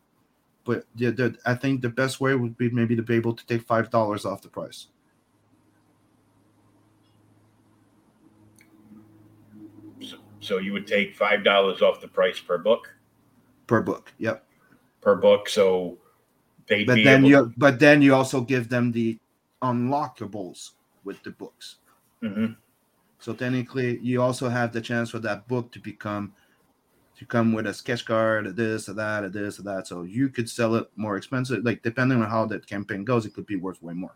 but 0.65 0.85
the, 0.95 1.11
the 1.11 1.37
I 1.45 1.55
think 1.55 1.81
the 1.81 1.89
best 1.89 2.19
way 2.19 2.35
would 2.35 2.57
be 2.57 2.69
maybe 2.69 2.95
to 2.95 3.03
be 3.03 3.15
able 3.15 3.33
to 3.33 3.45
take 3.45 3.63
five 3.63 3.89
dollars 3.89 4.25
off 4.25 4.41
the 4.41 4.49
price. 4.49 4.87
So 10.41 10.57
you 10.57 10.73
would 10.73 10.87
take 10.87 11.15
five 11.15 11.43
dollars 11.43 11.81
off 11.81 12.01
the 12.01 12.07
price 12.07 12.39
per 12.39 12.57
book 12.57 12.93
per 13.67 13.81
book. 13.81 14.11
Yep. 14.17 14.43
per 15.01 15.15
book. 15.15 15.47
So 15.49 15.97
they'd 16.67 16.87
But 16.87 16.95
be 16.95 17.03
then 17.03 17.25
you 17.25 17.53
but 17.57 17.79
then 17.79 18.01
you 18.01 18.15
also 18.15 18.41
give 18.41 18.69
them 18.69 18.91
the 18.91 19.19
unlockables 19.61 20.71
with 21.03 21.21
the 21.23 21.31
books. 21.31 21.77
Mhm. 22.23 22.55
So 23.19 23.33
technically, 23.33 23.99
you 23.99 24.21
also 24.21 24.47
have 24.49 24.71
the 24.71 24.81
chance 24.81 25.09
for 25.09 25.19
that 25.19 25.47
book 25.47 25.71
to 25.73 25.79
become 25.79 26.33
to 27.19 27.25
come 27.25 27.51
with 27.51 27.67
a 27.67 27.73
sketch 27.73 28.05
card, 28.05 28.47
a 28.47 28.53
this, 28.53 28.87
a 28.87 28.93
that, 28.93 29.25
a 29.25 29.29
this, 29.29 29.59
a 29.59 29.61
that. 29.61 29.85
So 29.85 30.03
you 30.03 30.29
could 30.29 30.49
sell 30.49 30.75
it 30.75 30.89
more 30.95 31.17
expensive. 31.17 31.65
Like 31.65 31.83
depending 31.83 32.23
on 32.23 32.29
how 32.29 32.45
that 32.45 32.65
campaign 32.65 33.03
goes, 33.03 33.25
it 33.25 33.33
could 33.33 33.45
be 33.45 33.57
worth 33.57 33.83
way 33.83 33.93
more. 33.93 34.15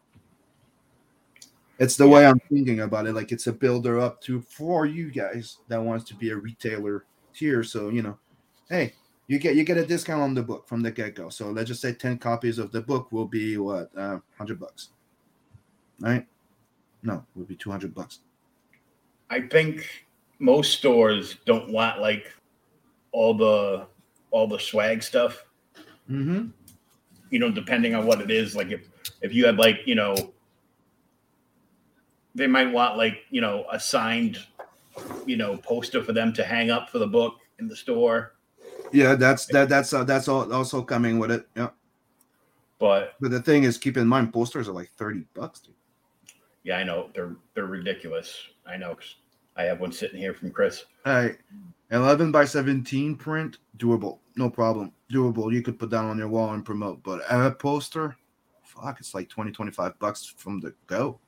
It's 1.79 1.97
the 1.97 2.07
way 2.07 2.25
I'm 2.25 2.39
thinking 2.49 2.79
about 2.79 3.05
it. 3.05 3.13
Like 3.13 3.33
it's 3.33 3.47
a 3.47 3.51
builder 3.51 3.99
up 3.99 4.21
to 4.21 4.39
for 4.39 4.85
you 4.85 5.11
guys 5.11 5.57
that 5.67 5.81
wants 5.81 6.05
to 6.05 6.15
be 6.15 6.29
a 6.29 6.37
retailer 6.37 7.03
tier. 7.33 7.61
So 7.61 7.89
you 7.89 8.03
know, 8.03 8.17
hey, 8.69 8.93
you 9.27 9.37
get 9.37 9.57
you 9.57 9.65
get 9.65 9.75
a 9.75 9.85
discount 9.85 10.21
on 10.21 10.33
the 10.33 10.43
book 10.43 10.65
from 10.65 10.81
the 10.81 10.89
get 10.89 11.15
go. 11.15 11.27
So 11.27 11.51
let's 11.51 11.67
just 11.67 11.81
say 11.81 11.91
ten 11.93 12.17
copies 12.17 12.57
of 12.57 12.71
the 12.71 12.81
book 12.81 13.11
will 13.11 13.27
be 13.27 13.57
what 13.57 13.89
uh, 13.97 14.19
hundred 14.37 14.61
bucks, 14.61 14.91
right? 15.99 16.25
No, 17.01 17.15
it 17.15 17.37
would 17.37 17.49
be 17.49 17.57
two 17.57 17.71
hundred 17.71 17.93
bucks. 17.93 18.19
I 19.29 19.41
think 19.41 20.05
most 20.39 20.77
stores 20.77 21.37
don't 21.45 21.69
want 21.69 21.99
like 21.99 22.31
all 23.13 23.33
the 23.33 23.87
all 24.31 24.47
the 24.47 24.59
swag 24.59 25.01
stuff. 25.01 25.45
Mm-hmm. 26.11 26.47
You 27.29 27.39
know, 27.39 27.49
depending 27.49 27.95
on 27.95 28.05
what 28.05 28.19
it 28.19 28.29
is. 28.29 28.55
Like 28.55 28.71
if 28.71 28.89
if 29.21 29.33
you 29.33 29.45
had 29.45 29.57
like 29.57 29.79
you 29.85 29.95
know, 29.95 30.15
they 32.35 32.47
might 32.47 32.71
want 32.71 32.97
like 32.97 33.19
you 33.29 33.39
know 33.39 33.65
a 33.71 33.79
signed 33.79 34.39
you 35.25 35.37
know 35.37 35.57
poster 35.57 36.03
for 36.03 36.11
them 36.11 36.33
to 36.33 36.43
hang 36.43 36.69
up 36.69 36.89
for 36.89 36.99
the 36.99 37.07
book 37.07 37.37
in 37.59 37.67
the 37.67 37.75
store. 37.75 38.33
Yeah, 38.91 39.15
that's 39.15 39.45
that 39.47 39.69
that's 39.69 39.93
uh, 39.93 40.03
that's 40.03 40.27
all, 40.27 40.51
also 40.53 40.83
coming 40.83 41.17
with 41.17 41.31
it. 41.31 41.47
Yeah, 41.55 41.69
But 42.77 43.13
but 43.19 43.31
the 43.31 43.41
thing 43.41 43.63
is, 43.63 43.77
keep 43.77 43.97
in 43.97 44.07
mind, 44.07 44.33
posters 44.33 44.67
are 44.67 44.73
like 44.73 44.91
thirty 44.97 45.23
bucks. 45.33 45.61
Dude. 45.61 45.73
yeah, 46.63 46.77
I 46.77 46.83
know 46.83 47.09
they're 47.15 47.35
they're 47.55 47.65
ridiculous. 47.65 48.35
I 48.67 48.77
know 48.77 48.95
I 49.55 49.63
have 49.63 49.79
one 49.79 49.91
sitting 49.91 50.19
here 50.19 50.33
from 50.33 50.51
Chris. 50.51 50.85
All 51.05 51.13
right, 51.13 51.37
eleven 51.91 52.31
by 52.31 52.45
seventeen 52.45 53.15
print, 53.15 53.57
doable, 53.77 54.19
no 54.35 54.49
problem, 54.49 54.91
doable. 55.11 55.51
You 55.51 55.61
could 55.61 55.79
put 55.79 55.89
that 55.91 56.03
on 56.03 56.17
your 56.17 56.27
wall 56.27 56.53
and 56.53 56.65
promote. 56.65 57.03
But 57.03 57.21
a 57.29 57.51
poster, 57.51 58.15
fuck, 58.63 58.99
it's 58.99 59.13
like 59.13 59.29
20, 59.29 59.51
25 59.51 59.99
bucks 59.99 60.25
from 60.25 60.59
the 60.59 60.73
go. 60.87 61.19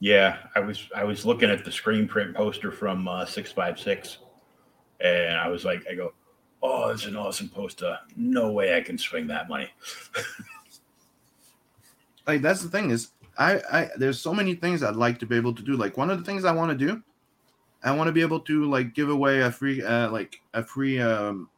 Yeah, 0.00 0.38
I 0.54 0.60
was 0.60 0.88
I 0.94 1.04
was 1.04 1.26
looking 1.26 1.50
at 1.50 1.64
the 1.64 1.72
screen 1.72 2.06
print 2.06 2.36
poster 2.36 2.70
from 2.70 3.08
uh, 3.08 3.26
six 3.26 3.50
five 3.50 3.80
six, 3.80 4.18
and 5.00 5.36
I 5.36 5.48
was 5.48 5.64
like, 5.64 5.84
I 5.90 5.94
go, 5.94 6.12
oh, 6.62 6.90
it's 6.90 7.06
an 7.06 7.16
awesome 7.16 7.48
poster. 7.48 7.98
No 8.14 8.52
way 8.52 8.76
I 8.76 8.80
can 8.80 8.96
swing 8.96 9.26
that 9.26 9.48
money. 9.48 9.68
like 12.28 12.42
that's 12.42 12.62
the 12.62 12.68
thing 12.68 12.90
is 12.90 13.10
I, 13.38 13.60
I 13.72 13.90
there's 13.96 14.20
so 14.20 14.32
many 14.32 14.54
things 14.54 14.84
I'd 14.84 14.94
like 14.94 15.18
to 15.18 15.26
be 15.26 15.36
able 15.36 15.54
to 15.54 15.62
do. 15.62 15.76
Like 15.76 15.96
one 15.96 16.10
of 16.10 16.18
the 16.18 16.24
things 16.24 16.44
I 16.44 16.52
want 16.52 16.78
to 16.78 16.86
do, 16.86 17.02
I 17.82 17.92
want 17.92 18.08
to 18.08 18.12
be 18.12 18.22
able 18.22 18.40
to 18.40 18.64
like 18.64 18.94
give 18.94 19.08
away 19.08 19.40
a 19.40 19.50
free 19.50 19.82
uh 19.82 20.10
like 20.10 20.40
a 20.54 20.62
free 20.62 21.00
um 21.00 21.48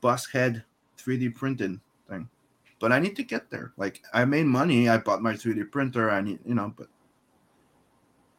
bus 0.00 0.26
head 0.30 0.64
3D 0.98 1.34
printing 1.34 1.80
thing. 2.08 2.28
But 2.80 2.92
I 2.92 2.98
need 2.98 3.16
to 3.16 3.22
get 3.22 3.50
there. 3.50 3.72
Like 3.76 4.02
I 4.12 4.24
made 4.24 4.46
money, 4.46 4.88
I 4.88 4.98
bought 4.98 5.22
my 5.22 5.34
3D 5.34 5.70
printer, 5.70 6.10
I 6.10 6.20
need 6.20 6.40
you 6.44 6.54
know, 6.54 6.72
but 6.76 6.88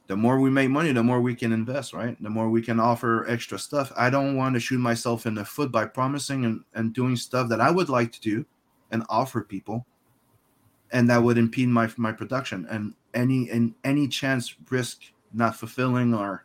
the 0.08 0.16
more 0.16 0.40
we 0.40 0.52
make 0.52 0.70
money, 0.70 0.92
the 0.92 1.04
more 1.04 1.20
we 1.20 1.34
can 1.34 1.52
invest, 1.52 1.92
right? 1.92 2.22
The 2.22 2.30
more 2.30 2.50
we 2.50 2.62
can 2.62 2.80
offer 2.80 3.28
extra 3.28 3.58
stuff. 3.58 3.92
I 3.98 4.12
don't 4.12 4.36
want 4.36 4.54
to 4.54 4.60
shoot 4.60 4.78
myself 4.78 5.26
in 5.26 5.34
the 5.34 5.44
foot 5.44 5.72
by 5.72 5.86
promising 5.86 6.46
and, 6.46 6.64
and 6.76 6.94
doing 6.94 7.16
stuff 7.16 7.50
that 7.50 7.60
I 7.60 7.72
would 7.72 7.90
like 7.90 8.12
to 8.12 8.22
do 8.22 8.46
and 8.92 9.04
offer 9.10 9.42
people 9.42 9.86
and 10.92 11.10
that 11.10 11.22
would 11.22 11.38
impede 11.38 11.70
my 11.70 11.90
my 11.98 12.12
production 12.12 12.66
and 12.70 12.94
any 13.14 13.50
and 13.50 13.74
any 13.84 14.08
chance 14.08 14.56
risk 14.70 15.02
not 15.34 15.56
fulfilling 15.56 16.14
or 16.14 16.45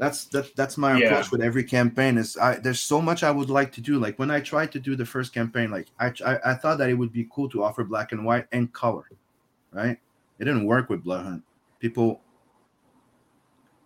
that's 0.00 0.24
that 0.32 0.56
that's 0.56 0.78
my 0.78 0.96
Yeah. 0.96 1.06
approach 1.08 1.30
with 1.30 1.42
every 1.42 1.62
campaign 1.62 2.16
is 2.16 2.36
i 2.38 2.56
there's 2.56 2.80
so 2.80 3.02
much 3.02 3.22
i 3.22 3.30
would 3.30 3.50
like 3.50 3.70
to 3.72 3.82
do. 3.82 3.98
Like 4.00 4.18
when 4.18 4.30
i 4.30 4.40
tried 4.40 4.72
to 4.72 4.80
do 4.80 4.96
the 4.96 5.04
first 5.04 5.34
campaign 5.34 5.70
like 5.70 5.88
i 6.00 6.06
i, 6.24 6.38
I 6.52 6.54
thought 6.54 6.78
that 6.78 6.88
it 6.88 6.94
would 6.94 7.12
be 7.12 7.28
cool 7.30 7.48
to 7.50 7.62
offer 7.62 7.84
black 7.84 8.12
and 8.12 8.24
white 8.24 8.46
and 8.50 8.72
color 8.72 9.04
right? 9.72 9.98
It 10.40 10.44
didn't 10.46 10.64
work 10.64 10.88
with 10.90 11.04
blood 11.04 11.24
hunt. 11.26 11.42
People 11.78 12.22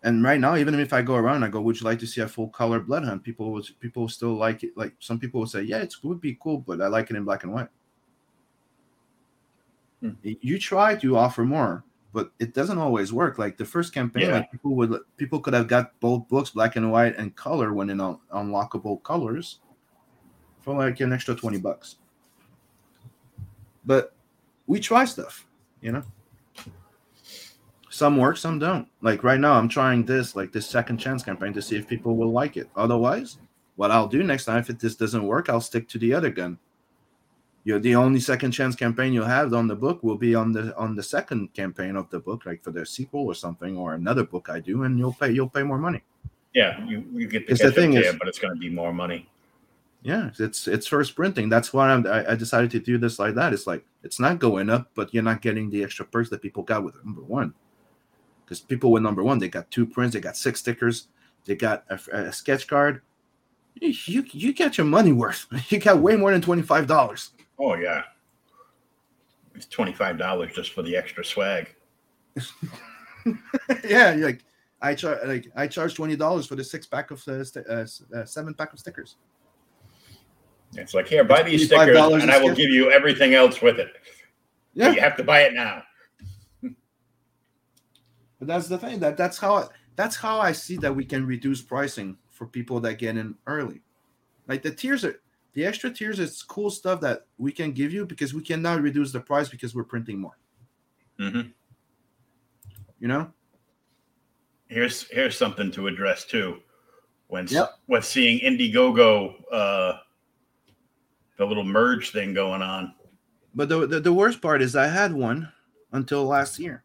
and 0.05 0.23
right 0.23 0.39
now 0.39 0.55
even 0.57 0.79
if 0.79 0.93
i 0.93 1.03
go 1.03 1.17
around 1.17 1.43
i 1.43 1.49
go 1.49 1.61
would 1.61 1.79
you 1.81 1.85
like 1.85 1.99
to 1.99 2.07
see 2.07 2.21
a 2.23 2.29
full 2.29 2.49
color 2.49 2.79
blood 2.79 3.05
hunt? 3.05 3.25
People 3.25 3.51
would 3.53 3.67
people 3.81 4.09
still 4.09 4.35
like 4.35 4.63
it. 4.63 4.77
Like 4.77 4.95
some 5.01 5.19
people 5.19 5.41
will 5.41 5.49
say 5.49 5.63
yeah 5.63 5.79
it's 5.79 5.97
it 5.97 6.05
would 6.05 6.21
be 6.21 6.39
cool 6.41 6.59
but 6.59 6.81
i 6.81 6.87
like 6.87 7.11
it 7.11 7.17
in 7.17 7.25
black 7.25 7.43
and 7.43 7.53
white. 7.53 7.69
Hmm. 10.01 10.11
you 10.23 10.59
try 10.59 10.95
to 10.97 11.17
offer 11.17 11.45
more 11.45 11.83
but 12.15 12.31
it 12.39 12.55
doesn't 12.55 12.79
always 12.79 13.13
work 13.13 13.37
like 13.39 13.59
the 13.59 13.65
first 13.65 13.93
campaign 13.93 14.23
Yeah. 14.29 14.35
like 14.39 14.51
people 14.53 14.75
would 14.77 14.99
people 15.19 15.41
could 15.41 15.53
have 15.53 15.69
got 15.69 15.99
both 16.01 16.27
books 16.29 16.51
black 16.51 16.77
and 16.77 16.91
white 16.91 17.17
and 17.19 17.35
color 17.37 17.75
when 17.75 17.91
in 17.91 18.01
un- 18.01 18.21
unlockable 18.33 19.03
colors 19.03 19.59
for 20.63 20.75
like 20.75 21.01
an 21.01 21.13
extra 21.13 21.35
20 21.35 21.59
bucks 21.59 21.97
But 23.85 24.15
we 24.67 24.81
try 24.81 25.05
stuff, 25.05 25.47
you 25.83 25.93
know. 25.93 26.03
Some 27.91 28.17
work, 28.17 28.37
some 28.39 28.59
don't. 28.59 28.89
Like 29.03 29.23
right 29.23 29.39
now, 29.39 29.53
I'm 29.55 29.69
trying 29.69 30.05
this, 30.07 30.35
like 30.35 30.53
this 30.53 30.67
second 30.67 30.97
chance 30.99 31.23
campaign, 31.23 31.53
to 31.53 31.61
see 31.63 31.77
if 31.77 31.87
people 31.87 32.17
will 32.17 32.33
like 32.33 32.57
it. 32.57 32.69
Otherwise, 32.75 33.37
what 33.77 33.91
I'll 33.91 34.09
do 34.09 34.23
next 34.23 34.47
time, 34.47 34.59
if 34.59 34.71
it, 34.71 34.81
this 34.81 34.97
doesn't 34.97 35.23
work, 35.27 35.49
I'll 35.51 35.61
stick 35.61 35.87
to 35.91 35.99
the 35.99 36.15
other 36.15 36.31
gun. 36.31 36.59
You're 37.65 37.79
the 37.79 37.95
only 37.95 38.21
second 38.21 38.51
chance 38.53 38.77
campaign 38.77 39.13
you'll 39.15 39.25
have 39.25 39.55
on 39.55 39.67
the 39.69 39.75
book 39.75 40.03
will 40.03 40.19
be 40.19 40.35
on 40.35 40.53
the 40.53 40.77
on 40.77 40.95
the 40.95 41.03
second 41.03 41.53
campaign 41.55 41.97
of 41.97 42.11
the 42.11 42.21
book, 42.21 42.45
like 42.45 42.63
for 42.63 42.71
the 42.71 42.85
sequel 42.85 43.27
or 43.27 43.35
something, 43.35 43.77
or 43.79 43.95
another 43.95 44.23
book 44.25 44.49
I 44.51 44.61
do, 44.61 44.83
and 44.83 44.99
you'll 44.99 45.15
pay 45.15 45.31
you'll 45.33 45.49
pay 45.49 45.63
more 45.63 45.79
money. 45.79 46.03
Yeah, 46.53 46.85
you, 46.85 47.05
you 47.13 47.27
get 47.27 47.49
the, 47.49 47.55
the 47.55 47.73
thing 47.73 47.95
is- 47.95 48.15
but 48.19 48.29
it's 48.29 48.39
going 48.39 48.55
to 48.55 48.61
be 48.61 48.69
more 48.69 48.93
money. 48.93 49.29
Yeah, 50.03 50.31
it's 50.39 50.69
it's 50.69 50.87
first 50.87 51.17
printing. 51.17 51.49
That's 51.49 51.73
why 51.73 51.89
I'm, 51.89 52.07
I, 52.07 52.33
I 52.33 52.35
decided 52.35 52.71
to 52.73 52.79
do 52.79 52.99
this 52.99 53.19
like 53.19 53.35
that. 53.37 53.55
It's 53.55 53.67
like 53.67 53.83
it's 54.03 54.21
not 54.21 54.39
going 54.39 54.69
up, 54.69 54.91
but 54.95 55.15
you're 55.15 55.23
not 55.23 55.41
getting 55.41 55.71
the 55.71 55.83
extra 55.83 56.05
perks 56.05 56.29
that 56.29 56.43
people 56.43 56.63
got 56.63 56.85
with 56.85 57.03
number 57.03 57.23
one. 57.23 57.55
Because 58.45 58.61
people 58.61 58.93
with 58.93 59.03
number 59.03 59.23
one, 59.23 59.39
they 59.39 59.49
got 59.49 59.71
two 59.71 59.87
prints, 59.87 60.13
they 60.13 60.21
got 60.21 60.37
six 60.37 60.61
stickers, 60.61 61.09
they 61.47 61.57
got 61.57 61.85
a, 61.89 61.99
a 62.13 62.33
sketch 62.33 62.67
card. 62.69 63.01
You, 63.81 63.95
you 64.05 64.25
you 64.31 64.53
get 64.53 64.77
your 64.77 64.87
money 64.87 65.13
worth. 65.13 65.47
You 65.71 65.79
got 65.81 65.99
way 66.01 66.15
more 66.17 66.31
than 66.33 66.43
twenty 66.43 66.61
five 66.63 66.87
dollars. 66.87 67.31
Oh 67.59 67.75
yeah, 67.75 68.03
it's 69.55 69.67
twenty 69.67 69.93
five 69.93 70.19
dollars 70.19 70.53
just 70.55 70.73
for 70.73 70.83
the 70.83 70.97
extra 70.97 71.25
swag. 71.25 71.75
yeah, 73.85 74.15
like 74.19 74.45
I 74.83 74.95
charge 74.95 75.27
like 75.27 75.51
I 75.55 75.67
charge 75.67 75.95
twenty 75.95 76.17
dollars 76.17 76.47
for 76.47 76.57
the 76.57 76.65
six 76.65 76.87
pack 76.87 77.11
of 77.11 77.27
uh, 77.29 77.45
st- 77.45 77.67
uh, 77.69 77.87
uh, 78.15 78.25
seven 78.25 78.55
pack 78.55 78.73
of 78.73 78.79
stickers. 78.79 79.17
It's 80.77 80.95
like 80.95 81.07
here, 81.07 81.25
buy 81.25 81.43
these 81.43 81.67
stickers, 81.67 81.97
and 81.97 82.31
I 82.31 82.39
will 82.39 82.49
sticker. 82.49 82.55
give 82.55 82.71
you 82.71 82.91
everything 82.91 83.35
else 83.35 83.63
with 83.63 83.79
it. 83.79 83.93
Yeah. 84.75 84.89
But 84.89 84.97
you 84.97 85.01
have 85.03 85.17
to 85.17 85.25
buy 85.25 85.43
it 85.43 85.55
now. 85.55 85.83
But 88.41 88.49
that's 88.49 88.67
the 88.67 88.77
thing. 88.77 88.99
That 88.99 89.17
that's 89.17 89.39
how 89.39 89.69
that's 89.97 90.17
how 90.17 90.41
I 90.41 90.53
see 90.53 90.77
that 90.79 90.95
we 90.95 91.05
can 91.05 91.25
reduce 91.25 91.63
pricing 91.63 92.19
for 92.29 92.47
people 92.47 92.81
that 92.81 92.99
get 92.99 93.17
in 93.17 93.37
early. 93.47 93.81
Like 94.49 94.63
the 94.63 94.73
tiers 94.73 95.05
are 95.05 95.21
the 95.55 95.65
extra 95.65 95.91
tiers 95.91 96.19
is 96.19 96.43
cool 96.43 96.71
stuff 96.71 97.01
that 97.01 97.27
we 97.39 97.53
can 97.53 97.73
give 97.73 97.93
you 97.93 98.05
because 98.05 98.35
we 98.35 98.43
can 98.43 98.61
now 98.61 98.77
reduce 98.77 99.13
the 99.13 99.21
price 99.21 99.49
because 99.49 99.75
we're 99.75 99.85
printing 99.85 100.19
more. 100.19 100.37
hmm 101.19 101.43
You 103.01 103.09
know? 103.09 103.33
Here's 104.69 105.09
here's 105.11 105.37
something 105.37 105.71
to 105.73 105.87
address 105.87 106.25
too. 106.25 106.61
When 107.29 107.47
Yep. 107.47 107.71
when 107.87 108.03
seeing 108.03 108.41
Indiegogo, 108.41 109.35
uh, 109.53 109.99
the 111.37 111.47
little 111.47 111.65
merge 111.65 112.11
thing 112.11 112.35
going 112.35 112.63
on. 112.63 112.95
But 113.55 113.69
the, 113.69 113.87
the 113.87 114.01
the 114.01 114.13
worst 114.13 114.41
part 114.41 114.63
is 114.63 114.75
I 114.75 114.89
had 114.89 115.13
one 115.13 115.53
until 115.93 116.25
last 116.25 116.59
year, 116.59 116.83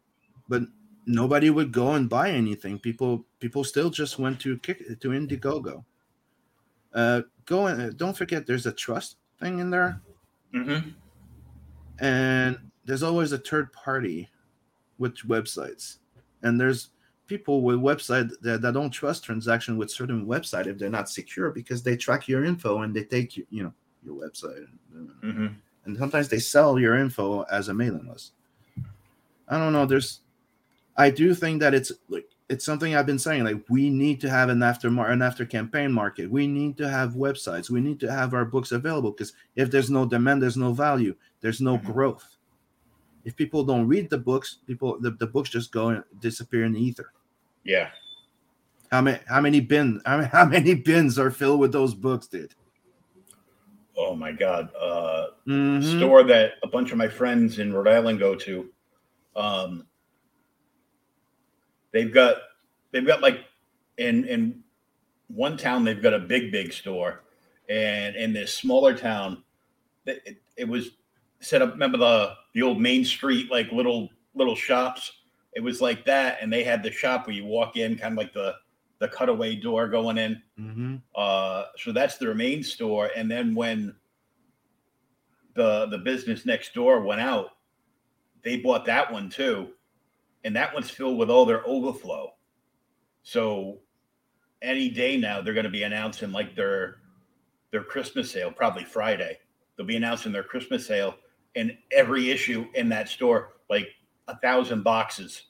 but 0.48 0.62
nobody 1.06 1.50
would 1.50 1.72
go 1.72 1.92
and 1.94 2.08
buy 2.08 2.30
anything. 2.30 2.78
People 2.78 3.26
people 3.40 3.64
still 3.64 3.90
just 3.90 4.18
went 4.18 4.40
to 4.40 4.58
kick 4.58 5.00
to 5.00 5.08
Indiegogo. 5.08 5.84
Uh, 6.94 7.22
go 7.46 7.66
and 7.66 7.96
don't 7.96 8.16
forget 8.16 8.46
there's 8.46 8.66
a 8.66 8.72
trust 8.72 9.16
thing 9.38 9.58
in 9.60 9.70
there. 9.70 10.00
Mm-hmm. 10.54 10.90
and 12.00 12.58
there's 12.84 13.02
always 13.04 13.30
a 13.30 13.38
third 13.38 13.72
party 13.72 14.28
with 14.98 15.16
websites 15.18 15.98
and 16.42 16.58
there's 16.60 16.88
people 17.28 17.62
with 17.62 17.76
website 17.78 18.32
that, 18.42 18.60
that 18.62 18.74
don't 18.74 18.90
trust 18.90 19.22
transaction 19.22 19.76
with 19.76 19.90
certain 19.92 20.26
website 20.26 20.66
if 20.66 20.76
they're 20.76 20.90
not 20.90 21.08
secure 21.08 21.50
because 21.50 21.82
they 21.84 21.96
track 21.96 22.26
your 22.26 22.44
info 22.44 22.82
and 22.82 22.92
they 22.92 23.04
take 23.04 23.36
you, 23.36 23.46
you 23.50 23.62
know 23.62 23.72
your 24.04 24.16
website 24.16 24.66
Mm-hmm. 24.92 25.46
and 25.84 25.96
sometimes 25.96 26.28
they 26.28 26.40
sell 26.40 26.76
your 26.78 26.96
info 26.96 27.42
as 27.42 27.68
a 27.68 27.74
mailing 27.74 28.08
list 28.08 28.32
i 29.48 29.56
don't 29.56 29.72
know 29.72 29.86
there's 29.86 30.20
i 30.96 31.08
do 31.10 31.32
think 31.32 31.60
that 31.60 31.74
it's 31.74 31.92
like 32.08 32.28
it's 32.50 32.64
something 32.64 32.94
i've 32.96 33.06
been 33.06 33.18
saying 33.18 33.44
like 33.44 33.62
we 33.70 33.88
need 33.88 34.20
to 34.20 34.28
have 34.28 34.48
an 34.50 34.62
after 34.62 34.90
mar- 34.90 35.10
an 35.10 35.22
after 35.22 35.46
campaign 35.46 35.90
market 35.92 36.30
we 36.30 36.46
need 36.46 36.76
to 36.76 36.88
have 36.88 37.12
websites 37.14 37.70
we 37.70 37.80
need 37.80 38.00
to 38.00 38.10
have 38.10 38.34
our 38.34 38.44
books 38.44 38.72
available 38.72 39.12
because 39.12 39.32
if 39.56 39.70
there's 39.70 39.88
no 39.90 40.04
demand 40.04 40.42
there's 40.42 40.56
no 40.56 40.72
value 40.72 41.14
there's 41.40 41.60
no 41.60 41.78
Mhm. 41.78 41.84
growth 41.84 42.36
if 43.24 43.36
people 43.36 43.62
don't 43.64 43.86
read 43.86 44.10
the 44.10 44.18
books 44.18 44.58
people 44.66 44.98
the, 45.00 45.12
the 45.12 45.26
books 45.26 45.48
just 45.48 45.70
go 45.72 45.88
and 45.90 46.02
disappear 46.20 46.64
in 46.64 46.72
the 46.72 46.80
ether 46.82 47.12
Yeah. 47.64 47.90
how 48.90 49.00
many 49.00 49.20
how 49.28 49.40
many 49.40 49.60
bins 49.60 50.02
how 50.04 50.16
many, 50.18 50.28
how 50.32 50.44
many 50.44 50.74
bins 50.74 51.18
are 51.18 51.30
filled 51.30 51.60
with 51.60 51.72
those 51.72 51.94
books 51.94 52.26
dude 52.26 52.54
Oh 53.96 54.14
my 54.16 54.32
God. 54.32 54.70
Uh, 54.80 55.26
Mhm. 55.46 55.98
store 55.98 56.22
that 56.24 56.52
a 56.62 56.66
bunch 56.68 56.90
of 56.90 56.96
my 56.96 57.06
friends 57.08 57.58
in 57.58 57.70
Rhode 57.70 57.88
Island 57.88 58.18
go 58.18 58.34
to. 58.34 58.70
Um, 59.36 59.84
they've 61.92 62.12
got 62.12 62.36
they've 62.92 63.06
got 63.06 63.20
like 63.20 63.44
in 63.98 64.24
in 64.24 64.62
one 65.28 65.56
town 65.56 65.84
they've 65.84 66.02
got 66.02 66.14
a 66.14 66.18
big 66.18 66.50
big 66.50 66.72
store, 66.72 67.22
and 67.68 68.16
in 68.16 68.32
this 68.32 68.54
smaller 68.54 68.94
town, 68.94 69.42
it, 70.06 70.40
it, 70.56 70.68
was 70.68 70.90
set 71.40 71.62
up. 71.62 71.72
Remember 71.72 71.98
the 71.98 72.34
the 72.54 72.62
old 72.62 72.80
Main 72.80 73.04
Street 73.04 73.50
like 73.50 73.70
little 73.72 74.08
little 74.34 74.56
shops? 74.56 75.12
It 75.54 75.60
was 75.60 75.80
like 75.80 76.04
that, 76.06 76.38
and 76.40 76.52
they 76.52 76.64
had 76.64 76.82
the 76.82 76.90
shop 76.90 77.26
where 77.26 77.36
you 77.36 77.44
walk 77.44 77.76
in, 77.76 77.96
kind 77.96 78.12
of 78.12 78.18
like 78.18 78.32
the 78.32 78.54
the 79.00 79.08
cutaway 79.08 79.56
door 79.56 79.88
going 79.88 80.18
in. 80.18 80.42
Mhm. 80.58 81.02
Uh, 81.14 81.64
so 81.76 81.90
that's 81.90 82.18
their 82.18 82.34
main 82.34 82.62
store. 82.62 83.10
And 83.16 83.30
then 83.30 83.54
when 83.54 83.94
the 85.54 85.86
the 85.86 85.98
business 85.98 86.46
next 86.46 86.74
door 86.74 87.00
went 87.00 87.20
out, 87.20 87.56
they 88.42 88.58
bought 88.58 88.84
that 88.86 89.10
one 89.12 89.28
too, 89.28 89.70
and 90.44 90.54
that 90.56 90.72
one's 90.72 90.90
filled 90.90 91.18
with 91.18 91.30
all 91.30 91.44
their 91.44 91.66
overflow. 91.66 92.32
So 93.22 93.78
any 94.62 94.88
day 94.88 95.16
now 95.16 95.40
they're 95.40 95.54
going 95.54 95.64
to 95.64 95.70
be 95.70 95.82
announcing 95.82 96.32
like 96.32 96.54
their 96.54 96.96
their 97.70 97.84
Christmas 97.84 98.30
sale, 98.30 98.50
probably 98.50 98.84
Friday. 98.84 99.38
They'll 99.76 99.86
be 99.86 99.96
announcing 99.96 100.32
their 100.32 100.42
Christmas 100.42 100.86
sale, 100.86 101.14
and 101.56 101.76
every 101.92 102.30
issue 102.30 102.66
in 102.74 102.88
that 102.90 103.08
store, 103.08 103.54
like 103.68 103.88
a 104.28 104.36
thousand 104.38 104.82
boxes, 104.82 105.44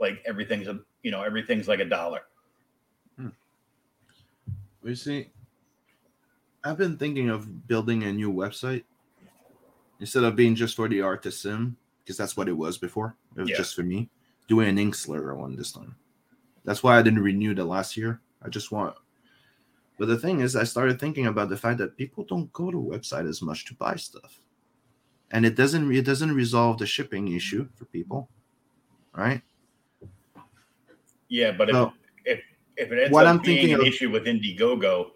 like 0.00 0.22
everything's 0.26 0.68
a 0.68 0.80
you 1.02 1.10
know 1.10 1.22
everything's 1.22 1.68
like 1.68 1.80
a 1.80 1.84
dollar. 1.84 2.22
Hmm. 3.16 3.28
We 4.82 4.94
see, 4.94 5.30
I've 6.64 6.78
been 6.78 6.96
thinking 6.96 7.28
of 7.28 7.66
building 7.68 8.04
a 8.04 8.12
new 8.12 8.32
website 8.32 8.84
instead 10.00 10.24
of 10.24 10.34
being 10.36 10.54
just 10.54 10.76
for 10.76 10.88
the 10.88 11.02
artist 11.02 11.42
sim, 11.42 11.76
because 12.02 12.16
that's 12.16 12.36
what 12.36 12.48
it 12.48 12.56
was 12.56 12.78
before. 12.78 13.16
It 13.36 13.42
was 13.42 13.50
Yeah. 13.50 13.56
just 13.56 13.74
for 13.74 13.82
me. 13.82 14.08
Doing 14.50 14.66
an 14.66 14.78
Inksler 14.90 15.36
one 15.36 15.54
this 15.54 15.70
time. 15.70 15.94
That's 16.64 16.82
why 16.82 16.98
I 16.98 17.02
didn't 17.02 17.22
renew 17.22 17.54
the 17.54 17.64
last 17.64 17.96
year. 17.96 18.20
I 18.42 18.48
just 18.48 18.72
want. 18.72 18.96
But 19.96 20.08
the 20.08 20.18
thing 20.18 20.40
is, 20.40 20.56
I 20.56 20.64
started 20.64 20.98
thinking 20.98 21.26
about 21.28 21.50
the 21.50 21.56
fact 21.56 21.78
that 21.78 21.96
people 21.96 22.24
don't 22.24 22.52
go 22.52 22.68
to 22.72 22.76
website 22.76 23.28
as 23.28 23.42
much 23.42 23.64
to 23.66 23.74
buy 23.74 23.94
stuff, 23.94 24.40
and 25.30 25.46
it 25.46 25.54
doesn't 25.54 25.92
it 25.94 26.02
doesn't 26.04 26.34
resolve 26.34 26.78
the 26.78 26.86
shipping 26.86 27.28
issue 27.28 27.68
for 27.76 27.84
people, 27.84 28.28
right? 29.16 29.40
Yeah, 31.28 31.52
but 31.52 31.68
if 31.68 31.74
So- 31.76 31.92
if 32.24 32.40
if 32.76 32.90
it 32.90 32.98
ends 33.04 33.12
What 33.14 33.26
up 33.28 33.36
I'm 33.36 33.42
being 33.42 33.58
thinking 33.58 33.74
an 33.74 33.80
of- 33.82 33.86
issue 33.86 34.10
with 34.10 34.24
Indiegogo, 34.24 35.12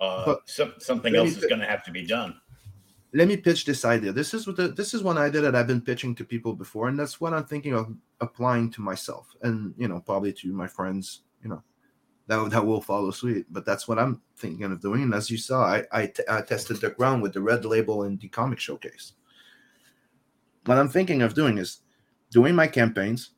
uh, 0.00 0.34
some, 0.44 0.74
something 0.76 1.16
else 1.16 1.34
is 1.38 1.46
going 1.46 1.60
to 1.60 1.66
have 1.66 1.82
to 1.84 1.90
be 1.90 2.04
done. 2.04 2.38
Let 3.12 3.28
me 3.28 3.36
pitch 3.36 3.64
this 3.64 3.84
idea. 3.84 4.12
This 4.12 4.34
is 4.34 4.46
what 4.46 4.56
the, 4.56 4.68
this 4.68 4.92
is 4.92 5.02
one 5.02 5.18
idea 5.18 5.40
that 5.42 5.54
I've 5.54 5.66
been 5.66 5.80
pitching 5.80 6.14
to 6.16 6.24
people 6.24 6.54
before, 6.54 6.88
and 6.88 6.98
that's 6.98 7.20
what 7.20 7.32
I'm 7.32 7.44
thinking 7.44 7.74
of 7.74 7.94
applying 8.20 8.70
to 8.72 8.80
myself, 8.80 9.34
and 9.42 9.74
you 9.76 9.88
know, 9.88 10.00
probably 10.00 10.32
to 10.34 10.52
my 10.52 10.66
friends, 10.66 11.22
you 11.42 11.48
know, 11.48 11.62
that 12.26 12.50
that 12.50 12.66
will 12.66 12.80
follow 12.80 13.10
suit. 13.10 13.46
But 13.50 13.64
that's 13.64 13.86
what 13.86 13.98
I'm 13.98 14.20
thinking 14.36 14.64
of 14.64 14.80
doing. 14.80 15.02
And 15.02 15.14
as 15.14 15.30
you 15.30 15.38
saw, 15.38 15.64
I 15.64 15.84
I, 15.92 16.06
t- 16.06 16.24
I 16.28 16.40
tested 16.42 16.80
the 16.80 16.90
ground 16.90 17.22
with 17.22 17.32
the 17.32 17.40
red 17.40 17.64
label 17.64 18.02
and 18.02 18.20
the 18.20 18.28
comic 18.28 18.58
showcase. 18.58 19.12
What 20.64 20.78
I'm 20.78 20.88
thinking 20.88 21.22
of 21.22 21.34
doing 21.34 21.58
is 21.58 21.82
doing 22.30 22.56
my 22.56 22.66
campaigns 22.66 23.30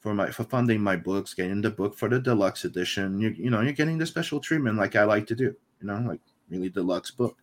for 0.00 0.14
my 0.14 0.30
for 0.30 0.44
funding 0.44 0.80
my 0.80 0.96
books, 0.96 1.34
getting 1.34 1.60
the 1.60 1.70
book 1.70 1.98
for 1.98 2.08
the 2.08 2.18
deluxe 2.18 2.64
edition. 2.64 3.20
You 3.20 3.28
you 3.30 3.50
know, 3.50 3.60
you're 3.60 3.72
getting 3.72 3.98
the 3.98 4.06
special 4.06 4.40
treatment 4.40 4.78
like 4.78 4.96
I 4.96 5.04
like 5.04 5.26
to 5.26 5.34
do. 5.36 5.54
You 5.80 5.86
know, 5.86 6.02
like 6.06 6.20
really 6.48 6.70
deluxe 6.70 7.10
book 7.10 7.36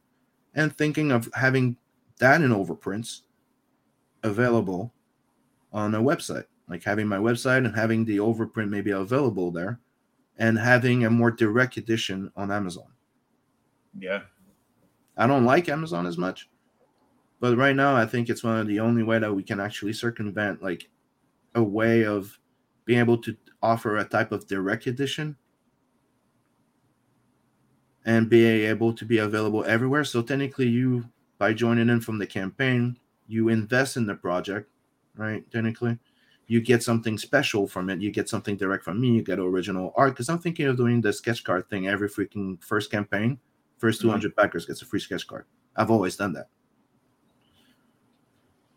and 0.57 0.75
thinking 0.75 1.11
of 1.11 1.29
having 1.33 1.77
that 2.19 2.41
in 2.41 2.51
overprints 2.51 3.21
available 4.23 4.91
on 5.71 5.95
a 5.95 6.01
website. 6.01 6.45
Like 6.67 6.83
having 6.83 7.07
my 7.07 7.17
website 7.17 7.65
and 7.65 7.73
having 7.73 8.03
the 8.03 8.17
overprint 8.17 8.67
maybe 8.67 8.91
available 8.91 9.51
there 9.51 9.79
and 10.37 10.59
having 10.59 11.05
a 11.05 11.09
more 11.09 11.31
direct 11.31 11.77
edition 11.77 12.29
on 12.35 12.51
amazon. 12.51 12.87
Yeah, 13.97 14.23
i 15.17 15.25
don't 15.25 15.45
like 15.45 15.67
amazon 15.67 16.05
as 16.05 16.17
much 16.17 16.49
but 17.39 17.57
right 17.57 17.75
now 17.75 17.95
i 17.95 18.05
think 18.05 18.29
it's 18.29 18.43
one 18.43 18.59
of 18.59 18.67
the 18.67 18.79
only 18.79 19.03
way 19.03 19.19
that 19.19 19.33
we 19.33 19.43
can 19.43 19.59
actually 19.59 19.93
circumvent 19.93 20.61
like 20.61 20.89
a 21.55 21.63
way 21.63 22.05
of 22.05 22.37
being 22.85 22.99
able 22.99 23.17
to 23.17 23.35
offer 23.61 23.97
a 23.97 24.05
type 24.05 24.31
of 24.31 24.47
direct 24.47 24.85
edition 24.87 25.35
and 28.07 28.29
be 28.29 28.43
able 28.45 28.93
to 28.93 29.05
be 29.05 29.19
available 29.19 29.63
everywhere. 29.65 30.03
So 30.03 30.23
technically, 30.23 30.67
you 30.67 31.05
by 31.37 31.53
joining 31.53 31.89
in 31.89 32.01
from 32.01 32.17
the 32.17 32.25
campaign, 32.25 32.97
you 33.27 33.49
invest 33.49 33.97
in 33.97 34.07
the 34.07 34.15
project, 34.15 34.71
right? 35.15 35.43
Technically, 35.51 35.99
you 36.47 36.61
get 36.61 36.81
something 36.81 37.17
special 37.17 37.67
from 37.67 37.89
it. 37.91 38.01
You 38.01 38.09
get 38.09 38.29
something 38.29 38.55
direct 38.55 38.83
from 38.83 38.99
me. 38.99 39.09
You 39.09 39.21
get 39.21 39.37
original 39.37 39.93
art. 39.95 40.13
Because 40.13 40.29
I'm 40.29 40.39
thinking 40.39 40.65
of 40.65 40.77
doing 40.77 41.01
the 41.01 41.13
sketch 41.13 41.43
card 41.43 41.69
thing 41.69 41.87
every 41.87 42.09
freaking 42.09 42.63
first 42.63 42.89
campaign. 42.89 43.37
1st 43.77 43.99
Mhm. 43.99 44.03
200 44.03 44.35
backers 44.35 44.65
gets 44.65 44.81
a 44.81 44.85
free 44.85 44.99
sketch 44.99 45.27
card. 45.27 45.45
I've 45.75 45.91
always 45.91 46.15
done 46.15 46.33
that. 46.33 46.47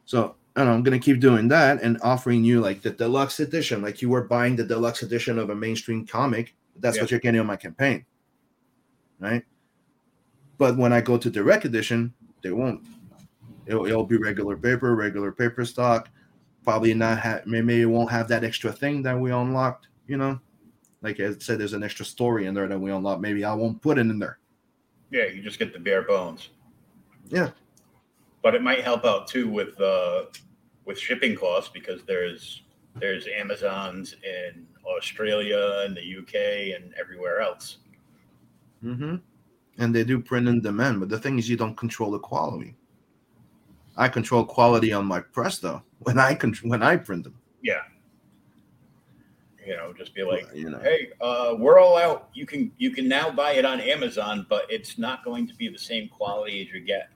So 0.05 0.37
and 0.57 0.69
I'm 0.69 0.83
gonna 0.83 0.99
keep 0.99 1.21
doing 1.21 1.49
that 1.49 1.81
and 1.81 1.97
offering 2.03 2.43
you 2.45 2.61
like 2.61 2.83
the 2.83 2.91
deluxe 2.91 3.39
edition, 3.39 3.81
like 3.81 4.03
you 4.03 4.09
were 4.09 4.25
buying 4.25 4.57
the 4.57 4.65
deluxe 4.65 5.03
edition 5.03 5.39
of 5.39 5.49
a 5.51 5.55
mainstream 5.55 6.05
comic. 6.05 6.57
That's 6.77 6.97
Yeah. 6.97 7.05
what 7.05 7.11
you're 7.13 7.21
getting 7.21 7.41
on 7.41 7.47
my 7.47 7.57
campaign, 7.57 8.05
right? 9.21 9.45
But 10.59 10.77
when 10.77 10.93
I 10.93 11.01
go 11.01 11.17
to 11.17 11.31
direct 11.31 11.65
edition, 11.65 12.13
they 12.43 12.51
won't. 12.51 12.83
It'll, 13.67 13.87
it'll 13.87 14.05
be 14.05 14.17
regular 14.17 14.57
paper, 14.57 14.97
regular 14.97 15.33
paper 15.33 15.65
stock. 15.65 16.09
Probably 16.65 16.93
not 16.93 17.19
have. 17.21 17.47
Maybe 17.47 17.83
it 17.83 17.87
won't 17.87 18.11
have 18.11 18.29
that 18.29 18.45
extra 18.45 18.73
thing 18.73 19.03
that 19.03 19.19
we 19.19 19.31
unlocked. 19.31 19.89
You 20.07 20.17
know, 20.17 20.41
like 21.03 21.21
I 21.21 21.33
said, 21.39 21.59
there's 21.59 21.73
an 21.73 21.83
extra 21.83 22.05
story 22.05 22.47
in 22.47 22.55
there 22.55 22.69
that 22.69 22.79
we 22.79 22.91
unlocked. 22.91 23.23
Maybe 23.23 23.45
I 23.45 23.55
won't 23.55 23.81
put 23.81 23.99
it 23.99 24.03
in 24.03 24.19
there. 24.19 24.39
Yeah, 25.11 25.27
you 25.27 25.43
just 25.43 25.59
get 25.59 25.73
the 25.73 25.79
bare 25.79 26.03
bones. 26.03 26.51
Yeah. 27.29 27.51
But 28.43 28.55
it 28.55 28.63
might 28.63 28.83
help 28.83 29.05
out 29.05 29.27
too 29.27 29.49
with 29.49 29.81
uh 29.81 30.25
with 30.85 30.99
shipping 30.99 31.37
costs 31.37 31.71
because 31.73 32.03
there's 32.05 32.63
there's 32.97 33.27
Amazons 33.29 34.17
in 34.25 34.67
Australia 34.85 35.85
and 35.85 35.97
the 35.97 36.19
UK 36.19 36.75
and 36.77 36.93
everywhere 36.99 37.41
else. 37.41 37.79
Mm-hmm. 38.85 39.17
And 39.79 39.95
they 39.95 40.05
do 40.05 40.21
print 40.21 40.49
in 40.49 40.61
demand, 40.61 41.01
but 41.01 41.09
the 41.09 41.19
thing 41.19 41.39
is, 41.39 41.49
you 41.49 41.57
don't 41.57 41.77
control 41.77 42.11
the 42.11 42.19
quality. 42.19 42.77
I 43.97 44.09
control 44.09 44.45
quality 44.45 44.93
on 44.93 45.05
my 45.07 45.21
press 45.21 45.59
though 45.59 45.83
when 46.01 46.19
I 46.19 46.35
con- 46.35 46.55
when 46.63 46.83
I 46.83 46.97
print 46.97 47.25
them. 47.25 47.35
Yeah. 47.63 47.81
You 49.67 49.77
know, 49.77 49.93
just 49.93 50.15
be 50.15 50.23
like, 50.23 50.47
you 50.55 50.71
know, 50.71 50.79
hey, 50.79 51.11
uh, 51.21 51.55
we're 51.57 51.79
all 51.79 51.97
out. 51.97 52.31
You 52.33 52.47
can 52.47 52.73
you 52.79 52.91
can 52.91 53.07
now 53.09 53.31
buy 53.31 53.53
it 53.53 53.65
on 53.65 53.81
Amazon, 53.81 54.47
but 54.49 54.65
it's 54.71 54.99
not 54.99 55.25
going 55.25 55.47
to 55.49 55.55
be 55.55 55.69
the 55.69 55.79
same 55.79 56.09
quality 56.09 56.63
as 56.63 56.73
you 56.73 56.81
get. 56.81 57.11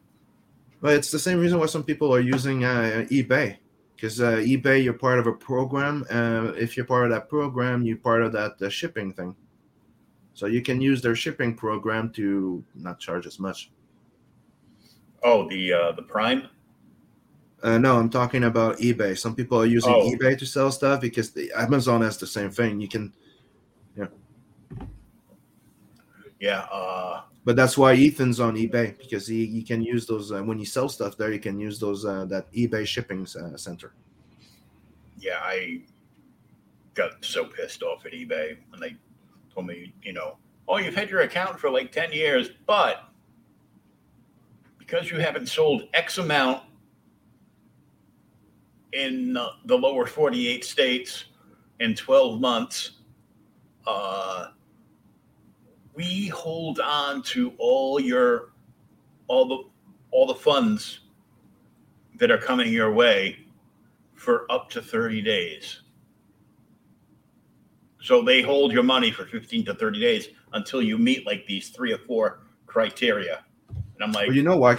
but 0.81 0.93
it's 0.95 1.11
the 1.11 1.19
same 1.19 1.41
reason 1.41 1.59
why 1.59 1.67
some 1.67 1.83
people 1.83 2.15
are 2.15 2.21
using 2.21 2.65
uh, 2.65 3.07
eBay 3.11 3.57
because 3.97 4.21
uh, 4.21 4.37
eBay, 4.37 4.85
you're 4.85 4.93
part 4.93 5.19
of 5.19 5.27
a 5.27 5.33
program. 5.33 6.05
Uh, 6.11 6.53
if 6.57 6.77
you're 6.77 6.87
part 6.87 7.05
of 7.05 7.11
that 7.11 7.29
program, 7.29 7.83
you're 7.83 7.97
part 7.97 8.23
of 8.23 8.33
that 8.33 8.61
uh, 8.61 8.69
shipping 8.69 9.13
thing. 9.13 9.35
So 10.35 10.47
you 10.47 10.63
can 10.63 10.81
use 10.81 11.01
their 11.01 11.15
shipping 11.15 11.55
program 11.55 12.11
to 12.11 12.63
not 12.75 12.99
charge 13.01 13.27
as 13.27 13.39
much. 13.39 13.71
Oh, 15.23 15.49
the 15.49 15.73
uh, 15.73 15.93
the 15.93 16.03
Prime. 16.03 16.49
Uh, 17.63 17.79
no, 17.79 17.97
I'm 17.99 18.11
talking 18.11 18.45
about 18.45 18.77
eBay. 18.79 19.17
Some 19.17 19.35
people 19.35 19.59
are 19.59 19.65
using 19.67 19.95
Oh. 19.95 20.11
eBay 20.11 20.37
to 20.39 20.45
sell 20.45 20.71
stuff 20.71 21.01
because 21.01 21.31
the, 21.31 21.51
Amazon 21.57 22.03
has 22.03 22.19
the 22.19 22.27
same 22.27 22.51
thing. 22.51 22.79
You 22.81 22.89
can 22.89 23.15
Yeah. 23.97 24.09
yeah. 26.41 26.61
Uh, 26.71 27.23
But 27.47 27.57
that's 27.57 27.77
why 27.79 27.95
Ethan's 27.95 28.41
on 28.41 28.57
eBay 28.57 28.99
because 28.99 29.27
he, 29.27 29.47
he 29.47 29.63
can 29.63 29.83
use 29.83 30.07
those 30.07 30.33
uh, 30.33 30.43
when 30.43 30.59
you 30.59 30.67
sell 30.67 30.89
stuff 30.89 31.17
there. 31.17 31.33
You 31.33 31.41
can 31.41 31.59
use 31.59 31.79
those 31.79 32.05
uh, 32.05 32.25
that 32.27 32.53
eBay 32.53 32.87
shipping 32.87 33.23
uh, 33.41 33.57
center. 33.57 33.93
yeah, 35.19 35.39
I 35.43 35.81
got 36.95 37.25
so 37.25 37.47
pissed 37.47 37.83
off 37.83 38.05
at 38.07 38.13
eBay 38.13 38.57
when 38.71 38.81
they 38.81 38.97
told 39.55 39.67
me, 39.67 39.93
you 40.03 40.13
know, 40.13 40.37
oh, 40.69 40.79
you've 40.79 40.95
had 40.95 41.11
your 41.11 41.21
account 41.21 41.59
for 41.59 41.71
like 41.71 41.93
10 41.93 42.13
years, 42.13 42.51
but 42.67 43.09
because 44.79 45.11
you 45.11 45.19
haven't 45.19 45.47
sold 45.49 45.89
X 45.95 46.19
amount 46.19 46.63
in 48.93 49.37
uh, 49.37 49.49
the 49.67 49.77
lower 49.77 50.07
48 50.07 50.65
states 50.65 51.27
in 51.81 51.95
12 51.95 52.41
months, 52.41 52.93
uh, 53.87 54.49
we 55.95 56.29
hold 56.29 56.81
on 56.81 57.23
to 57.23 57.53
all 57.59 58.01
your 58.01 58.53
all 59.29 59.47
the 59.47 59.59
all 60.11 60.27
the 60.27 60.35
funds 60.35 61.01
that 62.19 62.31
are 62.31 62.39
coming 62.39 62.73
your 62.73 62.93
way 62.93 63.39
for 64.15 64.51
up 64.51 64.71
to 64.71 64.81
30 64.81 65.23
days. 65.23 65.81
So 68.05 68.21
they 68.21 68.43
hold 68.43 68.71
your 68.71 68.83
money 68.83 69.11
for 69.11 69.25
15 69.25 69.65
to 69.65 69.75
30 69.75 69.99
days 69.99 70.29
until 70.53 70.83
you 70.83 70.99
meet 70.99 71.27
like 71.27 71.47
these 71.47 71.71
three 71.71 71.91
or 71.91 71.97
four 71.97 72.41
criteria. 72.67 73.43
And 73.71 74.03
I'm 74.03 74.13
like, 74.13 74.27
Well, 74.27 74.37
you 74.37 74.43
know 74.43 74.59
why? 74.59 74.77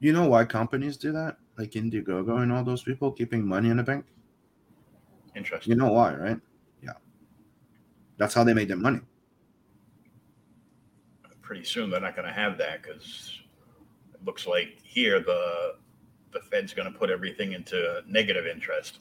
You 0.00 0.12
know 0.12 0.28
why 0.28 0.44
companies 0.44 0.96
do 0.96 1.12
that? 1.12 1.36
Like 1.56 1.70
Indiegogo 1.70 2.42
and 2.42 2.50
all 2.50 2.64
those 2.64 2.82
people 2.82 3.12
keeping 3.12 3.46
money 3.46 3.70
in 3.70 3.76
the 3.76 3.84
bank. 3.84 4.06
interesting. 5.36 5.70
You 5.70 5.76
know 5.78 5.92
why, 5.92 6.14
right? 6.16 6.40
Yeah, 6.82 6.94
that's 8.16 8.34
how 8.34 8.42
they 8.42 8.54
made 8.54 8.66
their 8.66 8.76
money. 8.76 9.02
Pretty 11.42 11.62
soon 11.62 11.90
they're 11.90 12.00
not 12.00 12.16
going 12.16 12.26
to 12.26 12.34
have 12.34 12.58
that 12.58 12.82
because 12.82 13.38
it 14.12 14.24
looks 14.24 14.48
like 14.48 14.80
here 14.82 15.20
the 15.20 15.76
the 16.32 16.40
Fed's 16.40 16.74
going 16.74 16.92
to 16.92 16.98
put 16.98 17.08
everything 17.08 17.52
into 17.52 18.02
negative 18.08 18.46
interest. 18.48 18.98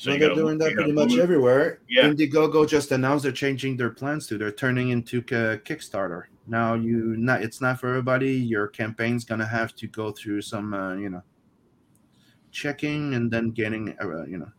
So 0.00 0.10
they're 0.10 0.18
gotta- 0.20 0.34
doing 0.34 0.56
that 0.58 0.72
pretty 0.72 0.92
much 0.92 1.10
lose- 1.10 1.20
everywhere. 1.20 1.80
Yeah. 1.88 2.04
Indiegogo 2.08 2.66
just 2.66 2.90
announced 2.90 3.22
they're 3.24 3.32
changing 3.32 3.76
their 3.76 3.90
plans 3.90 4.26
to. 4.28 4.38
They're 4.38 4.50
turning 4.50 4.88
into 4.88 5.20
Kickstarter 5.22 6.22
now. 6.46 6.72
You 6.74 7.16
not 7.18 7.42
it's 7.42 7.60
not 7.60 7.78
for 7.80 7.88
everybody. 7.90 8.32
Your 8.32 8.66
campaign's 8.68 9.24
gonna 9.26 9.46
have 9.46 9.74
to 9.76 9.86
go 9.86 10.10
through 10.10 10.40
some 10.40 10.72
uh, 10.72 10.94
you 10.94 11.10
know 11.10 11.22
checking 12.50 13.14
and 13.14 13.30
then 13.30 13.50
getting 13.50 13.94
uh, 14.02 14.24
you 14.24 14.38
know 14.38 14.50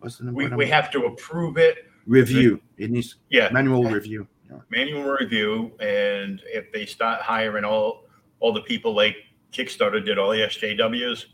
what's 0.00 0.18
the 0.18 0.32
We, 0.32 0.48
we 0.48 0.66
have 0.66 0.90
to 0.92 1.04
approve 1.04 1.56
it. 1.56 1.86
review. 2.06 2.60
It 2.76 2.90
needs 2.90 3.16
Yeah, 3.28 3.50
manual 3.52 3.84
review. 3.84 4.26
Yeah. 4.50 4.58
manual 4.68 5.04
review, 5.04 5.72
and 5.80 6.42
if 6.46 6.72
they 6.72 6.86
start 6.86 7.22
hiring 7.22 7.64
all 7.64 8.04
all 8.40 8.52
the 8.52 8.62
people 8.62 8.94
like 8.94 9.16
Kickstarter 9.52 10.04
did, 10.04 10.18
all 10.18 10.30
the 10.30 10.38
SJWs, 10.40 11.26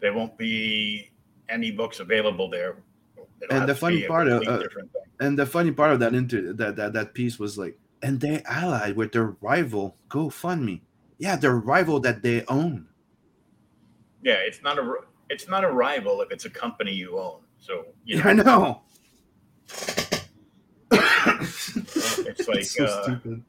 they 0.00 0.10
won't 0.10 0.36
be 0.38 1.10
any 1.50 1.70
books 1.70 2.00
available 2.00 2.48
there. 2.48 2.76
It'll 3.42 3.56
And 3.56 3.68
the 3.68 3.74
funny 3.74 4.04
part 4.06 4.28
of- 4.28 4.42
uh. 4.46 4.62
And 5.20 5.38
the 5.38 5.44
funny 5.46 5.70
part 5.72 5.92
of 5.92 6.00
that 6.00 6.14
into 6.14 6.52
that 6.54 6.76
that 6.76 6.92
that 6.94 7.12
piece 7.14 7.38
was 7.38 7.58
like, 7.58 7.78
and 8.02 8.20
they 8.20 8.42
allied 8.44 8.96
with 8.96 9.12
their 9.12 9.36
rival 9.42 9.96
GoFundMe. 10.08 10.80
Yeah, 11.18 11.36
their 11.36 11.56
rival 11.56 12.00
that 12.00 12.22
they 12.22 12.44
own. 12.46 12.86
yeah, 14.22 14.40
it's 14.40 14.62
not 14.62 14.78
a 14.78 14.94
it's 15.28 15.48
not 15.48 15.64
a 15.64 15.70
rival 15.70 16.20
if 16.22 16.30
it's 16.30 16.44
a 16.46 16.50
company 16.50 16.92
you 16.92 17.18
own. 17.18 17.40
So 17.58 17.86
you 18.04 18.16
know, 18.16 18.22
I 18.30 18.32
know. 18.32 18.82
it's 20.92 22.48
like 22.48 22.64
so 22.64 22.84
uh, 22.84 23.02
stupid. 23.02 23.42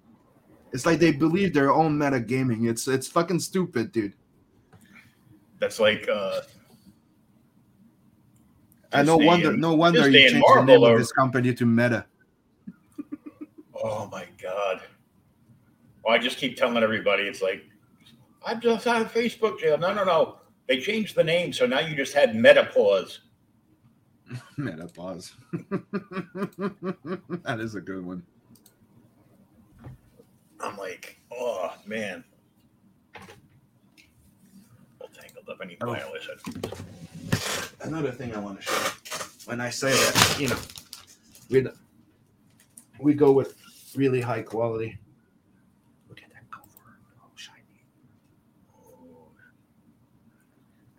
It's 0.74 0.86
like 0.86 0.99
they 0.99 1.12
believe 1.12 1.54
their 1.54 1.72
own 1.72 1.97
meta 1.97 2.20
gaming. 2.20 2.66
It's 2.66 2.88
it's 2.88 3.08
fucking 3.08 3.39
stupid, 3.39 3.91
dude. 3.91 4.14
that's 5.60 5.80
like 5.80 6.08
uh, 6.12 6.41
I 8.94 9.04
no 9.04 9.18
wonder 9.18 9.56
no 9.56 9.74
wonder 9.74 10.00
you 10.00 10.06
and 10.06 10.14
changed 10.14 10.34
the 10.34 10.64
name 10.64 10.80
Marvel 10.82 10.86
of 10.86 10.98
this 10.98 11.12
company 11.12 11.54
to 11.54 11.66
Meta. 11.66 12.06
Oh 13.84 14.08
my 14.12 14.28
god! 14.42 14.82
Well, 16.04 16.14
I 16.14 16.20
just 16.20 16.38
keep 16.38 16.56
telling 16.56 16.84
everybody 16.84 17.24
it's 17.24 17.42
like 17.42 17.64
I'm 18.46 18.60
just 18.60 18.88
on 18.88 19.06
Facebook 19.06 19.60
jail. 19.60 19.78
No, 19.78 19.94
no, 19.94 20.04
no. 20.04 20.38
They 20.68 20.80
changed 20.80 21.16
the 21.16 21.24
name, 21.24 21.54
so 21.54 21.66
now 21.66 21.80
you 21.80 21.96
just 21.96 22.14
had 22.14 22.34
Metapause. 22.34 23.20
Metapause. 24.58 25.34
that 27.44 27.60
is 27.60 27.76
a 27.76 27.82
good 27.82 28.06
one. 28.06 28.24
I'm 30.60 30.78
like, 30.78 31.18
oh 31.32 31.74
man. 31.86 32.24
All 35.52 35.58
tangled 35.58 35.60
up. 35.60 35.62
I 35.62 35.66
need 35.66 35.78
Oh. 35.82 35.93
headphones. 35.93 37.76
Another 37.82 38.12
thing 38.12 38.36
I 38.36 38.39
want 38.39 38.60
to 38.62 38.64
show. 38.64 38.91
When 39.45 39.60
I 39.60 39.70
say 39.70 39.91
that, 39.91 40.38
you 40.39 40.47
know, 40.49 40.58
we 41.49 41.68
we 42.99 43.14
go 43.16 43.32
with 43.32 43.56
really 43.95 44.22
high 44.22 44.43
quality. 44.43 44.99
Look 46.08 46.22
at 46.22 46.30
that 46.30 46.49
cover. 46.52 46.68
Oh, 47.24 47.30
shiny. 47.36 47.58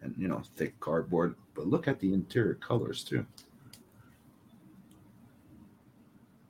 And 0.03 0.15
you 0.19 0.29
know, 0.29 0.43
thick 0.57 0.79
cardboard. 0.81 1.37
But 1.55 1.67
look 1.69 1.87
at 1.87 2.01
the 2.01 2.13
interior 2.13 2.55
colors 2.55 3.05
too. 3.05 3.25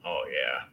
Oh 0.04 0.24
yeah. 0.32 0.64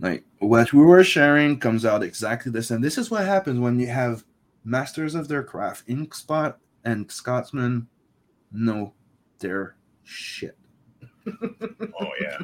Like 0.00 0.24
what 0.40 0.72
we 0.72 0.82
were 0.82 1.04
sharing 1.04 1.58
comes 1.60 1.84
out 1.84 2.02
exactly 2.02 2.50
the 2.50 2.62
same. 2.62 2.80
This 2.80 2.98
is 2.98 3.10
what 3.10 3.24
happens 3.24 3.60
when 3.60 3.78
you 3.78 3.86
have 3.86 4.24
masters 4.64 5.14
of 5.14 5.28
their 5.28 5.42
craft. 5.42 5.88
Inkspot 5.88 6.56
and 6.84 7.10
Scotsman 7.10 7.88
know 8.52 8.92
their 9.38 9.76
shit. 10.04 10.56
Oh 12.00 12.10
yeah. 12.20 12.38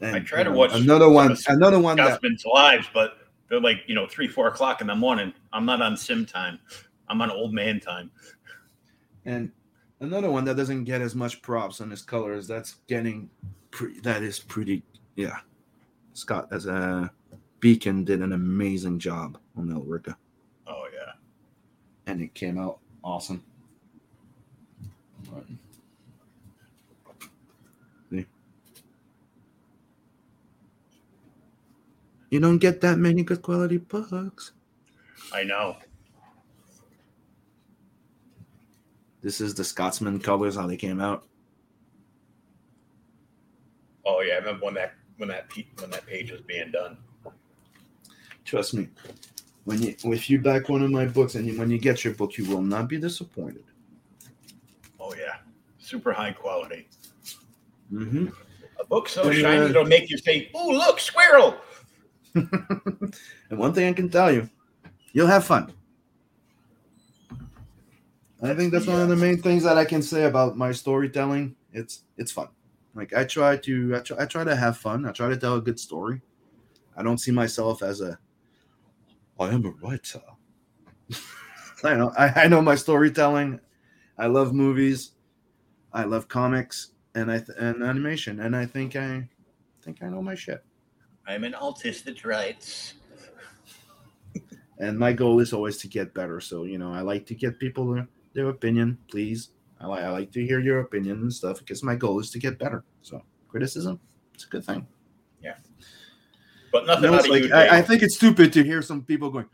And, 0.00 0.16
I 0.16 0.20
try 0.20 0.42
to 0.42 0.50
know, 0.50 0.56
watch 0.56 0.74
another 0.74 1.08
one. 1.08 1.36
Another 1.46 1.78
one 1.78 1.96
that 1.96 2.08
Scotsman's 2.08 2.44
lives, 2.44 2.88
but 2.92 3.18
they're 3.48 3.60
like, 3.60 3.82
you 3.86 3.94
know, 3.94 4.06
three, 4.06 4.26
four 4.26 4.48
o'clock 4.48 4.80
in 4.80 4.86
the 4.86 4.94
morning. 4.94 5.32
I'm 5.52 5.66
not 5.66 5.82
on 5.82 5.96
sim 5.96 6.24
time. 6.26 6.58
I'm 7.08 7.20
on 7.20 7.30
old 7.30 7.52
man 7.52 7.78
time. 7.78 8.10
And 9.26 9.52
another 10.00 10.30
one 10.30 10.44
that 10.46 10.56
doesn't 10.56 10.84
get 10.84 11.02
as 11.02 11.14
much 11.14 11.42
props 11.42 11.80
on 11.80 11.90
his 11.90 12.02
colors. 12.02 12.48
That's 12.48 12.76
getting 12.88 13.28
pre- 13.70 14.00
that 14.00 14.22
is 14.22 14.38
pretty. 14.38 14.82
Yeah, 15.14 15.36
Scott 16.14 16.48
as 16.50 16.66
a 16.66 17.12
Beacon 17.60 18.04
did 18.04 18.22
an 18.22 18.32
amazing 18.32 18.98
job 18.98 19.38
on 19.56 19.68
Elrica, 19.68 20.16
Oh 20.66 20.84
yeah. 20.92 21.12
and 22.06 22.20
it 22.22 22.34
came 22.34 22.58
out 22.58 22.78
awesome. 23.04 23.42
But- 25.30 25.44
See? 28.10 28.26
You 32.30 32.40
don't 32.40 32.58
get 32.58 32.80
that 32.80 32.98
many 32.98 33.22
good 33.22 33.42
quality 33.42 33.76
books. 33.78 34.52
I 35.32 35.44
know. 35.44 35.76
This 39.22 39.40
is 39.40 39.54
the 39.54 39.62
Scotsman 39.64 40.18
colors 40.18 40.56
how 40.56 40.66
they 40.66 40.76
came 40.76 41.00
out. 41.00 41.24
Oh 44.04 44.20
yeah, 44.20 44.34
I 44.34 44.38
remember 44.38 44.64
when 44.66 44.74
that 44.74 44.94
when 45.16 45.28
that 45.28 45.48
pe- 45.48 45.66
when 45.78 45.90
that 45.90 46.04
page 46.06 46.32
was 46.32 46.40
being 46.40 46.72
done. 46.72 46.96
Trust 48.44 48.74
me. 48.74 48.88
When 49.64 49.80
you 49.80 49.94
if 50.04 50.28
you 50.28 50.40
back 50.40 50.68
one 50.68 50.82
of 50.82 50.90
my 50.90 51.06
books 51.06 51.36
and 51.36 51.46
you, 51.46 51.58
when 51.58 51.70
you 51.70 51.78
get 51.78 52.04
your 52.04 52.14
book, 52.14 52.36
you 52.36 52.44
will 52.44 52.62
not 52.62 52.88
be 52.88 52.98
disappointed. 52.98 53.64
Oh 54.98 55.14
yeah, 55.14 55.36
super 55.78 56.12
high 56.12 56.32
quality. 56.32 56.88
Mm-hmm. 57.92 58.28
A 58.80 58.84
book 58.84 59.08
so 59.08 59.28
And, 59.28 59.34
shiny 59.34 59.60
uh, 59.60 59.68
it'll 59.68 59.84
make 59.84 60.10
you 60.10 60.18
say, 60.18 60.50
"Oh 60.54 60.68
look, 60.68 60.98
squirrel!" 60.98 61.56
and 62.34 63.14
one 63.50 63.72
thing 63.72 63.88
I 63.88 63.92
can 63.92 64.08
tell 64.08 64.32
you, 64.32 64.48
you'll 65.12 65.28
have 65.28 65.44
fun. 65.44 65.72
I 68.42 68.54
think 68.54 68.72
that's 68.72 68.88
one 68.88 69.00
of 69.00 69.08
the 69.08 69.16
main 69.16 69.40
things 69.40 69.62
that 69.62 69.78
I 69.78 69.84
can 69.84 70.02
say 70.02 70.24
about 70.24 70.56
my 70.56 70.72
storytelling. 70.72 71.54
It's 71.72 72.02
it's 72.16 72.32
fun. 72.32 72.48
Like 72.94 73.14
I 73.14 73.24
try 73.24 73.56
to 73.58 73.96
I 73.96 74.00
try, 74.00 74.22
I 74.22 74.26
try 74.26 74.42
to 74.42 74.56
have 74.56 74.76
fun. 74.76 75.06
I 75.06 75.12
try 75.12 75.28
to 75.28 75.36
tell 75.36 75.54
a 75.54 75.60
good 75.60 75.78
story. 75.78 76.20
I 76.96 77.02
don't 77.04 77.18
see 77.18 77.30
myself 77.30 77.82
as 77.82 78.00
a 78.00 78.18
I 79.40 79.48
am 79.48 79.64
a 79.66 79.70
writer. 79.70 80.22
I 81.84 81.94
know 81.94 82.12
I, 82.16 82.44
I 82.44 82.48
know 82.48 82.62
my 82.62 82.74
storytelling. 82.76 83.60
I 84.18 84.26
love 84.26 84.52
movies. 84.52 85.12
I 85.92 86.04
love 86.04 86.28
comics 86.28 86.92
and 87.14 87.30
I 87.30 87.38
th- 87.38 87.58
and 87.58 87.82
animation 87.82 88.40
and 88.40 88.56
I 88.56 88.66
think 88.66 88.96
I 88.96 89.28
think 89.82 90.02
I 90.02 90.08
know 90.08 90.22
my 90.22 90.34
shit. 90.34 90.64
I'm 91.26 91.44
an 91.44 91.52
autist 91.52 92.04
that 92.04 92.24
writes. 92.24 92.94
and 94.78 94.98
my 94.98 95.12
goal 95.12 95.40
is 95.40 95.52
always 95.52 95.78
to 95.78 95.88
get 95.88 96.14
better. 96.14 96.40
So 96.40 96.64
you 96.64 96.78
know, 96.78 96.92
I 96.92 97.00
like 97.00 97.26
to 97.26 97.34
get 97.34 97.58
people 97.58 97.92
their, 97.92 98.08
their 98.34 98.48
opinion. 98.48 98.98
Please, 99.10 99.50
I 99.80 99.86
like 99.86 100.04
I 100.04 100.10
like 100.10 100.32
to 100.32 100.44
hear 100.46 100.60
your 100.60 100.80
opinion 100.80 101.20
and 101.22 101.32
stuff 101.32 101.58
because 101.58 101.82
my 101.82 101.96
goal 101.96 102.20
is 102.20 102.30
to 102.30 102.38
get 102.38 102.58
better. 102.58 102.84
So 103.02 103.22
criticism, 103.48 104.00
it's 104.34 104.44
a 104.44 104.48
good 104.48 104.64
thing. 104.64 104.86
But 106.72 106.86
nothing 106.86 107.10
No, 107.10 107.14
out 107.14 107.24
of 107.24 107.30
like, 107.30 107.52
I, 107.52 107.78
I 107.78 107.82
think 107.82 108.02
it's 108.02 108.16
stupid 108.16 108.52
to 108.54 108.64
hear 108.64 108.80
some 108.82 109.02
people 109.02 109.30
going, 109.30 109.46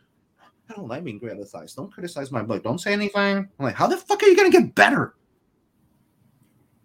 "I 0.71 0.75
don't 0.75 0.89
like 0.89 1.05
being 1.05 1.19
criticized. 1.19 1.77
Don't 1.77 1.93
criticize 1.93 2.31
my 2.31 2.43
book. 2.43 2.63
Don't 2.63 2.79
say 2.79 2.93
anything." 2.93 3.37
I'm 3.59 3.65
like, 3.65 3.75
how 3.75 3.89
the 3.89 3.97
fuck 3.97 4.23
are 4.23 4.27
you 4.27 4.37
gonna 4.37 4.51
get 4.51 4.75
better? 4.75 5.15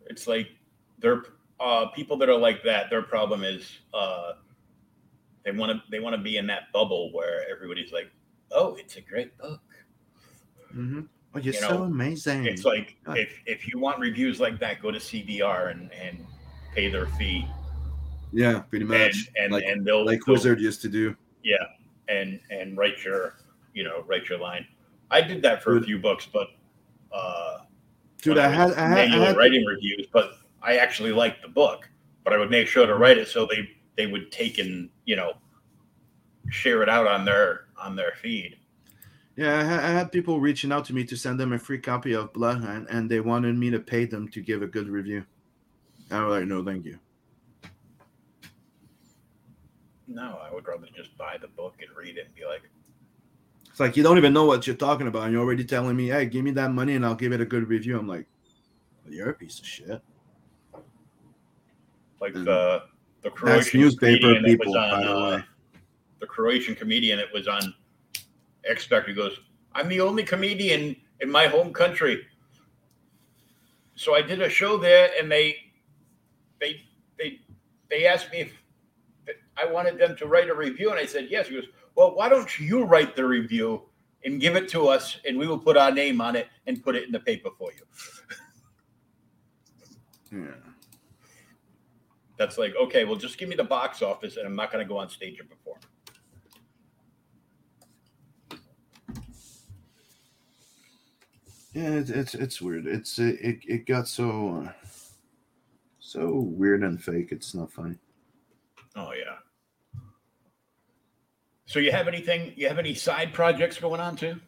It's 0.08 0.28
like 0.28 0.50
they're 1.00 1.24
uh, 1.60 1.88
people 1.88 2.18
that 2.18 2.30
are 2.30 2.38
like 2.38 2.64
that. 2.64 2.90
Their 2.90 3.04
problem 3.04 3.44
is 3.44 3.80
uh, 3.94 4.34
they 5.46 5.52
want 5.52 5.72
to 5.72 5.82
they 5.92 6.00
want 6.00 6.16
to 6.16 6.22
be 6.22 6.38
in 6.38 6.48
that 6.48 6.72
bubble 6.74 7.12
where 7.14 7.46
everybody's 7.50 7.94
like, 7.94 8.12
"Oh, 8.52 8.76
it's 8.76 8.96
a 8.96 9.02
great 9.02 9.38
book." 9.38 9.62
Mm-hmm. 10.76 11.02
Oh, 11.36 11.40
you're 11.40 11.54
You 11.54 11.60
so 11.60 11.78
know, 11.78 11.84
amazing. 11.84 12.46
It's 12.46 12.66
like 12.66 12.98
if 13.10 13.40
if 13.46 13.68
you 13.68 13.80
want 13.80 14.00
reviews 14.00 14.40
like 14.40 14.60
that, 14.60 14.82
go 14.82 14.92
to 14.92 15.00
CBR 15.00 15.72
and 15.72 15.92
and 15.94 16.26
pay 16.74 16.90
their 16.90 17.08
fee, 17.08 17.48
yeah, 18.34 18.60
pretty 18.60 18.86
much. 18.86 19.30
and 19.38 19.52
like 19.54 19.64
and 19.64 19.86
they'll 19.86 20.06
like 20.06 20.22
they'll- 20.26 20.34
Wizard 20.36 20.60
used 20.60 20.82
to 20.82 20.90
do. 20.90 21.16
Yeah, 21.44 21.56
and 22.08 22.40
and 22.50 22.78
write 22.78 23.04
your 23.04 23.36
you 23.74 23.84
know 23.84 24.04
write 24.08 24.30
your 24.30 24.40
line. 24.40 24.66
I 25.12 25.22
did 25.22 25.42
that 25.44 25.62
for 25.62 25.78
a 25.78 25.82
few 25.82 26.00
books, 26.00 26.28
but 26.32 26.48
uh, 27.12 27.60
Dude, 28.22 28.36
when 28.36 28.46
I 28.46 28.50
had 28.50 28.74
I 28.74 28.88
had, 28.88 28.98
I 29.12 29.26
had 29.26 29.38
writing 29.38 29.66
reviews, 29.66 30.08
but 30.12 30.34
I 30.62 30.78
actually 30.78 31.12
liked 31.12 31.42
the 31.42 31.50
book. 31.50 31.90
But 32.24 32.34
I 32.34 32.38
would 32.38 32.50
make 32.50 32.68
sure 32.68 32.88
to 32.88 32.96
write 32.96 33.18
it 33.18 33.28
so 33.28 33.46
they 33.46 33.70
they 33.96 34.08
would 34.08 34.32
take 34.32 34.58
and 34.58 34.90
you 35.06 35.16
know 35.16 35.34
share 36.50 36.82
it 36.82 36.90
out 36.90 37.06
on 37.08 37.26
their 37.26 37.66
on 37.78 37.96
their 37.96 38.14
feed. 38.22 38.58
Yeah, 39.36 39.60
I, 39.60 39.90
I 39.90 39.92
had 39.92 40.12
people 40.12 40.40
reaching 40.40 40.72
out 40.72 40.86
to 40.86 40.94
me 40.94 41.04
to 41.06 41.16
send 41.18 41.40
them 41.40 41.54
a 41.54 41.60
free 41.60 41.80
copy 41.80 42.14
of 42.14 42.32
Bloodhunt, 42.34 42.86
and 42.90 43.10
they 43.10 43.20
wanted 43.20 43.58
me 43.58 43.72
to 43.72 43.80
pay 43.80 44.06
them 44.06 44.28
to 44.30 44.42
give 44.42 44.62
a 44.62 44.68
good 44.68 44.88
review. 44.88 45.26
I 46.12 46.24
was 46.24 46.40
like, 46.40 46.48
no, 46.48 46.64
thank 46.64 46.86
you. 46.86 47.00
No, 50.14 50.40
I 50.44 50.54
would 50.54 50.68
rather 50.68 50.88
just 50.96 51.18
buy 51.18 51.38
the 51.42 51.48
book 51.48 51.76
and 51.82 51.90
read 51.98 52.18
it 52.18 52.28
and 52.28 52.36
be 52.36 52.46
like, 52.46 52.62
It's 53.70 53.80
like 53.80 53.98
you 53.98 54.04
don't 54.04 54.18
even 54.18 54.34
know 54.34 54.46
what 54.46 54.68
you're 54.68 54.76
talking 54.76 55.08
about, 55.08 55.24
and 55.24 55.34
you're 55.34 55.42
already 55.42 55.66
telling 55.66 55.96
me, 55.96 56.10
"Hey, 56.10 56.28
give 56.28 56.44
me 56.44 56.52
that 56.52 56.72
money, 56.72 56.96
and 56.96 57.04
I'll 57.06 57.16
give 57.16 57.34
it 57.34 57.42
a 57.42 57.46
good 57.46 57.68
review." 57.68 57.98
I'm 57.98 58.08
like, 58.08 58.28
well, 59.04 59.14
"You're 59.14 59.30
a 59.32 59.34
piece 59.34 59.60
of 59.60 59.66
shit." 59.66 60.02
like 62.24 62.34
Mm. 62.34 62.46
the 62.46 62.84
the 63.22 63.30
Croatian 63.32 63.82
newspaper 63.82 64.36
people, 64.46 64.78
on, 64.78 64.92
by 64.92 65.04
the 65.04 65.12
uh, 65.12 65.32
way. 65.38 65.44
the 66.20 66.28
Croatian 66.28 66.76
comedian 66.76 67.18
that 67.18 67.32
was 67.34 67.48
on 67.48 67.74
X 68.66 68.86
Factor 68.86 69.14
goes, 69.14 69.40
I'm 69.74 69.90
the 69.90 70.00
only 70.00 70.24
comedian 70.24 70.96
in 71.20 71.30
my 71.30 71.48
home 71.48 71.74
country. 71.74 72.26
So 73.96 74.16
I 74.16 74.22
did 74.22 74.42
a 74.42 74.50
show 74.50 74.78
there 74.78 75.12
and 75.20 75.30
they 75.32 75.58
they 76.62 76.82
they 77.18 77.42
they 77.90 78.08
asked 78.08 78.32
me 78.32 78.40
if 78.42 78.54
I 79.58 79.66
wanted 79.66 79.98
them 79.98 80.16
to 80.18 80.28
write 80.28 80.50
a 80.50 80.56
review 80.56 80.90
and 80.92 81.00
I 81.00 81.06
said 81.06 81.28
yes. 81.30 81.48
He 81.48 81.56
goes, 81.56 81.68
Well, 81.96 82.16
why 82.16 82.30
don't 82.30 82.60
you 82.60 82.84
write 82.84 83.16
the 83.16 83.26
review 83.26 83.84
and 84.26 84.40
give 84.40 84.56
it 84.56 84.68
to 84.70 84.88
us 84.88 85.20
and 85.28 85.38
we 85.38 85.48
will 85.48 85.60
put 85.60 85.78
our 85.78 85.92
name 85.92 86.22
on 86.22 86.36
it 86.36 86.48
and 86.68 86.84
put 86.84 86.96
it 86.96 87.04
in 87.04 87.12
the 87.12 87.20
paper 87.20 87.50
for 87.58 87.72
you. 87.74 87.84
Yeah. 90.32 90.48
That's 92.38 92.58
like, 92.58 92.74
okay, 92.82 93.06
well 93.06 93.16
just 93.16 93.38
give 93.38 93.50
me 93.50 93.56
the 93.56 93.64
box 93.64 94.02
office 94.02 94.38
and 94.38 94.48
I'm 94.48 94.56
not 94.56 94.72
gonna 94.72 94.86
go 94.86 94.98
on 94.98 95.10
stage 95.10 95.40
and 95.40 95.50
perform. 95.50 95.80
Yeah, 101.74 101.90
it's 101.90 102.12
it's, 102.12 102.36
it's 102.36 102.62
weird. 102.62 102.86
It's 102.86 103.18
it, 103.18 103.40
it 103.42 103.60
it 103.68 103.86
got 103.88 104.08
so 104.08 104.64
uh, 104.64 104.72
so 106.00 106.36
weird 106.36 106.84
and 106.84 107.04
fake. 107.04 107.30
It's 107.32 107.56
not 107.56 107.72
funny. 107.72 107.96
Oh 108.96 109.12
yeah. 109.14 109.38
So 111.74 111.80
you 111.80 111.92
have 111.92 112.08
anything? 112.08 112.54
You 112.56 112.68
have 112.68 112.78
any 112.78 112.94
side 112.94 113.34
projects 113.34 113.80
going 113.80 114.00
on 114.00 114.16
too? 114.16 114.40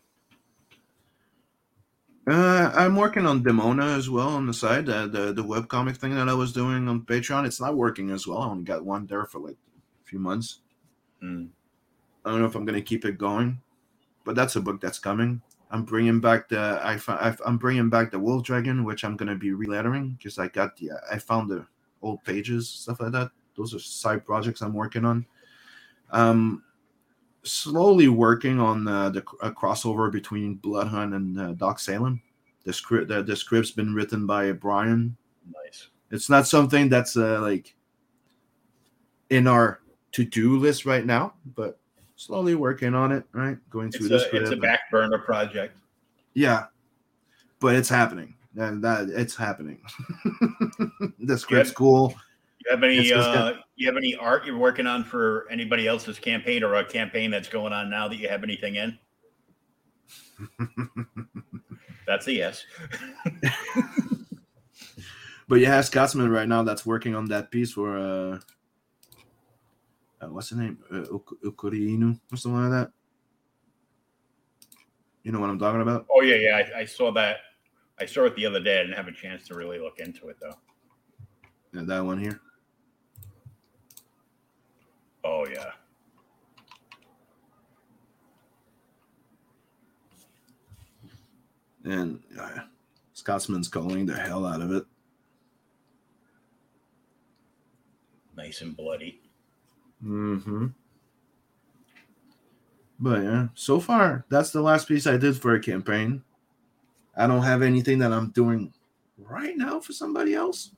Uh, 2.29 2.71
I'm 2.75 2.95
working 2.95 3.25
on 3.25 3.43
Demona 3.43 3.97
as 3.97 4.11
well 4.11 4.27
on 4.27 4.45
the 4.45 4.53
side. 4.53 4.87
Uh, 4.87 5.07
the 5.07 5.33
the 5.33 5.43
webcomic 5.43 5.97
thing 5.97 6.13
that 6.13 6.29
I 6.29 6.35
was 6.35 6.53
doing 6.53 6.87
on 6.87 7.01
Patreon, 7.01 7.47
it's 7.47 7.59
not 7.59 7.75
working 7.75 8.11
as 8.11 8.27
well. 8.27 8.43
I 8.43 8.45
only 8.45 8.63
got 8.63 8.85
one 8.85 9.07
there 9.07 9.25
for 9.25 9.39
like 9.39 9.55
a 9.55 10.05
few 10.05 10.19
months. 10.19 10.59
Hmm. 11.19 11.45
I 12.23 12.29
don't 12.29 12.41
know 12.41 12.45
if 12.45 12.53
I'm 12.53 12.63
gonna 12.63 12.79
keep 12.79 13.05
it 13.05 13.17
going, 13.17 13.59
but 14.23 14.35
that's 14.35 14.55
a 14.55 14.61
book 14.61 14.79
that's 14.79 14.99
coming. 14.99 15.41
I'm 15.71 15.83
bringing 15.83 16.19
back 16.19 16.47
the 16.47 16.79
I, 16.83 16.97
fo- 16.97 17.13
I 17.13 17.35
I'm 17.43 17.57
bringing 17.57 17.89
back 17.89 18.11
the 18.11 18.19
Wolf 18.19 18.43
Dragon, 18.43 18.83
which 18.83 19.03
I'm 19.03 19.17
gonna 19.17 19.33
be 19.35 19.49
relettering 19.49 20.15
because 20.19 20.37
I 20.37 20.49
got 20.49 20.77
the 20.77 20.91
I 21.11 21.17
found 21.17 21.49
the 21.49 21.65
old 22.03 22.23
pages 22.23 22.69
stuff 22.69 22.99
like 22.99 23.13
that. 23.13 23.31
Those 23.57 23.73
are 23.73 23.79
side 23.79 24.23
projects 24.25 24.61
I'm 24.61 24.75
working 24.75 25.05
on. 25.05 25.25
Um, 26.11 26.61
slowly 27.45 28.07
working 28.07 28.59
on 28.59 28.87
uh, 28.87 29.09
the 29.09 29.19
a 29.41 29.51
crossover 29.51 30.11
between 30.11 30.57
Bloodhunt 30.57 31.15
and 31.15 31.39
uh, 31.39 31.53
Doc 31.53 31.79
Salem. 31.79 32.21
The 32.63 32.73
script 32.73 33.07
the, 33.07 33.21
the 33.23 33.35
script's 33.35 33.71
been 33.71 33.93
written 33.93 34.25
by 34.25 34.51
Brian 34.51 35.15
Nice. 35.63 35.89
it's 36.11 36.29
not 36.29 36.47
something 36.47 36.89
that's 36.89 37.15
uh, 37.15 37.39
like 37.41 37.75
in 39.29 39.47
our 39.47 39.81
to-do 40.11 40.57
list 40.57 40.85
right 40.85 41.05
now, 41.05 41.33
but 41.55 41.79
slowly 42.15 42.55
working 42.55 42.95
on 42.95 43.11
it. 43.11 43.23
Right, 43.31 43.57
going 43.69 43.91
through 43.91 44.07
It's 44.13 44.29
the 44.31 44.37
a, 44.37 44.41
it's 44.41 44.51
a 44.51 44.55
back 44.57 44.89
burner 44.89 45.19
project. 45.19 45.77
yeah, 46.33 46.65
but 47.59 47.75
it's 47.75 47.89
happening, 47.89 48.33
and 48.57 48.83
that 48.83 49.09
it's 49.09 49.35
happening. 49.35 49.79
the 51.19 51.37
script's 51.37 51.71
cool. 51.71 52.15
You 52.65 52.71
have 52.71 52.83
any? 52.83 53.13
Uh, 53.13 53.53
you 53.75 53.87
have 53.87 53.97
any 53.97 54.15
art 54.15 54.45
you're 54.45 54.57
working 54.57 54.87
on 54.87 55.03
for 55.03 55.47
anybody 55.51 55.87
else's 55.87 56.17
campaign 56.17 56.63
or 56.63 56.75
a 56.75 56.85
campaign 56.85 57.31
that's 57.31 57.49
going 57.49 57.73
on 57.73 57.89
now 57.89 58.07
that 58.07 58.17
you 58.17 58.29
have 58.29 58.43
anything 58.43 58.75
in? 58.75 58.97
That's 62.07 62.27
a 62.27 62.33
yes. 62.33 62.63
but 65.47 65.55
you 65.55 65.65
have 65.65 65.85
Scotsman 65.85 66.29
right 66.29 66.47
now 66.47 66.61
that's 66.63 66.85
working 66.85 67.15
on 67.15 67.25
that 67.25 67.49
piece 67.51 67.71
for 67.71 67.97
uh, 67.97 68.39
uh 70.21 70.27
what's 70.27 70.49
the 70.49 70.57
name? 70.57 70.77
Uh, 70.91 71.15
Uk- 71.15 71.39
Ukuriinu 71.43 72.19
or 72.31 72.37
something 72.37 72.61
like 72.61 72.71
that. 72.71 72.91
You 75.23 75.31
know 75.31 75.39
what 75.39 75.49
I'm 75.49 75.57
talking 75.57 75.81
about? 75.81 76.05
Oh 76.13 76.21
yeah, 76.21 76.35
yeah. 76.35 76.61
I, 76.75 76.81
I 76.81 76.85
saw 76.85 77.11
that. 77.13 77.37
I 77.99 78.05
saw 78.05 78.25
it 78.25 78.35
the 78.35 78.45
other 78.45 78.59
day. 78.59 78.79
I 78.79 78.83
didn't 78.83 78.97
have 78.97 79.07
a 79.07 79.11
chance 79.11 79.47
to 79.47 79.55
really 79.55 79.79
look 79.79 79.99
into 79.99 80.29
it 80.29 80.37
though. 80.39 80.53
Yeah, 81.73 81.81
that 81.85 82.05
one 82.05 82.19
here. 82.19 82.39
Oh 85.25 85.47
yeah. 85.51 85.71
And 91.83 92.19
uh, 92.39 92.59
Scotsman's 93.13 93.67
calling 93.67 94.05
the 94.05 94.13
hell 94.13 94.45
out 94.45 94.61
of 94.61 94.71
it. 94.71 94.85
Nice 98.37 98.61
and 98.61 98.77
bloody. 98.77 99.21
Mm-hmm. 100.03 100.67
But 102.99 103.23
yeah, 103.23 103.47
so 103.55 103.79
far 103.79 104.25
that's 104.29 104.51
the 104.51 104.61
last 104.61 104.87
piece 104.87 105.07
I 105.07 105.17
did 105.17 105.37
for 105.37 105.55
a 105.55 105.59
campaign. 105.59 106.23
I 107.17 107.25
don't 107.25 107.43
have 107.43 107.63
anything 107.63 107.97
that 107.99 108.13
I'm 108.13 108.29
doing 108.29 108.71
right 109.17 109.57
now 109.57 109.79
for 109.79 109.93
somebody 109.93 110.35
else. 110.35 110.71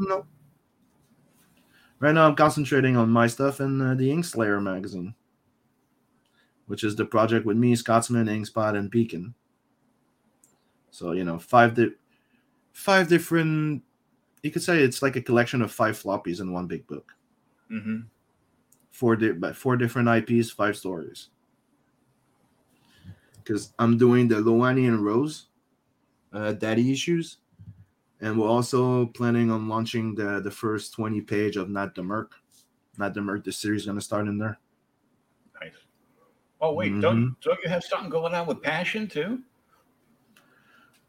No. 0.00 0.26
Right 2.00 2.12
now, 2.12 2.26
I'm 2.28 2.36
concentrating 2.36 2.96
on 2.96 3.08
my 3.08 3.26
stuff 3.26 3.60
in 3.60 3.80
uh, 3.80 3.94
the 3.94 4.10
Inkslayer 4.10 4.60
magazine, 4.60 5.14
which 6.66 6.84
is 6.84 6.96
the 6.96 7.04
project 7.04 7.46
with 7.46 7.56
me, 7.56 7.74
Scotsman, 7.76 8.26
Inkspot, 8.26 8.76
and 8.76 8.90
Beacon. 8.90 9.34
So 10.90 11.12
you 11.12 11.24
know, 11.24 11.38
five 11.38 11.74
di- 11.74 11.94
five 12.72 13.08
different. 13.08 13.82
You 14.42 14.50
could 14.50 14.62
say 14.62 14.80
it's 14.80 15.02
like 15.02 15.16
a 15.16 15.22
collection 15.22 15.62
of 15.62 15.72
five 15.72 16.00
floppies 16.00 16.40
in 16.40 16.52
one 16.52 16.66
big 16.66 16.86
book. 16.86 17.12
Mm-hmm. 17.70 18.00
Four 18.90 19.16
di- 19.16 19.32
but 19.32 19.56
four 19.56 19.76
different 19.76 20.08
IPs, 20.08 20.50
five 20.50 20.76
stories. 20.76 21.30
Because 23.36 23.72
I'm 23.78 23.98
doing 23.98 24.28
the 24.28 24.36
Lawani 24.36 24.86
and 24.86 25.04
Rose, 25.04 25.46
uh, 26.32 26.52
Daddy 26.52 26.92
issues, 26.92 27.38
and 28.24 28.38
we're 28.40 28.48
also 28.48 29.06
planning 29.12 29.50
on 29.52 29.68
launching 29.68 30.14
the 30.16 30.40
the 30.40 30.50
first 30.50 30.94
twenty 30.94 31.20
page 31.20 31.56
of 31.60 31.68
Nat 31.68 31.94
the 31.94 32.02
Merc. 32.02 32.32
Nat 32.98 33.12
the 33.12 33.20
Merc. 33.20 33.44
The 33.44 33.52
series 33.52 33.82
is 33.82 33.86
gonna 33.86 34.00
start 34.00 34.26
in 34.26 34.38
there. 34.38 34.58
Nice. 35.60 35.76
Oh 36.60 36.72
wait, 36.72 36.92
Mm-hmm. 36.92 37.00
don't 37.04 37.36
don't 37.40 37.58
you 37.62 37.68
have 37.68 37.84
something 37.84 38.08
going 38.08 38.32
on 38.34 38.46
with 38.46 38.62
passion 38.62 39.06
too? 39.06 39.40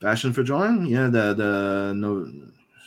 Passion 0.02 0.34
for 0.34 0.44
drawing, 0.44 0.86
yeah. 0.86 1.08
The 1.08 1.34
the 1.34 1.94
no 1.96 2.28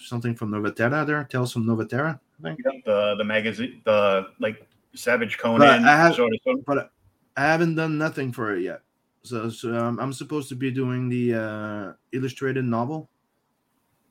something 0.04 0.34
from 0.34 0.50
Novatera 0.52 1.06
there. 1.06 1.24
Tales 1.24 1.52
from 1.52 1.64
Novatera, 1.64 2.20
I 2.38 2.42
think. 2.42 2.60
Yep, 2.64 2.84
the 2.84 3.14
the 3.16 3.24
magazine, 3.24 3.80
the 3.84 4.28
like 4.38 4.66
Savage 4.94 5.36
But 5.38 5.42
Conan 5.42 5.84
I 5.84 5.96
have- 5.96 6.14
sort 6.14 6.32
of 6.46 6.64
but 6.66 6.90
I 7.36 7.42
haven't 7.42 7.76
done 7.76 7.96
nothing 7.98 8.32
for 8.32 8.54
it 8.54 8.62
yet. 8.62 8.82
So, 9.22 9.48
so 9.50 9.76
um, 9.76 9.98
I'm 10.00 10.12
supposed 10.12 10.48
to 10.48 10.54
be 10.54 10.70
doing 10.70 11.08
the 11.08 11.34
uh, 11.34 11.92
illustrated 12.12 12.64
novel. 12.64 13.08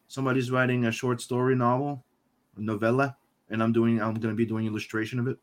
Somebody's 0.07 0.51
writing 0.51 0.85
a 0.85 0.91
short 0.91 1.21
story 1.21 1.55
novel, 1.55 2.03
novella, 2.57 3.17
and 3.49 3.61
I'm 3.61 3.73
doing. 3.73 4.01
I'm 4.01 4.13
going 4.13 4.33
to 4.33 4.35
be 4.35 4.45
doing 4.45 4.65
illustration 4.65 5.19
of 5.19 5.27
it. 5.27 5.37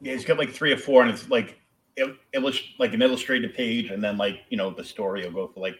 Yeah, 0.00 0.14
he's 0.14 0.24
got 0.24 0.38
like 0.38 0.50
three 0.50 0.72
or 0.72 0.78
four, 0.78 1.02
and 1.02 1.10
it's 1.10 1.28
like 1.28 1.60
it, 1.96 2.16
illust- 2.32 2.78
like 2.78 2.94
an 2.94 3.02
illustrated 3.02 3.54
page, 3.54 3.90
and 3.90 4.02
then 4.02 4.16
like 4.16 4.40
you 4.48 4.56
know 4.56 4.70
the 4.70 4.84
story 4.84 5.24
will 5.24 5.32
go 5.32 5.48
for 5.48 5.60
like 5.60 5.76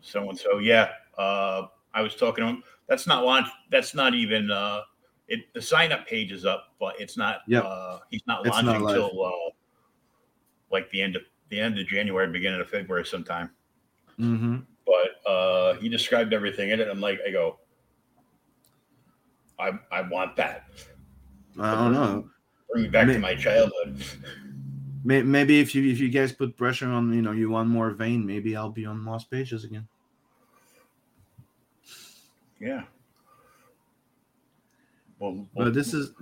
so 0.00 0.28
and 0.28 0.38
so. 0.38 0.58
Yeah, 0.58 0.90
uh, 1.18 1.66
I 1.92 2.02
was 2.02 2.14
talking 2.14 2.44
to 2.44 2.50
him. 2.50 2.62
That's 2.88 3.06
not 3.06 3.24
launch. 3.24 3.48
That's 3.70 3.94
not 3.94 4.14
even. 4.14 4.50
Uh, 4.50 4.82
it 5.28 5.52
the 5.54 5.62
sign 5.62 5.92
up 5.92 6.06
page 6.06 6.32
is 6.32 6.44
up, 6.44 6.74
but 6.78 7.00
it's 7.00 7.16
not. 7.16 7.40
Yep. 7.46 7.64
Uh, 7.64 7.98
he's 8.10 8.22
not 8.26 8.46
It's 8.46 8.54
launching 8.54 8.86
till 8.88 9.24
uh, 9.24 9.50
like 10.70 10.90
the 10.90 11.02
end 11.02 11.16
of 11.16 11.22
the 11.48 11.60
end 11.60 11.78
of 11.78 11.86
January, 11.86 12.30
beginning 12.30 12.60
of 12.60 12.68
February, 12.68 13.04
sometime. 13.04 13.50
Mm-hmm. 14.18 14.58
But 14.90 15.30
uh, 15.30 15.74
he 15.74 15.88
described 15.88 16.32
everything 16.34 16.70
in 16.70 16.80
it. 16.80 16.88
I'm 16.88 17.00
like, 17.00 17.20
I 17.24 17.30
go. 17.30 17.58
I 19.58 19.78
I 19.92 20.02
want 20.02 20.34
that. 20.36 20.64
I 21.60 21.74
don't 21.74 21.92
know. 21.92 22.28
Bring 22.70 22.84
me 22.84 22.88
back 22.88 23.06
Ma- 23.06 23.12
to 23.12 23.18
my 23.20 23.34
childhood. 23.36 24.02
Maybe 25.04 25.60
if 25.60 25.74
you 25.74 25.88
if 25.90 26.00
you 26.00 26.08
guys 26.08 26.32
put 26.32 26.56
pressure 26.56 26.88
on, 26.88 27.12
you 27.12 27.22
know, 27.22 27.30
you 27.30 27.50
want 27.50 27.68
more 27.68 27.90
vein, 27.90 28.26
maybe 28.26 28.56
I'll 28.56 28.70
be 28.70 28.84
on 28.84 29.04
Lost 29.04 29.30
Pages 29.30 29.64
again. 29.64 29.86
Yeah. 32.58 32.82
We'll, 35.20 35.46
we'll, 35.54 35.66
But 35.66 35.74
this 35.74 35.94
is 35.94 36.12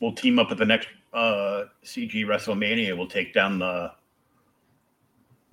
we'll 0.00 0.12
team 0.12 0.40
up 0.40 0.50
at 0.50 0.58
the 0.58 0.66
next 0.66 0.88
uh, 1.14 1.64
CG 1.84 2.24
WrestleMania. 2.26 2.96
We'll 2.96 3.06
take 3.06 3.32
down 3.32 3.60
the. 3.60 3.92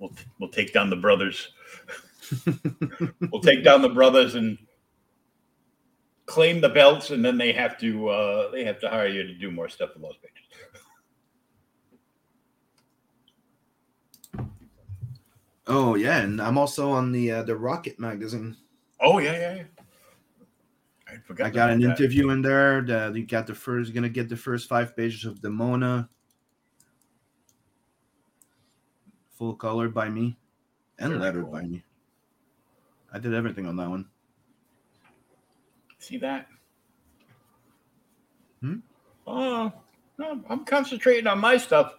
We'll 0.00 0.12
we'll 0.40 0.50
take 0.50 0.72
down 0.72 0.90
the 0.90 0.96
brothers. 0.96 1.52
we'll 3.30 3.40
take 3.40 3.64
down 3.64 3.82
the 3.82 3.88
brothers 3.88 4.34
and 4.34 4.58
claim 6.26 6.60
the 6.60 6.68
belts, 6.68 7.10
and 7.10 7.24
then 7.24 7.38
they 7.38 7.52
have 7.52 7.78
to 7.78 8.08
uh, 8.08 8.50
they 8.50 8.64
have 8.64 8.80
to 8.80 8.88
hire 8.88 9.08
you 9.08 9.22
to 9.22 9.34
do 9.34 9.50
more 9.50 9.68
stuff 9.68 9.92
for 9.92 10.00
those 10.00 10.16
pages. 10.16 10.42
oh 15.66 15.94
yeah, 15.94 16.18
and 16.18 16.40
I'm 16.40 16.58
also 16.58 16.90
on 16.90 17.12
the 17.12 17.30
uh, 17.30 17.42
the 17.42 17.56
Rocket 17.56 17.98
magazine. 17.98 18.56
Oh 19.00 19.18
yeah, 19.18 19.32
yeah, 19.32 19.54
yeah. 19.54 19.64
I 21.08 21.16
forgot. 21.24 21.46
I 21.46 21.50
got 21.50 21.70
an 21.70 21.80
that. 21.80 21.98
interview 21.98 22.30
in 22.30 22.42
there. 22.42 22.82
That 22.82 23.14
you 23.14 23.24
got 23.26 23.46
the 23.46 23.54
first, 23.54 23.94
gonna 23.94 24.08
get 24.08 24.28
the 24.28 24.36
first 24.36 24.68
five 24.68 24.96
pages 24.96 25.24
of 25.24 25.40
Demona, 25.40 26.08
full 29.30 29.54
color 29.54 29.88
by 29.88 30.08
me, 30.08 30.36
and 30.98 31.10
Very 31.10 31.22
lettered 31.22 31.44
cool. 31.44 31.52
by 31.52 31.62
me. 31.62 31.84
I 33.16 33.18
did 33.18 33.32
everything 33.32 33.64
on 33.64 33.76
that 33.76 33.88
one. 33.88 34.04
See 35.98 36.18
that? 36.18 36.48
Hmm? 38.60 38.80
Oh, 39.26 39.72
no, 40.18 40.44
I'm 40.50 40.66
concentrating 40.66 41.26
on 41.26 41.38
my 41.38 41.56
stuff, 41.56 41.94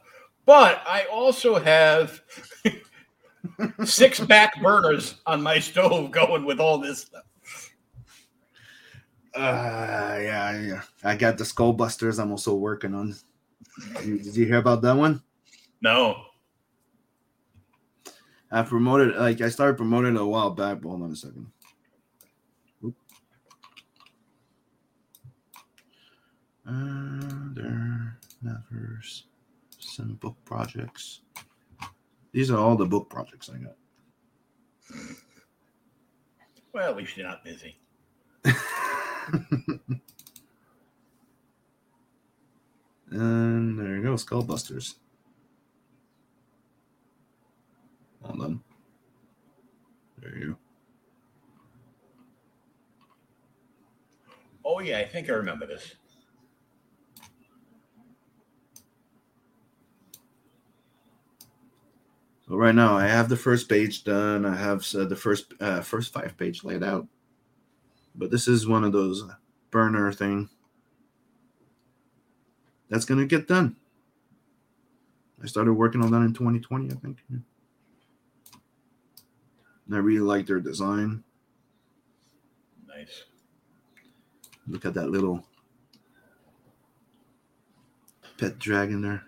but 0.46 0.84
I 0.86 1.06
also 1.12 1.56
have 1.60 2.22
six 3.84 4.20
back 4.20 4.62
burners 4.62 5.16
on 5.26 5.42
my 5.42 5.58
stove 5.58 6.12
going 6.12 6.46
with 6.46 6.60
all 6.60 6.78
this 6.78 7.02
stuff. 7.02 7.24
Uh, 9.34 10.20
yeah, 10.22 10.62
yeah. 10.62 10.82
I 11.04 11.16
got 11.16 11.40
the 11.40 11.46
Skull 11.46 11.74
Busters. 11.74 12.20
I'm 12.20 12.30
also 12.30 12.54
working 12.54 12.94
on. 12.94 13.16
Did 14.04 14.36
you 14.36 14.46
hear 14.46 14.58
about 14.58 14.84
that 14.84 14.96
one? 14.96 15.24
No, 15.82 16.27
I 18.52 18.62
promoted, 18.62 19.16
like, 19.16 19.42
I 19.42 19.50
started 19.50 19.78
promoting 19.78 20.16
a 20.18 20.26
while 20.26 20.52
back. 20.52 20.82
But 20.82 20.90
hold 20.90 21.04
on 21.04 21.12
a 21.12 21.16
second. 21.16 21.48
Oop. 22.84 22.96
Uh, 26.68 27.54
there, 27.54 28.18
Nevers, 28.42 29.26
some 29.80 30.14
book 30.16 30.38
projects. 30.46 31.22
These 32.32 32.52
are 32.52 32.58
all 32.58 32.76
the 32.76 32.86
book 32.86 33.10
projects 33.10 33.50
I 33.50 33.58
got. 33.58 33.76
well, 36.74 36.92
at 36.92 36.98
least 36.98 37.18
you're 37.18 37.28
not 37.28 37.44
busy. 37.44 37.78
and 43.12 43.80
there 43.80 43.96
you 43.96 44.04
go, 44.04 44.14
Skullbusters. 44.14 44.96
Hold 48.22 48.42
on. 48.42 48.60
There 50.22 50.38
you 50.38 50.48
go. 50.48 50.58
Oh 54.66 54.80
yeah, 54.80 54.97
I 54.97 54.97
think 55.08 55.30
I 55.30 55.34
remember 55.34 55.66
this. 55.66 55.96
So 62.48 62.56
right 62.56 62.76
now 62.76 62.96
I 62.96 63.08
have 63.08 63.28
the 63.28 63.36
first 63.36 63.68
page 63.68 64.04
done. 64.04 64.46
I 64.46 64.56
have 64.56 64.86
uh, 64.96 65.06
the 65.06 65.16
first 65.16 65.54
uh, 65.60 65.82
first 65.82 66.14
five 66.14 66.38
page 66.38 66.64
laid 66.64 66.84
out. 66.84 67.08
But 68.16 68.32
this 68.32 68.48
is 68.48 68.68
one 68.68 68.84
of 68.84 68.94
those 68.94 69.26
burner 69.70 70.12
thing 70.14 70.50
that's 72.90 73.06
gonna 73.06 73.26
get 73.26 73.48
done. 73.48 73.76
I 75.44 75.48
started 75.48 75.74
working 75.74 76.02
on 76.02 76.12
that 76.12 76.22
in 76.22 76.34
2020, 76.34 76.92
I 76.92 76.96
think. 76.96 77.18
And 77.30 77.44
I 79.92 79.98
really 80.00 80.22
like 80.22 80.48
their 80.48 80.60
design. 80.60 81.24
Nice. 82.88 83.24
Look 84.68 84.86
at 84.86 84.94
that 84.96 85.10
little 85.10 85.46
pet 88.38 88.60
dragon 88.60 89.02
there. 89.02 89.24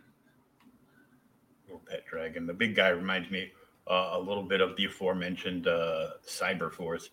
Little 1.68 1.82
pet 1.88 2.06
dragon. 2.06 2.46
The 2.46 2.54
big 2.54 2.76
guy 2.76 2.90
reminds 2.90 3.32
me 3.32 3.52
uh, 3.90 4.12
a 4.14 4.20
little 4.20 4.44
bit 4.44 4.62
of 4.62 4.76
the 4.76 4.86
aforementioned 4.86 5.68
uh, 5.68 6.12
Cyber 6.28 6.72
Force. 6.72 7.10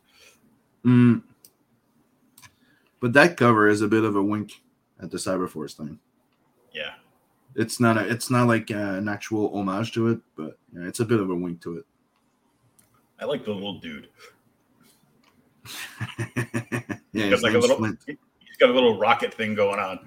Mm. 0.85 1.23
But 3.01 3.13
that 3.15 3.37
cover 3.37 3.69
is 3.69 3.81
a 3.83 3.89
bit 3.89 4.05
of 4.05 4.17
a 4.17 4.23
wink 4.23 4.63
at 5.03 5.11
the 5.11 5.19
Cyber 5.19 5.49
Force 5.49 5.75
thing. 5.75 5.99
Yeah. 6.73 6.95
It's 7.55 7.81
not 7.81 7.97
a, 7.97 8.09
it's 8.09 8.31
not 8.31 8.49
like 8.49 8.71
uh, 8.71 8.75
an 8.75 9.09
actual 9.09 9.57
homage 9.57 9.93
to 9.93 10.09
it, 10.09 10.21
but 10.37 10.59
yeah, 10.73 10.87
it's 10.87 11.01
a 11.01 11.05
bit 11.05 11.21
of 11.21 11.31
a 11.31 11.35
wink 11.35 11.63
to 11.63 11.79
it. 11.79 11.87
I 13.19 13.25
like 13.25 13.45
the 13.45 13.53
little 13.53 13.81
dude. 13.81 14.09
yeah, 17.17 17.27
He's 17.27 17.41
got 17.41 17.43
like 17.43 17.55
a 17.55 17.59
little. 17.59 17.77
Flint. 17.77 17.99
He's 18.07 18.57
got 18.59 18.71
a 18.71 18.73
little 18.73 18.99
rocket 18.99 19.35
thing 19.35 19.55
going 19.55 19.79
on. 19.79 20.01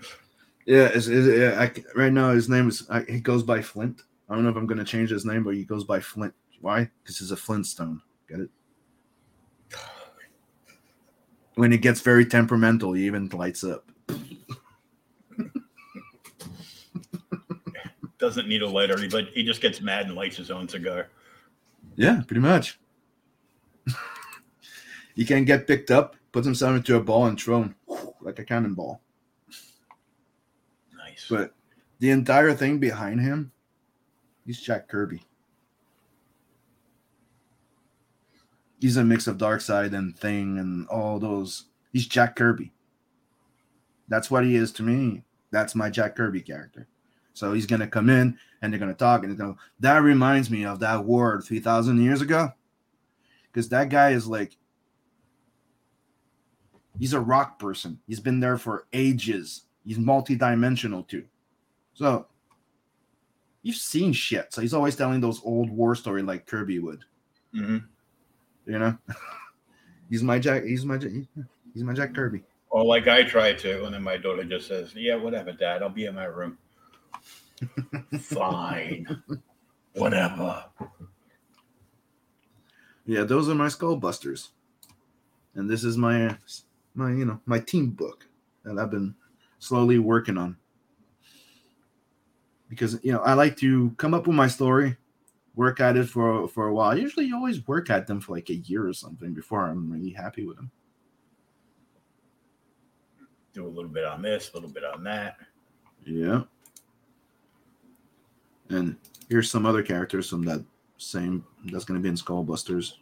Yeah, 0.66 0.90
it's, 0.94 1.08
it's, 1.08 1.28
yeah 1.28 1.60
I, 1.60 1.72
right 2.00 2.14
now 2.14 2.32
his 2.32 2.48
name 2.50 2.68
is 2.70 2.88
I, 2.90 3.02
he 3.02 3.20
goes 3.20 3.44
by 3.44 3.62
Flint. 3.62 4.04
I 4.30 4.36
don't 4.36 4.44
know 4.44 4.50
if 4.50 4.56
I'm 4.56 4.68
gonna 4.68 4.84
change 4.84 5.10
his 5.10 5.26
name, 5.26 5.44
but 5.44 5.56
he 5.56 5.64
goes 5.64 5.84
by 5.84 6.00
Flint. 6.00 6.34
Why? 6.62 6.90
Because 7.02 7.18
he's 7.20 7.32
a 7.32 7.38
Flintstone. 7.38 8.02
Get 8.28 8.42
it? 8.42 8.50
When 11.56 11.72
he 11.72 11.78
gets 11.78 12.02
very 12.02 12.26
temperamental, 12.26 12.94
he 12.94 13.06
even 13.06 13.28
lights 13.30 13.64
up. 13.64 13.90
Doesn't 18.20 18.48
need 18.48 18.62
a 18.62 18.68
lighter, 18.68 18.98
but 19.10 19.30
he 19.34 19.44
just 19.44 19.62
gets 19.62 19.82
mad 19.82 20.06
and 20.06 20.16
lights 20.16 20.38
his 20.38 20.52
own 20.52 20.70
cigar. 20.70 21.10
Yeah, 21.96 22.22
pretty 22.28 22.42
much. 22.42 22.80
he 25.16 25.26
can't 25.26 25.46
get 25.46 25.68
picked 25.68 25.92
up, 25.92 26.16
puts 26.32 26.46
himself 26.46 26.76
into 26.76 26.96
a 26.96 27.02
ball 27.02 27.26
and 27.26 27.40
thrown 27.40 27.76
like 28.22 28.40
a 28.40 28.44
cannonball. 28.44 29.02
Nice. 30.98 31.28
But 31.30 31.54
the 32.00 32.12
entire 32.12 32.54
thing 32.54 32.80
behind 32.80 33.22
him, 33.22 33.52
he's 34.46 34.62
Jack 34.62 34.88
Kirby. 34.88 35.24
He's 38.80 38.98
a 38.98 39.04
mix 39.04 39.28
of 39.28 39.38
Darkseid 39.38 39.94
and 39.94 40.18
Thing 40.18 40.58
and 40.58 40.88
all 40.88 41.20
those. 41.20 41.66
He's 41.92 42.08
Jack 42.08 42.36
Kirby. 42.36 42.72
That's 44.08 44.32
what 44.32 44.46
he 44.46 44.56
is 44.56 44.72
to 44.74 44.84
me. 44.84 45.24
That's 45.52 45.76
my 45.76 45.90
Jack 45.90 46.16
Kirby 46.16 46.42
character. 46.42 46.88
So 47.34 47.54
he's 47.54 47.66
gonna 47.66 47.88
come 47.88 48.10
in 48.10 48.38
and 48.62 48.72
they're 48.72 48.80
gonna 48.80 48.94
talk 48.94 49.24
and 49.24 49.38
go. 49.38 49.58
That 49.80 49.98
reminds 49.98 50.50
me 50.50 50.66
of 50.66 50.80
that 50.80 51.04
war 51.04 51.42
three 51.42 51.60
thousand 51.60 52.02
years 52.02 52.22
ago, 52.22 52.54
because 53.52 53.70
that 53.70 53.90
guy 53.90 54.12
is 54.12 54.28
like, 54.28 54.56
he's 57.00 57.14
a 57.14 57.20
rock 57.20 57.58
person. 57.58 58.00
He's 58.08 58.20
been 58.20 58.40
there 58.40 58.58
for 58.58 58.86
ages. 58.94 59.64
He's 59.86 59.98
multi-dimensional 59.98 61.04
too. 61.04 61.26
So 61.94 62.28
you've 63.64 63.78
seen 63.78 64.14
shit. 64.14 64.54
So 64.54 64.62
he's 64.62 64.74
always 64.74 64.96
telling 64.96 65.22
those 65.22 65.42
old 65.44 65.70
war 65.70 65.96
story 65.96 66.22
like 66.22 66.46
Kirby 66.46 66.80
would. 66.80 67.04
hmm 67.54 67.78
You 68.66 68.80
know, 68.80 68.98
he's 70.10 70.24
my 70.24 70.38
Jack. 70.38 70.64
He's 70.64 70.86
my 70.86 70.98
Jack. 70.98 71.12
He's 71.74 71.84
my 71.84 71.94
Jack 71.94 72.14
Kirby. 72.14 72.44
Or 72.70 72.86
like 72.86 73.08
I 73.08 73.24
try 73.24 73.54
to, 73.54 73.86
and 73.86 73.96
then 73.96 74.04
my 74.04 74.18
daughter 74.18 74.44
just 74.44 74.68
says, 74.68 74.94
"Yeah, 74.96 75.16
whatever, 75.16 75.52
Dad. 75.52 75.82
I'll 75.82 75.90
be 75.90 76.06
in 76.06 76.14
my 76.14 76.26
room." 76.26 76.58
Fine. 78.20 79.08
Whatever. 79.96 80.66
Yeah, 83.06 83.24
those 83.24 83.50
are 83.50 83.56
my 83.56 83.70
skull 83.70 83.96
busters, 83.96 84.52
and 85.56 85.68
this 85.68 85.84
is 85.84 85.98
my 85.98 86.38
my 87.00 87.12
you 87.12 87.26
know 87.26 87.40
my 87.46 87.60
team 87.60 87.90
book 87.90 88.28
that 88.64 88.78
I've 88.78 88.92
been 88.92 89.16
slowly 89.58 89.98
working 89.98 90.38
on 90.38 90.58
because 92.70 93.00
you 93.02 93.12
know 93.12 93.20
I 93.20 93.34
like 93.34 93.58
to 93.58 93.92
come 93.98 94.14
up 94.14 94.28
with 94.28 94.36
my 94.36 94.48
story, 94.48 94.96
work 95.56 95.80
at 95.80 95.98
it 95.98 96.08
for 96.08 96.48
for 96.48 96.68
a 96.68 96.74
while. 96.74 96.98
Usually, 96.98 97.26
you 97.26 97.36
always 97.36 97.66
work 97.68 97.90
at 97.90 98.06
them 98.06 98.20
for 98.20 98.36
like 98.36 98.50
a 98.50 98.56
year 98.56 98.88
or 98.88 98.94
something 98.94 99.34
before 99.34 99.66
I'm 99.66 99.92
really 99.92 100.12
happy 100.12 100.46
with 100.46 100.58
them. 100.58 100.70
Do 103.54 103.66
a 103.66 103.68
little 103.68 103.90
bit 103.90 104.06
on 104.06 104.22
this, 104.22 104.52
a 104.52 104.54
little 104.56 104.70
bit 104.70 104.84
on 104.84 105.04
that. 105.06 105.38
Yeah. 106.06 106.44
And 108.70 108.96
here's 109.30 109.50
some 109.50 109.66
other 109.66 109.82
characters 109.82 110.30
from 110.30 110.44
that 110.44 110.64
same 110.98 111.44
that's 111.66 111.86
going 111.86 112.00
to 112.00 112.04
be 112.04 112.10
in 112.10 112.16
Skullbusters. 112.16 112.94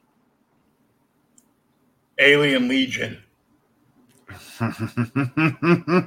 Alien 2.19 2.69
Legion. 2.69 3.21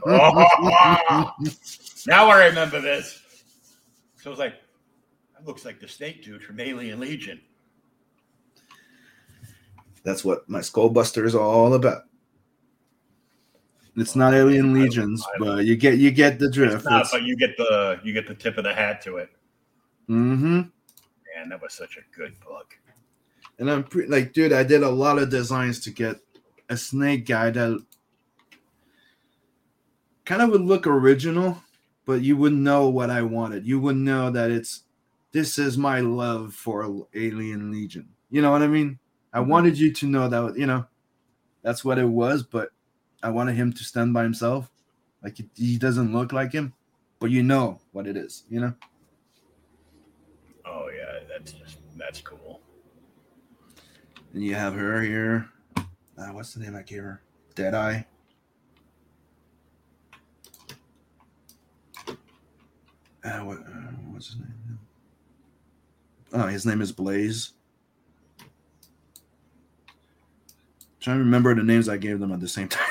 Oh, 0.06 1.30
Now 2.06 2.28
I 2.28 2.46
remember 2.46 2.80
this. 2.80 3.20
So 4.16 4.30
I 4.30 4.30
was 4.30 4.38
like, 4.38 4.54
that 5.34 5.46
looks 5.46 5.64
like 5.64 5.80
the 5.80 5.88
snake 5.88 6.22
dude 6.24 6.42
from 6.42 6.60
Alien 6.60 7.00
Legion. 7.00 7.40
That's 10.02 10.24
what 10.24 10.48
my 10.48 10.60
Skullbuster 10.60 11.24
is 11.24 11.34
all 11.34 11.74
about. 11.74 12.04
It's 13.96 14.16
not 14.16 14.34
Alien 14.34 14.72
Legions, 14.72 15.24
but 15.38 15.64
you 15.64 15.76
get 15.76 15.98
you 15.98 16.10
get 16.10 16.38
the 16.38 16.50
drift. 16.50 16.84
Not, 16.84 17.06
but 17.10 17.22
you 17.22 17.36
get 17.36 17.56
the 17.56 18.00
you 18.02 18.12
get 18.12 18.26
the 18.26 18.34
tip 18.34 18.56
of 18.56 18.64
the 18.64 18.72
hat 18.72 19.02
to 19.02 19.16
it. 19.16 19.30
mm-hmm. 20.08 20.60
Man, 20.60 21.48
that 21.48 21.60
was 21.60 21.74
such 21.74 21.98
a 21.98 22.16
good 22.16 22.38
book. 22.40 22.78
And 23.58 23.70
I'm 23.70 23.84
pretty 23.84 24.08
like, 24.08 24.32
dude, 24.32 24.52
I 24.52 24.62
did 24.62 24.82
a 24.82 24.88
lot 24.88 25.18
of 25.18 25.28
designs 25.28 25.80
to 25.80 25.90
get 25.90 26.16
a 26.70 26.76
snake 26.76 27.26
guy 27.26 27.50
that 27.50 27.84
kind 30.30 30.42
of 30.42 30.50
would 30.50 30.60
look 30.60 30.86
original, 30.86 31.60
but 32.06 32.22
you 32.22 32.36
wouldn't 32.36 32.60
know 32.62 32.88
what 32.88 33.10
I 33.10 33.20
wanted. 33.20 33.66
You 33.66 33.80
wouldn't 33.80 34.04
know 34.04 34.30
that 34.30 34.52
it's 34.52 34.84
this 35.32 35.58
is 35.58 35.76
my 35.76 35.98
love 35.98 36.54
for 36.54 37.08
Alien 37.14 37.72
Legion. 37.72 38.10
You 38.30 38.40
know 38.40 38.52
what 38.52 38.62
I 38.62 38.68
mean? 38.68 39.00
I 39.32 39.40
Mhm. 39.40 39.48
wanted 39.48 39.76
you 39.76 39.92
to 39.92 40.06
know 40.06 40.28
that 40.28 40.56
you 40.56 40.66
know 40.66 40.86
that's 41.62 41.84
what 41.84 41.98
it 41.98 42.04
was, 42.08 42.44
but 42.44 42.70
I 43.24 43.30
wanted 43.30 43.56
him 43.56 43.72
to 43.72 43.82
stand 43.82 44.14
by 44.14 44.22
himself. 44.22 44.70
Like 45.20 45.36
he- 45.36 45.50
he 45.56 45.78
doesn't 45.78 46.12
look 46.12 46.32
like 46.32 46.52
him, 46.52 46.74
but 47.18 47.32
you 47.32 47.42
know 47.42 47.80
what 47.90 48.06
it 48.06 48.16
is. 48.16 48.44
You 48.48 48.60
know. 48.60 48.74
Oh 50.64 50.88
yeah, 50.90 51.24
that's 51.28 51.50
just 51.54 51.78
that's 51.96 52.20
cool. 52.20 52.60
And 54.32 54.44
you 54.44 54.54
have 54.54 54.74
her 54.74 55.02
here. 55.02 55.48
Uh, 56.16 56.28
what's 56.30 56.54
the 56.54 56.60
name 56.60 56.76
I 56.76 56.82
gave 56.82 57.02
her? 57.02 57.20
Deadeye. 57.56 58.02
Uh, 63.24 63.38
what, 63.40 63.58
uh, 63.58 63.92
what's 64.10 64.28
his 64.28 64.36
name? 64.36 64.78
Oh, 66.32 66.46
his 66.46 66.64
name 66.64 66.80
is 66.80 66.92
Blaze. 66.92 67.52
trying 71.00 71.16
to 71.16 71.24
remember 71.24 71.54
the 71.54 71.62
names 71.62 71.88
I 71.88 71.96
gave 71.96 72.20
them 72.20 72.30
at 72.30 72.40
the 72.40 72.48
same 72.48 72.68
time. 72.68 72.86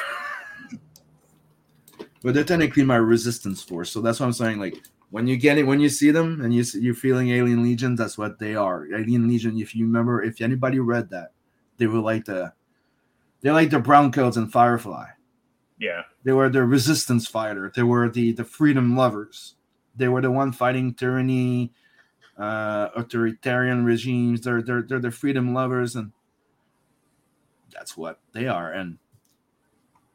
but 2.23 2.33
they're 2.33 2.43
technically 2.43 2.83
my 2.83 2.95
resistance 2.95 3.61
force, 3.61 3.91
so 3.91 4.01
that's 4.01 4.19
what 4.19 4.25
I'm 4.25 4.33
saying. 4.33 4.59
Like 4.59 4.75
when 5.11 5.27
you 5.27 5.37
get 5.37 5.57
it, 5.59 5.63
when 5.67 5.79
you 5.79 5.89
see 5.89 6.09
them 6.11 6.41
and 6.41 6.53
you 6.53 6.63
see, 6.63 6.79
you're 6.81 6.95
feeling 6.95 7.29
Alien 7.29 7.61
Legion, 7.63 7.95
that's 7.95 8.17
what 8.17 8.39
they 8.39 8.55
are. 8.55 8.87
Alien 8.93 9.27
Legion. 9.27 9.59
If 9.59 9.75
you 9.75 9.85
remember, 9.85 10.23
if 10.23 10.41
anybody 10.41 10.79
read 10.79 11.09
that, 11.11 11.33
they 11.77 11.85
were 11.87 11.99
like 11.99 12.25
the 12.25 12.51
they're 13.41 13.53
like 13.53 13.69
the 13.69 13.79
Browncoats 13.79 14.37
and 14.37 14.51
Firefly. 14.51 15.05
Yeah, 15.77 16.01
They 16.23 16.33
were 16.33 16.49
the 16.49 16.65
resistance 16.65 17.25
fighter. 17.27 17.71
They 17.73 17.83
were 17.83 18.09
the 18.09 18.31
the 18.33 18.43
freedom 18.43 18.97
lovers. 18.97 19.55
They 19.99 20.07
were 20.07 20.21
the 20.21 20.31
one 20.31 20.51
fighting 20.51 20.93
tyranny, 20.95 21.71
uh, 22.37 22.89
authoritarian 22.95 23.85
regimes. 23.85 24.41
They're 24.41 24.61
they're 24.63 24.81
they're 24.81 24.99
the 24.99 25.11
freedom 25.11 25.53
lovers, 25.53 25.95
and 25.95 26.11
that's 27.71 27.95
what 27.95 28.19
they 28.31 28.47
are. 28.47 28.71
And 28.71 28.97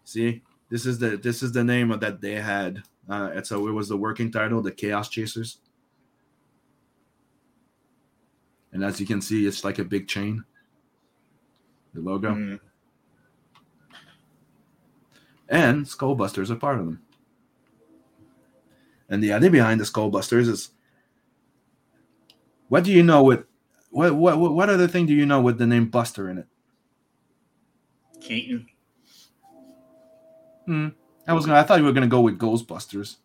see, 0.04 0.42
this 0.70 0.86
is 0.86 0.98
the 0.98 1.16
this 1.16 1.42
is 1.42 1.52
the 1.52 1.62
name 1.62 1.92
of 1.92 2.00
that 2.00 2.20
they 2.20 2.34
had. 2.40 2.82
Uh, 3.08 3.30
and 3.34 3.46
so 3.46 3.68
it 3.68 3.72
was 3.72 3.88
the 3.88 3.96
working 3.96 4.32
title, 4.32 4.62
the 4.62 4.72
Chaos 4.72 5.10
Chasers. 5.10 5.58
And 8.72 8.82
as 8.82 8.98
you 8.98 9.06
can 9.06 9.20
see, 9.20 9.46
it's 9.46 9.62
like 9.62 9.78
a 9.78 9.84
big 9.84 10.08
chain. 10.08 10.42
The 11.92 12.00
logo 12.00 12.34
Mhm. 12.34 12.60
and 15.48 15.84
Skullbusters 15.84 16.50
are 16.50 16.56
part 16.56 16.80
of 16.80 16.86
them. 16.86 17.03
And 19.08 19.22
the 19.22 19.32
idea 19.32 19.50
behind 19.50 19.80
the 19.80 19.84
Skullbusters 19.84 20.48
is 20.48 20.70
what 22.68 22.84
do 22.84 22.92
you 22.92 23.02
know 23.02 23.22
with 23.22 23.44
what 23.90 24.14
what 24.14 24.38
what 24.38 24.70
other 24.70 24.88
thing 24.88 25.06
do 25.06 25.14
you 25.14 25.26
know 25.26 25.40
with 25.40 25.58
the 25.58 25.66
name 25.66 25.88
Buster 25.88 26.30
in 26.30 26.38
it? 26.38 26.46
Keaton. 28.20 28.66
Hmm. 30.66 30.88
I 31.26 31.32
was 31.32 31.46
gonna 31.46 31.58
I 31.58 31.62
thought 31.62 31.78
you 31.78 31.84
were 31.84 31.92
gonna 31.92 32.06
go 32.06 32.20
with 32.20 32.38
Ghostbusters. 32.38 33.16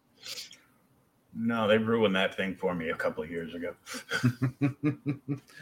No, 1.34 1.68
they 1.68 1.77
ruined 1.77 2.15
that 2.15 2.35
thing 2.35 2.56
for 2.56 2.73
me 2.73 2.89
a 2.89 2.95
couple 2.95 3.23
of 3.23 3.30
years 3.30 3.53
ago. 3.53 3.76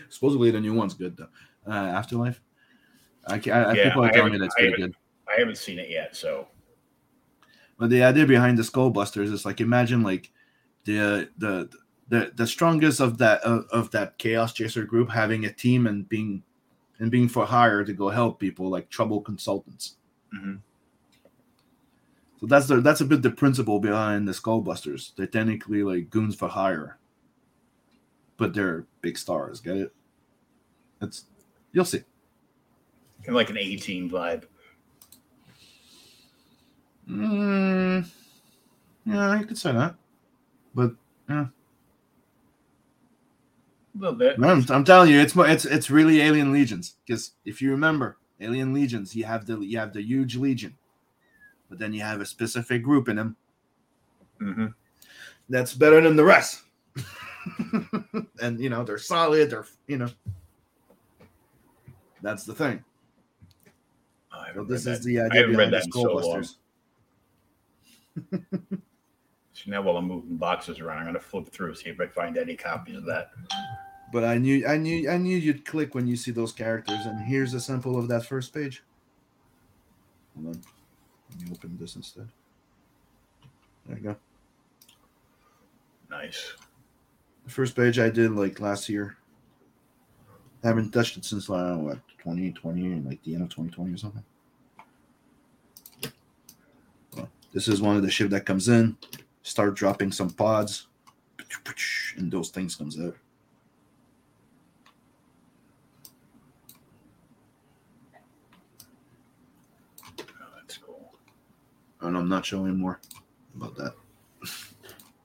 Supposedly 0.09 0.49
the 0.51 0.59
new 0.59 0.73
one's 0.73 0.93
good 0.93 1.15
though. 1.17 1.27
Uh, 1.67 1.73
Afterlife. 1.73 2.41
I, 3.27 3.35
Yeah, 3.35 3.89
people 3.89 4.05
are 4.05 4.11
telling 4.11 4.31
me 4.31 4.39
that's 4.39 4.55
I 4.57 4.69
good. 4.71 4.95
I 5.27 5.39
haven't 5.39 5.57
seen 5.57 5.77
it 5.79 5.89
yet, 5.89 6.15
so 6.15 6.47
But 7.77 7.89
the 7.89 8.03
idea 8.03 8.25
behind 8.25 8.57
the 8.57 8.63
Skullbusters 8.63 9.31
is 9.31 9.45
like 9.45 9.61
imagine 9.61 10.01
like 10.03 10.31
the 10.85 11.29
the 11.37 11.69
the 12.09 12.31
the 12.35 12.47
strongest 12.47 12.99
of 12.99 13.17
that 13.19 13.41
of, 13.41 13.65
of 13.71 13.91
that 13.91 14.17
Chaos 14.17 14.53
Chaser 14.53 14.83
group 14.83 15.11
having 15.11 15.45
a 15.45 15.53
team 15.53 15.85
and 15.85 16.07
being 16.07 16.43
and 16.99 17.11
being 17.11 17.27
for 17.27 17.45
hire 17.45 17.83
to 17.83 17.93
go 17.93 18.09
help 18.09 18.39
people 18.39 18.69
like 18.69 18.89
trouble 18.89 19.21
consultants. 19.21 19.97
mhm. 20.33 20.59
So 22.39 22.45
that's 22.45 22.67
the 22.67 22.81
that's 22.81 23.01
a 23.01 23.05
bit 23.05 23.21
the 23.23 23.31
principle 23.31 23.79
behind 23.79 24.27
the 24.27 24.31
Skullbusters. 24.31 25.15
They're 25.15 25.27
technically 25.27 25.83
like 25.83 26.09
goons 26.09 26.35
for 26.35 26.47
hire, 26.47 26.99
but 28.37 28.53
they're 28.53 28.85
big 29.01 29.17
stars. 29.17 29.59
Get 29.59 29.77
it? 29.77 29.93
It's 31.01 31.25
you'll 31.71 31.85
see. 31.85 32.03
Kind 33.23 33.29
of 33.29 33.35
like 33.35 33.49
an 33.49 33.57
A-Team 33.57 34.09
vibe. 34.09 34.45
Mm, 37.09 38.05
yeah, 39.05 39.39
you 39.39 39.45
could 39.45 39.57
say 39.57 39.71
that, 39.71 39.95
but 40.75 40.91
yeah, 41.29 41.45
A 43.95 43.97
little 43.97 44.15
bit. 44.15 44.37
I'm, 44.41 44.65
I'm 44.69 44.83
telling 44.83 45.09
you, 45.11 45.19
it's 45.19 45.35
it's 45.35 45.65
it's 45.65 45.89
really 45.89 46.21
Alien 46.21 46.51
Legions. 46.51 46.95
Because 47.05 47.31
if 47.45 47.61
you 47.61 47.71
remember, 47.71 48.17
Alien 48.41 48.73
Legions, 48.73 49.15
you 49.15 49.23
have 49.25 49.45
the 49.45 49.59
you 49.59 49.77
have 49.79 49.93
the 49.93 50.01
huge 50.01 50.35
legion, 50.35 50.77
but 51.69 51.79
then 51.79 51.93
you 51.93 52.01
have 52.01 52.21
a 52.21 52.25
specific 52.25 52.83
group 52.83 53.09
in 53.09 53.15
them 53.15 53.35
Mm-hmm. 54.41 54.67
that's 55.49 55.73
better 55.73 55.99
than 56.01 56.15
the 56.15 56.23
rest. 56.23 56.61
and 58.41 58.59
you 58.59 58.69
know 58.69 58.83
they're 58.83 58.97
solid. 58.99 59.49
They're 59.49 59.65
you 59.87 59.97
know 59.97 60.09
that's 62.21 62.43
the 62.43 62.53
thing. 62.53 62.83
I 64.31 64.53
So 64.53 64.63
this 64.63 64.85
read 64.85 64.93
is 64.93 64.99
that. 64.99 65.05
the 65.05 65.21
I 65.21 65.23
idea 65.25 65.41
haven't 65.41 65.57
read 65.57 65.71
that 65.71 65.85
in 65.85 65.91
so 65.91 66.01
long. 66.13 66.45
So 69.57 69.71
now 69.71 69.81
while 69.81 69.97
I'm 69.97 70.07
moving 70.07 70.37
boxes 70.37 70.79
around, 70.79 70.99
I'm 70.99 71.05
going 71.05 71.15
to 71.15 71.19
flip 71.19 71.49
through 71.49 71.73
see 71.73 71.89
if 71.89 71.99
I 71.99 72.05
find 72.05 72.37
any 72.37 72.55
copies 72.55 72.95
of 72.95 73.05
that. 73.05 73.31
But 74.13 74.23
I 74.23 74.37
knew, 74.37 74.65
I 74.67 74.77
knew, 74.77 75.09
I 75.09 75.17
knew 75.17 75.35
you'd 75.35 75.65
click 75.65 75.95
when 75.95 76.05
you 76.05 76.15
see 76.15 76.29
those 76.29 76.51
characters. 76.51 77.05
And 77.05 77.19
here's 77.25 77.55
a 77.55 77.59
sample 77.59 77.97
of 77.97 78.07
that 78.07 78.23
first 78.23 78.53
page. 78.53 78.83
Hold 80.35 80.55
on, 80.55 80.61
let 81.31 81.41
me 81.41 81.51
open 81.51 81.75
this 81.79 81.95
instead. 81.95 82.29
There 83.87 83.97
you 83.97 84.03
go. 84.03 84.15
Nice. 86.09 86.53
The 87.45 87.51
first 87.51 87.75
page 87.75 87.97
I 87.97 88.09
did 88.09 88.31
like 88.31 88.59
last 88.59 88.89
year. 88.89 89.17
I 90.63 90.67
haven't 90.67 90.91
touched 90.91 91.17
it 91.17 91.25
since 91.25 91.49
uh, 91.49 91.75
what 91.77 91.99
2020, 92.19 93.01
like 93.01 93.23
the 93.23 93.33
end 93.33 93.43
of 93.43 93.49
2020 93.49 93.93
or 93.93 93.97
something. 93.97 94.23
Well, 97.15 97.29
this 97.53 97.67
is 97.67 97.81
one 97.81 97.95
of 97.95 98.01
the 98.01 98.11
ship 98.11 98.29
that 98.31 98.45
comes 98.45 98.69
in, 98.69 98.97
start 99.43 99.75
dropping 99.75 100.11
some 100.11 100.29
pods, 100.29 100.87
and 102.17 102.31
those 102.31 102.49
things 102.49 102.75
comes 102.75 102.99
out. 102.99 103.15
That's 110.55 110.77
cool. 110.77 111.13
And 112.01 112.17
I'm 112.17 112.29
not 112.29 112.45
showing 112.45 112.77
more 112.77 112.99
about 113.55 113.75
that. 113.77 113.93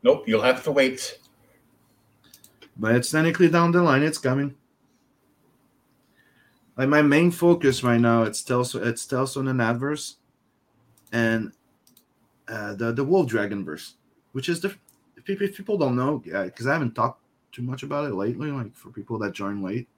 Nope, 0.03 0.25
you'll 0.27 0.43
have 0.43 0.65
to 0.65 0.73
wait. 0.73 1.19
But 2.77 2.97
it's 2.97 3.11
technically 3.11 3.49
down 3.49 3.73
the 3.73 3.83
line. 3.83 4.03
It's 4.03 4.19
coming. 4.19 4.55
Like 6.77 6.89
my 6.89 7.03
main 7.03 7.31
focus 7.31 7.85
right 7.85 8.01
now, 8.01 8.23
it's 8.23 8.43
Tales, 8.43 8.75
it's 8.75 9.07
Tales 9.07 9.35
from 9.35 9.45
the 9.45 9.53
Natverse, 9.53 10.15
and 11.13 11.53
uh, 12.53 12.75
the 12.75 12.93
the 12.93 13.05
Wolf 13.05 13.29
Dragon 13.29 13.65
verse, 13.65 13.95
which 14.33 14.49
is 14.49 14.61
the 14.61 14.75
if 15.25 15.57
people, 15.57 15.79
don't 15.79 15.97
know, 15.97 16.19
because 16.19 16.67
I 16.67 16.73
haven't 16.73 16.95
talked 16.95 17.23
too 17.53 17.63
much 17.63 17.83
about 17.83 18.11
it 18.11 18.15
lately, 18.15 18.51
like 18.51 18.75
for 18.75 18.91
people 18.91 19.19
that 19.21 19.33
join 19.33 19.63
late. 19.63 19.89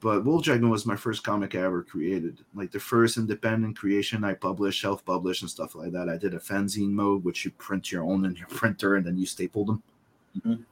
But 0.00 0.24
Wolf 0.24 0.44
Dragon 0.44 0.70
was 0.70 0.86
my 0.86 0.96
first 0.96 1.24
comic 1.24 1.54
I 1.54 1.62
ever 1.62 1.82
created, 1.82 2.44
like 2.54 2.70
the 2.70 2.80
first 2.80 3.16
independent 3.16 3.76
creation 3.76 4.22
I 4.22 4.34
published, 4.34 4.80
self-published, 4.80 5.42
and 5.42 5.50
stuff 5.50 5.74
like 5.74 5.92
that. 5.92 6.08
I 6.08 6.16
did 6.16 6.34
a 6.34 6.38
fanzine 6.38 6.90
mode, 6.90 7.24
which 7.24 7.44
you 7.44 7.50
print 7.52 7.90
your 7.90 8.04
own 8.04 8.24
in 8.24 8.36
your 8.36 8.46
printer 8.48 8.96
and 8.96 9.04
then 9.04 9.16
you 9.18 9.26
staple 9.26 9.64
them. 9.64 9.82
Mhm. 10.38 10.64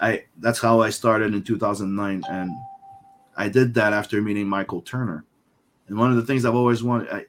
I 0.00 0.24
that's 0.38 0.60
how 0.60 0.80
I 0.80 0.90
started 0.90 1.34
in 1.34 1.42
2009, 1.42 2.22
and 2.30 2.50
I 3.36 3.48
did 3.48 3.74
that 3.74 3.92
after 3.92 4.22
meeting 4.22 4.48
Michael 4.48 4.82
Turner. 4.82 5.24
And 5.88 5.98
one 5.98 6.10
of 6.10 6.16
the 6.16 6.24
things 6.24 6.44
I've 6.44 6.54
always 6.54 6.82
wanted, 6.82 7.08
I, 7.10 7.26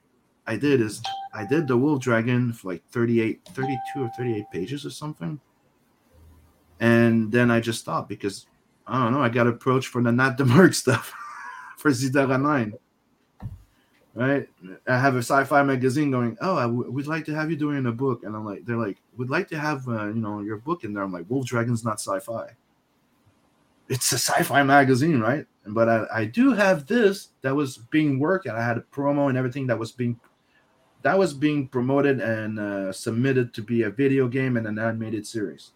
I 0.47 0.57
did 0.57 0.81
is 0.81 1.01
I 1.33 1.45
did 1.45 1.67
the 1.67 1.77
Wolf 1.77 2.01
Dragon 2.01 2.51
for 2.53 2.73
like 2.73 2.83
38, 2.89 3.41
32 3.53 4.03
or 4.03 4.09
38 4.17 4.45
pages 4.51 4.85
or 4.85 4.89
something. 4.89 5.39
And 6.79 7.31
then 7.31 7.51
I 7.51 7.59
just 7.59 7.79
stopped 7.79 8.09
because 8.09 8.47
I 8.87 9.03
don't 9.03 9.13
know, 9.13 9.21
I 9.21 9.29
got 9.29 9.47
approached 9.47 9.89
for 9.89 10.01
the 10.01 10.11
Nat 10.11 10.37
the 10.37 10.45
Merc 10.45 10.73
stuff 10.75 11.13
for 11.77 11.91
Zidara 11.91 12.41
9. 12.41 12.73
Right? 14.13 14.49
I 14.87 14.97
have 14.97 15.15
a 15.15 15.19
sci-fi 15.19 15.63
magazine 15.63 16.11
going, 16.11 16.37
oh, 16.41 16.57
I 16.57 16.63
w- 16.63 16.91
we'd 16.91 17.07
like 17.07 17.23
to 17.25 17.35
have 17.35 17.49
you 17.49 17.55
doing 17.55 17.85
a 17.85 17.91
book. 17.93 18.23
And 18.23 18.35
I'm 18.35 18.43
like, 18.43 18.65
they're 18.65 18.75
like, 18.75 18.97
we'd 19.15 19.29
like 19.29 19.47
to 19.49 19.57
have, 19.57 19.87
uh, 19.87 20.07
you 20.07 20.15
know, 20.15 20.41
your 20.41 20.57
book 20.57 20.83
in 20.83 20.93
there. 20.93 21.03
I'm 21.03 21.13
like, 21.13 21.29
Wolf 21.29 21.45
Dragon's 21.45 21.85
not 21.85 22.01
sci-fi. 22.01 22.49
It's 23.87 24.11
a 24.11 24.17
sci-fi 24.17 24.63
magazine, 24.63 25.21
right? 25.21 25.45
But 25.65 25.87
I, 25.87 26.05
I 26.13 26.25
do 26.25 26.51
have 26.51 26.87
this 26.87 27.29
that 27.41 27.55
was 27.55 27.77
being 27.77 28.19
worked, 28.19 28.47
and 28.47 28.57
I 28.57 28.65
had 28.65 28.77
a 28.77 28.81
promo 28.81 29.29
and 29.29 29.37
everything 29.37 29.67
that 29.67 29.79
was 29.79 29.93
being 29.93 30.19
that 31.01 31.17
was 31.17 31.33
being 31.33 31.67
promoted 31.67 32.19
and 32.19 32.59
uh, 32.59 32.91
submitted 32.91 33.53
to 33.53 33.61
be 33.61 33.83
a 33.83 33.89
video 33.89 34.27
game 34.27 34.57
and 34.57 34.67
an 34.67 34.77
animated 34.77 35.25
series 35.25 35.71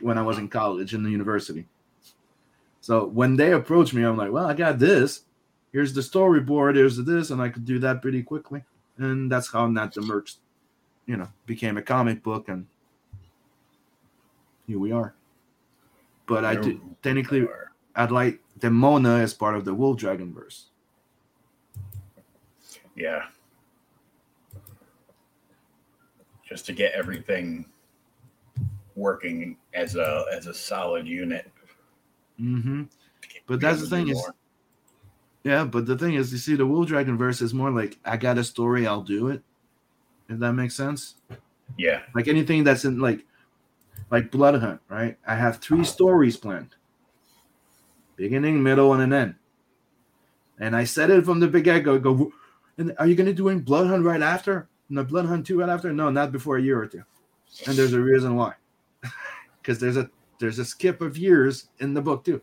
when 0.00 0.18
I 0.18 0.22
was 0.22 0.38
in 0.38 0.48
college 0.48 0.94
in 0.94 1.02
the 1.02 1.10
university. 1.10 1.66
So 2.80 3.06
when 3.06 3.36
they 3.36 3.52
approached 3.52 3.94
me, 3.94 4.02
I'm 4.02 4.16
like, 4.16 4.32
well, 4.32 4.46
I 4.46 4.54
got 4.54 4.78
this. 4.78 5.22
Here's 5.72 5.94
the 5.94 6.02
storyboard. 6.02 6.76
Here's 6.76 6.96
this, 6.96 7.30
and 7.30 7.40
I 7.40 7.48
could 7.48 7.64
do 7.64 7.78
that 7.78 8.02
pretty 8.02 8.22
quickly. 8.22 8.62
And 8.98 9.30
that's 9.30 9.50
how 9.50 9.66
Nat 9.66 9.94
the 9.94 10.02
Merc, 10.02 10.28
you 11.06 11.16
know, 11.16 11.28
became 11.46 11.76
a 11.76 11.82
comic 11.82 12.22
book, 12.22 12.48
and 12.48 12.66
here 14.66 14.78
we 14.78 14.92
are. 14.92 15.14
But 16.26 16.44
I 16.44 16.54
do 16.54 16.80
technically 17.02 17.46
I'd 17.96 18.10
like 18.10 18.40
Demona 18.58 19.20
as 19.20 19.34
part 19.34 19.56
of 19.56 19.64
the 19.64 19.74
Wolf 19.74 19.98
Dragon 19.98 20.32
verse. 20.32 20.66
Yeah. 22.96 23.22
Just 26.48 26.66
to 26.66 26.72
get 26.72 26.92
everything 26.92 27.66
working 28.96 29.56
as 29.72 29.96
a 29.96 30.24
as 30.32 30.46
a 30.46 30.54
solid 30.54 31.06
unit. 31.06 31.50
Mm-hmm. 32.40 32.84
But 33.46 33.60
that's 33.60 33.80
the 33.80 33.86
thing 33.88 34.08
is- 34.08 34.30
Yeah, 35.42 35.64
but 35.64 35.86
the 35.86 35.96
thing 35.98 36.14
is, 36.14 36.32
you 36.32 36.38
see, 36.38 36.54
the 36.54 36.66
Wolf 36.66 36.86
Dragon 36.88 37.16
verse 37.18 37.40
is 37.42 37.52
more 37.52 37.70
like 37.70 37.98
I 38.04 38.16
got 38.16 38.38
a 38.38 38.44
story, 38.44 38.86
I'll 38.86 39.02
do 39.02 39.28
it. 39.28 39.42
If 40.28 40.38
that 40.38 40.52
makes 40.54 40.74
sense. 40.74 41.16
yeah, 41.76 42.02
Like 42.14 42.28
anything 42.28 42.64
that's 42.64 42.84
in 42.84 42.98
like 42.98 43.24
like 44.10 44.30
Bloodhunt, 44.30 44.80
right? 44.88 45.16
I 45.26 45.34
have 45.34 45.58
three 45.58 45.84
stories 45.84 46.36
planned. 46.36 46.74
Beginning, 48.16 48.62
middle, 48.62 48.92
and 48.92 49.02
an 49.02 49.12
end. 49.12 49.34
And 50.60 50.76
I 50.76 50.84
said 50.84 51.10
it 51.10 51.24
from 51.24 51.40
the 51.40 51.48
big 51.48 51.64
get-go. 51.64 51.98
Go, 51.98 52.32
and 52.78 52.94
are 52.98 53.06
you 53.06 53.14
gonna 53.14 53.32
do 53.32 53.44
Bloodhunt 53.44 54.04
right 54.04 54.22
after? 54.22 54.68
No, 54.88 55.04
Bloodhunt 55.04 55.44
2 55.46 55.60
right 55.60 55.68
after? 55.68 55.92
No, 55.92 56.10
not 56.10 56.32
before 56.32 56.58
a 56.58 56.62
year 56.62 56.80
or 56.80 56.86
two. 56.86 57.02
And 57.66 57.76
there's 57.76 57.92
a 57.92 58.00
reason 58.00 58.36
why. 58.36 58.54
Because 59.62 59.78
there's 59.78 59.96
a 59.96 60.10
there's 60.38 60.58
a 60.58 60.64
skip 60.64 61.00
of 61.00 61.16
years 61.16 61.70
in 61.78 61.94
the 61.94 62.02
book 62.02 62.22
too. 62.22 62.42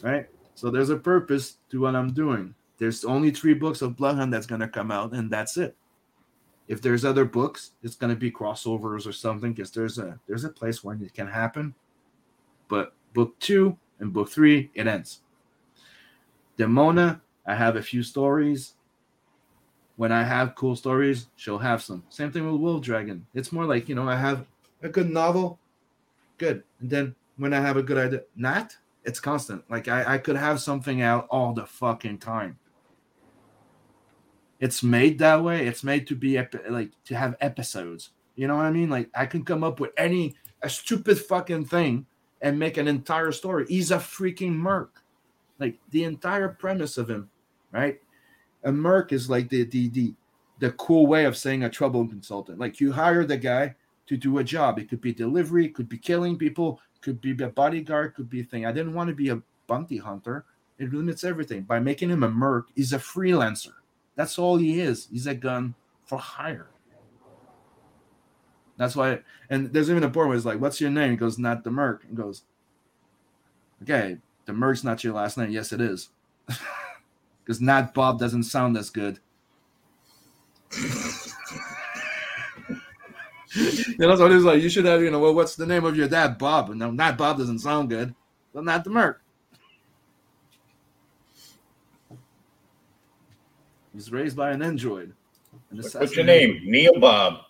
Right? 0.00 0.26
So 0.54 0.70
there's 0.70 0.88
a 0.88 0.96
purpose 0.96 1.58
to 1.68 1.82
what 1.82 1.94
I'm 1.94 2.14
doing. 2.14 2.54
There's 2.78 3.04
only 3.04 3.30
three 3.30 3.52
books 3.52 3.82
of 3.82 3.92
Bloodhunt 3.92 4.30
that's 4.30 4.46
gonna 4.46 4.68
come 4.68 4.90
out, 4.90 5.12
and 5.12 5.30
that's 5.30 5.58
it 5.58 5.76
if 6.68 6.82
there's 6.82 7.04
other 7.04 7.24
books 7.24 7.72
it's 7.82 7.94
going 7.94 8.10
to 8.12 8.18
be 8.18 8.30
crossovers 8.30 9.06
or 9.06 9.12
something 9.12 9.52
because 9.52 9.70
there's 9.70 9.98
a 9.98 10.18
there's 10.26 10.44
a 10.44 10.48
place 10.48 10.82
where 10.82 10.96
it 10.96 11.14
can 11.14 11.26
happen 11.26 11.74
but 12.68 12.94
book 13.14 13.38
two 13.38 13.76
and 14.00 14.12
book 14.12 14.28
three 14.28 14.70
it 14.74 14.86
ends 14.86 15.20
demona 16.58 17.20
i 17.46 17.54
have 17.54 17.76
a 17.76 17.82
few 17.82 18.02
stories 18.02 18.74
when 19.96 20.12
i 20.12 20.22
have 20.22 20.54
cool 20.54 20.76
stories 20.76 21.28
she'll 21.36 21.58
have 21.58 21.82
some 21.82 22.02
same 22.08 22.30
thing 22.30 22.50
with 22.50 22.60
wolf 22.60 22.82
dragon 22.82 23.26
it's 23.34 23.52
more 23.52 23.64
like 23.64 23.88
you 23.88 23.94
know 23.94 24.08
i 24.08 24.16
have 24.16 24.46
a 24.82 24.88
good 24.88 25.10
novel 25.10 25.58
good 26.38 26.62
and 26.80 26.90
then 26.90 27.14
when 27.36 27.52
i 27.52 27.60
have 27.60 27.76
a 27.76 27.82
good 27.82 27.98
idea 27.98 28.22
not 28.36 28.76
it's 29.04 29.20
constant 29.20 29.62
like 29.70 29.88
i, 29.88 30.14
I 30.14 30.18
could 30.18 30.36
have 30.36 30.60
something 30.60 31.02
out 31.02 31.26
all 31.30 31.52
the 31.52 31.66
fucking 31.66 32.18
time 32.18 32.58
it's 34.58 34.82
made 34.82 35.18
that 35.18 35.42
way. 35.42 35.66
It's 35.66 35.84
made 35.84 36.06
to 36.08 36.14
be 36.14 36.38
epi- 36.38 36.68
like 36.68 36.90
to 37.04 37.16
have 37.16 37.36
episodes. 37.40 38.10
You 38.36 38.48
know 38.48 38.56
what 38.56 38.66
I 38.66 38.70
mean? 38.70 38.90
Like 38.90 39.10
I 39.14 39.26
can 39.26 39.44
come 39.44 39.62
up 39.62 39.80
with 39.80 39.90
any 39.96 40.34
a 40.62 40.68
stupid 40.68 41.18
fucking 41.18 41.66
thing 41.66 42.06
and 42.40 42.58
make 42.58 42.76
an 42.76 42.88
entire 42.88 43.32
story. 43.32 43.66
He's 43.68 43.90
a 43.90 43.98
freaking 43.98 44.52
merc. 44.52 45.02
Like 45.58 45.78
the 45.90 46.04
entire 46.04 46.48
premise 46.48 46.98
of 46.98 47.08
him, 47.08 47.30
right? 47.72 48.00
A 48.64 48.72
merc 48.72 49.12
is 49.12 49.30
like 49.30 49.48
the 49.48 49.64
the 49.64 49.88
the 49.90 50.14
the 50.58 50.70
cool 50.72 51.06
way 51.06 51.24
of 51.24 51.36
saying 51.36 51.64
a 51.64 51.70
trouble 51.70 52.06
consultant. 52.06 52.58
Like 52.58 52.80
you 52.80 52.92
hire 52.92 53.24
the 53.24 53.36
guy 53.36 53.74
to 54.06 54.16
do 54.16 54.38
a 54.38 54.44
job. 54.44 54.78
It 54.78 54.88
could 54.88 55.00
be 55.00 55.12
delivery, 55.12 55.66
it 55.66 55.74
could 55.74 55.88
be 55.88 55.98
killing 55.98 56.38
people, 56.38 56.80
could 57.02 57.20
be 57.20 57.32
a 57.42 57.48
bodyguard, 57.48 58.14
could 58.14 58.30
be 58.30 58.40
a 58.40 58.44
thing. 58.44 58.66
I 58.66 58.72
didn't 58.72 58.94
want 58.94 59.08
to 59.08 59.14
be 59.14 59.28
a 59.28 59.42
bounty 59.66 59.98
hunter. 59.98 60.44
It 60.78 60.92
limits 60.92 61.24
everything. 61.24 61.62
By 61.62 61.80
making 61.80 62.10
him 62.10 62.22
a 62.22 62.28
merc, 62.28 62.68
he's 62.74 62.92
a 62.92 62.98
freelancer 62.98 63.72
That's 64.14 64.38
all 64.38 64.56
he 64.56 64.80
is. 64.80 65.08
He's 65.10 65.26
a 65.26 65.34
gun 65.34 65.74
for 66.04 66.18
hire. 66.18 66.68
That's 68.76 68.94
why, 68.94 69.20
and 69.48 69.72
there's 69.72 69.90
even 69.90 70.02
a 70.02 70.08
board 70.08 70.28
where 70.28 70.36
it's 70.36 70.44
like, 70.44 70.60
"What's 70.60 70.80
your 70.80 70.90
name?" 70.90 71.12
He 71.12 71.16
goes, 71.16 71.38
"Nat 71.38 71.64
the 71.64 71.70
Merc." 71.70 72.06
He 72.06 72.14
goes, 72.14 72.42
"Okay, 73.82 74.18
the 74.44 74.52
Merc's 74.52 74.84
not 74.84 75.02
your 75.02 75.14
last 75.14 75.38
name." 75.38 75.50
Yes, 75.50 75.72
it 75.72 75.80
is, 75.80 76.10
because 77.46 77.60
Nat 77.60 77.94
Bob 77.94 78.18
doesn't 78.18 78.42
sound 78.42 78.76
as 78.76 78.90
good. 78.90 79.20
you 83.54 83.94
know, 83.98 84.16
so 84.16 84.26
it's 84.26 84.44
like 84.44 84.60
you 84.60 84.68
should 84.68 84.84
have, 84.84 85.00
you 85.00 85.12
know, 85.12 85.20
well, 85.20 85.32
what's 85.32 85.54
the 85.54 85.64
name 85.64 85.84
of 85.84 85.96
your 85.96 86.08
dad? 86.08 86.38
Bob. 86.38 86.70
And 86.70 86.80
no, 86.80 86.90
not 86.90 87.16
Bob 87.16 87.38
doesn't 87.38 87.60
sound 87.60 87.88
good. 87.88 88.16
But 88.52 88.64
Nat 88.64 88.82
the 88.82 88.90
Merc. 88.90 89.22
He's 93.94 94.10
raised 94.10 94.36
by 94.36 94.50
an 94.50 94.60
android. 94.60 95.14
An 95.70 95.78
What's 95.78 96.16
your 96.16 96.24
name? 96.24 96.60
Neil 96.64 96.98
Bob. 96.98 97.42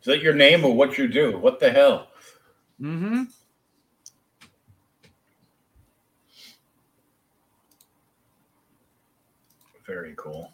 Is 0.00 0.06
that 0.06 0.22
your 0.22 0.34
name 0.34 0.64
or 0.64 0.74
what 0.76 0.96
you 0.96 1.08
do? 1.08 1.38
What 1.38 1.58
the 1.58 1.72
hell? 1.72 2.08
Mm-hmm. 2.80 3.24
Very 9.86 10.14
cool. 10.16 10.52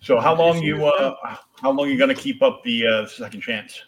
So 0.00 0.20
how 0.20 0.34
long 0.34 0.62
you 0.62 0.86
uh 0.86 1.14
how 1.60 1.70
long 1.70 1.88
you 1.88 1.98
gonna 1.98 2.14
keep 2.14 2.42
up 2.42 2.62
the 2.64 2.86
uh 2.86 3.06
second 3.06 3.40
chance? 3.40 3.82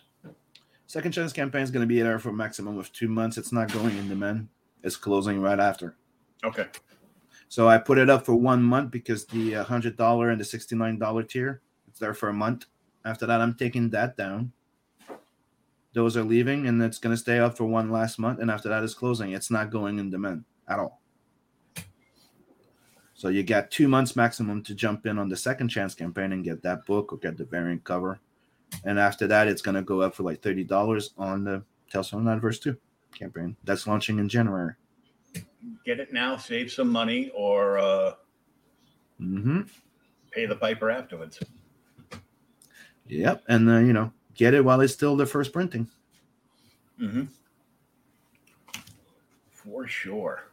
Second 0.87 1.13
chance 1.13 1.33
campaign 1.33 1.63
is 1.63 1.71
going 1.71 1.83
to 1.83 1.87
be 1.87 2.03
there 2.03 2.19
for 2.19 2.31
a 2.31 2.33
maximum 2.33 2.77
of 2.77 2.93
two 2.93 3.07
months. 3.07 3.39
It's 3.39 3.53
not 3.53 3.73
going 3.73 3.97
in 3.97 4.09
demand. 4.09 4.49
It's 4.83 4.97
closing 4.97 5.41
right 5.41 5.61
after. 5.61 5.95
Okay. 6.43 6.67
So 7.49 7.69
I 7.69 7.79
put 7.79 7.97
it 7.97 8.11
up 8.11 8.27
for 8.27 8.35
one 8.35 8.61
month 8.61 8.91
because 8.91 9.25
the 9.27 9.55
uh, 9.55 9.63
hundred 9.63 9.97
dollar 9.97 10.31
and 10.31 10.41
the 10.41 10.45
sixty 10.45 10.75
nine 10.75 10.99
dollar 10.99 11.23
tier 11.23 11.63
it's 11.87 12.01
there 12.01 12.13
for 12.13 12.29
a 12.29 12.33
month. 12.33 12.67
After 13.05 13.27
that, 13.27 13.41
I'm 13.41 13.55
taking 13.55 13.91
that 13.91 14.17
down. 14.17 14.53
Those 15.93 16.17
are 16.17 16.25
leaving, 16.25 16.67
and 16.67 16.83
it's 16.83 16.99
going 16.99 17.15
to 17.15 17.21
stay 17.21 17.39
up 17.39 17.57
for 17.57 17.67
one 17.67 17.91
last 17.91 18.19
month. 18.19 18.41
And 18.41 18.51
after 18.51 18.69
that, 18.69 18.83
it's 18.83 18.95
closing. 18.95 19.33
It's 19.33 19.51
not 19.51 19.71
going 19.71 19.99
in 19.99 20.11
demand 20.11 20.45
at 20.69 20.79
all. 20.79 21.00
So 23.21 23.29
you 23.29 23.43
got 23.43 23.71
two 23.71 23.87
months 23.87 24.17
maximum 24.17 24.63
to 24.63 24.75
jump 24.75 25.05
in 25.05 25.19
on 25.19 25.29
the 25.29 25.37
second 25.37 25.69
chance 25.69 25.95
campaign 25.95 26.33
and 26.33 26.43
get 26.43 26.63
that 26.63 26.87
book 26.87 27.13
or 27.13 27.19
get 27.19 27.37
the 27.37 27.45
variant 27.45 27.85
cover. 27.85 28.19
And 28.87 28.99
after 28.99 29.27
that, 29.27 29.47
it's 29.47 29.61
going 29.61 29.75
to 29.75 29.83
go 29.83 30.01
up 30.01 30.15
for 30.15 30.23
like 30.23 30.41
thirty 30.41 30.65
dollars 30.65 31.11
on 31.19 31.45
the 31.45 31.63
Tales 31.93 32.09
from 32.09 32.25
the 32.25 32.31
Natverse 32.31 32.63
Two 32.63 32.79
campaign. 33.13 33.59
That's 33.63 33.87
launching 33.87 34.21
in 34.21 34.27
January. 34.31 34.73
Get 35.85 36.01
it 36.01 36.15
now, 36.15 36.39
save 36.39 36.73
some 36.73 36.89
money, 36.89 37.31
or 37.35 37.79
uh 37.79 38.15
Mm-hmm. 39.21 39.61
pay 40.33 40.47
the 40.47 40.57
piper 40.57 40.91
afterwards. 40.91 41.39
Yep, 43.07 43.45
and 43.49 43.69
uh, 43.69 43.81
you 43.81 43.93
know, 43.93 44.15
get 44.35 44.55
it 44.55 44.65
while 44.65 44.81
it's 44.81 44.95
still 44.95 45.15
the 45.15 45.27
first 45.27 45.53
printing. 45.53 45.87
Mm-hmm. 46.99 47.25
For 49.51 49.87
sure. 49.87 50.50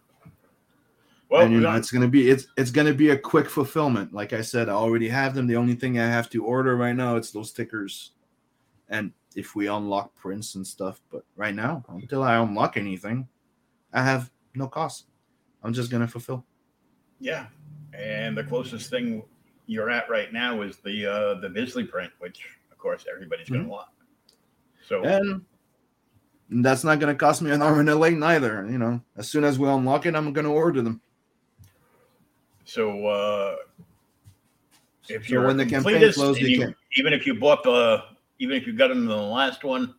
Well, 1.29 1.41
and 1.43 1.53
you 1.53 1.59
know, 1.59 1.73
it's 1.75 1.91
gonna 1.91 2.07
be 2.07 2.29
it's 2.29 2.47
it's 2.55 2.71
gonna 2.71 2.93
be 2.93 3.09
a 3.09 3.17
quick 3.17 3.49
fulfillment. 3.49 4.13
Like 4.13 4.31
I 4.33 4.41
said, 4.41 4.69
I 4.69 4.73
already 4.73 5.09
have 5.09 5.35
them. 5.35 5.47
The 5.47 5.57
only 5.57 5.75
thing 5.75 5.99
I 5.99 6.07
have 6.07 6.29
to 6.31 6.43
order 6.45 6.75
right 6.77 6.95
now 6.95 7.17
it's 7.17 7.31
those 7.31 7.49
stickers, 7.49 8.11
and 8.89 9.11
if 9.35 9.55
we 9.55 9.67
unlock 9.67 10.15
prints 10.15 10.55
and 10.55 10.65
stuff. 10.65 11.01
But 11.11 11.25
right 11.35 11.53
now, 11.53 11.83
until 11.89 12.23
I 12.23 12.37
unlock 12.37 12.77
anything, 12.77 13.27
I 13.93 14.03
have 14.03 14.31
no 14.55 14.67
cost. 14.67 15.07
I'm 15.63 15.73
just 15.73 15.91
gonna 15.91 16.07
fulfill. 16.07 16.45
yeah, 17.19 17.47
and 17.93 18.37
the 18.37 18.43
closest 18.43 18.89
thing 18.89 19.23
you're 19.65 19.89
at 19.89 20.09
right 20.09 20.31
now 20.31 20.61
is 20.61 20.77
the 20.77 21.05
uh 21.05 21.33
the 21.41 21.49
Bisley 21.49 21.83
print, 21.83 22.13
which 22.19 22.47
of 22.71 22.77
course 22.77 23.05
everybody's 23.11 23.47
Mm-hmm. 23.47 23.63
gonna 23.63 23.67
want. 23.69 23.89
So 24.87 25.03
And 25.03 25.43
that's 26.63 26.85
not 26.85 26.99
gonna 27.01 27.15
cost 27.15 27.41
me 27.41 27.51
an 27.51 27.61
arm 27.61 27.79
and 27.79 27.89
a 27.89 27.95
leg 27.95 28.17
neither. 28.17 28.65
You 28.69 28.77
know, 28.77 29.01
as 29.17 29.29
soon 29.29 29.43
as 29.43 29.59
we 29.59 29.67
unlock 29.67 30.05
it, 30.05 30.15
I'm 30.15 30.31
gonna 30.31 30.53
order 30.53 30.81
them. 30.81 31.01
So 32.67 33.07
uh, 33.07 33.55
if 35.07 35.25
So 35.27 35.31
you're 35.33 35.47
when 35.47 35.55
the 35.57 35.65
campaign 35.65 36.11
closes, 36.13 36.49
you 36.49 36.59
can- 36.59 36.75
even 36.97 37.13
if 37.13 37.25
you 37.25 37.33
bought 37.39 37.63
the, 37.63 38.03
even 38.39 38.55
if 38.57 38.67
you 38.67 38.73
got 38.73 38.89
them 38.89 38.99
in 38.99 39.07
the 39.07 39.15
last 39.15 39.63
one, 39.63 39.95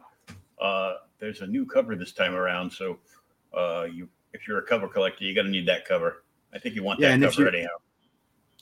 uh, 0.61 0.95
there's 1.19 1.41
a 1.41 1.47
new 1.47 1.65
cover 1.65 1.97
this 1.97 2.13
time 2.13 2.35
around. 2.35 2.71
So 2.71 2.99
uh, 3.57 3.85
you, 3.93 4.09
if 4.35 4.47
you're 4.47 4.59
a 4.59 4.63
cover 4.67 4.87
collector, 4.87 5.25
you 5.25 5.35
got 5.35 5.43
to 5.43 5.49
need 5.49 5.67
that 5.67 5.87
cover. 5.87 6.25
I 6.53 6.59
think 6.59 6.75
you 6.75 6.83
want 6.83 7.01
Yeah, 7.01 7.17
that 7.17 7.31
cover 7.31 7.43
you- 7.43 7.49
anyhow. 7.49 7.69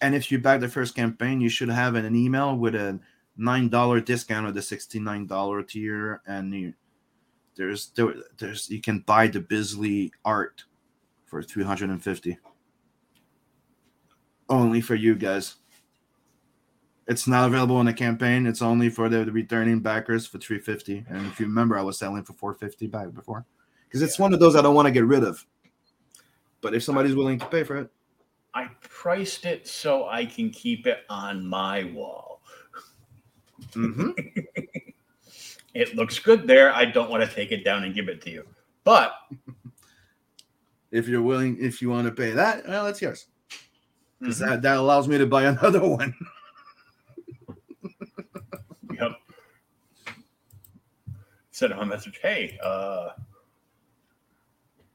And 0.02 0.14
if 0.14 0.30
you 0.30 0.38
back 0.38 0.60
the 0.60 0.68
first 0.68 0.94
campaign, 0.94 1.40
you 1.40 1.48
should 1.48 1.70
have 1.70 1.94
an 1.94 2.14
email 2.14 2.54
with 2.56 2.74
a 2.74 3.00
nine 3.38 3.70
dollar 3.70 3.98
discount 4.00 4.46
of 4.46 4.54
the 4.54 4.60
sixty 4.60 5.00
nine 5.00 5.26
dollar 5.26 5.62
tier, 5.62 6.20
and 6.26 6.52
you, 6.54 6.74
there's 7.56 7.86
there, 7.96 8.14
there's 8.36 8.68
you 8.68 8.82
can 8.82 8.98
buy 9.00 9.26
the 9.26 9.40
Bisley 9.40 10.12
art 10.22 10.64
for 11.24 11.42
three 11.42 11.64
hundred 11.64 11.88
and 11.88 12.04
fifty. 12.04 12.36
Only 14.48 14.80
for 14.80 14.94
you 14.94 15.14
guys. 15.14 15.56
It's 17.08 17.28
not 17.28 17.46
available 17.46 17.78
in 17.80 17.86
the 17.86 17.92
campaign. 17.92 18.46
It's 18.46 18.62
only 18.62 18.88
for 18.88 19.08
the, 19.08 19.24
returning 19.30 19.80
backers 19.80 20.26
for 20.26 20.38
three 20.38 20.58
fifty. 20.58 21.04
And 21.08 21.26
if 21.26 21.38
you 21.38 21.46
remember, 21.46 21.78
I 21.78 21.82
was 21.82 21.98
selling 21.98 22.24
for 22.24 22.32
four 22.32 22.54
fifty 22.54 22.86
back 22.86 23.12
before, 23.14 23.44
because 23.86 24.02
it's 24.02 24.18
one 24.18 24.32
of 24.32 24.40
those 24.40 24.56
I 24.56 24.62
don't 24.62 24.74
want 24.74 24.86
to 24.86 24.92
get 24.92 25.04
rid 25.04 25.22
of. 25.22 25.44
But 26.60 26.74
if 26.74 26.82
somebody's 26.82 27.14
willing 27.14 27.38
to 27.38 27.46
pay 27.46 27.62
for 27.62 27.76
it, 27.76 27.90
I 28.54 28.68
priced 28.80 29.44
it 29.44 29.68
so 29.68 30.08
I 30.08 30.24
can 30.24 30.50
keep 30.50 30.86
it 30.86 31.00
on 31.08 31.46
my 31.46 31.84
wall. 31.84 32.40
mm-hmm. 33.72 34.10
It 35.76 35.94
looks 35.94 36.18
good 36.18 36.46
there. 36.46 36.74
I 36.74 36.86
don't 36.86 37.10
want 37.10 37.22
to 37.22 37.28
take 37.28 37.52
it 37.52 37.62
down 37.62 37.84
and 37.84 37.94
give 37.94 38.08
it 38.08 38.22
to 38.22 38.30
you. 38.30 38.46
But 38.82 39.12
if 40.90 41.06
you're 41.06 41.20
willing, 41.20 41.58
if 41.60 41.82
you 41.82 41.90
want 41.90 42.06
to 42.06 42.14
pay 42.14 42.30
that, 42.30 42.66
well, 42.66 42.86
it's 42.86 43.02
yours. 43.02 43.26
Because 44.18 44.36
Mhm. 44.40 44.46
that, 44.48 44.62
that 44.62 44.76
allows 44.78 45.08
me 45.08 45.18
to 45.18 45.26
buy 45.26 45.44
another 45.46 45.86
one. 45.86 46.14
Yep. 48.92 49.12
Sent 51.50 51.72
him 51.72 51.78
a 51.78 51.86
message. 51.86 52.18
Hey, 52.22 52.58
uh, 52.62 53.10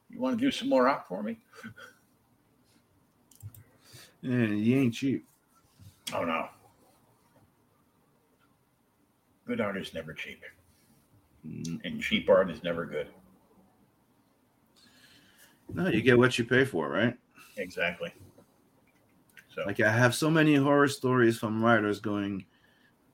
you 0.10 0.20
want 0.20 0.38
to 0.38 0.42
do 0.46 0.52
some 0.52 0.70
more 0.70 0.88
art 0.88 1.08
for 1.08 1.24
me? 1.24 1.38
Yeah, 4.22 4.46
you 4.46 4.78
ain't 4.80 4.94
cheap. 4.94 5.26
Oh 6.14 6.24
no. 6.24 6.48
Good 9.48 9.60
art 9.62 9.78
is 9.78 9.94
never 9.94 10.14
cheap, 10.14 10.42
Mm, 11.46 11.82
and 11.84 12.00
cheap 12.02 12.30
art 12.30 12.50
is 12.52 12.64
never 12.64 12.86
good. 12.86 13.08
No, 15.74 15.88
you 15.88 16.02
get 16.02 16.18
what 16.18 16.38
you 16.38 16.46
pay 16.46 16.64
for, 16.66 16.88
right? 16.90 17.18
Exactly. 17.58 18.14
So 19.54 19.64
Like 19.66 19.80
I 19.82 19.92
have 19.92 20.16
so 20.16 20.30
many 20.30 20.56
horror 20.56 20.88
stories 20.88 21.38
from 21.38 21.64
writers 21.64 22.00
going, 22.00 22.46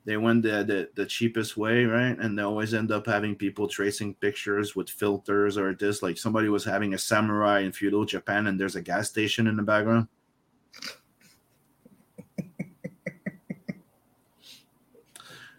they 0.05 0.17
went 0.17 0.43
the, 0.43 0.63
the 0.63 0.89
the 0.95 1.05
cheapest 1.05 1.57
way, 1.57 1.85
right? 1.85 2.17
And 2.17 2.37
they 2.37 2.43
always 2.43 2.73
end 2.73 2.91
up 2.91 3.05
having 3.07 3.35
people 3.35 3.67
tracing 3.67 4.13
pictures 4.15 4.75
with 4.75 4.89
filters 4.89 5.57
or 5.57 5.73
this. 5.73 6.01
Like 6.01 6.17
somebody 6.17 6.47
was 6.47 6.63
having 6.63 6.93
a 6.93 6.97
samurai 6.97 7.59
in 7.61 7.71
feudal 7.73 8.05
Japan, 8.05 8.47
and 8.47 8.59
there's 8.59 8.75
a 8.75 8.81
gas 8.81 9.09
station 9.09 9.47
in 9.47 9.57
the 9.57 9.63
background. 9.63 10.07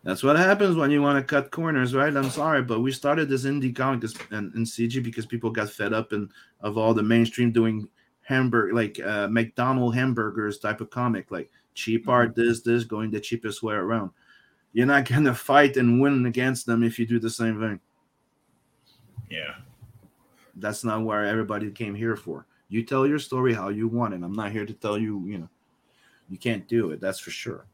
That's 0.04 0.22
what 0.22 0.36
happens 0.36 0.76
when 0.76 0.90
you 0.90 1.02
want 1.02 1.18
to 1.18 1.24
cut 1.24 1.50
corners, 1.50 1.94
right? 1.94 2.16
I'm 2.16 2.30
sorry, 2.30 2.62
but 2.62 2.80
we 2.80 2.92
started 2.92 3.28
this 3.28 3.44
indie 3.44 3.76
comic 3.76 4.02
and, 4.30 4.54
and 4.54 4.64
CG 4.64 5.02
because 5.02 5.26
people 5.26 5.50
got 5.50 5.68
fed 5.68 5.92
up 5.92 6.12
and 6.12 6.30
of 6.60 6.78
all 6.78 6.94
the 6.94 7.02
mainstream 7.02 7.52
doing 7.52 7.86
hamburger 8.28 8.74
like 8.74 9.00
uh, 9.00 9.26
McDonald 9.26 9.94
hamburgers 9.94 10.58
type 10.58 10.82
of 10.82 10.90
comic, 10.90 11.30
like 11.30 11.50
cheap 11.72 12.10
art, 12.10 12.34
this, 12.34 12.60
this, 12.60 12.84
going 12.84 13.10
the 13.10 13.18
cheapest 13.18 13.62
way 13.62 13.74
around. 13.74 14.10
You're 14.74 14.86
not 14.86 15.08
gonna 15.08 15.34
fight 15.34 15.78
and 15.78 15.98
win 15.98 16.26
against 16.26 16.66
them 16.66 16.82
if 16.82 16.98
you 16.98 17.06
do 17.06 17.18
the 17.18 17.30
same 17.30 17.58
thing. 17.58 17.80
yeah, 19.30 19.54
That's 20.56 20.84
not 20.84 21.04
where 21.04 21.24
everybody 21.24 21.70
came 21.70 21.94
here 21.94 22.16
for. 22.16 22.46
You 22.68 22.82
tell 22.82 23.06
your 23.06 23.18
story 23.18 23.54
how 23.54 23.70
you 23.70 23.88
want 23.88 24.12
it. 24.12 24.22
I'm 24.22 24.34
not 24.34 24.52
here 24.52 24.66
to 24.66 24.74
tell 24.74 24.98
you, 24.98 25.24
you 25.26 25.38
know, 25.38 25.48
you 26.28 26.36
can't 26.36 26.68
do 26.68 26.90
it. 26.90 27.00
That's 27.00 27.18
for 27.18 27.30
sure. 27.30 27.64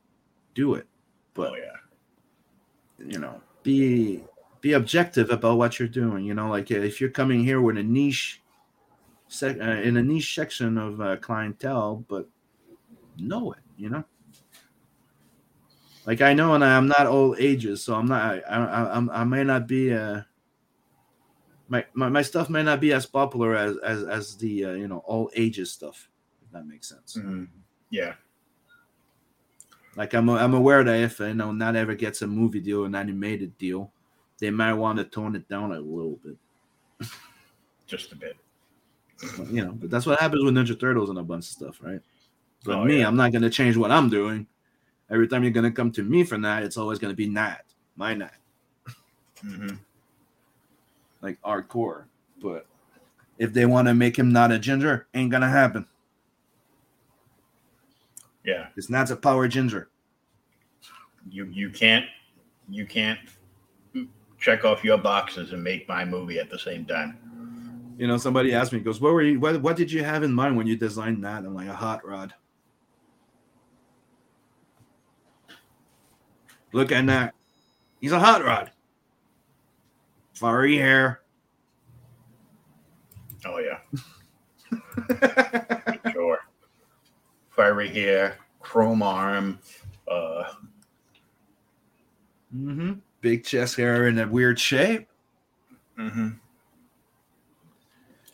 Do 0.54 0.74
it, 0.74 0.86
but 1.34 1.50
oh 1.50 1.56
yeah, 1.56 3.04
you 3.04 3.18
know, 3.18 3.40
be 3.64 4.22
be 4.60 4.74
objective 4.74 5.30
about 5.30 5.58
what 5.58 5.80
you're 5.80 5.88
doing. 5.88 6.24
You 6.24 6.34
know, 6.34 6.48
like 6.48 6.70
if 6.70 7.00
you're 7.00 7.10
coming 7.10 7.42
here 7.42 7.60
with 7.60 7.76
a 7.76 7.82
niche, 7.82 8.40
sec- 9.34 9.60
uh, 9.60 9.80
in 9.82 9.96
a 9.96 10.02
niche 10.02 10.34
section 10.34 10.78
of 10.78 11.00
uh, 11.00 11.16
clientele, 11.16 12.04
but 12.08 12.28
know 13.18 13.52
it. 13.52 13.60
You 13.76 13.90
know, 13.90 14.04
like 16.06 16.20
I 16.20 16.34
know, 16.34 16.54
and 16.54 16.64
I'm 16.64 16.88
not 16.88 17.06
all 17.06 17.34
ages, 17.38 17.82
so 17.82 17.94
I'm 17.94 18.06
not. 18.06 18.22
I 18.22 18.38
I, 18.48 18.96
I'm, 18.96 19.10
I 19.10 19.24
may 19.24 19.44
not 19.44 19.66
be. 19.66 19.92
Uh, 19.92 20.22
my, 21.68 21.84
my 21.94 22.08
my 22.08 22.22
stuff 22.22 22.50
may 22.50 22.62
not 22.62 22.80
be 22.80 22.92
as 22.92 23.06
popular 23.06 23.56
as 23.56 23.76
as 23.78 24.04
as 24.04 24.36
the 24.36 24.64
uh, 24.66 24.72
you 24.72 24.88
know 24.88 24.98
all 24.98 25.30
ages 25.34 25.72
stuff. 25.72 26.08
If 26.44 26.52
that 26.52 26.66
makes 26.66 26.88
sense. 26.88 27.16
Mhm. 27.16 27.48
Yeah. 27.90 28.14
Like 29.96 30.14
I'm 30.14 30.28
I'm 30.28 30.54
aware 30.54 30.84
that 30.84 31.00
if 31.00 31.20
you 31.20 31.34
know 31.34 31.50
Natverse 31.50 31.98
gets 31.98 32.22
a 32.22 32.26
movie 32.26 32.60
deal, 32.60 32.84
an 32.84 32.94
animated 32.94 33.56
deal, 33.58 33.92
they 34.38 34.50
might 34.50 34.74
want 34.74 34.98
to 34.98 35.04
tone 35.04 35.36
it 35.36 35.48
down 35.48 35.72
a 35.72 35.80
little 35.80 36.18
bit. 36.22 36.36
Just 37.86 38.12
a 38.12 38.16
bit. 38.16 38.36
You 39.50 39.64
know, 39.64 39.72
but 39.72 39.90
that's 39.90 40.06
what 40.06 40.20
happens 40.20 40.44
with 40.44 40.54
Ninja 40.54 40.78
Turtles 40.78 41.08
and 41.08 41.18
a 41.18 41.22
bunch 41.22 41.44
of 41.44 41.50
stuff, 41.50 41.78
right? 41.80 42.00
But 42.64 42.78
Oh, 42.78 42.84
me, 42.84 43.00
yeah. 43.00 43.06
I'm 43.06 43.16
not 43.16 43.32
gonna 43.32 43.50
change 43.50 43.76
what 43.76 43.90
I'm 43.90 44.08
doing. 44.08 44.46
Every 45.10 45.28
time 45.28 45.42
you're 45.42 45.52
gonna 45.52 45.70
come 45.70 45.92
to 45.92 46.02
me 46.02 46.24
for 46.24 46.38
that, 46.38 46.62
it's 46.62 46.76
always 46.76 46.98
gonna 46.98 47.14
be 47.14 47.28
Nat, 47.28 47.64
my 47.96 48.14
Nat, 48.14 48.34
hmm 49.40 49.74
like 51.20 51.40
hardcore. 51.40 52.04
But 52.40 52.66
if 53.38 53.52
they 53.52 53.66
want 53.66 53.88
to 53.88 53.94
make 53.94 54.16
him 54.16 54.30
not 54.32 54.52
a 54.52 54.58
ginger, 54.58 55.06
ain't 55.14 55.30
gonna 55.30 55.48
happen. 55.48 55.86
Yeah. 58.44 58.68
It's 58.76 58.90
Nat's 58.90 59.10
a 59.10 59.16
power 59.16 59.48
ginger. 59.48 59.88
You 61.30 61.46
you 61.46 61.70
can't 61.70 62.04
you 62.68 62.86
can't 62.86 63.18
check 64.38 64.64
off 64.64 64.84
your 64.84 64.98
boxes 64.98 65.52
and 65.52 65.64
make 65.64 65.88
my 65.88 66.04
movie 66.04 66.38
at 66.38 66.50
the 66.50 66.58
same 66.58 66.84
time. 66.84 67.18
You 67.96 68.06
know, 68.06 68.16
somebody 68.16 68.52
asked 68.52 68.72
me, 68.72 68.80
goes, 68.80 69.00
"What 69.00 69.12
were 69.12 69.22
you? 69.22 69.38
What, 69.38 69.60
what 69.62 69.76
did 69.76 69.90
you 69.92 70.02
have 70.02 70.22
in 70.22 70.32
mind 70.32 70.56
when 70.56 70.66
you 70.66 70.76
designed 70.76 71.24
that?" 71.24 71.44
I'm 71.44 71.54
like, 71.54 71.68
"A 71.68 71.74
hot 71.74 72.06
rod." 72.06 72.34
Look 76.72 76.90
at 76.90 77.06
that. 77.06 77.34
He's 78.00 78.12
a 78.12 78.18
hot 78.18 78.44
rod. 78.44 78.72
Furry 80.34 80.76
hair. 80.76 81.20
Oh 83.46 83.58
yeah, 83.58 83.78
sure. 86.12 86.38
Fiery 87.50 87.88
hair, 87.88 88.38
chrome 88.60 89.02
arm. 89.02 89.60
Uh, 90.10 90.44
mm-hmm. 92.54 92.94
Big 93.20 93.44
chest 93.44 93.76
hair 93.76 94.08
in 94.08 94.18
a 94.18 94.26
weird 94.26 94.58
shape. 94.58 95.08
mm-hmm. 95.98 96.30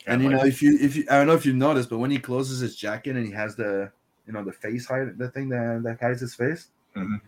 And 0.07 0.23
you 0.23 0.29
know, 0.29 0.43
if 0.43 0.61
you 0.61 0.77
if 0.81 0.95
you 0.95 1.05
I 1.09 1.17
don't 1.17 1.27
know 1.27 1.33
if 1.33 1.45
you 1.45 1.53
noticed, 1.53 1.89
but 1.89 1.99
when 1.99 2.11
he 2.11 2.17
closes 2.19 2.59
his 2.59 2.75
jacket 2.75 3.15
and 3.15 3.25
he 3.25 3.31
has 3.33 3.55
the 3.55 3.91
you 4.25 4.33
know 4.33 4.43
the 4.43 4.51
face 4.51 4.85
hide 4.85 5.17
the 5.17 5.29
thing 5.29 5.49
that, 5.49 5.83
that 5.83 5.99
hides 5.99 6.21
his 6.21 6.33
face, 6.35 6.69
Mhm. 6.95 7.21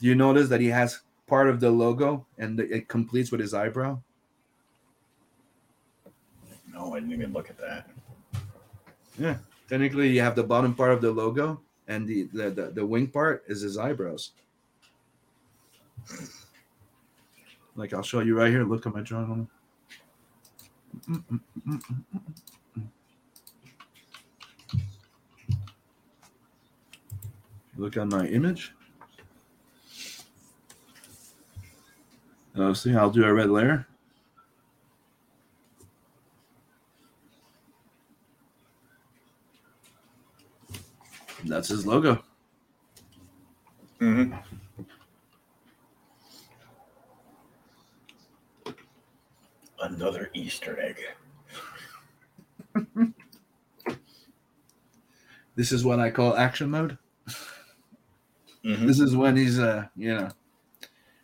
do 0.00 0.06
you 0.06 0.14
notice 0.14 0.48
that 0.48 0.60
he 0.60 0.68
has 0.68 1.00
part 1.26 1.48
of 1.48 1.60
the 1.60 1.70
logo 1.70 2.26
and 2.38 2.58
it 2.60 2.88
completes 2.88 3.30
with 3.30 3.40
his 3.40 3.54
eyebrow? 3.54 4.00
no, 6.72 6.94
I 6.94 7.00
didn't 7.00 7.14
even 7.14 7.32
look 7.32 7.48
at 7.48 7.58
that. 7.58 7.88
Yeah, 9.18 9.38
technically, 9.68 10.10
you 10.10 10.20
have 10.20 10.36
the 10.36 10.44
bottom 10.44 10.74
part 10.74 10.92
of 10.92 11.00
the 11.00 11.10
logo, 11.10 11.60
and 11.88 12.06
the 12.06 12.24
the, 12.32 12.50
the, 12.50 12.70
the 12.70 12.84
wing 12.86 13.06
part 13.06 13.44
is 13.46 13.60
his 13.62 13.78
eyebrows. 13.78 14.32
Like 17.76 17.92
I'll 17.94 18.02
show 18.02 18.20
you 18.20 18.36
right 18.36 18.50
here. 18.50 18.64
Look 18.64 18.86
at 18.86 18.94
my 18.94 19.00
drawing. 19.02 19.48
Look 27.76 27.96
at 27.96 28.08
my 28.08 28.26
image. 28.26 28.72
Uh, 32.56 32.72
see, 32.72 32.94
I'll 32.94 33.10
do 33.10 33.24
a 33.24 33.32
red 33.32 33.50
layer. 33.50 33.86
That's 41.44 41.68
his 41.68 41.86
logo. 41.86 42.22
Mm-hmm. 44.00 44.34
Another 49.80 50.30
Easter 50.34 50.78
egg. 50.80 50.98
This 55.56 55.72
is 55.72 55.84
what 55.84 55.98
I 55.98 56.10
call 56.10 56.36
action 56.36 56.70
mode. 56.70 56.98
Mhm. 58.62 58.86
This 58.86 59.00
is 59.00 59.16
when 59.16 59.36
he's 59.36 59.58
uh, 59.58 59.86
you 59.96 60.14
know, 60.14 60.28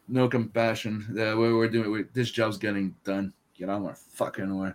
no 0.08 0.26
compassion. 0.26 1.06
Uh, 1.10 1.36
what 1.36 1.52
we're 1.52 1.68
doing, 1.68 1.92
we, 1.92 2.04
this 2.14 2.30
job's 2.30 2.56
getting 2.56 2.96
done. 3.04 3.34
Get 3.54 3.68
on 3.68 3.82
my 3.82 3.92
fucking 3.92 4.58
way. 4.58 4.72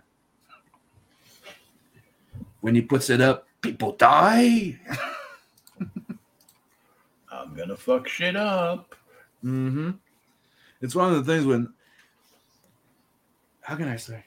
When 2.60 2.76
he 2.76 2.82
puts 2.82 3.10
it 3.10 3.20
up, 3.20 3.48
people 3.60 3.92
die. 3.92 4.78
I'm 7.32 7.54
gonna 7.54 7.76
fuck 7.76 8.06
shit 8.06 8.36
up. 8.36 8.94
Mm-hmm. 9.44 9.90
It's 10.80 10.94
one 10.94 11.12
of 11.12 11.26
the 11.26 11.32
things 11.32 11.46
when. 11.46 11.74
How 13.68 13.76
can 13.76 13.86
I 13.88 13.96
say? 13.96 14.24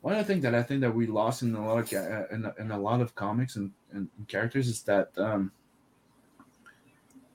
One 0.00 0.14
of 0.14 0.18
the 0.18 0.24
things 0.24 0.42
that 0.42 0.52
I 0.52 0.64
think 0.64 0.80
that 0.80 0.92
we 0.92 1.06
lost 1.06 1.42
in 1.42 1.54
a 1.54 1.64
lot 1.64 1.78
of 1.78 1.92
uh, 1.92 2.26
in, 2.32 2.50
in 2.58 2.72
a 2.72 2.78
lot 2.78 3.00
of 3.00 3.14
comics 3.14 3.54
and, 3.54 3.70
and 3.92 4.08
characters 4.26 4.66
is 4.66 4.82
that 4.82 5.10
um, 5.16 5.52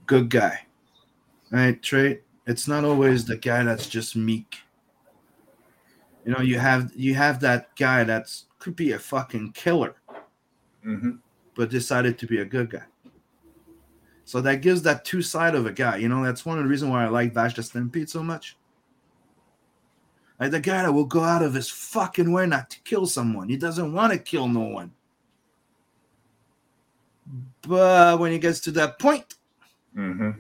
good 0.06 0.30
guy, 0.30 0.66
right? 1.50 1.82
Trait. 1.82 2.24
It's 2.45 2.68
not 2.68 2.84
always 2.84 3.24
the 3.24 3.38
guy 3.38 3.64
that's 3.64 3.88
just 3.88 4.18
meek. 4.18 4.58
You 6.26 6.34
know, 6.34 6.41
you 6.41 6.60
have 6.60 6.91
you 6.94 7.16
have 7.16 7.40
that 7.40 7.74
guy 7.78 8.04
that's 8.04 8.48
could 8.60 8.76
be 8.76 8.91
a 8.91 9.00
fucking 9.00 9.54
killer, 9.54 9.95
Mm-hmm. 10.86 11.12
but 11.56 11.70
decided 11.70 12.18
to 12.20 12.28
be 12.28 12.40
a 12.41 12.45
good 12.45 12.70
guy. 12.70 12.84
So 14.26 14.41
that 14.41 14.62
gives 14.62 14.82
that 14.82 15.06
two 15.06 15.22
side 15.22 15.56
of 15.56 15.66
a 15.66 15.72
guy. 15.72 15.95
You 15.95 16.10
know, 16.10 16.22
that's 16.22 16.45
one 16.45 16.58
of 16.58 16.66
the 16.66 16.70
reasons 16.70 16.91
why 16.91 17.06
I 17.06 17.08
like 17.08 17.34
Vash 17.34 17.56
the 17.56 17.64
Stampede 17.64 18.10
so 18.10 18.22
much. 18.22 18.58
Like 20.44 20.52
the 20.52 20.60
guy 20.60 20.84
that 20.84 20.91
will 20.91 21.06
go 21.06 21.22
out 21.22 21.41
of 21.41 21.53
his 21.53 21.70
fucking 21.70 22.30
way 22.30 22.45
not 22.45 22.70
to 22.72 22.80
kill 22.82 23.06
someone. 23.06 23.48
He 23.48 23.56
doesn't 23.56 23.94
want 23.94 24.11
to 24.11 24.20
kill 24.20 24.49
no 24.49 24.60
one. 24.60 24.91
But 27.65 28.20
when 28.20 28.34
he 28.34 28.40
gets 28.40 28.60
to 28.61 28.72
that 28.72 28.99
point, 28.99 29.36
Mm-hmm. 29.98 30.32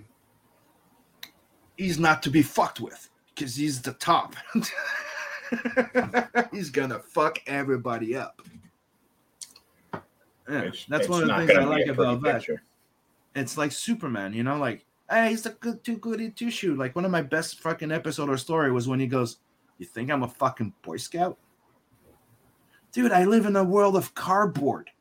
he's 1.77 1.97
not 1.99 2.21
to 2.23 2.29
be 2.29 2.41
fucked 2.41 2.81
with 2.81 3.09
because 3.33 3.55
he's 3.55 3.81
the 3.81 3.93
top. 3.93 4.35
he's 6.51 6.69
gonna 6.69 6.99
fuck 6.99 7.39
everybody 7.47 8.13
up. 8.17 8.41
Yeah, 10.49 10.59
It's, 10.63 10.83
that's 10.85 11.01
it's 11.05 11.09
one 11.09 11.21
of 11.21 11.29
the 11.29 11.47
things 11.47 11.57
I 11.57 11.63
like 11.63 11.85
about 11.87 12.21
picture. 12.21 12.61
it's 13.35 13.57
like 13.57 13.71
Superman, 13.71 14.33
you 14.33 14.43
know, 14.43 14.57
like 14.57 14.85
hey, 15.09 15.29
he's 15.29 15.43
the 15.43 15.51
good 15.51 15.81
too 15.85 15.95
goody 15.95 16.29
two 16.31 16.51
shoe. 16.51 16.75
Like 16.75 16.93
one 16.93 17.05
of 17.05 17.11
my 17.11 17.21
best 17.21 17.61
fucking 17.61 17.91
episode 17.91 18.27
or 18.29 18.37
story 18.37 18.69
was 18.71 18.87
when 18.89 18.99
he 18.99 19.07
goes, 19.07 19.37
"You 19.83 19.89
think 19.89 20.09
I'm 20.09 20.23
a 20.23 20.29
fucking 20.29 20.71
boy 20.81 20.95
scout, 20.95 21.37
dude? 22.93 23.11
I 23.11 23.25
live 23.25 23.45
in 23.45 23.57
a 23.57 23.65
world 23.65 23.97
of 23.97 24.15
cardboard. 24.15 24.91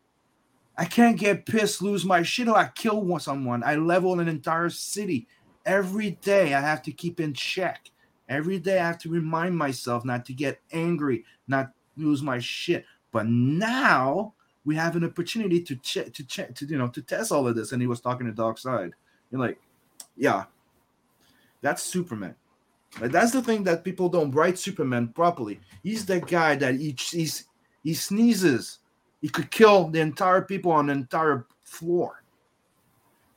I 0.76 0.86
can't 0.86 1.16
get 1.16 1.46
pissed, 1.46 1.82
lose 1.82 2.04
my 2.04 2.24
shit, 2.24 2.48
or 2.48 2.56
I 2.56 2.66
kill 2.74 3.16
someone. 3.20 3.62
I 3.62 3.76
level 3.76 4.18
an 4.18 4.26
entire 4.26 4.70
city 4.70 5.28
every 5.64 6.18
day. 6.22 6.52
I 6.52 6.60
have 6.60 6.82
to 6.82 6.90
keep 6.90 7.20
in 7.20 7.32
check. 7.32 7.92
Every 8.28 8.58
day 8.58 8.80
I 8.80 8.86
have 8.88 8.98
to 8.98 9.08
remind 9.08 9.56
myself 9.56 10.04
not 10.04 10.24
to 10.26 10.32
get 10.32 10.60
angry, 10.72 11.24
not 11.46 11.70
lose 11.96 12.22
my 12.22 12.40
shit. 12.40 12.84
But 13.12 13.28
now." 13.28 14.34
we 14.64 14.76
have 14.76 14.94
an 14.94 15.04
opportunity 15.04 15.60
to 15.60 15.74
check 15.74 16.12
to 16.12 16.24
check 16.24 16.54
to 16.54 16.66
you 16.66 16.78
know 16.78 16.86
to 16.86 17.02
test 17.02 17.32
all 17.32 17.48
of 17.48 17.56
this 17.56 17.72
and 17.72 17.82
he 17.82 17.88
was 17.88 18.00
talking 18.00 18.28
to 18.28 18.32
Darkseid 18.32 18.92
you're 19.32 19.40
like 19.40 19.58
yeah 20.16 20.44
that's 21.62 21.82
superman 21.82 22.36
like 23.00 23.10
that's 23.10 23.32
the 23.32 23.42
thing 23.42 23.64
that 23.64 23.84
people 23.84 24.08
don't 24.08 24.30
write 24.32 24.58
superman 24.58 25.08
properly 25.08 25.60
he's 25.82 26.06
the 26.06 26.20
guy 26.20 26.54
that 26.56 26.74
he, 26.74 26.94
he's, 27.10 27.48
he 27.82 27.94
sneezes 27.94 28.80
he 29.20 29.28
could 29.28 29.50
kill 29.50 29.88
the 29.88 30.00
entire 30.00 30.42
people 30.42 30.72
on 30.72 30.86
the 30.86 30.92
entire 30.92 31.46
floor 31.62 32.24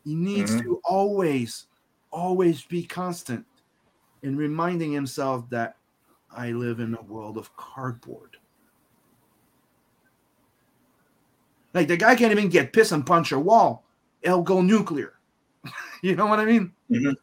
he 0.04 0.16
needs 0.16 0.56
Mhm. 0.56 0.64
to 0.64 0.82
always 0.86 1.68
always 2.12 2.64
be 2.66 2.84
constant 2.86 3.46
in 4.24 4.38
reminding 4.38 4.92
himself 4.92 5.50
that 5.50 5.80
i 6.32 6.52
live 6.52 6.80
in 6.80 6.96
a 6.96 7.02
world 7.04 7.38
of 7.38 7.56
cardboard 7.56 8.38
Like 11.74 11.88
the 11.88 11.98
guy 11.98 12.16
can't 12.16 12.32
even 12.32 12.50
get 12.50 12.74
pissed 12.74 12.92
and 12.92 13.06
punch 13.06 13.32
a 13.32 13.40
wall. 13.40 13.86
It'll 14.22 14.42
go 14.44 14.62
nuclear. 14.62 15.20
you 16.02 16.16
know 16.16 16.26
what 16.26 16.40
I 16.40 16.46
mean? 16.46 16.74
Mhm. 16.90 17.16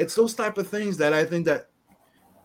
It's 0.00 0.14
those 0.14 0.32
type 0.32 0.56
of 0.56 0.66
things 0.66 0.96
that 0.96 1.12
I 1.12 1.26
think 1.26 1.44
that 1.44 1.68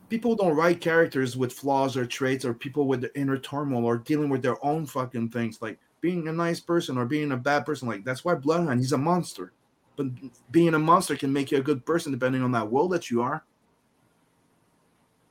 people 0.09 0.35
don't 0.35 0.57
write 0.57 0.81
characters 0.81 1.37
with 1.37 1.53
flaws 1.53 1.95
or 1.95 2.05
traits 2.05 2.43
or 2.43 2.53
people 2.53 2.85
with 2.85 2.99
the 2.99 3.17
inner 3.17 3.37
turmoil 3.37 3.85
or 3.85 3.97
dealing 3.97 4.27
with 4.27 4.41
their 4.41 4.63
own 4.63 4.85
fucking 4.85 5.29
things. 5.29 5.61
Like 5.61 5.79
being 6.01 6.27
a 6.27 6.33
nice 6.33 6.59
person 6.59 6.97
or 6.97 7.05
being 7.05 7.31
a 7.31 7.37
bad 7.37 7.65
person. 7.65 7.87
Like 7.87 8.03
that's 8.03 8.25
why 8.25 8.35
Bloodhound, 8.35 8.81
he's 8.81 8.91
a 8.91 8.97
monster. 8.97 9.53
But 9.95 10.07
being 10.51 10.73
a 10.73 10.79
monster 10.79 11.15
can 11.15 11.31
make 11.31 11.49
you 11.49 11.57
a 11.59 11.61
good 11.61 11.85
person 11.85 12.11
depending 12.11 12.43
on 12.43 12.51
that 12.51 12.69
world 12.69 12.91
that 12.91 13.09
you 13.09 13.21
are. 13.21 13.45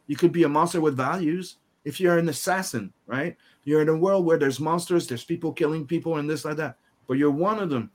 You 0.07 0.17
could 0.17 0.33
be 0.33 0.45
a 0.45 0.49
monster 0.49 0.81
with 0.81 0.97
values. 0.97 1.59
if 1.85 2.01
you're 2.01 2.19
an 2.19 2.29
assassin, 2.29 2.93
right? 3.07 3.37
You're 3.65 3.83
in 3.83 3.89
a 3.89 3.97
world 3.97 4.25
where 4.25 4.39
there's 4.39 4.59
monsters, 4.59 5.07
there's 5.07 5.25
people 5.25 5.53
killing 5.53 5.87
people, 5.87 6.17
and 6.17 6.29
this 6.29 6.45
like 6.45 6.57
that. 6.57 6.79
But 7.07 7.19
you're 7.19 7.31
one 7.31 7.59
of 7.59 7.71
them. 7.71 7.91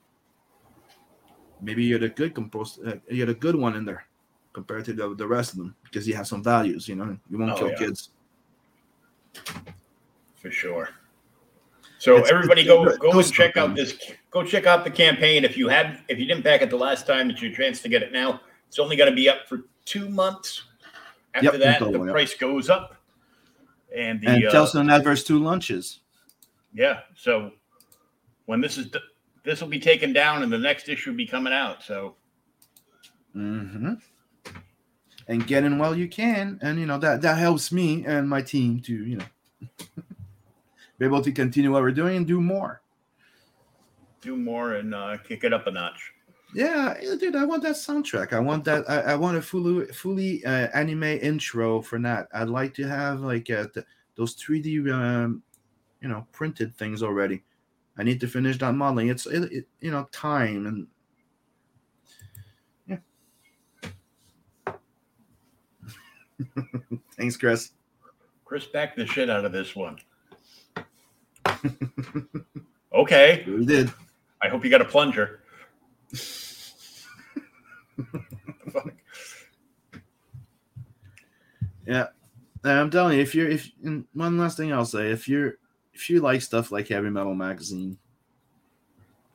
Maybe 1.60 1.84
you're 1.84 1.98
the 1.98 2.08
good 2.08 2.34
composed. 2.34 2.86
Uh, 2.86 2.94
you're 3.10 3.26
the 3.26 3.34
good 3.34 3.56
one 3.56 3.74
in 3.74 3.84
there, 3.84 4.06
compared 4.52 4.84
to 4.86 4.92
the, 4.92 5.14
the 5.14 5.26
rest 5.26 5.52
of 5.52 5.58
them, 5.58 5.76
because 5.84 6.04
he 6.06 6.12
has 6.12 6.28
some 6.28 6.42
values. 6.42 6.88
You 6.88 6.96
know, 6.96 7.16
you 7.30 7.38
won't 7.38 7.52
Oh, 7.52 7.56
kill 7.56 7.68
yeah. 7.70 7.76
kids. 7.76 8.10
for 10.36 10.50
sure. 10.50 10.88
So 11.98 12.16
It's- 12.16 12.30
everybody, 12.30 12.62
it's 12.62 12.68
go 12.68 12.96
go 12.96 13.18
and 13.18 13.32
check 13.32 13.56
out 13.58 13.74
this. 13.76 13.98
Go 14.30 14.42
check 14.42 14.66
out 14.66 14.84
the 14.84 14.90
campaign 14.90 15.44
if 15.44 15.56
you 15.56 15.68
had 15.68 16.02
if 16.08 16.18
you 16.18 16.24
didn't 16.24 16.42
back 16.44 16.62
it 16.62 16.70
the 16.70 16.76
last 16.76 17.06
time. 17.06 17.28
It's 17.30 17.42
your 17.42 17.52
chance 17.52 17.82
to 17.82 17.88
get 17.88 18.02
it 18.02 18.10
now. 18.12 18.40
It's 18.68 18.78
only 18.78 18.96
going 18.96 19.10
to 19.10 19.14
be 19.16 19.28
up 19.28 19.46
for 19.48 19.64
two 19.84 20.08
months. 20.08 20.62
After 21.34 21.52
Yep, 21.52 21.60
that, 21.60 21.80
the 21.80 21.98
yep. 21.98 22.10
price 22.10 22.34
goes 22.34 22.70
up. 22.70 22.96
And 23.94 24.20
the 24.20 24.28
And 24.28 24.44
uh, 24.46 24.66
Natverse 24.66 25.26
two 25.26 25.38
lunches. 25.40 26.00
yeah, 26.72 27.00
so 27.16 27.52
when 28.46 28.60
this 28.60 28.78
is 28.78 28.90
this 29.44 29.60
will 29.60 29.68
be 29.68 29.80
taken 29.80 30.12
down, 30.12 30.42
and 30.42 30.52
the 30.52 30.58
next 30.58 30.88
issue 30.88 31.10
will 31.10 31.16
be 31.16 31.26
coming 31.26 31.52
out. 31.52 31.82
So 31.82 32.16
hmm 33.32 33.94
And 35.28 35.46
get 35.46 35.64
in 35.64 35.78
while 35.78 35.96
you 35.96 36.08
can, 36.08 36.58
and 36.62 36.78
you 36.78 36.86
know 36.86 36.98
that 36.98 37.22
that 37.22 37.38
helps 37.38 37.70
me 37.70 38.04
and 38.04 38.28
my 38.28 38.42
team 38.42 38.80
to 38.80 38.92
you 38.92 39.16
know 39.16 39.24
be 40.98 41.04
able 41.06 41.22
to 41.22 41.32
continue 41.32 41.70
what 41.72 41.82
we're 41.82 41.92
doing 41.92 42.16
and 42.16 42.26
do 42.26 42.40
more. 42.40 42.82
do 44.20 44.36
more 44.36 44.74
and 44.74 44.94
uh, 44.94 45.16
kick 45.18 45.44
it 45.44 45.52
up 45.52 45.66
a 45.66 45.70
notch. 45.70 46.12
Yeah, 46.52 46.94
dude, 47.20 47.36
I 47.36 47.44
want 47.44 47.62
that 47.62 47.76
soundtrack. 47.76 48.32
I 48.32 48.40
want 48.40 48.64
that. 48.64 48.88
I, 48.90 49.12
I 49.12 49.14
want 49.14 49.36
a 49.36 49.42
fully 49.42 49.86
fully 49.86 50.44
uh, 50.44 50.68
anime 50.74 51.04
intro 51.04 51.80
for 51.80 51.98
that. 52.00 52.26
I'd 52.34 52.48
like 52.48 52.74
to 52.74 52.88
have 52.88 53.20
like 53.20 53.48
uh, 53.50 53.66
th- 53.72 53.86
those 54.16 54.34
three 54.34 54.60
D, 54.60 54.90
um, 54.90 55.42
you 56.02 56.08
know, 56.08 56.26
printed 56.32 56.74
things 56.74 57.02
already. 57.02 57.44
I 57.96 58.02
need 58.02 58.20
to 58.20 58.26
finish 58.26 58.58
that 58.58 58.72
modeling. 58.72 59.08
It's 59.08 59.26
it, 59.26 59.52
it, 59.52 59.66
you 59.80 59.92
know 59.92 60.08
time 60.10 60.66
and 60.66 60.86
Thanks, 67.16 67.36
Chris. 67.36 67.72
Chris, 68.44 68.66
back 68.66 68.96
the 68.96 69.06
shit 69.06 69.30
out 69.30 69.44
of 69.44 69.52
this 69.52 69.76
one. 69.76 69.98
okay, 72.94 73.44
We 73.46 73.64
did. 73.64 73.92
I 74.42 74.48
hope 74.48 74.64
you 74.64 74.70
got 74.70 74.80
a 74.80 74.84
plunger. 74.86 75.40
Yeah, 81.86 82.06
I'm 82.62 82.90
telling 82.90 83.16
you, 83.16 83.22
if 83.22 83.34
you're 83.34 83.48
if 83.48 83.70
one 84.12 84.38
last 84.38 84.56
thing 84.56 84.72
I'll 84.72 84.84
say, 84.84 85.10
if 85.10 85.28
you're 85.28 85.54
if 85.92 86.08
you 86.08 86.20
like 86.20 86.42
stuff 86.42 86.70
like 86.70 86.88
Heavy 86.88 87.10
Metal 87.10 87.34
Magazine, 87.34 87.98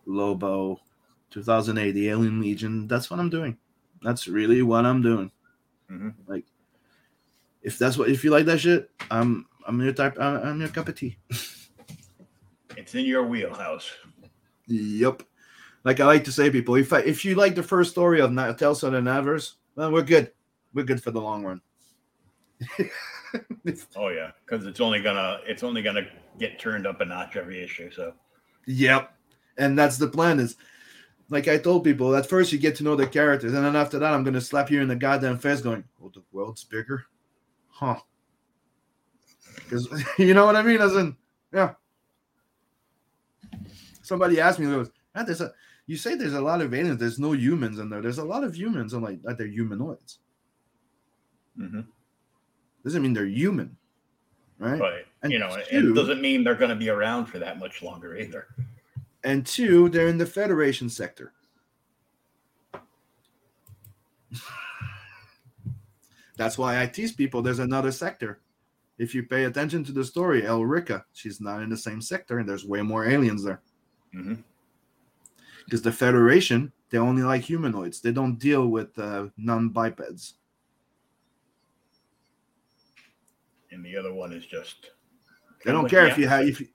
Lobo, 0.05 0.79
2000 1.31 1.77
AD, 1.77 1.93
the 1.93 2.09
Alien 2.09 2.39
Legion, 2.39 2.87
that's 2.87 3.09
what 3.09 3.19
I'm 3.19 3.29
doing. 3.29 3.57
That's 4.01 4.27
really 4.27 4.61
what 4.61 4.85
I'm 4.85 5.01
doing. 5.01 5.31
Mhm. 5.91 6.13
Like, 6.27 6.45
if 7.65 7.79
that's 7.79 7.97
what 7.97 8.09
if 8.09 8.23
you 8.23 8.29
like 8.29 8.45
that 8.45 8.59
shit, 8.59 8.89
I'm 9.11 9.47
I'm 9.67 9.81
your 9.81 9.91
type. 9.91 10.17
I'm, 10.19 10.37
I'm 10.37 10.59
your 10.59 10.69
cup 10.69 10.87
of 10.87 10.95
tea. 10.95 11.17
It's 12.77 12.93
in 12.93 13.05
your 13.05 13.25
wheelhouse. 13.25 13.89
Yep. 14.67 15.23
Like 15.85 16.01
I 16.01 16.05
like 16.05 16.25
to 16.25 16.31
say, 16.31 16.49
people, 16.49 16.75
if 16.75 16.91
I, 16.91 16.99
if 16.99 17.23
you 17.23 17.35
like 17.35 17.55
the 17.55 17.63
first 17.63 17.91
story 17.91 18.19
of 18.19 18.35
Tales 18.57 18.81
from 18.81 18.91
the 18.91 18.99
Natverse, 18.99 19.53
well, 19.75 19.93
we're 19.93 20.01
good. 20.01 20.33
We're 20.73 20.83
good 20.83 21.01
for 21.01 21.11
the 21.11 21.21
long 21.21 21.43
run. 21.43 21.61
Oh 23.97 24.09
yeah, 24.09 24.31
because 24.45 24.65
it's 24.65 24.79
only 24.79 25.01
gonna 25.01 25.39
it's 25.45 25.63
only 25.63 25.81
gonna 25.81 26.07
get 26.39 26.59
turned 26.59 26.87
up 26.87 27.01
a 27.01 27.05
notch 27.05 27.35
every 27.35 27.61
issue. 27.61 27.91
So 27.91 28.13
Yep. 28.67 29.11
And 29.57 29.77
that's 29.77 29.97
the 29.97 30.07
plan 30.07 30.39
is 30.39 30.55
like 31.29 31.47
I 31.47 31.57
told 31.57 31.83
people, 31.83 32.15
at 32.15 32.29
first 32.29 32.53
you 32.53 32.59
get 32.59 32.75
to 32.77 32.83
know 32.83 32.95
the 32.95 33.07
characters, 33.07 33.53
and 33.53 33.65
then 33.65 33.75
after 33.75 33.99
that 33.99 34.13
I'm 34.13 34.23
gonna 34.23 34.39
slap 34.39 34.69
you 34.71 34.81
in 34.81 34.87
the 34.87 34.95
goddamn 34.95 35.39
face 35.39 35.61
going, 35.61 35.83
Oh, 36.01 36.11
the 36.13 36.23
world's 36.31 36.63
bigger? 36.63 37.05
Huh. 37.75 37.97
Because 39.55 39.87
you 40.17 40.33
know 40.33 40.45
what 40.45 40.55
I 40.55 40.61
mean? 40.61 40.79
As 40.81 40.95
in, 40.95 41.15
yeah. 41.53 41.73
Somebody 44.01 44.39
asked 44.39 44.59
me, 44.59 44.67
goes, 44.67 44.89
ah, 45.15 45.23
there's 45.23 45.41
a 45.41 45.51
you 45.87 45.97
say 45.97 46.15
there's 46.15 46.33
a 46.33 46.41
lot 46.41 46.61
of 46.61 46.73
aliens, 46.73 46.99
there's 46.99 47.19
no 47.19 47.33
humans 47.33 47.77
in 47.79 47.89
there. 47.89 48.01
There's 48.01 48.17
a 48.17 48.23
lot 48.23 48.43
of 48.43 48.55
humans. 48.55 48.93
I'm 48.93 49.03
like, 49.03 49.19
"Ah, 49.27 49.33
they're 49.33 49.45
humanoids. 49.47 50.19
mhm. 51.59 51.85
Doesn't 52.83 53.01
mean 53.03 53.13
they're 53.13 53.25
human. 53.25 53.75
Right? 54.57 54.79
but 54.79 55.05
And 55.21 55.31
you 55.33 55.37
know, 55.39 55.49
two- 55.69 55.91
it 55.91 55.95
doesn't 55.95 56.21
mean 56.21 56.43
they're 56.43 56.55
gonna 56.55 56.75
be 56.75 56.89
around 56.89 57.25
for 57.27 57.39
that 57.39 57.59
much 57.59 57.83
longer 57.83 58.15
either. 58.17 58.47
and 59.23 59.45
two, 59.45 59.89
they're 59.89 60.07
in 60.07 60.17
the 60.17 60.25
Federation 60.25 60.87
sector. 60.89 61.33
That's 66.37 66.57
why 66.57 66.81
I 66.81 66.87
tease 66.87 67.11
people 67.13 67.41
there's 67.41 67.59
another 67.59 67.91
sector. 67.91 68.39
If 68.97 69.13
you 69.13 69.23
pay 69.23 69.45
attention 69.45 69.83
to 69.85 69.91
the 69.91 70.05
story, 70.05 70.43
Elrica, 70.43 71.03
she's 71.13 71.41
not 71.41 71.61
in 71.61 71.69
the 71.69 71.77
same 71.77 72.01
sector, 72.01 72.39
and 72.39 72.47
there's 72.47 72.65
way 72.65 72.81
more 72.81 73.05
aliens 73.05 73.43
there. 73.43 73.61
Mhm. 74.13 74.43
Because 75.65 75.81
the 75.81 75.91
Federation, 75.91 76.71
they 76.89 76.97
only 76.97 77.23
like 77.23 77.41
humanoids. 77.41 77.99
They 77.99 78.11
don't 78.11 78.37
deal 78.37 78.67
with 78.67 78.97
uh, 78.97 79.27
non-bipeds. 79.35 80.35
And 83.71 83.83
the 83.83 83.97
other 83.97 84.13
one 84.13 84.31
is 84.31 84.45
just 84.45 84.91
They 85.65 85.71
don't 85.71 85.89
care 85.89 86.07
if 86.07 86.17
you 86.17 86.27
have 86.27 86.47
if 86.47 86.61
you, 86.61 86.67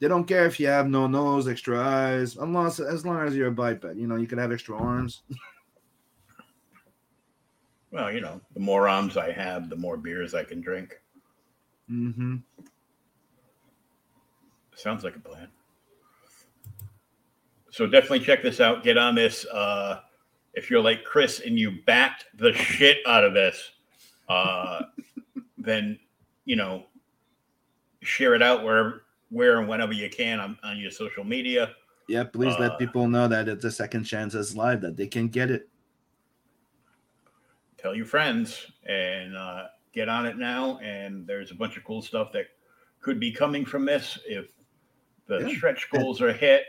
they 0.00 0.08
don't 0.08 0.24
care 0.24 0.46
if 0.46 0.58
you 0.58 0.66
have 0.66 0.88
no 0.88 1.06
nose, 1.06 1.46
extra 1.46 1.78
eyes, 1.78 2.36
unless 2.36 2.80
as 2.80 3.04
long 3.04 3.24
as 3.26 3.36
you're 3.36 3.48
a 3.48 3.52
biped. 3.52 3.84
You 3.94 4.08
know, 4.08 4.16
you 4.16 4.26
can 4.26 4.38
have 4.38 4.50
extra 4.50 4.76
arms. 4.76 5.22
Well, 7.90 8.12
you 8.12 8.20
know, 8.20 8.40
the 8.54 8.60
more 8.60 8.88
arms 8.88 9.16
I 9.16 9.32
have, 9.32 9.68
the 9.68 9.76
more 9.76 9.96
beers 9.96 10.34
I 10.34 10.44
can 10.44 10.60
drink. 10.60 11.00
Mm-hmm. 11.90 12.36
Sounds 14.76 15.02
like 15.04 15.16
a 15.16 15.20
plan. 15.20 15.48
So 17.70 17.86
definitely 17.86 18.20
check 18.20 18.42
this 18.42 18.60
out. 18.60 18.82
Get 18.82 18.96
on 18.96 19.14
this. 19.14 19.44
Uh, 19.46 20.00
if 20.54 20.70
you're 20.70 20.82
like 20.82 21.04
Chris 21.04 21.40
and 21.40 21.58
you 21.58 21.78
backed 21.86 22.26
the 22.36 22.52
shit 22.52 22.98
out 23.06 23.24
of 23.24 23.34
this, 23.34 23.72
uh, 24.28 24.82
then 25.58 25.98
you 26.44 26.56
know 26.56 26.84
share 28.02 28.34
it 28.34 28.42
out 28.42 28.64
where 28.64 29.02
where 29.30 29.58
and 29.58 29.68
whenever 29.68 29.92
you 29.92 30.10
can 30.10 30.40
on, 30.40 30.58
on 30.62 30.78
your 30.78 30.90
social 30.90 31.24
media. 31.24 31.74
Yeah, 32.08 32.24
please 32.24 32.54
Uh, 32.54 32.60
let 32.60 32.78
people 32.78 33.06
know 33.06 33.28
that 33.28 33.48
it's 33.48 33.64
a 33.64 33.70
second 33.70 34.04
chance 34.04 34.34
as 34.34 34.56
live 34.56 34.80
that 34.80 34.96
they 34.96 35.06
can 35.06 35.28
get 35.28 35.50
it. 35.50 35.69
Tell 37.80 37.94
your 37.94 38.06
friends 38.06 38.70
and 38.86 39.36
uh, 39.36 39.66
get 39.92 40.08
on 40.08 40.26
it 40.26 40.36
now. 40.36 40.78
And 40.78 41.26
there's 41.26 41.50
a 41.50 41.54
bunch 41.54 41.76
of 41.76 41.84
cool 41.84 42.02
stuff 42.02 42.30
that 42.32 42.46
could 43.00 43.18
be 43.18 43.32
coming 43.32 43.64
from 43.64 43.84
this 43.86 44.18
if 44.26 44.48
the 45.26 45.38
Yeah. 45.38 45.56
stretch 45.56 45.88
goals 45.90 46.20
are 46.20 46.32
hit, 46.32 46.64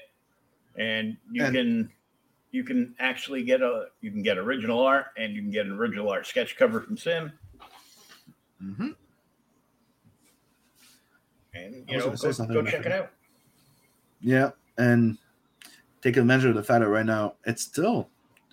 and 0.78 1.18
you 1.32 1.44
And- 1.44 1.56
can 1.56 1.92
you 2.54 2.64
can 2.66 2.94
actually 3.00 3.44
get 3.44 3.62
a 3.62 3.88
you 4.02 4.12
can 4.12 4.22
get 4.22 4.38
original 4.38 4.80
art 4.82 5.08
and 5.18 5.34
you 5.34 5.42
can 5.42 5.52
get 5.52 5.66
an 5.66 5.72
original 5.72 6.10
art 6.10 6.28
sketch 6.28 6.58
cover 6.58 6.82
from 6.82 6.98
Sim, 6.98 7.32
Mm-hmm. 8.62 8.90
and 11.54 11.76
you 11.90 11.98
know 11.98 12.10
go, 12.10 12.46
go 12.48 12.64
check 12.64 12.86
it 12.86 12.92
out. 12.92 13.12
Yeah, 14.20 14.52
and 14.78 15.18
take 16.02 16.18
advantage 16.18 16.46
of 16.46 16.56
the 16.56 16.64
fact 16.64 16.82
that 16.82 16.90
right 16.90 17.06
now 17.06 17.36
it's 17.46 17.64
still 17.64 18.10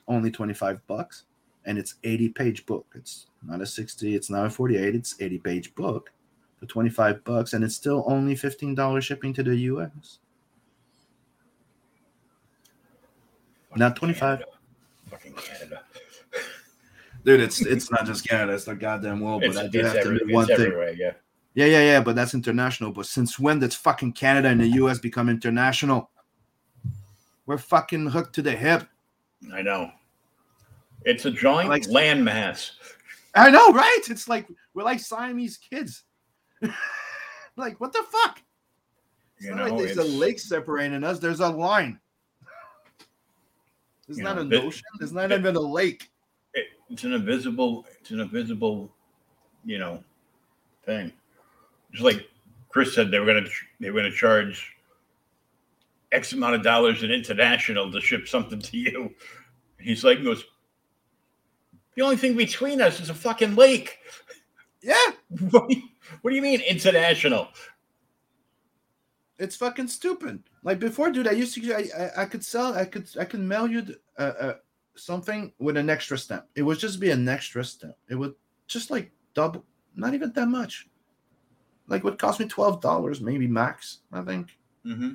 only 0.06 0.30
twenty 0.30 0.54
five 0.54 0.84
bucks, 0.86 1.24
and 1.68 1.78
it's 1.78 1.96
eighty 2.02 2.30
page 2.30 2.64
book. 2.66 2.86
It's 2.94 3.26
not 3.46 3.60
a 3.60 3.66
sixty. 3.66 4.14
It's 4.16 4.30
not 4.30 4.46
a 4.46 4.50
forty 4.50 4.78
eight. 4.78 4.94
It's 4.94 5.14
eighty 5.20 5.38
page 5.38 5.74
book 5.74 6.10
for 6.58 6.64
twenty 6.66 6.88
five 6.88 7.22
bucks, 7.24 7.52
and 7.52 7.62
it's 7.62 7.76
still 7.76 8.04
only 8.08 8.34
fifteen 8.34 8.74
dollars 8.74 9.04
shipping 9.04 9.34
to 9.34 9.42
the 9.42 9.54
U.S. 9.54 10.18
Not 13.76 13.94
25. 13.96 14.38
Canada. 14.38 14.44
Fucking 15.10 15.34
Canada. 15.34 15.82
Dude, 17.24 17.40
it's 17.40 17.60
it's 17.60 17.90
not 17.90 18.06
just 18.06 18.26
Canada; 18.26 18.54
it's 18.54 18.64
the 18.64 18.74
goddamn 18.74 19.20
world. 19.20 19.44
It's, 19.44 19.54
but 19.56 19.66
I 19.66 19.68
do 19.68 19.80
it's 19.80 19.88
have 19.88 19.96
to 19.96 20.00
every- 20.00 20.16
admit 20.16 20.34
one 20.34 20.46
thing. 20.46 20.72
Yeah. 20.96 21.12
Yeah, 21.54 21.66
yeah, 21.66 21.80
yeah, 21.80 22.00
but 22.00 22.14
that's 22.14 22.34
international. 22.34 22.92
But 22.92 23.06
since 23.06 23.38
when 23.38 23.58
did 23.58 23.74
fucking 23.74 24.12
Canada 24.12 24.48
and 24.48 24.60
the 24.60 24.68
US 24.82 24.98
become 24.98 25.28
international? 25.28 26.08
We're 27.46 27.58
fucking 27.58 28.06
hooked 28.06 28.34
to 28.36 28.42
the 28.42 28.52
hip. 28.52 28.86
I 29.52 29.62
know. 29.62 29.90
It's 31.08 31.24
a 31.24 31.30
giant 31.30 31.70
Like- 31.70 31.84
landmass. 31.84 32.72
I 33.34 33.50
know, 33.50 33.72
right? 33.72 34.00
It's 34.10 34.28
like 34.28 34.46
we're 34.74 34.82
like 34.84 35.00
Siamese 35.00 35.56
kids. 35.56 36.04
like, 37.56 37.80
what 37.80 37.92
the 37.92 38.02
fuck? 38.10 38.42
It's 39.36 39.46
You 39.46 39.54
not 39.54 39.68
know, 39.68 39.74
like 39.76 39.84
there's 39.86 39.96
a 39.98 40.04
lake 40.04 40.38
separating 40.38 41.04
us. 41.04 41.18
There's 41.18 41.40
a 41.40 41.48
line. 41.48 41.98
It's 44.08 44.18
not 44.18 44.36
know, 44.36 44.42
an 44.42 44.54
ocean. 44.54 44.82
There's 44.98 45.12
not 45.12 45.28
the- 45.28 45.36
even 45.38 45.56
a 45.56 45.60
lake. 45.60 46.10
it, 46.54 46.66
it's 46.90 47.04
an 47.04 47.12
invisible 47.12 47.86
it's 48.00 48.10
an 48.10 48.20
invisible 48.20 48.90
you 49.64 49.78
know 49.78 50.02
thing 50.86 51.12
Just 51.92 52.04
like 52.04 52.26
Chris 52.70 52.94
said, 52.94 53.10
they 53.10 53.18
were 53.18 53.26
gonna 53.26 53.46
they 53.80 53.90
were 53.90 54.00
gonna 54.00 54.10
charge 54.14 54.74
X 56.12 56.32
amount 56.32 56.54
of 56.54 56.62
dollars 56.62 57.02
in 57.02 57.10
international 57.10 57.90
to 57.92 58.00
ship 58.00 58.26
something 58.28 58.60
to 58.60 58.76
you. 58.78 59.14
He's 59.78 60.04
like, 60.04 60.22
goes, 60.24 60.44
the 61.98 62.04
only 62.04 62.16
thing 62.16 62.36
between 62.36 62.80
us 62.80 63.00
is 63.00 63.10
a 63.10 63.14
fucking 63.14 63.56
lake. 63.56 63.98
Yeah, 64.80 64.94
What 65.50 65.68
do 65.68 65.76
you, 65.76 65.82
what 66.22 66.30
do 66.30 66.36
you 66.36 66.42
mean 66.42 66.60
international? 66.60 67.48
it's 69.38 69.56
fucking 69.56 69.88
stupid. 69.88 70.42
Like 70.62 70.78
before, 70.78 71.10
dude, 71.10 71.26
I 71.28 71.32
used 71.32 71.54
to 71.54 71.74
I, 71.74 71.88
I, 71.96 72.22
I 72.22 72.24
could 72.24 72.44
sell 72.44 72.74
I 72.74 72.84
could 72.84 73.08
I 73.18 73.24
could 73.24 73.40
mail 73.40 73.66
you 73.66 73.96
uh, 74.16 74.32
uh, 74.40 74.54
something 74.96 75.52
with 75.58 75.76
an 75.76 75.90
extra 75.90 76.16
stamp. 76.18 76.44
It 76.54 76.62
would 76.62 76.78
just 76.78 77.00
be 77.00 77.10
an 77.10 77.28
extra 77.28 77.64
stamp. 77.64 77.94
It 78.08 78.14
would 78.14 78.34
just 78.66 78.90
like 78.90 79.10
double, 79.34 79.64
not 79.96 80.14
even 80.14 80.32
that 80.32 80.46
much. 80.48 80.88
Like 81.88 82.04
would 82.04 82.18
cost 82.18 82.40
me 82.40 82.46
twelve 82.46 82.80
dollars, 82.80 83.20
maybe 83.20 83.46
max. 83.46 83.98
I 84.12 84.22
think. 84.22 84.56
Mm-hmm. 84.86 85.14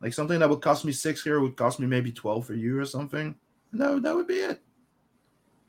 Like 0.00 0.14
something 0.14 0.38
that 0.38 0.50
would 0.50 0.62
cost 0.62 0.84
me 0.84 0.92
six 0.92 1.22
here 1.22 1.40
would 1.40 1.56
cost 1.56 1.80
me 1.80 1.86
maybe 1.86 2.12
twelve 2.12 2.46
for 2.46 2.54
you 2.54 2.78
or 2.78 2.84
something. 2.84 3.34
No, 3.72 3.98
that 4.00 4.14
would 4.14 4.26
be 4.26 4.34
it. 4.34 4.60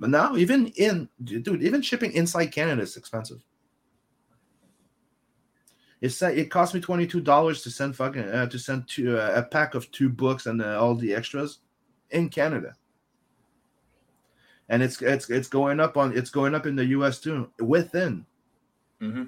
But 0.03 0.09
now, 0.09 0.35
even 0.35 0.67
in 0.75 1.07
dude, 1.23 1.63
even 1.63 1.81
shipping 1.81 2.11
inside 2.11 2.47
Canada 2.47 2.81
is 2.81 2.97
expensive. 2.97 3.41
It 6.01 6.09
said 6.09 6.38
it 6.38 6.51
cost 6.51 6.73
me 6.73 6.81
twenty 6.81 7.07
two 7.07 7.21
dollars 7.21 7.63
to 7.63 7.71
send 7.71 7.95
fucking 7.95 8.27
uh, 8.27 8.47
to 8.47 8.59
send 8.59 8.85
two, 8.89 9.17
uh, 9.17 9.31
a 9.34 9.43
pack 9.43 9.75
of 9.75 9.89
two 9.91 10.09
books 10.09 10.45
and 10.45 10.61
uh, 10.61 10.77
all 10.77 10.93
the 10.93 11.15
extras 11.15 11.59
in 12.09 12.27
Canada. 12.27 12.73
And 14.67 14.84
it's 14.84 15.01
it's 15.01 15.30
it's 15.30 15.47
going 15.47 15.80
up 15.80 15.95
on 15.95 16.17
it's 16.17 16.30
going 16.30 16.53
up 16.53 16.65
in 16.65 16.75
the 16.75 16.88
U.S. 16.88 17.21
too 17.21 17.49
within 17.59 18.25
Mm-hmm. 19.01 19.23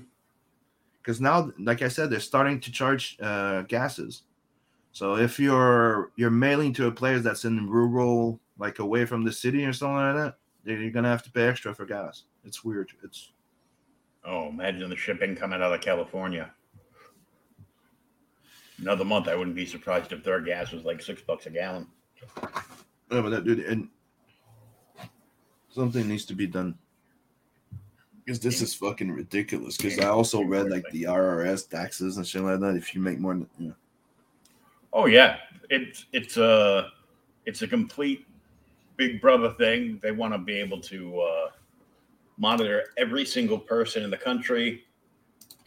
because 0.97 1.21
now, 1.21 1.53
like 1.57 1.83
I 1.83 1.87
said, 1.87 2.09
they're 2.09 2.19
starting 2.19 2.59
to 2.59 2.69
charge 2.69 3.17
uh, 3.21 3.61
gases. 3.61 4.23
So 4.91 5.15
if 5.15 5.39
you're 5.39 6.11
you're 6.17 6.29
mailing 6.31 6.73
to 6.73 6.87
a 6.87 6.91
place 6.91 7.23
that's 7.23 7.45
in 7.45 7.69
rural, 7.69 8.41
like 8.59 8.79
away 8.79 9.05
from 9.05 9.23
the 9.23 9.31
city 9.31 9.63
or 9.63 9.71
something 9.71 9.95
like 9.95 10.15
that, 10.15 10.35
you're 10.65 10.91
gonna 10.91 11.09
have 11.09 11.23
to 11.23 11.31
pay 11.31 11.47
extra 11.47 11.73
for 11.73 11.85
gas. 11.85 12.23
It's 12.43 12.63
weird. 12.63 12.91
It's 13.03 13.31
Oh, 14.27 14.49
imagine 14.49 14.89
the 14.89 14.95
shipping 14.95 15.35
coming 15.35 15.61
out 15.61 15.71
of 15.71 15.81
California. 15.81 16.51
Another 18.79 19.05
month, 19.05 19.27
I 19.27 19.35
wouldn't 19.35 19.55
be 19.55 19.65
surprised 19.65 20.11
if 20.11 20.23
their 20.23 20.41
gas 20.41 20.71
was 20.71 20.83
like 20.83 21.01
six 21.01 21.21
bucks 21.21 21.45
a 21.45 21.51
gallon. 21.51 21.87
yeah, 22.41 23.21
but 23.21 23.29
that 23.29 23.43
dude, 23.45 23.59
and 23.59 23.87
something 25.69 26.07
needs 26.07 26.25
to 26.25 26.33
be 26.33 26.47
done 26.47 26.77
because 28.25 28.39
this 28.39 28.61
is 28.61 28.73
fucking 28.73 29.11
ridiculous. 29.11 29.77
Because 29.77 29.99
I 29.99 30.07
also 30.07 30.43
read 30.43 30.69
like 30.69 30.89
the 30.91 31.03
RRS 31.03 31.69
taxes 31.69 32.17
and 32.17 32.27
shit 32.27 32.41
like 32.41 32.59
that. 32.59 32.75
If 32.75 32.95
you 32.95 33.01
make 33.01 33.19
more, 33.19 33.33
than, 33.35 33.47
you 33.59 33.67
know, 33.67 33.75
Oh 34.91 35.05
yeah, 35.05 35.37
it's 35.69 36.05
it's 36.11 36.37
a 36.37 36.91
it's 37.45 37.61
a 37.61 37.67
complete 37.67 38.25
Big 38.97 39.21
Brother 39.21 39.53
thing. 39.53 39.99
They 40.01 40.11
want 40.11 40.33
to 40.33 40.37
be 40.37 40.53
able 40.59 40.79
to 40.81 41.19
uh, 41.21 41.49
monitor 42.37 42.85
every 42.97 43.25
single 43.25 43.59
person 43.59 44.03
in 44.03 44.09
the 44.09 44.17
country, 44.17 44.85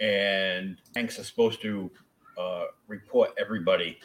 and 0.01 0.77
banks 0.95 1.19
are 1.19 1.25
supposed 1.25 1.61
to 1.63 1.91
uh, 2.39 2.65
report 2.87 3.31
everybody 3.39 3.99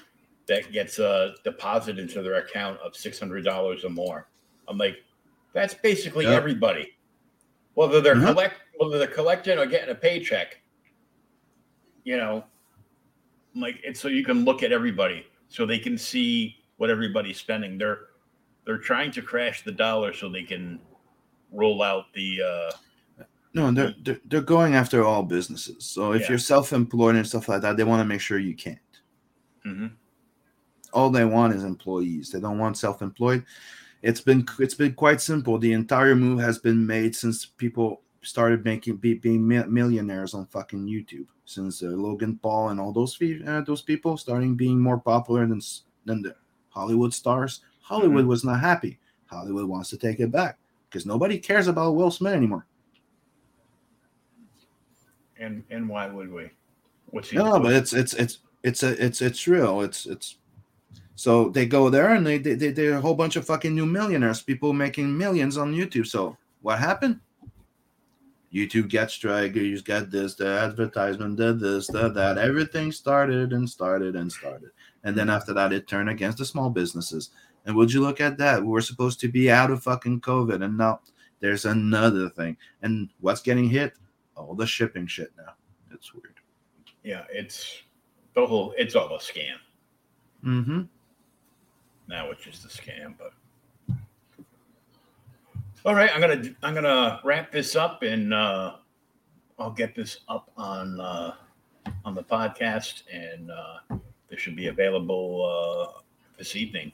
that 0.48 0.72
gets 0.72 1.00
a 1.00 1.36
deposit 1.44 2.00
into 2.00 2.22
their 2.22 2.36
account 2.36 2.80
of 2.82 2.96
six 2.96 3.20
hundred 3.20 3.46
dollars 3.46 3.86
or 3.86 3.90
more. 3.90 4.28
I'm 4.68 4.78
like, 4.78 4.98
that's 5.54 5.74
basically 5.74 6.26
Yep. 6.26 6.34
everybody, 6.34 6.98
whether 7.76 8.02
they're 8.02 8.16
Mhm. 8.16 8.28
collect 8.34 8.60
whether 8.78 8.98
they're 8.98 9.08
collecting 9.08 9.60
or 9.60 9.66
getting 9.68 9.92
a 9.92 9.96
paycheck. 9.96 10.60
You 12.04 12.18
know, 12.18 12.44
like 13.56 13.80
it's 13.84 14.00
so 14.00 14.08
you 14.10 14.26
can 14.26 14.44
look 14.44 14.64
at 14.64 14.72
everybody 14.72 15.26
so 15.48 15.66
they 15.66 15.80
can 15.80 15.98
see 15.98 16.58
what 16.78 16.90
everybody's 16.90 17.38
spending 17.38 17.78
they're 17.78 18.08
they're 18.66 18.78
trying 18.78 19.12
to 19.12 19.22
crash 19.22 19.64
the 19.64 19.72
dollar 19.72 20.14
so 20.14 20.30
they 20.30 20.44
can 20.44 20.80
roll 21.52 21.82
out 21.84 22.06
the 22.14 22.42
uh 22.42 22.72
no, 23.56 23.72
they're, 23.72 23.94
they're 24.04 24.20
they're 24.26 24.42
going 24.42 24.74
after 24.74 25.04
all 25.06 25.22
businesses. 25.22 25.86
So 25.86 26.14
if 26.14 26.22
Yeah. 26.22 26.30
you're 26.30 26.38
self-employed 26.40 27.16
and 27.16 27.28
stuff 27.28 27.48
like 27.48 27.62
that, 27.62 27.78
they 27.78 27.84
want 27.84 28.00
to 28.02 28.06
make 28.06 28.22
sure 28.22 28.40
you 28.40 28.56
can't. 28.56 28.80
mhm. 29.66 29.92
all 30.92 31.10
they 31.10 31.26
want 31.26 31.54
is 31.54 31.64
employees. 31.64 32.30
They 32.30 32.40
don't 32.40 32.58
want 32.60 32.78
self-employed. 32.78 33.46
It's 34.02 34.22
been 34.22 34.46
it's 34.60 34.74
been 34.76 34.94
quite 34.94 35.22
simple. 35.22 35.58
The 35.60 35.74
entire 35.74 36.16
move 36.16 36.40
has 36.40 36.58
been 36.60 36.86
made 36.86 37.16
since 37.16 37.46
people 37.46 38.02
started 38.22 38.64
making 38.66 38.98
be, 38.98 39.14
being 39.16 39.48
millionaires 39.48 40.34
on 40.34 40.46
fucking 40.48 40.86
YouTube. 40.88 41.28
Since 41.46 41.84
uh, 41.84 41.88
Logan 41.88 42.40
Paul 42.42 42.70
and 42.70 42.80
all 42.80 42.92
those 42.94 43.16
fe- 43.16 43.44
uh, 43.46 43.62
those 43.62 43.82
people 43.82 44.18
starting 44.18 44.56
being 44.56 44.80
more 44.80 44.98
popular 45.00 45.46
than 45.46 45.62
than 46.06 46.22
the 46.22 46.36
Hollywood 46.70 47.14
stars. 47.14 47.62
Hollywood 47.84 48.22
mm-hmm. 48.22 48.30
was 48.30 48.44
not 48.44 48.60
happy. 48.60 48.98
Hollywood 49.28 49.66
wants 49.66 49.90
to 49.92 49.98
take 49.98 50.20
it 50.20 50.32
back 50.32 50.58
because 50.90 51.06
nobody 51.06 51.38
cares 51.38 51.68
about 51.68 51.96
Will 51.96 52.12
Smith 52.12 52.34
anymore. 52.34 52.66
and 55.44 55.64
and 55.70 55.88
why 55.88 56.08
would 56.08 56.32
we 56.32 56.50
what's 57.08 57.30
he 57.30 57.38
No, 57.38 57.60
but 57.60 57.74
it's 57.74 57.94
it's 57.94 58.14
it's 58.14 58.40
it's 58.64 58.84
a 58.84 59.04
it's 59.04 59.22
it's 59.22 59.48
real. 59.48 59.82
It's 59.82 60.06
it's 60.06 60.38
so 61.16 61.50
they 61.50 61.66
go 61.66 61.90
there 61.90 62.16
and 62.16 62.26
they 62.26 62.38
they 62.38 62.56
they 62.56 62.72
they're 62.72 62.98
a 62.98 63.02
whole 63.02 63.16
bunch 63.16 63.36
of 63.36 63.46
fucking 63.46 63.76
new 63.76 63.86
millionaires, 63.86 64.42
people 64.42 64.74
making 64.74 65.16
millions 65.16 65.58
on 65.58 65.74
YouTube. 65.74 66.08
So 66.08 66.38
what 66.62 66.80
happened? 66.80 67.20
YouTube 68.54 68.92
got 68.92 69.10
strikers, 69.10 69.82
got 69.82 70.12
this, 70.12 70.36
the 70.36 70.46
advertisement 70.48 71.38
did 71.38 71.60
this, 71.60 71.88
did 71.88 72.14
that. 72.14 72.38
Everything 72.38 72.92
started 72.92 73.52
and 73.52 73.68
started 73.68 74.16
and 74.16 74.32
started. 74.32 74.70
And 75.04 75.18
then 75.18 75.28
after 75.28 75.54
that, 75.54 75.74
it 75.74 75.88
turned 75.88 76.08
against 76.08 76.38
the 76.38 76.46
small 76.46 76.70
businesses. 76.70 77.32
And 77.66 77.76
would 77.76 77.92
you 77.94 78.02
look 78.02 78.20
at 78.22 78.38
that? 78.40 78.62
We 78.62 78.68
were 78.68 78.82
supposed 78.82 79.20
to 79.22 79.28
be 79.28 79.50
out 79.52 79.72
of 79.72 79.84
fucking 79.84 80.22
COVID, 80.22 80.64
and 80.64 80.78
now 80.78 81.00
there's 81.40 81.66
another 81.66 82.30
thing. 82.30 82.58
And 82.82 83.10
what's 83.22 83.42
getting 83.42 83.70
hit? 83.70 83.94
All 84.36 84.54
the 84.56 84.68
shipping 84.68 85.08
shit 85.08 85.32
now. 85.38 85.54
It's 85.94 86.14
weird. 86.14 86.36
yeah 87.04 87.24
it's 87.30 87.84
the 88.34 88.46
whole 88.46 88.74
it's 88.78 88.96
all 88.96 89.14
a 89.16 89.20
scam 89.20 89.56
Mm-hmm. 90.44 90.82
now 92.08 92.32
it's 92.32 92.44
just 92.44 92.66
a 92.66 92.68
scam 92.68 93.14
but 93.18 93.32
all 95.86 95.94
right 95.96 96.10
i'm 96.14 96.20
gonna 96.22 96.42
i'm 96.64 96.74
gonna 96.74 97.20
wrap 97.24 97.52
this 97.52 97.76
up 97.76 98.02
and 98.04 98.34
uh 98.34 98.76
i'll 99.60 99.72
get 99.72 99.94
this 99.96 100.22
up 100.30 100.50
on 100.58 101.00
uh 101.00 101.34
on 102.06 102.16
the 102.16 102.24
podcast 102.24 103.04
and 103.12 103.52
uh 103.52 103.98
this 104.30 104.40
should 104.40 104.56
be 104.56 104.68
available 104.68 105.46
uh 105.46 106.02
this 106.38 106.56
evening 106.56 106.92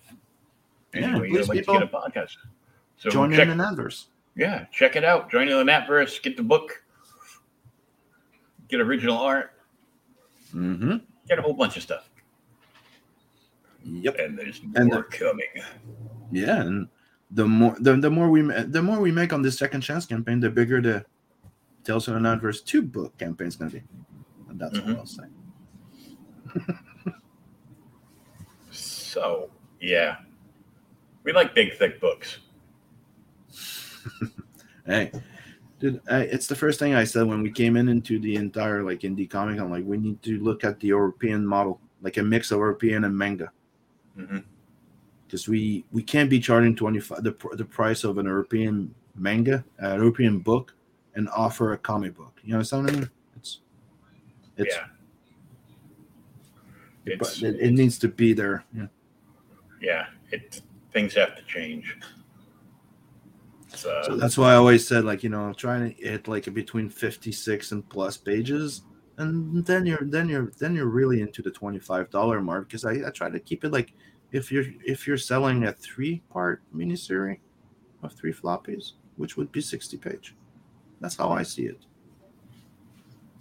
Yeah, 0.94 1.02
anyway 1.02 1.30
please, 1.30 1.38
you'd 1.40 1.50
like 1.50 1.66
to 1.66 1.72
get 1.74 1.84
a 1.84 1.88
podcast 1.88 2.38
so 2.98 3.10
Join 3.10 3.32
check, 3.32 3.48
in 3.48 3.58
the 3.58 3.64
Natverse. 3.64 4.06
yeah 4.36 4.66
check 4.72 4.96
it 4.96 5.04
out 5.06 5.30
join 5.32 5.48
in 5.48 5.58
the 5.66 5.72
Natverse, 5.72 6.22
get 6.22 6.36
the 6.38 6.44
book 6.44 6.84
get 8.68 8.80
original 8.82 9.18
art 9.18 9.54
Mm-hmm. 10.54 10.98
get 11.28 11.38
a 11.38 11.42
whole 11.44 11.54
bunch 11.54 11.78
of 11.78 11.84
stuff 11.84 12.10
Yep. 13.86 14.16
and 14.20 14.38
there's 14.38 14.62
more 14.64 14.72
And 14.76 14.92
the- 14.92 15.04
coming 15.04 15.48
Yeah, 16.32 16.62
and 16.62 16.88
the 17.32 17.46
more 17.46 17.76
the, 17.80 17.96
the 17.98 18.10
more 18.10 18.30
we 18.30 18.42
the 18.42 18.82
more 18.82 19.00
we 19.00 19.12
make 19.12 19.32
on 19.32 19.42
this 19.44 19.58
second 19.58 19.82
chance 19.82 20.06
campaign, 20.08 20.40
the 20.40 20.50
bigger 20.50 20.82
the 20.82 21.06
Tales 21.84 22.06
from 22.06 22.22
the 22.22 22.28
Natverse 22.30 22.64
two 22.66 22.82
book 22.82 23.18
campaign's 23.18 23.56
gonna 23.56 23.72
be. 23.72 23.84
And 24.50 24.60
that's 24.60 24.78
Mhm. 24.78 24.94
all 24.96 25.00
I'll 25.02 25.06
say. 25.06 25.24
So, 28.72 29.50
yeah. 29.82 30.18
We 31.30 31.34
like 31.34 31.54
big, 31.54 31.78
thick 31.78 32.02
books. 32.02 32.40
Hey, 34.88 35.12
dude, 35.80 36.02
I, 36.10 36.22
it's 36.22 36.48
the 36.48 36.56
first 36.56 36.80
thing 36.80 36.96
I 36.96 37.04
said 37.04 37.28
when 37.28 37.44
we 37.44 37.52
came 37.52 37.78
in 37.78 37.88
into 37.90 38.18
the 38.18 38.38
entire 38.38 38.82
like 38.82 39.02
indie 39.02 39.30
comic. 39.30 39.60
I'm 39.60 39.70
like, 39.70 39.86
we 39.86 39.98
need 39.98 40.24
to 40.24 40.40
look 40.40 40.64
at 40.64 40.80
the 40.80 40.88
European 40.88 41.46
model, 41.46 41.80
like 42.02 42.18
a 42.18 42.24
mix 42.24 42.50
of 42.50 42.58
European 42.58 43.04
and 43.04 43.16
manga, 43.16 43.52
mm-hmm. 44.18 44.40
because 45.28 45.48
we 45.48 45.86
we 45.92 46.02
can't 46.02 46.28
be 46.28 46.40
charging 46.40 46.76
twenty 46.76 47.00
five 47.00 47.22
the 47.22 47.36
the 47.52 47.66
price 47.66 48.04
of 48.04 48.18
an 48.18 48.26
European 48.26 48.96
manga, 49.14 49.64
a 49.78 49.98
European 49.98 50.40
book, 50.40 50.74
and 51.14 51.30
offer 51.30 51.74
a 51.74 51.78
comic 51.78 52.18
book. 52.18 52.40
You 52.44 52.54
know 52.54 52.60
what 52.60 52.74
I 52.74 52.82
mean? 52.82 53.10
It's 53.36 53.60
it's 54.58 54.76
yeah. 54.76 54.86
It's, 57.06 57.44
it, 57.44 57.60
it 57.60 57.72
needs 57.74 58.00
to 58.00 58.08
be 58.08 58.34
there. 58.34 58.66
Yeah. 58.76 58.88
yeah, 59.80 60.06
it 60.32 60.64
things 60.92 61.14
have 61.16 61.36
to 61.36 61.44
change. 61.44 61.98
It's, 63.68 63.86
uh, 63.86 64.04
So 64.04 64.16
that's 64.16 64.38
why 64.38 64.54
I 64.54 64.56
always 64.56 64.88
said, 64.88 65.06
like, 65.06 65.24
you 65.24 65.30
know, 65.30 65.42
I'm 65.42 65.56
trying 65.56 65.94
to 65.94 66.02
hit 66.02 66.28
like 66.28 66.52
between 66.54 66.90
56 66.90 67.72
and 67.72 67.88
plus 67.90 68.18
pages. 68.18 68.82
And 69.18 69.66
then 69.66 69.86
you're 69.86 70.00
then 70.02 70.30
you're 70.30 70.52
then 70.60 70.76
you're 70.76 70.88
really 70.88 71.22
into 71.22 71.42
the 71.42 71.52
$25 71.52 72.42
mark 72.42 72.70
because 72.70 72.86
I, 72.86 73.06
I 73.06 73.10
try 73.10 73.30
to 73.30 73.40
keep 73.40 73.66
it 73.66 73.72
like 73.72 73.94
if 74.32 74.50
you're 74.50 74.64
if 74.86 75.06
you're 75.06 75.18
selling 75.18 75.66
a 75.66 75.74
three 75.74 76.22
part 76.30 76.62
miniseries 76.74 77.40
of 78.02 78.14
three 78.14 78.32
floppies, 78.32 78.94
which 79.18 79.36
would 79.36 79.52
be 79.52 79.60
60 79.60 79.98
page. 79.98 80.36
That's 81.02 81.18
how 81.18 81.32
I 81.32 81.44
see 81.44 81.64
it. 81.64 81.80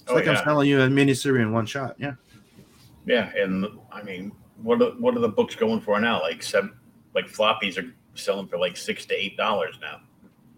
It's 0.01 0.11
like 0.11 0.25
yeah. 0.25 0.39
I'm 0.39 0.45
telling 0.45 0.69
you 0.69 0.81
a 0.81 0.89
miniseries 0.89 1.43
in 1.43 1.53
one 1.53 1.67
shot. 1.67 1.95
Yeah. 1.99 2.15
Yeah, 3.07 3.31
and 3.37 3.67
I 3.91 4.03
mean, 4.03 4.33
what 4.63 4.83
are, 4.83 4.91
what 4.99 5.17
are 5.17 5.21
the 5.21 5.29
books 5.29 5.55
going 5.55 5.81
for 5.81 5.99
now? 6.01 6.21
Like 6.21 6.43
seven, 6.43 6.73
like 7.15 7.27
floppies 7.27 7.79
are 7.79 7.93
selling 8.15 8.47
for 8.47 8.59
like 8.59 8.77
six 8.77 9.07
to 9.07 9.15
eight 9.15 9.37
dollars 9.37 9.79
now. 9.81 10.01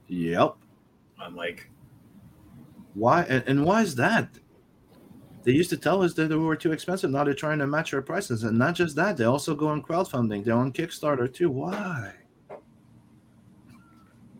Yep. 0.09 0.56
I'm 1.20 1.36
like, 1.36 1.70
Why 2.94 3.22
and, 3.22 3.44
and 3.47 3.64
why 3.64 3.82
is 3.82 3.94
that? 3.97 4.28
They 5.43 5.52
used 5.52 5.70
to 5.70 5.77
tell 5.77 6.02
us 6.02 6.12
that 6.14 6.28
they 6.28 6.35
were 6.35 6.56
too 6.56 6.72
expensive. 6.72 7.10
Now 7.10 7.24
they're 7.24 7.35
trying 7.35 7.60
to 7.60 7.66
match 7.66 7.94
our 7.94 8.02
prices, 8.02 8.44
and 8.44 8.59
not 8.59 8.74
just 8.74 8.94
that, 8.97 9.16
they 9.16 9.24
also 9.24 9.55
go 9.55 9.68
on 9.68 9.82
crowdfunding. 9.82 10.44
They're 10.44 10.55
on 10.55 10.72
Kickstarter 10.72 11.32
too. 11.32 11.51
Why? 11.51 12.14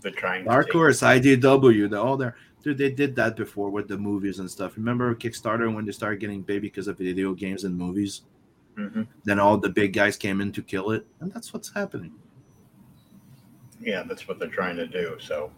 they're 0.01 0.13
trying. 0.13 0.45
Dark 0.45 0.69
to 0.69 0.73
Horse, 0.73 1.01
IDW, 1.01 1.91
they're 1.91 2.01
all 2.01 2.17
there. 2.17 2.37
Dude, 2.63 2.79
they 2.79 2.91
did 2.91 3.17
that 3.17 3.37
before 3.37 3.71
with 3.71 3.89
the 3.89 3.97
movies 3.97 4.39
and 4.39 4.51
stuff. 4.51 4.77
Remember 4.77 5.15
Kickstarter 5.15 5.73
when 5.73 5.85
they 5.87 5.93
started 5.93 6.21
getting 6.21 6.43
big 6.43 6.63
because 6.63 6.89
of 6.89 6.99
video 6.99 7.33
games 7.33 7.65
and 7.65 7.77
movies? 7.77 8.23
Hmm 8.77 9.03
Then 9.25 9.39
all 9.39 9.59
the 9.59 9.69
big 9.69 9.93
guys 9.93 10.17
came 10.17 10.41
in 10.41 10.53
to 10.53 10.63
kill 10.63 10.91
it, 10.93 11.07
and 11.21 11.33
that's 11.33 11.53
what's 11.53 11.73
happening. 11.73 12.13
Yeah, 13.81 14.03
that's 14.03 14.29
what 14.29 14.39
they're 14.39 14.49
trying 14.49 14.77
to 14.77 14.87
do. 14.87 15.17
So, 15.21 15.51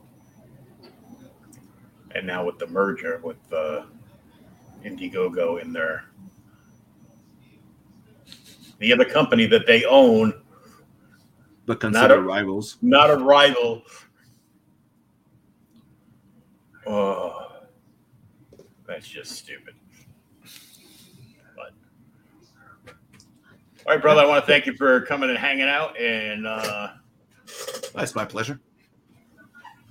and 2.15 2.27
now 2.27 2.45
with 2.45 2.59
the 2.59 2.67
merger 2.69 3.21
with 3.23 3.37
uh, 3.53 3.85
Indiegogo 4.85 5.61
in 5.61 5.73
there, 5.73 6.05
the 8.79 8.93
other 8.93 9.05
company 9.05 9.47
that 9.47 9.67
they 9.67 9.85
own, 9.85 10.33
But 11.67 11.81
consider 11.81 12.15
a- 12.15 12.23
rivals. 12.23 12.79
not 12.83 13.11
a 13.11 13.17
rival. 13.17 13.83
Oh, 16.87 17.61
that's 18.87 19.07
just 19.09 19.33
stupid. 19.33 19.75
But 21.57 21.73
all 23.87 23.93
right, 23.95 24.01
brother, 24.01 24.21
I 24.23 24.27
want 24.27 24.45
to 24.45 24.51
thank 24.51 24.67
you 24.67 24.75
for 24.75 25.01
coming 25.03 25.29
and 25.29 25.39
hanging 25.39 25.69
out 25.69 25.99
and 25.99 26.47
uh, 26.47 26.89
That's 27.95 28.15
my 28.15 28.25
pleasure. 28.25 28.61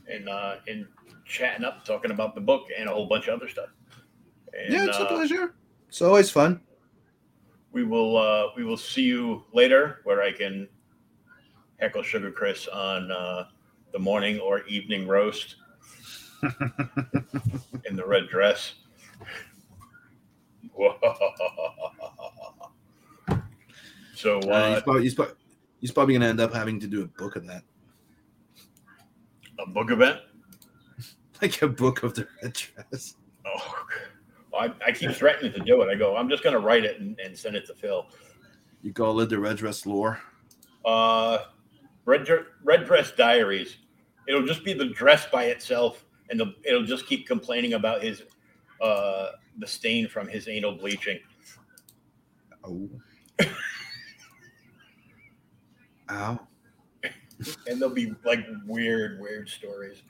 and 0.10 0.30
uh, 0.30 0.56
and 0.68 0.88
chatting 1.26 1.66
up, 1.66 1.86
talking 1.86 2.12
about 2.12 2.36
the 2.36 2.42
book 2.42 2.68
and 2.78 2.90
a 2.90 2.94
whole 2.94 3.08
bunch 3.08 3.28
of 3.28 3.36
other 3.36 3.50
stuff. 3.50 3.70
And, 4.54 4.74
yeah, 4.74 4.86
it's 4.86 4.98
a 4.98 5.02
uh, 5.02 5.08
pleasure. 5.08 5.56
It's 5.88 6.02
always 6.02 6.30
fun. 6.30 6.62
we 7.72 7.84
will 7.84 8.18
uh, 8.18 8.48
we 8.56 8.64
will 8.64 8.78
see 8.78 9.04
you 9.04 9.44
later, 9.54 10.00
where 10.04 10.22
I 10.22 10.32
can 10.32 10.68
heckle 11.80 12.04
Sugar 12.04 12.32
Chris 12.32 12.68
on 12.68 13.12
uh, 13.12 13.46
the 13.92 14.00
morning 14.00 14.40
or 14.40 14.64
evening 14.68 15.08
roast 15.08 15.56
in 17.86 17.96
the 17.96 18.06
red 18.06 18.30
dress. 18.30 18.76
so 24.22 24.40
Uh, 24.40 24.54
uh, 24.54 24.74
he's, 24.74 24.84
probably, 24.84 25.04
he's, 25.04 25.16
probably, 25.16 25.36
he's 25.80 25.92
probably 25.92 26.14
going 26.14 26.22
to 26.22 26.28
end 26.28 26.40
up 26.40 26.54
having 26.54 26.80
to 26.80 26.88
do 26.88 27.02
a 27.02 27.08
book 27.08 27.36
of 27.36 27.48
that, 27.48 27.64
a 29.60 29.66
book 29.68 29.90
event. 29.90 30.20
like 31.42 31.62
a 31.62 31.68
book 31.68 32.04
of 32.04 32.14
the 32.14 32.28
red 32.42 32.54
dress. 32.54 33.16
Oh, 33.46 33.86
I, 34.58 34.72
I 34.86 34.92
keep 34.92 35.12
threatening 35.12 35.54
to 35.54 35.60
do 35.60 35.82
it. 35.82 35.90
I 35.90 35.96
go, 35.96 36.16
I'm 36.16 36.30
just 36.30 36.44
going 36.44 36.54
to 36.54 36.60
write 36.60 36.86
it 36.86 37.00
and, 37.00 37.20
and 37.20 37.36
send 37.36 37.56
it 37.56 37.66
to 37.66 37.74
Phil. 37.74 38.06
You 38.84 38.94
call 38.94 39.20
it 39.22 39.30
the 39.30 39.40
red 39.40 39.58
dress 39.58 39.86
lore. 39.86 40.22
Uh, 40.86 41.40
red 42.06 42.28
red 42.64 42.86
dress 42.86 43.12
diaries. 43.12 43.78
It'll 44.28 44.46
just 44.46 44.64
be 44.64 44.74
the 44.74 44.86
dress 44.86 45.28
by 45.32 45.46
itself, 45.46 46.06
and 46.30 46.40
the, 46.40 46.54
it'll 46.64 46.86
just 46.86 47.08
keep 47.08 47.28
complaining 47.28 47.74
about 47.74 48.04
his 48.04 48.24
uh 48.82 49.32
the 49.60 49.68
stain 49.68 50.08
from 50.08 50.28
his 50.28 50.48
anal 50.48 50.74
bleaching. 50.74 51.20
Oh. 52.64 52.90
Ow. 56.12 56.40
And 57.68 57.82
there'll 57.82 57.94
be 57.94 58.14
like 58.26 58.46
weird, 58.68 59.20
weird 59.20 59.50
stories. 59.50 60.04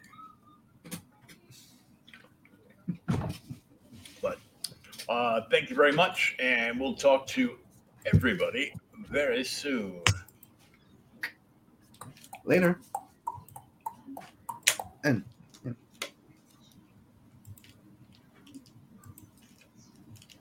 But 4.22 4.40
uh, 5.08 5.42
thank 5.50 5.70
you 5.70 5.76
very 5.76 5.94
much, 5.94 6.36
and 6.40 6.80
we'll 6.80 6.96
talk 6.96 7.28
to 7.28 7.58
everybody 8.12 8.74
very 9.10 9.44
soon. 9.44 10.02
Later. 12.44 12.80
And 15.04 15.24